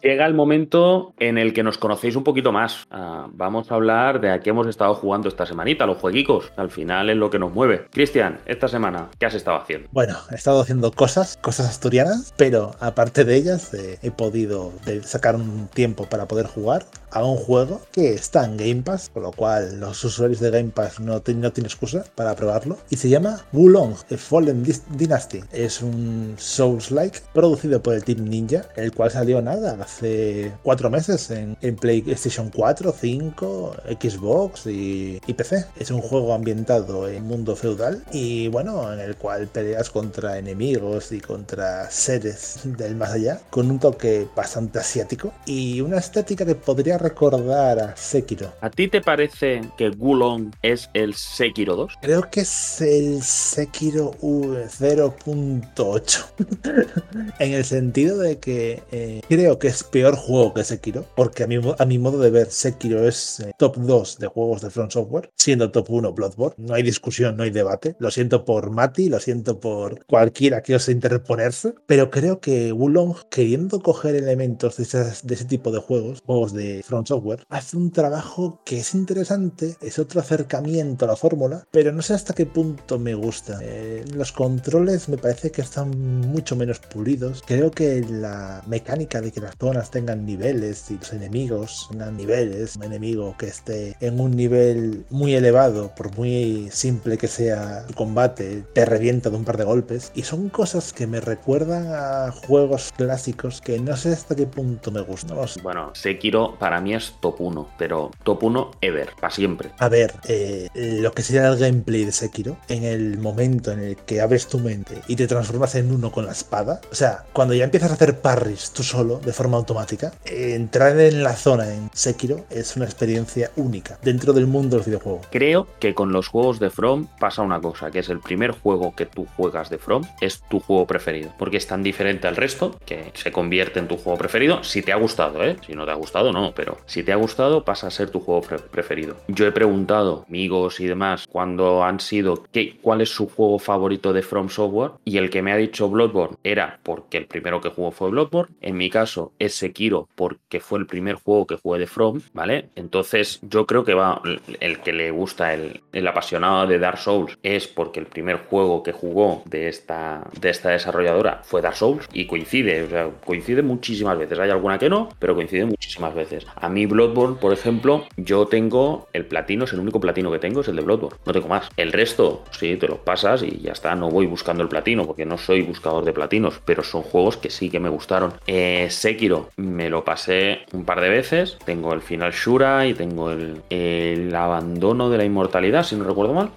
Llega 0.01 0.25
el 0.25 0.33
momento 0.33 1.13
en 1.19 1.37
el 1.37 1.53
que 1.53 1.61
nos 1.63 1.77
conocéis 1.77 2.15
un 2.15 2.23
poquito 2.23 2.51
más. 2.51 2.85
Ah, 2.89 3.27
vamos 3.31 3.71
a 3.71 3.75
hablar 3.75 4.21
de 4.21 4.31
a 4.31 4.39
qué 4.39 4.51
hemos 4.51 4.65
estado 4.67 4.95
jugando 4.95 5.27
esta 5.27 5.45
semanita, 5.45 5.85
los 5.85 5.97
jueguicos. 5.97 6.51
Al 6.55 6.69
final 6.69 7.09
es 7.09 7.17
lo 7.17 7.29
que 7.29 7.37
nos 7.39 7.53
mueve. 7.53 7.87
Cristian, 7.91 8.39
esta 8.45 8.67
semana, 8.67 9.09
¿qué 9.19 9.25
has 9.25 9.33
estado 9.33 9.57
haciendo? 9.57 9.89
Bueno, 9.91 10.15
he 10.31 10.35
estado 10.35 10.61
haciendo 10.61 10.91
cosas, 10.91 11.37
cosas 11.41 11.67
asturianas, 11.69 12.33
pero 12.37 12.71
aparte 12.79 13.25
de 13.25 13.35
ellas 13.35 13.73
eh, 13.73 13.99
he 14.01 14.11
podido 14.11 14.71
de- 14.85 15.03
sacar 15.03 15.35
un 15.35 15.67
tiempo 15.67 16.05
para 16.05 16.27
poder 16.27 16.45
jugar 16.47 16.85
a 17.11 17.23
un 17.23 17.37
juego 17.37 17.81
que 17.91 18.13
está 18.13 18.45
en 18.45 18.57
Game 18.57 18.81
Pass, 18.83 19.09
con 19.13 19.23
lo 19.23 19.31
cual 19.31 19.79
los 19.79 20.03
usuarios 20.03 20.39
de 20.39 20.49
Game 20.51 20.69
Pass 20.69 20.99
no, 20.99 21.21
ti- 21.21 21.33
no 21.33 21.51
tienen 21.51 21.69
excusa 21.69 22.03
para 22.15 22.35
probarlo. 22.35 22.77
Y 22.89 22.97
se 22.97 23.09
llama 23.09 23.45
Wulong, 23.53 23.93
A 24.11 24.17
Fallen 24.17 24.63
Dynasty. 24.89 25.41
Es 25.51 25.81
un 25.81 26.35
Souls-like 26.37 27.19
producido 27.33 27.81
por 27.81 27.93
el 27.95 28.03
Team 28.03 28.25
Ninja, 28.25 28.65
el 28.75 28.91
cual 28.93 29.11
salió 29.11 29.41
nada, 29.41 29.77
hace 29.81 30.51
cuatro 30.63 30.89
meses 30.89 31.31
en, 31.31 31.57
en 31.61 31.75
PlayStation 31.75 32.49
4, 32.53 32.93
5, 32.99 33.75
Xbox 33.99 34.65
y, 34.67 35.21
y 35.25 35.33
PC. 35.33 35.65
Es 35.79 35.91
un 35.91 36.01
juego 36.01 36.33
ambientado 36.33 37.07
en 37.07 37.23
mundo 37.23 37.55
feudal 37.55 38.03
y 38.11 38.47
bueno, 38.49 38.91
en 38.93 38.99
el 38.99 39.15
cual 39.15 39.47
peleas 39.47 39.89
contra 39.89 40.37
enemigos 40.37 41.11
y 41.11 41.19
contra 41.19 41.89
seres 41.89 42.59
del 42.63 42.95
más 42.95 43.11
allá, 43.11 43.41
con 43.49 43.69
un 43.71 43.79
toque 43.79 44.27
bastante 44.35 44.79
asiático 44.79 45.33
y 45.45 45.81
una 45.81 45.97
estética 45.97 46.45
que 46.45 46.55
podría 46.55 46.97
recordar 46.99 47.79
a 47.79 47.95
Sekiro. 47.95 48.53
¿A 48.61 48.69
ti 48.69 48.87
te 48.87 49.01
parece 49.01 49.61
que 49.77 49.89
Gulong 49.89 50.51
es 50.61 50.89
el 50.93 51.13
Sekiro 51.15 51.75
2? 51.75 51.93
Creo 52.01 52.29
que 52.29 52.41
es 52.41 52.81
el 52.81 53.21
Sekiro 53.23 54.11
V0.8. 54.21 56.25
en 57.39 57.53
el 57.53 57.65
sentido 57.65 58.17
de 58.17 58.39
que 58.39 58.83
eh, 58.91 59.21
creo 59.27 59.59
que 59.59 59.67
es 59.67 59.83
peor 59.83 60.15
juego 60.15 60.53
que 60.53 60.63
Sekiro. 60.63 61.05
Porque 61.15 61.43
a 61.43 61.47
mi, 61.47 61.59
mo- 61.59 61.75
a 61.77 61.85
mi 61.85 61.97
modo 61.97 62.19
de 62.19 62.29
ver, 62.29 62.49
Sekiro 62.51 63.07
es 63.07 63.39
eh, 63.39 63.51
top 63.57 63.77
2 63.77 64.19
de 64.19 64.27
juegos 64.27 64.61
de 64.61 64.69
Front 64.69 64.91
Software. 64.91 65.29
Siendo 65.37 65.71
top 65.71 65.89
1 65.89 66.13
Bloodborne. 66.13 66.55
No 66.57 66.73
hay 66.73 66.83
discusión, 66.83 67.37
no 67.37 67.43
hay 67.43 67.49
debate. 67.51 67.95
Lo 67.99 68.11
siento 68.11 68.45
por 68.45 68.69
Mati, 68.71 69.09
lo 69.09 69.19
siento 69.19 69.59
por 69.59 70.05
cualquiera 70.05 70.61
que 70.61 70.75
ose 70.75 70.91
interponerse. 70.91 71.73
Pero 71.85 72.09
creo 72.09 72.39
que 72.39 72.71
Wulong, 72.71 73.15
queriendo 73.29 73.79
coger 73.81 74.15
elementos 74.15 74.77
de, 74.77 74.83
esas- 74.83 75.25
de 75.25 75.35
ese 75.35 75.45
tipo 75.45 75.71
de 75.71 75.79
juegos, 75.79 76.21
juegos 76.25 76.53
de 76.53 76.83
Front 76.89 77.07
Software, 77.07 77.45
hace 77.49 77.77
un 77.77 77.91
trabajo 77.91 78.61
que 78.65 78.79
es 78.79 78.95
interesante, 78.95 79.75
es 79.79 79.99
otro 79.99 80.19
acercamiento 80.19 81.05
a 81.05 81.09
la 81.09 81.15
fórmula, 81.15 81.67
pero 81.69 81.91
no 81.91 82.01
sé 82.01 82.15
hasta 82.15 82.33
qué 82.33 82.47
punto 82.47 82.97
me 82.97 83.13
gusta. 83.13 83.59
Eh, 83.61 84.03
los 84.15 84.31
controles 84.31 85.07
me 85.07 85.17
parece 85.17 85.51
que 85.51 85.61
están 85.61 85.91
mucho 86.21 86.55
menos 86.55 86.79
pulidos. 86.79 87.43
Creo 87.45 87.69
que 87.69 88.01
la 88.01 88.63
mecánica 88.65 89.21
de 89.21 89.31
que 89.31 89.39
las 89.39 89.55
zonas 89.59 89.91
tengan 89.91 90.25
niveles 90.25 90.89
y 90.89 90.97
los 90.97 91.13
enemigos 91.13 91.87
tengan 91.91 92.17
niveles, 92.17 92.75
un 92.75 92.83
enemigo 92.83 93.35
que 93.37 93.47
esté 93.47 93.95
en 93.99 94.19
un 94.19 94.35
nivel 94.35 95.05
muy 95.11 95.35
elevado, 95.35 95.93
por 95.95 96.15
muy 96.17 96.69
simple 96.71 97.19
que 97.19 97.27
sea 97.27 97.85
su 97.87 97.93
combate, 97.93 98.63
te 98.73 98.85
revienta 98.85 99.29
de 99.29 99.35
un 99.35 99.45
par 99.45 99.57
de 99.57 99.63
golpes. 99.63 100.11
Y 100.15 100.23
son 100.23 100.49
cosas 100.49 100.91
que 100.91 101.05
me 101.05 101.19
recuerdan 101.19 101.87
a 101.93 102.31
juegos 102.31 102.91
clásicos 102.97 103.61
que 103.61 103.79
no 103.79 103.95
sé 103.95 104.13
hasta 104.13 104.35
qué 104.35 104.47
punto 104.47 104.89
me 104.89 105.01
gustan. 105.01 105.37
No 105.37 105.47
sé. 105.47 105.61
Bueno, 105.61 105.91
Sekiro 105.93 106.57
para 106.57 106.78
mí 106.81 106.93
es 106.93 107.15
top 107.19 107.35
1, 107.39 107.69
pero 107.77 108.11
top 108.23 108.43
1 108.43 108.71
ever, 108.81 109.11
para 109.19 109.33
siempre. 109.33 109.71
A 109.77 109.89
ver, 109.89 110.13
eh, 110.27 110.69
lo 110.73 111.11
que 111.11 111.23
sería 111.23 111.47
el 111.47 111.57
gameplay 111.57 112.05
de 112.05 112.11
Sekiro, 112.11 112.57
en 112.67 112.83
el 112.83 113.17
momento 113.17 113.71
en 113.71 113.79
el 113.79 113.95
que 113.97 114.21
abres 114.21 114.47
tu 114.47 114.59
mente 114.59 115.01
y 115.07 115.15
te 115.15 115.27
transformas 115.27 115.75
en 115.75 115.91
uno 115.91 116.11
con 116.11 116.25
la 116.25 116.31
espada, 116.31 116.81
o 116.91 116.95
sea, 116.95 117.25
cuando 117.33 117.53
ya 117.53 117.63
empiezas 117.63 117.91
a 117.91 117.93
hacer 117.95 118.19
parries 118.21 118.71
tú 118.71 118.83
solo, 118.83 119.19
de 119.19 119.33
forma 119.33 119.57
automática, 119.57 120.13
eh, 120.25 120.53
entrar 120.55 120.99
en 120.99 121.23
la 121.23 121.33
zona 121.33 121.73
en 121.73 121.89
Sekiro 121.93 122.45
es 122.49 122.75
una 122.75 122.85
experiencia 122.85 123.51
única 123.55 123.97
dentro 124.01 124.33
del 124.33 124.47
mundo 124.47 124.77
del 124.77 124.85
videojuego. 124.85 125.21
Creo 125.31 125.67
que 125.79 125.93
con 125.93 126.11
los 126.11 126.27
juegos 126.27 126.59
de 126.59 126.69
From 126.69 127.07
pasa 127.19 127.41
una 127.41 127.59
cosa, 127.59 127.91
que 127.91 127.99
es 127.99 128.09
el 128.09 128.19
primer 128.19 128.51
juego 128.51 128.93
que 128.95 129.05
tú 129.05 129.27
juegas 129.37 129.69
de 129.69 129.77
From 129.77 130.03
es 130.21 130.41
tu 130.49 130.59
juego 130.59 130.85
preferido, 130.87 131.33
porque 131.37 131.57
es 131.57 131.67
tan 131.67 131.83
diferente 131.83 132.27
al 132.27 132.35
resto 132.35 132.77
que 132.85 133.11
se 133.13 133.31
convierte 133.31 133.79
en 133.79 133.87
tu 133.87 133.97
juego 133.97 134.17
preferido 134.17 134.63
si 134.63 134.81
te 134.81 134.91
ha 134.91 134.95
gustado, 134.95 135.43
¿eh? 135.43 135.57
Si 135.65 135.73
no 135.73 135.85
te 135.85 135.91
ha 135.91 135.95
gustado, 135.95 136.31
no, 136.31 136.53
pero 136.55 136.68
si 136.85 137.03
te 137.03 137.11
ha 137.11 137.15
gustado 137.15 137.63
pasa 137.65 137.87
a 137.87 137.91
ser 137.91 138.09
tu 138.09 138.19
juego 138.19 138.41
pre- 138.41 138.59
preferido. 138.59 139.15
Yo 139.27 139.45
he 139.47 139.51
preguntado, 139.51 140.25
amigos 140.27 140.79
y 140.79 140.85
demás, 140.87 141.27
cuando 141.27 141.83
han 141.83 141.99
sido 141.99 142.43
qué, 142.51 142.77
cuál 142.81 143.01
es 143.01 143.09
su 143.09 143.27
juego 143.27 143.59
favorito 143.59 144.13
de 144.13 144.21
From 144.21 144.49
Software 144.49 144.91
y 145.05 145.17
el 145.17 145.29
que 145.29 145.41
me 145.41 145.51
ha 145.51 145.57
dicho 145.57 145.89
Bloodborne 145.89 146.37
era 146.43 146.79
porque 146.83 147.17
el 147.17 147.25
primero 147.25 147.61
que 147.61 147.69
jugó 147.69 147.91
fue 147.91 148.09
Bloodborne. 148.09 148.55
En 148.61 148.77
mi 148.77 148.89
caso 148.89 149.31
es 149.39 149.55
Sekiro 149.55 150.07
porque 150.15 150.59
fue 150.59 150.79
el 150.79 150.85
primer 150.85 151.15
juego 151.15 151.47
que 151.47 151.55
jugué 151.55 151.79
de 151.79 151.87
From, 151.87 152.21
¿vale? 152.33 152.69
Entonces 152.75 153.39
yo 153.41 153.65
creo 153.65 153.83
que 153.83 153.93
va, 153.93 154.21
el 154.59 154.79
que 154.79 154.93
le 154.93 155.11
gusta, 155.11 155.53
el, 155.53 155.81
el 155.93 156.07
apasionado 156.07 156.67
de 156.67 156.79
Dark 156.79 156.97
Souls, 156.97 157.37
es 157.43 157.67
porque 157.67 157.99
el 157.99 158.05
primer 158.05 158.37
juego 158.49 158.83
que 158.83 158.91
jugó 158.91 159.43
de 159.45 159.67
esta, 159.67 160.27
de 160.39 160.49
esta 160.49 160.69
desarrolladora 160.69 161.41
fue 161.43 161.61
Dark 161.61 161.75
Souls 161.75 162.07
y 162.13 162.25
coincide, 162.25 162.83
o 162.83 162.89
sea, 162.89 163.09
coincide 163.25 163.61
muchísimas 163.61 164.17
veces. 164.17 164.39
Hay 164.39 164.49
alguna 164.49 164.77
que 164.79 164.89
no, 164.89 165.09
pero 165.19 165.35
coincide 165.35 165.65
muchísimas 165.65 166.13
veces. 166.13 166.45
A 166.61 166.69
mí 166.69 166.85
Bloodborne, 166.85 167.37
por 167.37 167.53
ejemplo, 167.53 168.05
yo 168.17 168.47
tengo 168.47 169.07
el 169.13 169.25
platino, 169.25 169.65
es 169.65 169.73
el 169.73 169.79
único 169.79 169.99
platino 169.99 170.31
que 170.31 170.39
tengo, 170.39 170.61
es 170.61 170.67
el 170.67 170.75
de 170.75 170.81
Bloodborne. 170.81 171.17
No 171.25 171.33
tengo 171.33 171.47
más. 171.47 171.69
El 171.77 171.91
resto, 171.91 172.43
sí, 172.51 172.75
te 172.75 172.87
los 172.87 172.99
pasas 172.99 173.43
y 173.43 173.59
ya 173.59 173.71
está. 173.71 173.95
No 173.95 174.09
voy 174.09 174.25
buscando 174.25 174.63
el 174.63 174.69
platino 174.69 175.05
porque 175.05 175.25
no 175.25 175.37
soy 175.37 175.61
buscador 175.61 176.03
de 176.05 176.13
platinos, 176.13 176.61
pero 176.65 176.83
son 176.83 177.01
juegos 177.01 177.37
que 177.37 177.49
sí 177.49 177.69
que 177.69 177.79
me 177.79 177.89
gustaron. 177.89 178.33
Eh, 178.47 178.87
Sekiro 178.89 179.49
me 179.57 179.89
lo 179.89 180.03
pasé 180.03 180.59
un 180.73 180.85
par 180.85 181.01
de 181.01 181.09
veces. 181.09 181.57
Tengo 181.65 181.93
el 181.93 182.01
final 182.01 182.31
Shura 182.31 182.87
y 182.87 182.93
tengo 182.93 183.31
el, 183.31 183.61
el 183.69 184.35
abandono 184.35 185.09
de 185.09 185.17
la 185.17 185.25
inmortalidad, 185.25 185.83
si 185.83 185.95
no 185.95 186.03
recuerdo 186.03 186.33
mal. 186.33 186.51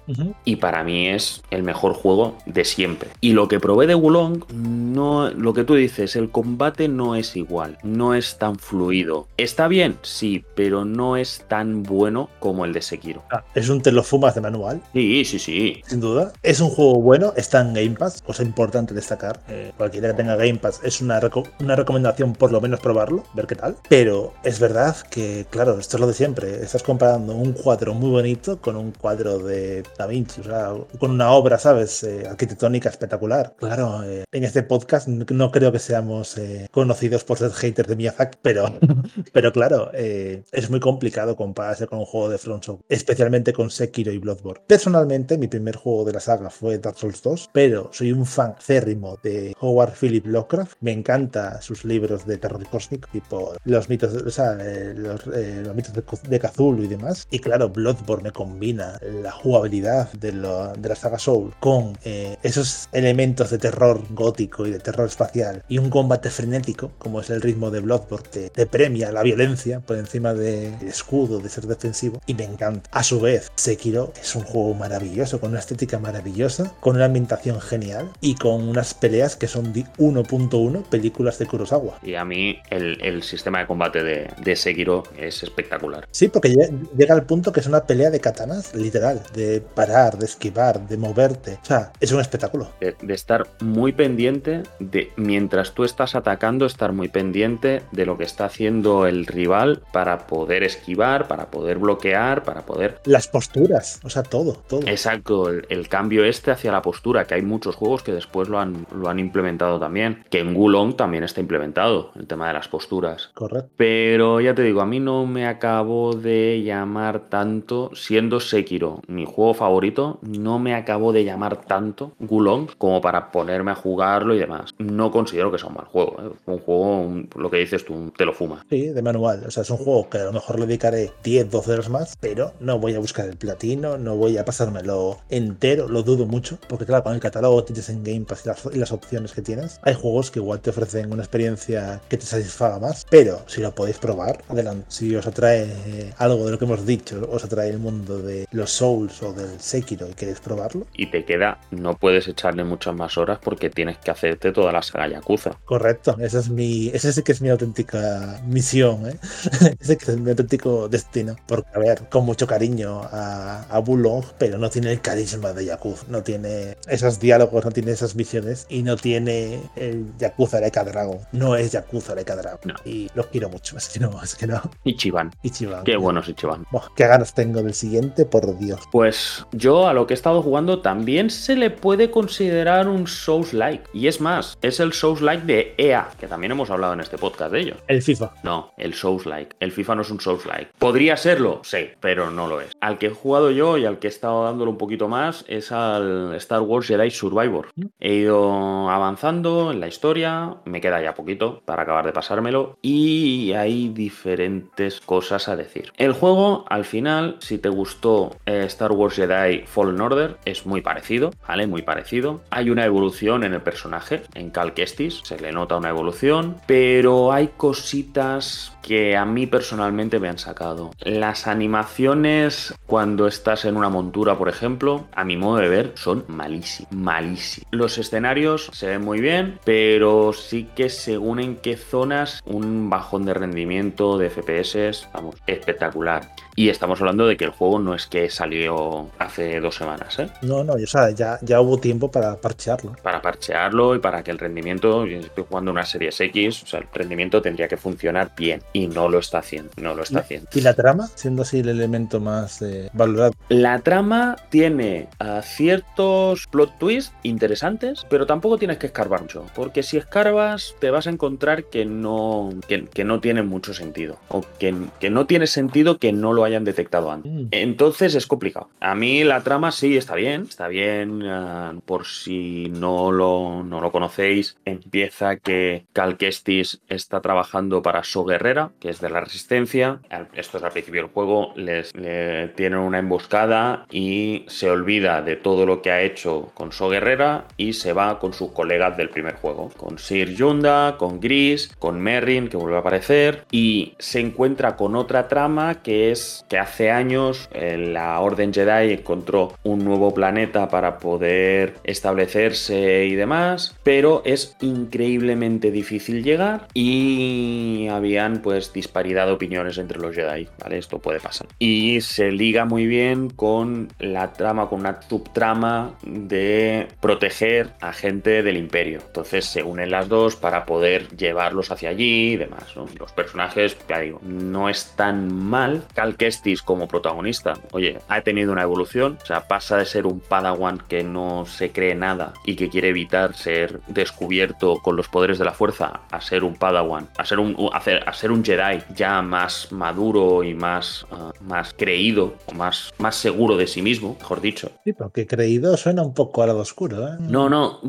Y 0.45 0.57
para 0.57 0.83
mí 0.83 1.07
es 1.07 1.41
el 1.49 1.63
mejor 1.63 1.93
juego 1.93 2.37
de 2.45 2.65
siempre. 2.65 3.09
Y 3.21 3.33
lo 3.33 3.47
que 3.47 3.59
probé 3.59 3.87
de 3.87 3.95
Wulong, 3.95 4.43
no, 4.53 5.29
lo 5.31 5.53
que 5.53 5.63
tú 5.63 5.75
dices, 5.75 6.15
el 6.15 6.29
combate 6.29 6.87
no 6.87 7.15
es 7.15 7.35
igual, 7.35 7.77
no 7.83 8.13
es 8.13 8.37
tan 8.37 8.57
fluido. 8.57 9.27
¿Está 9.37 9.67
bien? 9.67 9.82
Sí, 10.01 10.43
pero 10.55 10.85
no 10.85 11.17
es 11.17 11.43
tan 11.47 11.83
bueno 11.83 12.29
como 12.39 12.65
el 12.65 12.73
de 12.73 12.81
Sekiro. 12.81 13.23
Ah, 13.31 13.43
es 13.55 13.69
un 13.69 13.81
te 13.81 13.91
lo 13.91 14.03
fumas 14.03 14.35
de 14.35 14.41
manual. 14.41 14.81
Sí, 14.93 15.25
sí, 15.25 15.39
sí. 15.39 15.81
Sin 15.87 15.99
duda. 15.99 16.31
Es 16.43 16.59
un 16.59 16.69
juego 16.69 17.01
bueno, 17.01 17.33
está 17.35 17.61
en 17.61 17.73
Game 17.73 17.95
Pass, 17.97 18.21
cosa 18.21 18.43
importante 18.43 18.93
destacar. 18.93 19.39
Eh, 19.47 19.71
cualquiera 19.77 20.09
que 20.09 20.13
tenga 20.15 20.35
Game 20.35 20.55
Pass 20.55 20.79
es 20.83 21.01
una, 21.01 21.19
reco- 21.19 21.49
una 21.59 21.75
recomendación 21.75 22.33
por 22.33 22.51
lo 22.51 22.61
menos 22.61 22.79
probarlo, 22.79 23.23
ver 23.33 23.47
qué 23.47 23.55
tal. 23.55 23.75
Pero 23.89 24.33
es 24.43 24.59
verdad 24.59 24.95
que, 25.09 25.45
claro, 25.49 25.79
esto 25.79 25.97
es 25.97 26.01
lo 26.01 26.07
de 26.07 26.13
siempre. 26.13 26.63
Estás 26.63 26.83
comparando 26.83 27.35
un 27.35 27.53
cuadro 27.53 27.93
muy 27.93 28.09
bonito 28.09 28.59
con 28.61 28.75
un 28.75 28.91
cuadro 28.91 29.39
de 29.39 29.83
Da 29.97 30.07
Vinci, 30.07 30.41
o 30.41 30.43
sea, 30.43 30.71
con 30.99 31.11
una 31.11 31.31
obra, 31.31 31.57
¿sabes? 31.57 32.03
Eh, 32.03 32.27
arquitectónica 32.29 32.89
espectacular. 32.89 33.53
Claro, 33.57 34.03
eh, 34.03 34.23
en 34.31 34.43
este 34.43 34.63
podcast 34.63 35.07
no 35.07 35.51
creo 35.51 35.71
que 35.71 35.79
seamos 35.79 36.37
conocidos 36.71 37.23
por 37.23 37.37
ser 37.37 37.51
haters 37.51 37.87
de 37.89 37.95
Miyazaki, 37.95 38.37
pero, 38.41 38.73
pero 39.33 39.51
claro, 39.51 39.72
eh, 39.93 40.43
es 40.51 40.69
muy 40.69 40.79
complicado 40.79 41.35
compararse 41.35 41.87
con 41.87 41.99
un 41.99 42.05
juego 42.05 42.29
de 42.29 42.37
From 42.37 42.61
Software, 42.61 42.85
especialmente 42.89 43.53
con 43.53 43.69
Sekiro 43.69 44.11
y 44.11 44.17
Bloodborne. 44.17 44.63
Personalmente, 44.67 45.37
mi 45.37 45.47
primer 45.47 45.75
juego 45.75 46.05
de 46.05 46.13
la 46.13 46.19
saga 46.19 46.49
fue 46.49 46.77
Dark 46.79 46.97
Souls 46.97 47.21
2, 47.21 47.49
pero 47.53 47.89
soy 47.93 48.11
un 48.11 48.25
fan 48.25 48.55
cérrimo 48.59 49.17
de 49.23 49.53
Howard 49.59 49.93
Philip 49.99 50.25
Lovecraft. 50.27 50.77
Me 50.81 50.91
encanta 50.91 51.61
sus 51.61 51.85
libros 51.85 52.25
de 52.25 52.37
terror 52.37 52.65
cósmico, 52.69 53.07
tipo 53.11 53.53
los 53.65 53.89
mitos, 53.89 54.13
o 54.13 54.29
sea, 54.29 54.57
eh, 54.59 54.93
los, 54.95 55.21
eh, 55.33 55.61
los 55.65 55.75
mitos 55.75 55.93
de, 55.93 56.05
Cth- 56.05 56.27
de 56.27 56.39
Cthulhu 56.39 56.83
y 56.83 56.87
demás. 56.87 57.27
Y 57.31 57.39
claro, 57.39 57.69
Bloodborne 57.69 58.23
me 58.23 58.31
combina 58.31 58.99
la 59.21 59.31
jugabilidad 59.31 60.11
de, 60.13 60.31
lo- 60.33 60.73
de 60.73 60.89
la 60.89 60.95
saga 60.95 61.19
Soul 61.19 61.53
con 61.59 61.93
esos 62.03 62.89
elementos 62.91 63.49
de 63.49 63.57
terror 63.57 64.01
gótico 64.11 64.65
y 64.67 64.71
de 64.71 64.79
terror 64.79 65.07
espacial 65.07 65.63
y 65.69 65.77
un 65.77 65.89
combate 65.89 66.29
frenético, 66.29 66.91
como 66.97 67.21
es 67.21 67.29
el 67.29 67.41
ritmo 67.41 67.71
de 67.71 67.79
Bloodborne, 67.79 68.27
que 68.31 68.49
te 68.49 68.65
premia 68.65 69.11
la 69.11 69.23
violencia 69.23 69.62
por 69.85 69.97
encima 69.97 70.33
del 70.33 70.73
escudo, 70.87 71.39
de 71.39 71.49
ser 71.49 71.65
defensivo, 71.67 72.21
y 72.25 72.33
me 72.33 72.43
encanta. 72.43 72.89
A 72.91 73.03
su 73.03 73.19
vez, 73.19 73.51
Sekiro 73.55 74.13
es 74.21 74.35
un 74.35 74.43
juego 74.43 74.73
maravilloso, 74.73 75.39
con 75.39 75.51
una 75.51 75.59
estética 75.59 75.99
maravillosa, 75.99 76.73
con 76.79 76.95
una 76.95 77.05
ambientación 77.05 77.59
genial 77.61 78.11
y 78.21 78.35
con 78.35 78.67
unas 78.67 78.93
peleas 78.93 79.35
que 79.35 79.47
son 79.47 79.73
de 79.73 79.85
1.1 79.97 80.83
películas 80.83 81.37
de 81.39 81.45
Kurosawa. 81.45 81.97
Y 82.03 82.15
a 82.15 82.25
mí 82.25 82.57
el, 82.69 83.01
el 83.01 83.23
sistema 83.23 83.59
de 83.59 83.67
combate 83.67 84.03
de, 84.03 84.29
de 84.43 84.55
Sekiro 84.55 85.03
es 85.17 85.43
espectacular. 85.43 86.07
Sí, 86.11 86.27
porque 86.27 86.49
lle- 86.53 86.87
llega 86.97 87.13
al 87.13 87.25
punto 87.25 87.51
que 87.51 87.59
es 87.59 87.67
una 87.67 87.85
pelea 87.85 88.09
de 88.09 88.19
katanas, 88.19 88.73
literal, 88.75 89.21
de 89.33 89.61
parar, 89.61 90.17
de 90.17 90.25
esquivar, 90.25 90.87
de 90.87 90.97
moverte. 90.97 91.59
O 91.61 91.65
sea, 91.65 91.91
es 91.99 92.11
un 92.11 92.19
espectáculo. 92.21 92.69
De, 92.79 92.95
de 93.01 93.13
estar 93.13 93.47
muy 93.61 93.91
pendiente 93.93 94.63
de, 94.79 95.11
mientras 95.15 95.73
tú 95.73 95.83
estás 95.83 96.15
atacando, 96.15 96.65
estar 96.65 96.91
muy 96.93 97.07
pendiente 97.09 97.81
de 97.91 98.05
lo 98.05 98.17
que 98.17 98.23
está 98.23 98.45
haciendo 98.45 99.07
el 99.07 99.25
rival 99.25 99.52
para 99.91 100.25
poder 100.27 100.63
esquivar, 100.63 101.27
para 101.27 101.47
poder 101.51 101.77
bloquear, 101.77 102.43
para 102.43 102.61
poder... 102.65 102.99
Las 103.05 103.27
posturas, 103.27 103.99
o 104.03 104.09
sea, 104.09 104.23
todo, 104.23 104.53
todo. 104.67 104.81
Exacto, 104.87 105.49
el, 105.49 105.65
el 105.69 105.87
cambio 105.87 106.23
este 106.25 106.51
hacia 106.51 106.71
la 106.71 106.81
postura, 106.81 107.25
que 107.25 107.35
hay 107.35 107.41
muchos 107.41 107.75
juegos 107.75 108.03
que 108.03 108.11
después 108.13 108.49
lo 108.49 108.59
han, 108.59 108.85
lo 108.95 109.09
han 109.09 109.19
implementado 109.19 109.79
también, 109.79 110.23
que 110.29 110.39
en 110.39 110.53
Gulong 110.53 110.95
también 110.95 111.23
está 111.23 111.41
implementado, 111.41 112.11
el 112.15 112.27
tema 112.27 112.47
de 112.47 112.53
las 112.53 112.67
posturas. 112.67 113.29
Correcto. 113.33 113.69
Pero 113.77 114.39
ya 114.41 114.53
te 114.55 114.63
digo, 114.63 114.81
a 114.81 114.85
mí 114.85 114.99
no 114.99 115.25
me 115.25 115.45
acabó 115.47 116.13
de 116.15 116.61
llamar 116.63 117.29
tanto, 117.29 117.91
siendo 117.93 118.39
Sekiro 118.39 119.01
mi 119.07 119.25
juego 119.25 119.53
favorito, 119.53 120.19
no 120.21 120.59
me 120.59 120.73
acabó 120.75 121.13
de 121.13 121.23
llamar 121.23 121.57
tanto 121.61 122.13
Gulong 122.19 122.67
como 122.77 123.01
para 123.01 123.31
ponerme 123.31 123.71
a 123.71 123.75
jugarlo 123.75 124.33
y 124.35 124.39
demás. 124.39 124.73
No 124.77 125.11
considero 125.11 125.51
que 125.51 125.57
sea 125.59 125.69
un 125.69 125.75
mal 125.75 125.85
juego, 125.85 126.17
¿eh? 126.21 126.29
un 126.45 126.59
juego, 126.59 126.97
un- 127.01 127.29
lo 127.35 127.49
que 127.49 127.57
dices 127.57 127.85
tú, 127.85 128.11
te 128.15 128.25
lo 128.25 128.33
fumas. 128.33 128.65
Sí, 128.69 128.87
de 128.89 129.01
manual. 129.01 129.42
O 129.47 129.51
sea, 129.51 129.63
es 129.63 129.69
un 129.69 129.77
juego 129.77 130.09
que 130.09 130.17
a 130.19 130.25
lo 130.25 130.33
mejor 130.33 130.59
le 130.59 130.65
dedicaré 130.65 131.11
10, 131.23 131.49
12 131.49 131.71
horas 131.71 131.89
más, 131.89 132.17
pero 132.19 132.53
no 132.59 132.79
voy 132.79 132.95
a 132.95 132.99
buscar 132.99 133.27
el 133.27 133.37
platino, 133.37 133.97
no 133.97 134.15
voy 134.15 134.37
a 134.37 134.45
pasármelo 134.45 135.19
entero, 135.29 135.87
lo 135.87 136.03
dudo 136.03 136.25
mucho, 136.25 136.57
porque 136.67 136.85
claro, 136.85 137.03
con 137.03 137.13
el 137.13 137.19
catálogo 137.19 137.65
que 137.65 137.73
tienes 137.73 137.89
en 137.89 138.03
Game 138.03 138.25
Pass 138.25 138.43
y 138.45 138.49
las, 138.49 138.65
y 138.73 138.77
las 138.77 138.91
opciones 138.91 139.33
que 139.33 139.41
tienes, 139.41 139.79
hay 139.83 139.93
juegos 139.93 140.31
que 140.31 140.39
igual 140.39 140.59
te 140.61 140.69
ofrecen 140.69 141.11
una 141.11 141.23
experiencia 141.23 142.01
que 142.09 142.17
te 142.17 142.25
satisfaga 142.25 142.79
más, 142.79 143.05
pero 143.09 143.43
si 143.47 143.61
lo 143.61 143.73
podéis 143.73 143.97
probar, 143.97 144.43
adelante. 144.49 144.85
Si 144.89 145.15
os 145.15 145.25
atrae 145.27 145.63
eh, 145.63 146.13
algo 146.17 146.45
de 146.45 146.51
lo 146.51 146.59
que 146.59 146.65
hemos 146.65 146.85
dicho, 146.85 147.27
os 147.31 147.43
atrae 147.43 147.69
el 147.69 147.79
mundo 147.79 148.19
de 148.19 148.47
los 148.51 148.71
Souls 148.71 149.21
o 149.23 149.33
del 149.33 149.59
Sekiro 149.59 150.09
y 150.09 150.13
queréis 150.13 150.39
probarlo, 150.39 150.87
Y 150.95 151.07
te 151.07 151.25
queda, 151.25 151.59
no 151.71 151.95
puedes 151.95 152.27
echarle 152.27 152.63
muchas 152.63 152.95
más 152.95 153.17
horas 153.17 153.39
porque 153.43 153.69
tienes 153.69 153.97
que 153.97 154.11
hacerte 154.11 154.51
toda 154.51 154.71
la 154.71 154.81
saga 154.81 155.07
Yakuza. 155.07 155.57
Correcto, 155.65 156.15
esa 156.19 156.39
es 156.39 156.49
mi, 156.49 156.87
ese 156.89 157.11
sí 157.13 157.23
que 157.23 157.31
es 157.31 157.41
mi 157.41 157.49
auténtica 157.49 158.41
misión, 158.45 159.07
¿eh? 159.07 159.17
ese 159.79 159.97
que 159.97 160.11
es 160.11 160.17
mi 160.17 160.29
auténtico 160.29 160.89
destino. 160.89 161.35
Porque, 161.45 161.69
a 161.73 161.79
ver, 161.79 162.09
con 162.09 162.25
mucho 162.25 162.47
cariño 162.47 163.01
a, 163.03 163.63
a 163.69 163.79
Bulong, 163.79 164.23
pero 164.37 164.57
no 164.57 164.69
tiene 164.69 164.91
el 164.91 165.01
carisma 165.01 165.53
de 165.53 165.65
Yakuza, 165.65 166.05
no 166.09 166.23
tiene 166.23 166.77
esos 166.87 167.19
diálogos, 167.19 167.65
no 167.65 167.71
tiene 167.71 167.91
esas 167.91 168.15
misiones 168.15 168.65
y 168.69 168.83
no 168.83 168.95
tiene 168.95 169.61
el 169.75 170.05
Yakuza 170.17 170.59
Like 170.59 170.83
Dragon. 170.83 171.19
No 171.31 171.55
es 171.55 171.71
Yakuza 171.71 172.15
Like 172.15 172.35
Dragon. 172.35 172.59
No. 172.65 172.75
Y 172.85 173.09
los 173.15 173.27
quiero 173.27 173.49
mucho, 173.49 173.77
es 173.77 173.89
que 173.89 173.99
no, 173.99 174.21
es 174.21 174.35
que 174.35 174.47
no. 174.47 174.61
Ichiban, 174.83 175.31
Ichiban. 175.43 175.83
qué 175.83 175.97
bueno 175.97 176.21
es 176.21 176.29
Ichiban. 176.29 176.65
Buah, 176.71 176.89
qué 176.95 177.07
ganas 177.07 177.33
tengo 177.33 177.61
del 177.61 177.73
siguiente, 177.73 178.25
por 178.25 178.57
Dios. 178.57 178.81
Pues 178.91 179.45
yo 179.51 179.87
a 179.87 179.93
lo 179.93 180.07
que 180.07 180.13
he 180.13 180.15
estado 180.15 180.41
jugando 180.41 180.81
también 180.81 181.29
se 181.29 181.55
le 181.55 181.69
puede 181.69 182.11
considerar 182.11 182.87
un 182.87 183.07
Souls-like. 183.07 183.89
Y 183.93 184.07
es 184.07 184.21
más, 184.21 184.57
es 184.61 184.79
el 184.79 184.93
Souls-like 184.93 185.45
de 185.45 185.73
EA, 185.77 186.09
que 186.19 186.27
también 186.27 186.51
hemos 186.51 186.69
hablado 186.69 186.93
en 186.93 187.01
este 187.01 187.17
podcast 187.17 187.51
de 187.51 187.61
ello. 187.61 187.75
El 187.87 188.01
FIFA. 188.01 188.33
No, 188.43 188.73
el 188.77 188.93
Souls-like. 189.23 189.55
El 189.59 189.71
FIFA 189.71 189.95
no 189.95 190.01
es 190.01 190.11
un 190.11 190.19
Souls-like. 190.19 190.71
¿Podría 190.77 191.17
serlo? 191.17 191.61
Sí, 191.63 191.89
pero 191.99 192.29
no 192.31 192.47
lo 192.47 192.61
es. 192.61 192.71
Al 192.81 192.97
que 192.97 193.07
he 193.07 193.09
jugado 193.09 193.51
yo 193.51 193.77
y 193.77 193.85
al 193.85 193.99
que 193.99 194.07
he 194.07 194.09
estado 194.09 194.43
dándolo 194.43 194.71
un 194.71 194.77
poquito 194.77 195.07
más 195.07 195.45
es 195.47 195.71
al 195.71 196.33
Star 196.35 196.61
Wars 196.61 196.87
Jedi 196.87 197.09
Survivor. 197.11 197.69
He 197.99 198.13
ido 198.15 198.89
avanzando 198.89 199.71
en 199.71 199.79
la 199.79 199.87
historia, 199.87 200.55
me 200.65 200.81
queda 200.81 201.01
ya 201.01 201.13
poquito 201.13 201.61
para 201.65 201.83
acabar 201.83 202.05
de 202.05 202.11
pasármelo 202.11 202.77
y 202.81 203.53
hay 203.53 203.89
diferentes 203.89 204.99
cosas 205.01 205.47
a 205.47 205.55
decir. 205.55 205.91
El 205.97 206.13
juego, 206.13 206.65
al 206.69 206.85
final, 206.85 207.37
si 207.39 207.57
te 207.57 207.69
gustó 207.69 208.35
eh, 208.45 208.63
Star 208.65 208.91
Wars 208.91 209.15
Jedi 209.15 209.63
Fallen 209.65 210.01
Order, 210.01 210.37
es 210.45 210.65
muy 210.65 210.81
parecido, 210.81 211.31
¿vale? 211.47 211.67
Muy 211.67 211.81
parecido. 211.81 212.41
Hay 212.49 212.69
una 212.69 212.85
evolución 212.85 213.43
en 213.43 213.53
el 213.53 213.61
personaje, 213.61 214.23
en 214.33 214.49
Cal 214.49 214.73
Kestis, 214.73 215.21
se 215.23 215.39
le 215.39 215.51
nota 215.51 215.77
una 215.77 215.89
evolución, 215.89 216.57
pero 216.65 217.31
hay 217.31 217.49
cositas 217.57 218.73
que 218.81 219.12
a 219.15 219.25
mí 219.25 219.47
personalmente 219.47 220.19
me 220.19 220.29
han 220.29 220.37
sacado. 220.37 220.91
Las 220.99 221.47
animaciones 221.47 222.73
cuando 222.85 223.27
estás 223.27 223.65
en 223.65 223.77
una 223.77 223.89
montura, 223.89 224.37
por 224.37 224.49
ejemplo, 224.49 225.07
a 225.13 225.23
mi 225.23 225.37
modo 225.37 225.57
de 225.57 225.69
ver, 225.69 225.91
son 225.95 226.25
malísimas, 226.27 226.93
malísimas. 226.93 227.67
Los 227.71 227.97
escenarios 227.97 228.69
se 228.73 228.87
ven 228.87 229.01
muy 229.01 229.19
bien, 229.21 229.59
pero 229.63 230.33
sí 230.33 230.69
que 230.75 230.89
según 230.89 231.39
en 231.39 231.57
qué 231.57 231.77
zonas, 231.77 232.41
un 232.45 232.89
bajón 232.89 233.25
de 233.25 233.33
rendimiento 233.33 234.17
de 234.17 234.29
FPS, 234.29 235.07
vamos, 235.13 235.35
espectacular. 235.47 236.29
Y 236.55 236.69
estamos 236.69 236.99
hablando 237.01 237.25
de 237.27 237.37
que 237.37 237.45
el 237.45 237.51
juego 237.51 237.79
no 237.79 237.95
es 237.95 238.07
que 238.07 238.29
salió 238.29 239.09
hace 239.17 239.59
dos 239.59 239.75
semanas, 239.75 240.19
¿eh? 240.19 240.29
No, 240.41 240.63
no, 240.63 240.73
o 240.73 240.87
sea, 240.87 241.09
ya, 241.11 241.39
ya 241.41 241.61
hubo 241.61 241.77
tiempo 241.77 242.11
para 242.11 242.35
parchearlo. 242.37 242.95
Para 243.01 243.21
parchearlo 243.21 243.95
y 243.95 243.99
para 243.99 244.23
que 244.23 244.31
el 244.31 244.37
rendimiento, 244.37 245.05
yo 245.05 245.19
estoy 245.19 245.45
jugando 245.47 245.71
una 245.71 245.85
Series 245.85 246.19
X, 246.19 246.63
o 246.63 246.67
sea, 246.67 246.79
el 246.81 246.87
rendimiento 246.93 247.41
tendría 247.41 247.67
que 247.67 247.77
funcionar 247.77 248.31
bien 248.37 248.61
y 248.71 248.87
no 248.87 249.09
lo 249.09 249.19
está 249.19 249.39
haciendo, 249.39 249.71
no 249.77 249.95
lo 249.95 250.03
está 250.03 250.19
haciendo. 250.19 250.49
Y 250.53 250.61
la 250.61 250.73
trama, 250.73 251.07
siendo 251.15 251.41
así 251.41 251.59
el 251.59 251.69
elemento 251.69 252.19
más 252.19 252.61
eh, 252.61 252.89
valorado. 252.93 253.33
La 253.49 253.79
trama 253.79 254.35
tiene 254.49 255.07
ah, 255.19 255.41
ciertos 255.43 256.47
plot 256.47 256.77
twists 256.77 257.13
interesantes, 257.23 258.05
pero 258.09 258.25
tampoco 258.25 258.57
tienes 258.57 258.77
que 258.77 258.87
escarbar 258.87 259.21
mucho, 259.21 259.45
porque 259.55 259.83
si 259.83 259.97
escarbas 259.97 260.75
te 260.79 260.91
vas 260.91 261.07
a 261.07 261.09
encontrar 261.09 261.65
que 261.65 261.85
no, 261.85 262.49
que, 262.67 262.85
que 262.85 263.03
no 263.03 263.19
tienen 263.19 263.47
mucho 263.47 263.73
sentido. 263.73 264.17
O 264.29 264.43
que, 264.59 264.75
que 264.99 265.09
no 265.09 265.25
tiene 265.25 265.47
sentido 265.47 265.97
que 265.97 266.11
no 266.11 266.33
lo 266.33 266.42
hayan 266.45 266.63
detectado 266.63 267.11
antes. 267.11 267.31
Mm. 267.31 267.47
Entonces 267.51 268.15
es 268.15 268.27
complicado. 268.27 268.69
A 268.79 268.95
mí 268.95 269.23
la 269.23 269.41
trama 269.41 269.71
sí 269.71 269.97
está 269.97 270.15
bien, 270.15 270.43
está 270.43 270.67
bien. 270.67 271.21
eh, 271.23 271.79
por 271.85 272.05
si 272.05 272.69
no 272.69 273.11
lo, 273.11 273.63
no 273.63 273.81
lo 273.81 273.91
conocéis, 273.91 274.57
empieza 274.65 275.37
que 275.37 275.85
Cal 275.93 276.17
Kestis 276.17 276.81
está 276.87 277.21
trabajando 277.21 277.81
para 277.81 278.03
So 278.03 278.25
Guerrera, 278.25 278.71
que 278.79 278.89
es 278.89 278.99
de 279.01 279.09
la 279.09 279.21
Resistencia. 279.21 279.99
Esto 280.33 280.57
es 280.57 280.63
al 280.63 280.71
principio 280.71 281.01
del 281.01 281.11
juego, 281.11 281.53
les 281.55 281.95
le 281.95 282.49
tienen 282.49 282.79
una 282.79 282.99
emboscada 282.99 283.85
y 283.91 284.45
se 284.47 284.69
olvida 284.69 285.21
de 285.21 285.35
todo 285.35 285.65
lo 285.65 285.81
que 285.81 285.91
ha 285.91 286.01
hecho 286.01 286.51
con 286.53 286.71
So 286.71 286.89
Guerrera 286.89 287.45
y 287.57 287.73
se 287.73 287.93
va 287.93 288.19
con 288.19 288.33
sus 288.33 288.51
colegas 288.51 288.97
del 288.97 289.09
primer 289.09 289.35
juego, 289.35 289.69
con 289.77 289.97
Sir 289.99 290.35
Yunda, 290.35 290.95
con 290.97 291.19
Gris, 291.19 291.71
con 291.79 291.99
Merrin, 291.99 292.47
que 292.47 292.57
vuelve 292.57 292.77
a 292.77 292.79
aparecer, 292.79 293.45
y 293.51 293.93
se 293.99 294.19
encuentra 294.19 294.75
con 294.75 294.95
otra 294.95 295.27
trama 295.27 295.81
que 295.81 296.11
es 296.11 296.32
que 296.49 296.57
hace 296.57 296.91
años 296.91 297.49
eh, 297.53 297.77
la 297.77 298.19
Orden 298.19 298.53
Jedi 298.53 298.93
encontró 298.93 299.53
un 299.63 299.83
nuevo 299.83 300.13
planeta 300.13 300.69
para 300.69 300.99
poder 300.99 301.75
establecerse 301.83 303.05
y 303.05 303.15
demás, 303.15 303.75
pero 303.83 304.21
es 304.25 304.55
increíblemente 304.61 305.71
difícil 305.71 306.23
llegar 306.23 306.67
y 306.73 307.87
habían 307.89 308.41
pues 308.41 308.73
disparidad 308.73 309.27
de 309.27 309.33
opiniones 309.33 309.77
entre 309.77 309.99
los 309.99 310.15
Jedi, 310.15 310.47
¿vale? 310.59 310.77
Esto 310.77 310.99
puede 310.99 311.19
pasar. 311.19 311.47
Y 311.59 312.01
se 312.01 312.31
liga 312.31 312.65
muy 312.65 312.87
bien 312.87 313.29
con 313.29 313.89
la 313.99 314.33
trama, 314.33 314.69
con 314.69 314.81
una 314.81 315.01
subtrama 315.01 315.95
de 316.03 316.87
proteger 316.99 317.71
a 317.81 317.93
gente 317.93 318.43
del 318.43 318.57
imperio. 318.57 318.99
Entonces 319.05 319.45
se 319.45 319.63
unen 319.63 319.91
las 319.91 320.07
dos 320.09 320.35
para 320.35 320.65
poder 320.65 321.07
llevarlos 321.15 321.71
hacia 321.71 321.89
allí 321.89 322.33
y 322.33 322.37
demás. 322.37 322.75
Los 322.75 323.11
personajes, 323.11 323.77
ya 323.87 323.99
digo, 323.99 324.19
no 324.23 324.69
es 324.69 324.93
tan 324.95 325.33
mal. 325.33 325.83
Cal 325.93 326.15
Kestis 326.23 326.61
como 326.61 326.87
protagonista, 326.87 327.55
oye, 327.73 327.99
ha 328.07 328.21
tenido 328.21 328.53
una 328.53 328.61
evolución, 328.61 329.17
o 329.21 329.25
sea, 329.25 329.45
pasa 329.45 329.75
de 329.75 329.85
ser 329.85 330.05
un 330.05 330.21
padawan 330.21 330.77
que 330.87 331.03
no 331.03 331.45
se 331.45 331.73
cree 331.73 331.95
nada 331.95 332.31
y 332.45 332.55
que 332.55 332.69
quiere 332.69 332.87
evitar 332.87 333.35
ser 333.35 333.81
descubierto 333.89 334.77
con 334.81 334.95
los 334.95 335.09
poderes 335.09 335.37
de 335.37 335.43
la 335.43 335.51
fuerza 335.51 335.99
a 336.09 336.21
ser 336.21 336.45
un 336.45 336.55
padawan, 336.55 337.09
a 337.17 337.25
ser 337.25 337.39
un, 337.39 337.57
a 337.73 337.81
ser, 337.81 338.07
a 338.07 338.13
ser 338.13 338.31
un 338.31 338.41
Jedi 338.41 338.79
ya 338.95 339.21
más 339.21 339.73
maduro 339.73 340.45
y 340.45 340.53
más, 340.53 341.05
ah, 341.11 341.33
más 341.41 341.75
creído, 341.77 342.35
o 342.45 342.53
más, 342.53 342.93
más 342.99 343.17
seguro 343.17 343.57
de 343.57 343.67
sí 343.67 343.81
mismo, 343.81 344.15
mejor 344.17 344.39
dicho. 344.39 344.71
Sí, 344.85 344.93
porque 344.93 345.27
creído 345.27 345.75
suena 345.75 346.03
un 346.03 346.13
poco 346.13 346.41
al 346.41 346.47
lado 346.47 346.61
oscuro, 346.61 347.05
¿eh? 347.05 347.17
No, 347.19 347.49
no, 347.49 347.81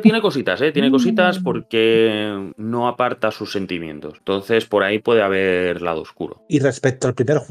tiene 0.00 0.22
cositas, 0.22 0.62
¿eh? 0.62 0.72
Tiene 0.72 0.90
cositas 0.90 1.40
porque 1.40 2.52
no 2.56 2.88
aparta 2.88 3.30
sus 3.30 3.52
sentimientos. 3.52 4.14
Entonces, 4.16 4.64
por 4.64 4.82
ahí 4.82 4.98
puede 4.98 5.22
haber 5.22 5.82
lado 5.82 6.00
oscuro. 6.00 6.42
Y 6.48 6.60
respecto 6.60 7.06
al 7.06 7.14
primer 7.14 7.36
juego, 7.36 7.49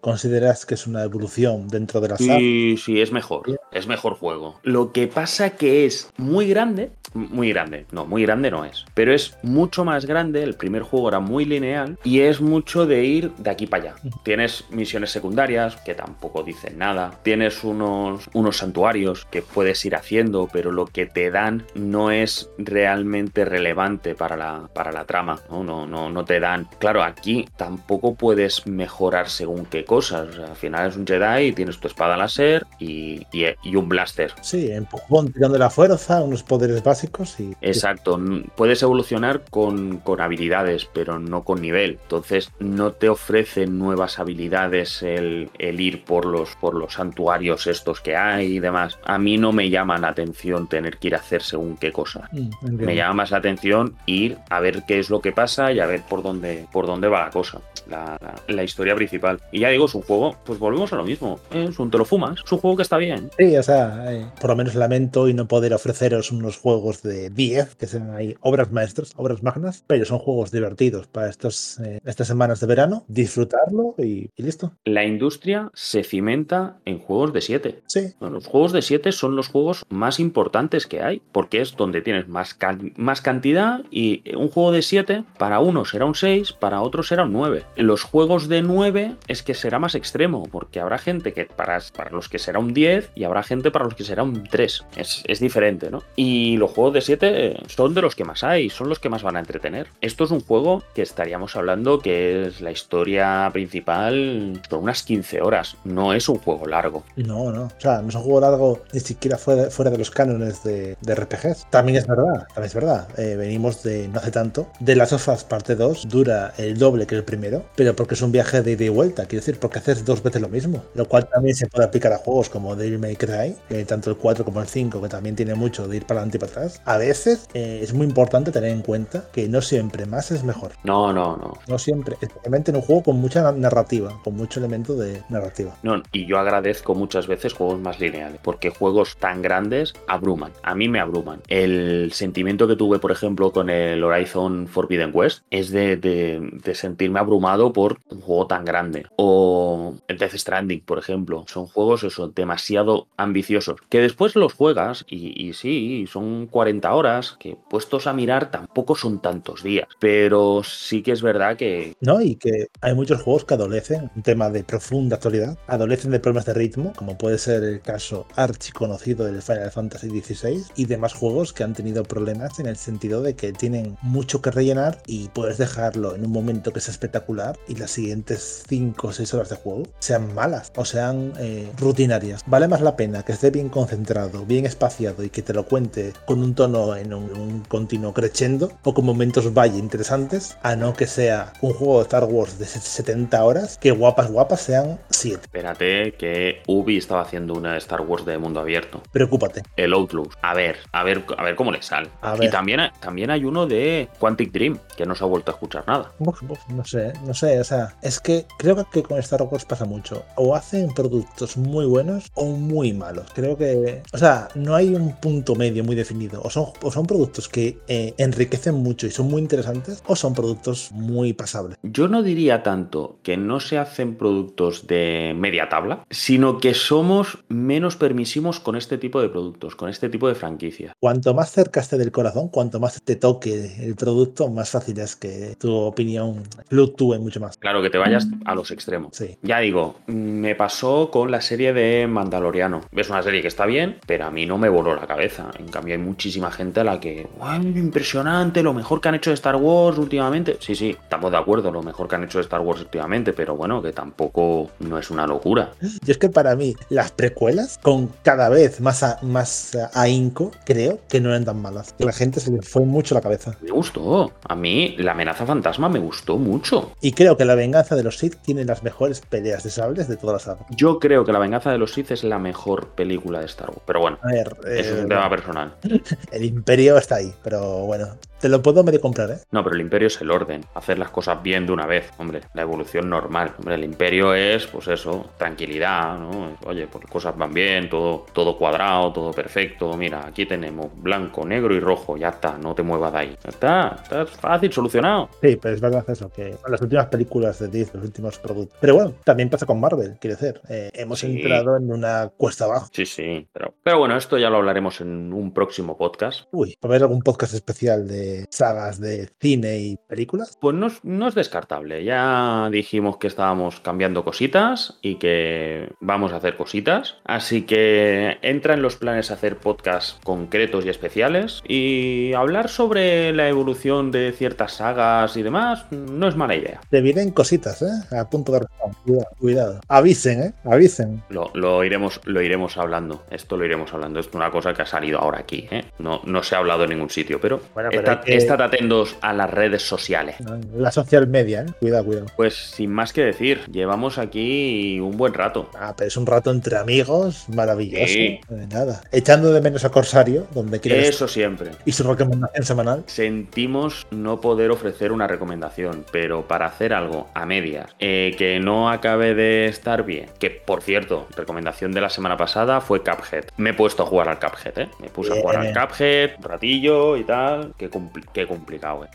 ¿consideras 0.00 0.64
que 0.64 0.74
es 0.74 0.86
una 0.86 1.02
evolución 1.02 1.68
dentro 1.68 2.00
de 2.00 2.08
la 2.08 2.16
saga? 2.16 2.38
Sí, 2.38 2.76
sí, 2.76 3.00
es 3.00 3.10
mejor. 3.10 3.60
Es 3.72 3.86
mejor 3.86 4.14
juego. 4.14 4.60
Lo 4.62 4.92
que 4.92 5.08
pasa 5.08 5.50
que 5.56 5.86
es 5.86 6.10
muy 6.16 6.48
grande. 6.48 6.92
Muy 7.14 7.50
grande. 7.50 7.86
No, 7.90 8.06
muy 8.06 8.22
grande 8.22 8.50
no 8.50 8.64
es. 8.64 8.84
Pero 8.94 9.12
es 9.12 9.36
mucho 9.42 9.84
más 9.84 10.06
grande. 10.06 10.42
El 10.42 10.54
primer 10.54 10.82
juego 10.82 11.08
era 11.08 11.18
muy 11.20 11.44
lineal. 11.44 11.98
Y 12.04 12.20
es 12.20 12.40
mucho 12.40 12.86
de 12.86 13.04
ir 13.04 13.32
de 13.38 13.50
aquí 13.50 13.66
para 13.66 13.82
allá. 13.82 13.94
Tienes 14.22 14.64
misiones 14.70 15.10
secundarias 15.10 15.76
que 15.76 15.94
tampoco 15.94 16.42
dicen 16.42 16.78
nada. 16.78 17.18
Tienes 17.22 17.64
unos, 17.64 18.28
unos 18.32 18.58
santuarios 18.58 19.24
que 19.26 19.42
puedes 19.42 19.84
ir 19.84 19.96
haciendo. 19.96 20.48
Pero 20.52 20.70
lo 20.70 20.86
que 20.86 21.06
te 21.06 21.30
dan 21.32 21.64
no 21.74 22.10
es 22.12 22.48
realmente 22.58 23.44
relevante 23.44 24.14
para 24.14 24.36
la, 24.36 24.68
para 24.72 24.92
la 24.92 25.04
trama. 25.04 25.40
No, 25.50 25.64
no, 25.64 25.86
no, 25.86 26.10
no 26.10 26.24
te 26.24 26.38
dan. 26.38 26.68
Claro, 26.78 27.02
aquí 27.02 27.48
tampoco 27.56 28.14
puedes 28.14 28.66
mejorar 28.68 29.28
según 29.28 29.66
qué 29.66 29.84
cosas. 29.84 30.28
O 30.28 30.32
sea, 30.32 30.46
al 30.46 30.56
final 30.56 30.88
es 30.90 30.96
un 30.96 31.06
Jedi 31.06 31.46
y 31.48 31.52
tienes 31.52 31.80
tu 31.80 31.88
espada 31.88 32.16
láser 32.16 32.66
y, 32.78 33.26
y- 33.32 33.46
y 33.64 33.74
un 33.76 33.88
blaster. 33.88 34.32
Sí, 34.42 34.70
empujón 34.70 35.32
tirando 35.32 35.58
la 35.58 35.70
fuerza, 35.70 36.22
unos 36.22 36.42
poderes 36.44 36.82
básicos 36.84 36.99
y. 37.08 37.54
Exacto, 37.60 38.20
puedes 38.56 38.82
evolucionar 38.82 39.42
con, 39.50 39.98
con 39.98 40.20
habilidades, 40.20 40.86
pero 40.92 41.18
no 41.18 41.42
con 41.44 41.60
nivel. 41.62 41.98
Entonces 42.02 42.50
no 42.58 42.92
te 42.92 43.08
ofrece 43.08 43.66
nuevas 43.66 44.18
habilidades 44.18 45.02
el, 45.02 45.50
el 45.58 45.80
ir 45.80 46.04
por 46.04 46.24
los, 46.26 46.56
por 46.56 46.74
los 46.74 46.94
santuarios 46.94 47.66
estos 47.66 48.00
que 48.00 48.16
hay 48.16 48.46
y 48.56 48.58
demás. 48.60 48.98
A 49.04 49.18
mí 49.18 49.36
no 49.38 49.52
me 49.52 49.70
llama 49.70 49.98
la 49.98 50.08
atención 50.08 50.68
tener 50.68 50.98
que 50.98 51.08
ir 51.08 51.14
a 51.14 51.18
hacer 51.18 51.42
según 51.42 51.76
qué 51.76 51.92
cosa. 51.92 52.28
Mm. 52.32 52.50
Me 52.84 52.94
llama 52.96 53.14
más 53.14 53.30
la 53.30 53.38
atención 53.38 53.96
ir 54.06 54.38
a 54.48 54.60
ver 54.60 54.84
qué 54.86 54.98
es 54.98 55.10
lo 55.10 55.20
que 55.20 55.32
pasa 55.32 55.72
y 55.72 55.80
a 55.80 55.86
ver 55.86 56.02
por 56.08 56.22
dónde, 56.22 56.66
por 56.72 56.86
dónde 56.86 57.08
va 57.08 57.24
la 57.26 57.30
cosa, 57.30 57.60
la, 57.88 58.16
la- 58.20 58.34
la 58.54 58.62
historia 58.64 58.94
principal. 58.94 59.40
Y 59.52 59.60
ya 59.60 59.68
digo, 59.68 59.86
es 59.86 59.94
un 59.94 60.02
juego, 60.02 60.36
pues 60.44 60.58
volvemos 60.58 60.92
a 60.92 60.96
lo 60.96 61.04
mismo. 61.04 61.38
Es 61.52 61.78
un 61.78 61.90
te 61.90 61.98
lo 61.98 62.04
fumas, 62.04 62.40
es 62.44 62.52
un 62.52 62.58
juego 62.58 62.76
que 62.76 62.82
está 62.82 62.96
bien. 62.96 63.30
Sí, 63.38 63.56
o 63.56 63.62
sea, 63.62 64.12
eh, 64.12 64.26
por 64.40 64.50
lo 64.50 64.56
menos 64.56 64.74
lamento 64.74 65.28
y 65.28 65.34
no 65.34 65.46
poder 65.46 65.74
ofreceros 65.74 66.30
unos 66.32 66.56
juegos 66.58 66.89
de 67.02 67.30
10, 67.30 67.76
que 67.76 67.86
sean 67.86 68.10
ahí 68.10 68.34
obras 68.40 68.70
maestras, 68.72 69.12
obras 69.16 69.42
magnas, 69.42 69.84
pero 69.86 70.04
son 70.04 70.18
juegos 70.18 70.50
divertidos 70.50 71.06
para 71.06 71.28
estos, 71.30 71.78
eh, 71.80 72.00
estas 72.04 72.26
semanas 72.28 72.60
de 72.60 72.66
verano, 72.66 73.04
disfrutarlo 73.08 73.94
y, 73.98 74.30
y 74.36 74.42
listo. 74.42 74.72
La 74.84 75.04
industria 75.04 75.70
se 75.74 76.02
cimenta 76.04 76.78
en 76.84 76.98
juegos 76.98 77.32
de 77.32 77.40
7. 77.40 77.82
Sí, 77.86 78.14
Bueno, 78.18 78.34
los 78.36 78.46
juegos 78.46 78.72
de 78.72 78.82
7 78.82 79.12
son 79.12 79.36
los 79.36 79.48
juegos 79.48 79.84
más 79.88 80.20
importantes 80.20 80.86
que 80.86 81.02
hay, 81.02 81.22
porque 81.32 81.60
es 81.60 81.76
donde 81.76 82.02
tienes 82.02 82.28
más, 82.28 82.54
can- 82.54 82.92
más 82.96 83.20
cantidad 83.20 83.80
y 83.90 84.22
un 84.36 84.48
juego 84.48 84.72
de 84.72 84.82
7 84.82 85.24
para 85.38 85.60
unos 85.60 85.90
será 85.90 86.04
un 86.06 86.14
6, 86.14 86.52
para 86.54 86.80
otros 86.82 87.08
será 87.08 87.24
un 87.24 87.32
9. 87.32 87.64
Los 87.76 88.02
juegos 88.02 88.48
de 88.48 88.62
9 88.62 89.16
es 89.28 89.42
que 89.42 89.54
será 89.54 89.78
más 89.78 89.94
extremo, 89.94 90.48
porque 90.50 90.80
habrá 90.80 90.98
gente 90.98 91.32
que 91.32 91.46
para, 91.46 91.78
para 91.96 92.10
los 92.10 92.28
que 92.28 92.38
será 92.38 92.58
un 92.58 92.74
10 92.74 93.10
y 93.14 93.24
habrá 93.24 93.42
gente 93.42 93.70
para 93.70 93.84
los 93.84 93.94
que 93.94 94.04
será 94.04 94.22
un 94.22 94.42
3. 94.44 94.84
Es, 94.96 95.22
es 95.26 95.40
diferente, 95.40 95.90
¿no? 95.90 96.02
Y 96.16 96.56
los 96.56 96.70
juegos 96.70 96.79
de 96.90 97.00
7 97.02 97.56
son 97.66 97.94
de 97.94 98.02
los 98.02 98.16
que 98.16 98.24
más 98.24 98.42
hay, 98.42 98.70
son 98.70 98.88
los 98.88 98.98
que 98.98 99.08
más 99.08 99.22
van 99.22 99.36
a 99.36 99.40
entretener. 99.40 99.88
Esto 100.00 100.24
es 100.24 100.30
un 100.30 100.40
juego 100.40 100.82
que 100.94 101.02
estaríamos 101.02 101.56
hablando 101.56 101.98
que 101.98 102.46
es 102.46 102.60
la 102.60 102.70
historia 102.70 103.50
principal 103.52 104.60
por 104.68 104.78
unas 104.78 105.02
15 105.02 105.42
horas, 105.42 105.76
no 105.84 106.14
es 106.14 106.28
un 106.28 106.38
juego 106.38 106.66
largo. 106.66 107.04
no, 107.16 107.52
no. 107.52 107.64
O 107.64 107.80
sea, 107.80 108.00
no 108.00 108.08
es 108.08 108.14
un 108.14 108.22
juego 108.22 108.40
largo 108.40 108.82
ni 108.92 109.00
siquiera 109.00 109.36
fuera, 109.36 109.90
de 109.90 109.98
los 109.98 110.10
cánones 110.10 110.62
de, 110.62 110.96
RPGs. 111.04 111.66
También 111.70 111.98
es 111.98 112.06
verdad, 112.06 112.46
también 112.54 112.66
es 112.66 112.74
verdad. 112.74 113.08
Eh, 113.18 113.36
venimos 113.36 113.82
de 113.82 114.08
no 114.08 114.18
hace 114.18 114.30
tanto. 114.30 114.68
De 114.78 114.94
las 114.94 115.12
Us 115.12 115.44
parte 115.44 115.74
2 115.74 116.08
dura 116.08 116.54
el 116.58 116.78
doble 116.78 117.06
que 117.06 117.14
el 117.14 117.24
primero, 117.24 117.64
pero 117.76 117.94
porque 117.96 118.14
es 118.14 118.22
un 118.22 118.32
viaje 118.32 118.62
de 118.62 118.72
ida 118.72 118.84
y 118.84 118.88
vuelta, 118.88 119.26
quiero 119.26 119.44
decir, 119.44 119.58
porque 119.58 119.78
haces 119.78 120.04
dos 120.04 120.22
veces 120.22 120.40
lo 120.40 120.48
mismo. 120.48 120.84
Lo 120.94 121.06
cual 121.06 121.28
también 121.28 121.54
se 121.54 121.66
puede 121.66 121.84
aplicar 121.84 122.12
a 122.12 122.18
juegos 122.18 122.48
como 122.48 122.76
Devil 122.76 122.98
May 122.98 123.16
Cry, 123.16 123.56
eh, 123.70 123.84
tanto 123.86 124.10
el 124.10 124.16
4 124.16 124.44
como 124.44 124.60
el 124.60 124.68
5, 124.68 125.00
que 125.02 125.08
también 125.08 125.36
tiene 125.36 125.54
mucho 125.54 125.88
de 125.88 125.96
ir 125.96 126.06
para 126.06 126.20
adelante 126.20 126.36
y 126.36 126.40
para 126.40 126.52
atrás. 126.52 126.69
A 126.84 126.96
veces 126.98 127.48
eh, 127.54 127.80
es 127.82 127.92
muy 127.94 128.06
importante 128.06 128.50
tener 128.52 128.70
en 128.70 128.82
cuenta 128.82 129.24
que 129.32 129.48
no 129.48 129.60
siempre 129.62 130.06
más 130.06 130.30
es 130.30 130.44
mejor. 130.44 130.72
No, 130.84 131.12
no, 131.12 131.36
no. 131.36 131.54
No 131.68 131.78
siempre, 131.78 132.16
especialmente 132.20 132.70
en 132.70 132.76
un 132.76 132.82
juego 132.82 133.02
con 133.02 133.16
mucha 133.20 133.42
na- 133.42 133.52
narrativa, 133.52 134.20
con 134.24 134.36
mucho 134.36 134.60
elemento 134.60 134.94
de 134.94 135.22
narrativa. 135.28 135.76
No, 135.82 136.02
y 136.12 136.26
yo 136.26 136.38
agradezco 136.38 136.94
muchas 136.94 137.26
veces 137.26 137.52
juegos 137.54 137.78
más 137.80 137.98
lineales, 138.00 138.40
porque 138.42 138.70
juegos 138.70 139.16
tan 139.16 139.42
grandes 139.42 139.92
abruman. 140.06 140.52
A 140.62 140.74
mí 140.74 140.88
me 140.88 141.00
abruman. 141.00 141.40
El 141.48 142.12
sentimiento 142.12 142.66
que 142.68 142.76
tuve, 142.76 142.98
por 142.98 143.12
ejemplo, 143.12 143.52
con 143.52 143.70
el 143.70 144.02
Horizon 144.04 144.66
Forbidden 144.68 145.10
West 145.14 145.42
es 145.50 145.70
de, 145.70 145.96
de- 145.96 146.50
de 146.64 146.74
sentirme 146.74 147.20
abrumado 147.20 147.72
por 147.72 147.98
un 148.10 148.20
juego 148.20 148.46
tan 148.46 148.64
grande. 148.64 149.06
O 149.16 149.94
el 150.08 150.18
Death 150.18 150.34
Stranding, 150.36 150.80
por 150.80 150.98
ejemplo. 150.98 151.44
Son 151.46 151.66
juegos 151.66 152.02
eso, 152.04 152.28
demasiado 152.28 153.06
ambiciosos. 153.16 153.80
Que 153.88 154.00
después 154.00 154.36
los 154.36 154.52
juegas 154.54 155.04
y, 155.08 155.48
y 155.48 155.52
sí, 155.54 156.06
son 156.10 156.46
40 156.46 156.59
horas, 156.90 157.36
que 157.38 157.56
puestos 157.68 158.06
a 158.06 158.12
mirar 158.12 158.50
tampoco 158.50 158.94
son 158.94 159.20
tantos 159.20 159.62
días. 159.62 159.88
Pero 159.98 160.62
sí 160.64 161.02
que 161.02 161.12
es 161.12 161.22
verdad 161.22 161.56
que 161.56 161.96
¿no? 162.00 162.20
Y 162.20 162.36
que 162.36 162.68
hay 162.80 162.94
muchos 162.94 163.22
juegos 163.22 163.44
que 163.44 163.54
adolecen, 163.54 164.10
un 164.14 164.22
tema 164.22 164.50
de 164.50 164.64
profunda 164.64 165.16
actualidad, 165.16 165.58
adolecen 165.66 166.10
de 166.10 166.20
problemas 166.20 166.46
de 166.46 166.54
ritmo, 166.54 166.92
como 166.96 167.18
puede 167.18 167.38
ser 167.38 167.62
el 167.62 167.80
caso 167.80 168.26
archiconocido 168.36 169.24
del 169.24 169.42
Final 169.42 169.70
Fantasy 169.70 170.08
XVI, 170.08 170.64
y 170.76 170.86
demás 170.86 171.14
juegos 171.14 171.52
que 171.52 171.64
han 171.64 171.74
tenido 171.74 172.02
problemas 172.04 172.58
en 172.58 172.66
el 172.66 172.76
sentido 172.76 173.22
de 173.22 173.34
que 173.34 173.52
tienen 173.52 173.96
mucho 174.02 174.42
que 174.42 174.50
rellenar 174.50 175.02
y 175.06 175.28
puedes 175.28 175.58
dejarlo 175.58 176.14
en 176.14 176.24
un 176.24 176.32
momento 176.32 176.72
que 176.72 176.80
sea 176.80 176.92
espectacular 176.92 177.58
y 177.68 177.76
las 177.76 177.90
siguientes 177.90 178.64
5 178.68 179.06
o 179.06 179.12
6 179.12 179.34
horas 179.34 179.48
de 179.50 179.56
juego 179.56 179.82
sean 179.98 180.34
malas 180.34 180.72
o 180.76 180.84
sean 180.84 181.32
eh, 181.38 181.70
rutinarias. 181.78 182.42
Vale 182.46 182.68
más 182.68 182.80
la 182.80 182.96
pena 182.96 183.22
que 183.22 183.32
esté 183.32 183.50
bien 183.50 183.68
concentrado, 183.68 184.44
bien 184.44 184.66
espaciado 184.66 185.22
y 185.24 185.30
que 185.30 185.42
te 185.42 185.54
lo 185.54 185.64
cuente 185.64 186.12
con 186.26 186.42
un 186.42 186.49
un 186.50 186.54
tono 186.56 186.96
en 186.96 187.14
un, 187.14 187.30
un 187.30 187.60
continuo 187.60 188.12
crescendo 188.12 188.72
o 188.82 188.92
con 188.92 189.04
momentos 189.04 189.54
valle 189.54 189.78
interesantes, 189.78 190.58
a 190.62 190.74
no 190.74 190.94
que 190.94 191.06
sea 191.06 191.52
un 191.60 191.72
juego 191.72 191.98
de 191.98 192.02
Star 192.02 192.24
Wars 192.24 192.58
de 192.58 192.66
70 192.66 193.44
horas 193.44 193.78
que 193.78 193.92
guapas 193.92 194.30
guapas 194.30 194.60
sean 194.60 194.98
7. 195.10 195.42
Espérate 195.44 196.12
que 196.14 196.62
Ubi 196.66 196.96
estaba 196.96 197.22
haciendo 197.22 197.54
una 197.54 197.76
Star 197.76 198.00
Wars 198.00 198.24
de 198.24 198.36
mundo 198.36 198.58
abierto. 198.58 199.00
Preocúpate. 199.12 199.62
El 199.76 199.92
Outlook. 199.92 200.34
A 200.42 200.54
ver, 200.54 200.78
a 200.90 201.04
ver, 201.04 201.24
a 201.38 201.44
ver 201.44 201.54
cómo 201.54 201.70
le 201.70 201.82
sale. 201.82 202.08
A 202.20 202.36
Y 202.40 202.50
también, 202.50 202.80
también 202.98 203.30
hay 203.30 203.44
uno 203.44 203.66
de 203.66 204.08
Quantic 204.18 204.50
Dream, 204.50 204.80
que 204.96 205.06
no 205.06 205.14
se 205.14 205.22
ha 205.22 205.28
vuelto 205.28 205.52
a 205.52 205.54
escuchar 205.54 205.84
nada. 205.86 206.10
Uf, 206.18 206.42
uf, 206.42 206.58
no 206.70 206.84
sé, 206.84 207.12
no 207.24 207.32
sé, 207.32 207.60
o 207.60 207.64
sea, 207.64 207.94
es 208.02 208.18
que 208.18 208.46
creo 208.58 208.74
que 208.90 209.04
con 209.04 209.18
Star 209.18 209.42
Wars 209.42 209.64
pasa 209.64 209.84
mucho. 209.84 210.24
O 210.34 210.56
hacen 210.56 210.92
productos 210.94 211.56
muy 211.56 211.86
buenos 211.86 212.32
o 212.34 212.46
muy 212.46 212.92
malos. 212.92 213.26
Creo 213.34 213.56
que, 213.56 214.02
o 214.12 214.18
sea, 214.18 214.48
no 214.56 214.74
hay 214.74 214.94
un 214.94 215.12
punto 215.20 215.54
medio 215.54 215.84
muy 215.84 215.94
definido. 215.94 216.39
O 216.42 216.50
son, 216.50 216.66
o 216.82 216.90
son 216.90 217.06
productos 217.06 217.48
que 217.48 217.78
eh, 217.88 218.14
enriquecen 218.18 218.74
mucho 218.74 219.06
y 219.06 219.10
son 219.10 219.28
muy 219.28 219.40
interesantes, 219.40 220.02
o 220.06 220.16
son 220.16 220.34
productos 220.34 220.90
muy 220.92 221.32
pasables. 221.32 221.78
Yo 221.82 222.08
no 222.08 222.22
diría 222.22 222.62
tanto 222.62 223.18
que 223.22 223.36
no 223.36 223.60
se 223.60 223.78
hacen 223.78 224.16
productos 224.16 224.86
de 224.86 225.34
media 225.36 225.68
tabla, 225.68 226.04
sino 226.10 226.58
que 226.58 226.74
somos 226.74 227.38
menos 227.48 227.96
permisivos 227.96 228.60
con 228.60 228.76
este 228.76 228.98
tipo 228.98 229.20
de 229.20 229.28
productos, 229.28 229.76
con 229.76 229.88
este 229.88 230.08
tipo 230.08 230.28
de 230.28 230.34
franquicias. 230.34 230.92
Cuanto 230.98 231.34
más 231.34 231.50
cerca 231.50 231.80
esté 231.80 231.98
del 231.98 232.12
corazón, 232.12 232.48
cuanto 232.48 232.80
más 232.80 233.00
te 233.02 233.16
toque 233.16 233.76
el 233.84 233.94
producto, 233.96 234.48
más 234.48 234.70
fácil 234.70 234.98
es 234.98 235.16
que 235.16 235.56
tu 235.58 235.74
opinión 235.74 236.42
fluctúe 236.68 237.18
mucho 237.18 237.40
más. 237.40 237.56
Claro, 237.58 237.82
que 237.82 237.90
te 237.90 237.98
vayas 237.98 238.26
a 238.44 238.54
los 238.54 238.70
extremos. 238.70 239.16
Sí. 239.16 239.38
Ya 239.42 239.60
digo, 239.60 239.96
me 240.06 240.54
pasó 240.54 241.10
con 241.10 241.30
la 241.30 241.40
serie 241.40 241.72
de 241.72 242.06
Mandaloriano. 242.06 242.82
Es 242.92 243.10
una 243.10 243.22
serie 243.22 243.42
que 243.42 243.48
está 243.48 243.66
bien, 243.66 243.98
pero 244.06 244.26
a 244.26 244.30
mí 244.30 244.46
no 244.46 244.58
me 244.58 244.68
voló 244.68 244.94
la 244.94 245.06
cabeza. 245.06 245.50
En 245.58 245.68
cambio, 245.68 245.94
hay 245.94 246.00
muchísima 246.20 246.50
gente 246.50 246.80
a 246.80 246.84
la 246.84 247.00
que, 247.00 247.26
"Guau, 247.38 247.62
impresionante, 247.62 248.62
lo 248.62 248.74
mejor 248.74 249.00
que 249.00 249.08
han 249.08 249.14
hecho 249.14 249.30
de 249.30 249.34
Star 249.34 249.56
Wars 249.56 249.96
últimamente. 249.96 250.58
Sí, 250.60 250.74
sí, 250.74 250.90
estamos 250.90 251.30
de 251.30 251.38
acuerdo, 251.38 251.70
lo 251.72 251.82
mejor 251.82 252.08
que 252.08 252.16
han 252.16 252.24
hecho 252.24 252.36
de 252.36 252.42
Star 252.42 252.60
Wars 252.60 252.80
últimamente, 252.82 253.32
pero 253.32 253.56
bueno, 253.56 253.80
que 253.80 253.92
tampoco 253.94 254.70
no 254.80 254.98
es 254.98 255.10
una 255.10 255.26
locura. 255.26 255.70
Y 256.06 256.10
es 256.10 256.18
que 256.18 256.28
para 256.28 256.54
mí, 256.56 256.76
las 256.90 257.10
precuelas, 257.12 257.78
con 257.78 258.08
cada 258.22 258.50
vez 258.50 258.82
más, 258.82 259.02
a- 259.02 259.18
más 259.22 259.74
a- 259.74 259.98
ahínco, 259.98 260.50
creo 260.66 260.98
que 261.08 261.22
no 261.22 261.30
eran 261.30 261.46
tan 261.46 261.62
malas. 261.62 261.94
La 261.98 262.12
gente 262.12 262.38
se 262.40 262.50
le 262.50 262.60
fue 262.60 262.84
mucho 262.84 263.14
la 263.14 263.22
cabeza. 263.22 263.56
Me 263.62 263.70
gustó. 263.70 264.30
A 264.46 264.54
mí 264.54 264.96
la 264.98 265.12
amenaza 265.12 265.46
fantasma 265.46 265.88
me 265.88 266.00
gustó 266.00 266.36
mucho. 266.36 266.92
Y 267.00 267.12
creo 267.12 267.38
que 267.38 267.46
la 267.46 267.54
venganza 267.54 267.96
de 267.96 268.02
los 268.02 268.18
Sith 268.18 268.36
tiene 268.42 268.66
las 268.66 268.82
mejores 268.82 269.22
peleas 269.22 269.64
de 269.64 269.70
sables 269.70 270.06
de 270.06 270.18
toda 270.18 270.34
la 270.34 270.38
saga. 270.38 270.66
Yo 270.68 270.98
creo 270.98 271.24
que 271.24 271.30
La 271.32 271.38
venganza 271.38 271.70
de 271.70 271.78
los 271.78 271.92
Sith 271.94 272.10
es 272.10 272.24
la 272.24 272.38
mejor 272.40 272.88
película 272.88 273.38
de 273.38 273.46
Star 273.46 273.70
Wars. 273.70 273.80
Pero 273.86 274.00
bueno, 274.00 274.18
A 274.22 274.26
ver, 274.32 274.54
eso 274.66 274.68
es 274.68 274.86
eh, 274.98 275.02
un 275.02 275.08
tema 275.08 275.30
personal. 275.30 275.74
el 276.32 276.44
imperio 276.44 276.96
está 276.98 277.16
ahí, 277.16 277.32
pero 277.42 277.86
bueno, 277.86 278.08
te 278.40 278.48
lo 278.48 278.62
puedo 278.62 278.82
medio 278.82 279.00
comprar, 279.00 279.30
¿eh? 279.30 279.38
No, 279.50 279.62
pero 279.62 279.74
el 279.76 279.82
imperio 279.82 280.06
es 280.08 280.20
el 280.20 280.30
orden, 280.30 280.64
hacer 280.74 280.98
las 280.98 281.10
cosas 281.10 281.42
bien 281.42 281.66
de 281.66 281.72
una 281.72 281.86
vez, 281.86 282.10
hombre, 282.18 282.40
la 282.54 282.62
evolución 282.62 283.08
normal. 283.10 283.52
Hombre, 283.58 283.74
el 283.74 283.84
imperio 283.84 284.34
es, 284.34 284.66
pues 284.66 284.88
eso, 284.88 285.26
tranquilidad, 285.36 286.18
¿no? 286.18 286.56
Oye, 286.66 286.86
pues 286.86 287.04
cosas 287.06 287.36
van 287.36 287.52
bien, 287.52 287.88
todo, 287.90 288.24
todo 288.32 288.56
cuadrado, 288.56 289.12
todo 289.12 289.30
perfecto. 289.32 289.94
Mira, 289.96 290.26
aquí 290.26 290.46
tenemos 290.46 290.88
blanco, 290.96 291.44
negro 291.44 291.74
y 291.74 291.80
rojo, 291.80 292.16
ya 292.16 292.28
está, 292.30 292.56
no 292.56 292.74
te 292.74 292.82
muevas 292.82 293.12
de 293.12 293.18
ahí. 293.18 293.36
Ya 293.44 293.50
está, 293.50 293.96
está 294.02 294.26
fácil, 294.26 294.72
solucionado. 294.72 295.28
Sí, 295.42 295.56
pero 295.60 295.74
es 295.74 295.80
verdad 295.80 296.04
eso, 296.08 296.30
que 296.32 296.56
las 296.68 296.80
últimas 296.80 297.06
películas 297.06 297.58
de 297.58 297.68
Disney, 297.68 297.96
los 297.96 298.04
últimos 298.06 298.38
productos. 298.38 298.78
Pero 298.80 298.94
bueno, 298.94 299.12
también 299.24 299.50
pasa 299.50 299.66
con 299.66 299.78
Marvel, 299.80 300.16
quiero 300.20 300.36
decir. 300.36 300.60
eh, 300.68 300.90
hemos 300.94 301.20
Sí. 301.20 301.26
entrado 301.26 301.76
en 301.76 301.92
una 301.92 302.30
cuesta 302.34 302.64
abajo. 302.64 302.88
Sí, 302.92 303.04
sí, 303.04 303.46
pero, 303.52 303.74
pero 303.82 303.98
bueno, 303.98 304.16
esto 304.16 304.38
ya 304.38 304.48
lo 304.48 304.56
hablaremos 304.56 305.00
en 305.02 305.32
un 305.32 305.52
próximo 305.52 305.96
podcast. 306.00 306.48
Uy, 306.50 306.70
¿va 306.82 306.84
a 306.84 306.86
haber 306.86 307.02
algún 307.02 307.20
podcast 307.20 307.52
especial 307.52 308.08
de 308.08 308.46
sagas 308.48 308.98
de 309.02 309.28
cine 309.38 309.78
y 309.80 309.96
películas? 310.08 310.56
Pues 310.58 310.74
no 310.74 310.86
es, 310.86 311.04
no 311.04 311.28
es 311.28 311.34
descartable. 311.34 312.02
Ya 312.04 312.70
dijimos 312.72 313.18
que 313.18 313.26
estábamos 313.26 313.80
cambiando 313.80 314.24
cositas 314.24 314.98
y 315.02 315.16
que 315.16 315.92
vamos 316.00 316.32
a 316.32 316.36
hacer 316.36 316.56
cositas. 316.56 317.18
Así 317.26 317.66
que 317.66 318.38
entra 318.40 318.72
en 318.72 318.80
los 318.80 318.96
planes 318.96 319.30
hacer 319.30 319.58
podcasts 319.58 320.18
concretos 320.24 320.86
y 320.86 320.88
especiales 320.88 321.62
y 321.68 322.32
hablar 322.32 322.70
sobre 322.70 323.34
la 323.34 323.50
evolución 323.50 324.10
de 324.10 324.32
ciertas 324.32 324.72
sagas 324.72 325.36
y 325.36 325.42
demás 325.42 325.84
no 325.92 326.28
es 326.28 326.34
mala 326.34 326.56
idea. 326.56 326.80
Te 326.88 327.02
vienen 327.02 327.30
cositas, 327.30 327.82
¿eh? 327.82 328.16
A 328.16 328.30
punto 328.30 328.52
de. 328.52 328.60
Cuidado, 329.04 329.28
cuidado. 329.38 329.80
Avisen, 329.88 330.42
¿eh? 330.42 330.54
Avisen. 330.64 331.22
Lo, 331.28 331.50
lo 331.52 331.84
iremos, 331.84 332.22
lo 332.24 332.40
iremos 332.40 332.78
hablando. 332.78 333.22
Esto 333.30 333.58
lo 333.58 333.66
iremos 333.66 333.92
hablando. 333.92 334.18
Es 334.18 334.30
una 334.32 334.50
cosa 334.50 334.72
que 334.72 334.80
ha 334.80 334.86
salido 334.86 335.18
ahora 335.18 335.40
aquí. 335.40 335.68
¿eh? 335.70 335.89
No, 335.98 336.20
no 336.24 336.42
se 336.42 336.54
ha 336.54 336.58
hablado 336.58 336.84
en 336.84 336.90
ningún 336.90 337.10
sitio, 337.10 337.40
pero, 337.40 337.60
Bueno, 337.74 337.90
pero 337.92 338.20
que- 338.22 338.36
estad 338.36 338.60
atentos 338.62 339.16
a 339.20 339.32
las 339.32 339.50
redes 339.50 339.82
sociales. 339.82 340.36
La 340.74 340.90
social 340.90 341.26
media, 341.26 341.62
¿eh? 341.62 341.66
Cuidado, 341.78 342.04
cuidado. 342.04 342.26
Pues 342.36 342.54
sin 342.54 342.90
más 342.90 343.12
que 343.12 343.22
decir, 343.24 343.60
llevamos 343.70 344.18
aquí 344.18 344.98
un 345.00 345.16
buen 345.16 345.34
rato. 345.34 345.68
Ah, 345.78 345.94
pero 345.96 346.08
es 346.08 346.16
un 346.16 346.26
rato 346.26 346.50
entre 346.50 346.76
amigos 346.78 347.44
maravilloso. 347.48 348.06
Sí. 348.06 348.40
Eh, 348.50 348.66
nada. 348.70 349.00
Echando 349.12 349.52
de 349.52 349.60
menos 349.60 349.84
a 349.84 349.90
Corsario, 349.90 350.46
donde 350.54 350.80
quiera 350.80 351.00
que 351.02 351.08
Eso 351.08 351.28
siempre. 351.28 351.70
y 351.84 351.92
su 351.92 352.02
recomendación 352.04 352.64
semanal. 352.64 353.04
Sentimos 353.06 354.06
no 354.10 354.40
poder 354.40 354.70
ofrecer 354.70 355.12
una 355.12 355.26
recomendación, 355.26 356.04
pero 356.12 356.46
para 356.48 356.66
hacer 356.66 356.92
algo 356.92 357.28
a 357.34 357.46
medias 357.46 357.90
eh, 357.98 358.34
que 358.38 358.60
no 358.60 358.90
acabe 358.90 359.34
de 359.34 359.66
estar 359.66 360.04
bien, 360.04 360.26
que 360.38 360.50
por 360.50 360.82
cierto, 360.82 361.26
recomendación 361.36 361.92
de 361.92 362.00
la 362.00 362.10
semana 362.10 362.36
pasada 362.36 362.80
fue 362.80 363.02
Cuphead. 363.02 363.44
Me 363.56 363.70
he 363.70 363.74
puesto 363.74 364.02
a 364.02 364.06
jugar 364.06 364.28
al 364.28 364.38
Cuphead, 364.38 364.78
¿eh? 364.78 364.88
Me 365.00 365.08
puse 365.08 365.32
a 365.32 365.36
jugar 365.40 365.56
al 365.56 365.62
Bien. 365.62 365.74
Cuphead, 365.88 366.30
un 366.38 366.42
ratillo 366.44 367.16
y 367.16 367.24
tal. 367.24 367.74
Qué, 367.78 367.90
compli- 367.90 368.26
qué 368.32 368.46
complicado, 368.46 369.04
¿eh? 369.06 369.10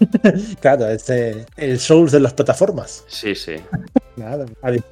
Claro, 0.61 0.87
este, 0.87 1.45
el 1.57 1.79
Souls 1.79 2.11
de 2.11 2.19
las 2.19 2.33
plataformas. 2.33 3.03
Sí, 3.07 3.35
sí. 3.35 3.55
Nada. 4.17 4.45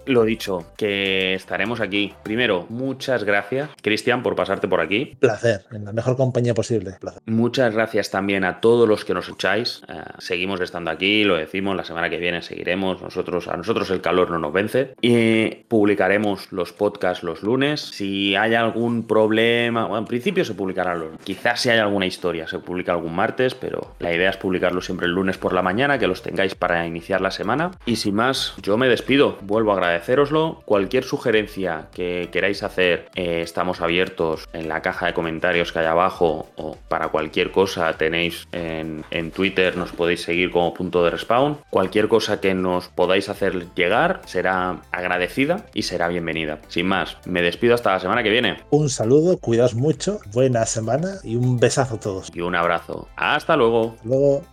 Lo 0.05 0.23
dicho, 0.23 0.65
que 0.77 1.33
estaremos 1.33 1.79
aquí. 1.79 2.13
Primero, 2.23 2.65
muchas 2.69 3.23
gracias, 3.23 3.69
Cristian, 3.81 4.23
por 4.23 4.35
pasarte 4.35 4.67
por 4.67 4.81
aquí. 4.81 5.15
Placer, 5.19 5.65
en 5.71 5.85
la 5.85 5.93
mejor 5.93 6.17
compañía 6.17 6.53
posible. 6.53 6.97
Placer. 6.99 7.21
Muchas 7.25 7.73
gracias 7.73 8.09
también 8.09 8.43
a 8.43 8.59
todos 8.59 8.87
los 8.87 9.05
que 9.05 9.13
nos 9.13 9.25
escucháis. 9.25 9.81
Eh, 9.87 9.93
seguimos 10.19 10.59
estando 10.61 10.91
aquí, 10.91 11.23
lo 11.23 11.35
decimos, 11.35 11.75
la 11.75 11.83
semana 11.83 12.09
que 12.09 12.17
viene 12.17 12.41
seguiremos. 12.41 13.01
Nosotros, 13.01 13.47
a 13.47 13.57
nosotros 13.57 13.89
el 13.91 14.01
calor 14.01 14.31
no 14.31 14.39
nos 14.39 14.53
vence. 14.53 14.95
Y 15.01 15.49
publicaremos 15.67 16.51
los 16.51 16.73
podcasts 16.73 17.23
los 17.23 17.43
lunes. 17.43 17.81
Si 17.81 18.35
hay 18.35 18.55
algún 18.55 19.07
problema, 19.07 19.85
bueno, 19.85 19.99
en 19.99 20.05
principio 20.05 20.45
se 20.45 20.53
publicarán 20.53 20.99
los. 20.99 21.09
Quizás 21.23 21.61
si 21.61 21.69
hay 21.69 21.79
alguna 21.79 22.05
historia, 22.05 22.47
se 22.47 22.59
publica 22.59 22.91
algún 22.91 23.15
martes, 23.15 23.55
pero 23.55 23.95
la 23.99 24.13
idea 24.13 24.29
es 24.29 24.37
publicarlo 24.37 24.81
siempre 24.81 25.07
el 25.07 25.13
lunes 25.13 25.37
por 25.37 25.53
la 25.53 25.61
mañana, 25.61 25.97
que 25.97 26.07
los 26.07 26.21
tengáis 26.21 26.55
para 26.55 26.85
iniciar 26.85 27.21
la 27.21 27.31
semana. 27.31 27.71
Y 27.85 27.95
sin 27.95 28.15
más, 28.15 28.53
yo 28.61 28.77
me 28.77 28.87
despido. 28.87 29.12
Vuelvo 29.41 29.71
a 29.71 29.75
agradeceroslo. 29.75 30.61
Cualquier 30.65 31.03
sugerencia 31.03 31.87
que 31.93 32.29
queráis 32.31 32.63
hacer, 32.63 33.05
eh, 33.15 33.41
estamos 33.41 33.81
abiertos 33.81 34.47
en 34.53 34.67
la 34.67 34.81
caja 34.81 35.05
de 35.07 35.13
comentarios 35.13 35.71
que 35.71 35.79
hay 35.79 35.85
abajo 35.85 36.47
o 36.55 36.77
para 36.87 37.09
cualquier 37.09 37.51
cosa 37.51 37.93
tenéis 37.97 38.47
en, 38.51 39.03
en 39.11 39.31
Twitter, 39.31 39.77
nos 39.77 39.91
podéis 39.91 40.23
seguir 40.23 40.51
como 40.51 40.73
punto 40.73 41.03
de 41.03 41.11
respawn. 41.11 41.57
Cualquier 41.69 42.07
cosa 42.07 42.41
que 42.41 42.53
nos 42.53 42.87
podáis 42.87 43.29
hacer 43.29 43.67
llegar 43.75 44.21
será 44.25 44.81
agradecida 44.91 45.65
y 45.73 45.83
será 45.83 46.07
bienvenida. 46.07 46.59
Sin 46.67 46.87
más, 46.87 47.17
me 47.25 47.41
despido 47.41 47.75
hasta 47.75 47.91
la 47.91 47.99
semana 47.99 48.23
que 48.23 48.29
viene 48.29 48.57
Un 48.71 48.89
saludo, 48.89 49.37
cuidaos 49.37 49.75
mucho, 49.75 50.19
buena 50.31 50.65
semana 50.65 51.15
y 51.23 51.35
un 51.35 51.59
besazo 51.59 51.95
a 51.95 51.99
todos. 51.99 52.31
y 52.33 52.41
un 52.41 52.55
abrazo. 52.55 53.07
Hasta 53.15 53.55
luego. 53.55 53.93
Hasta 53.95 54.07
Luego. 54.07 54.52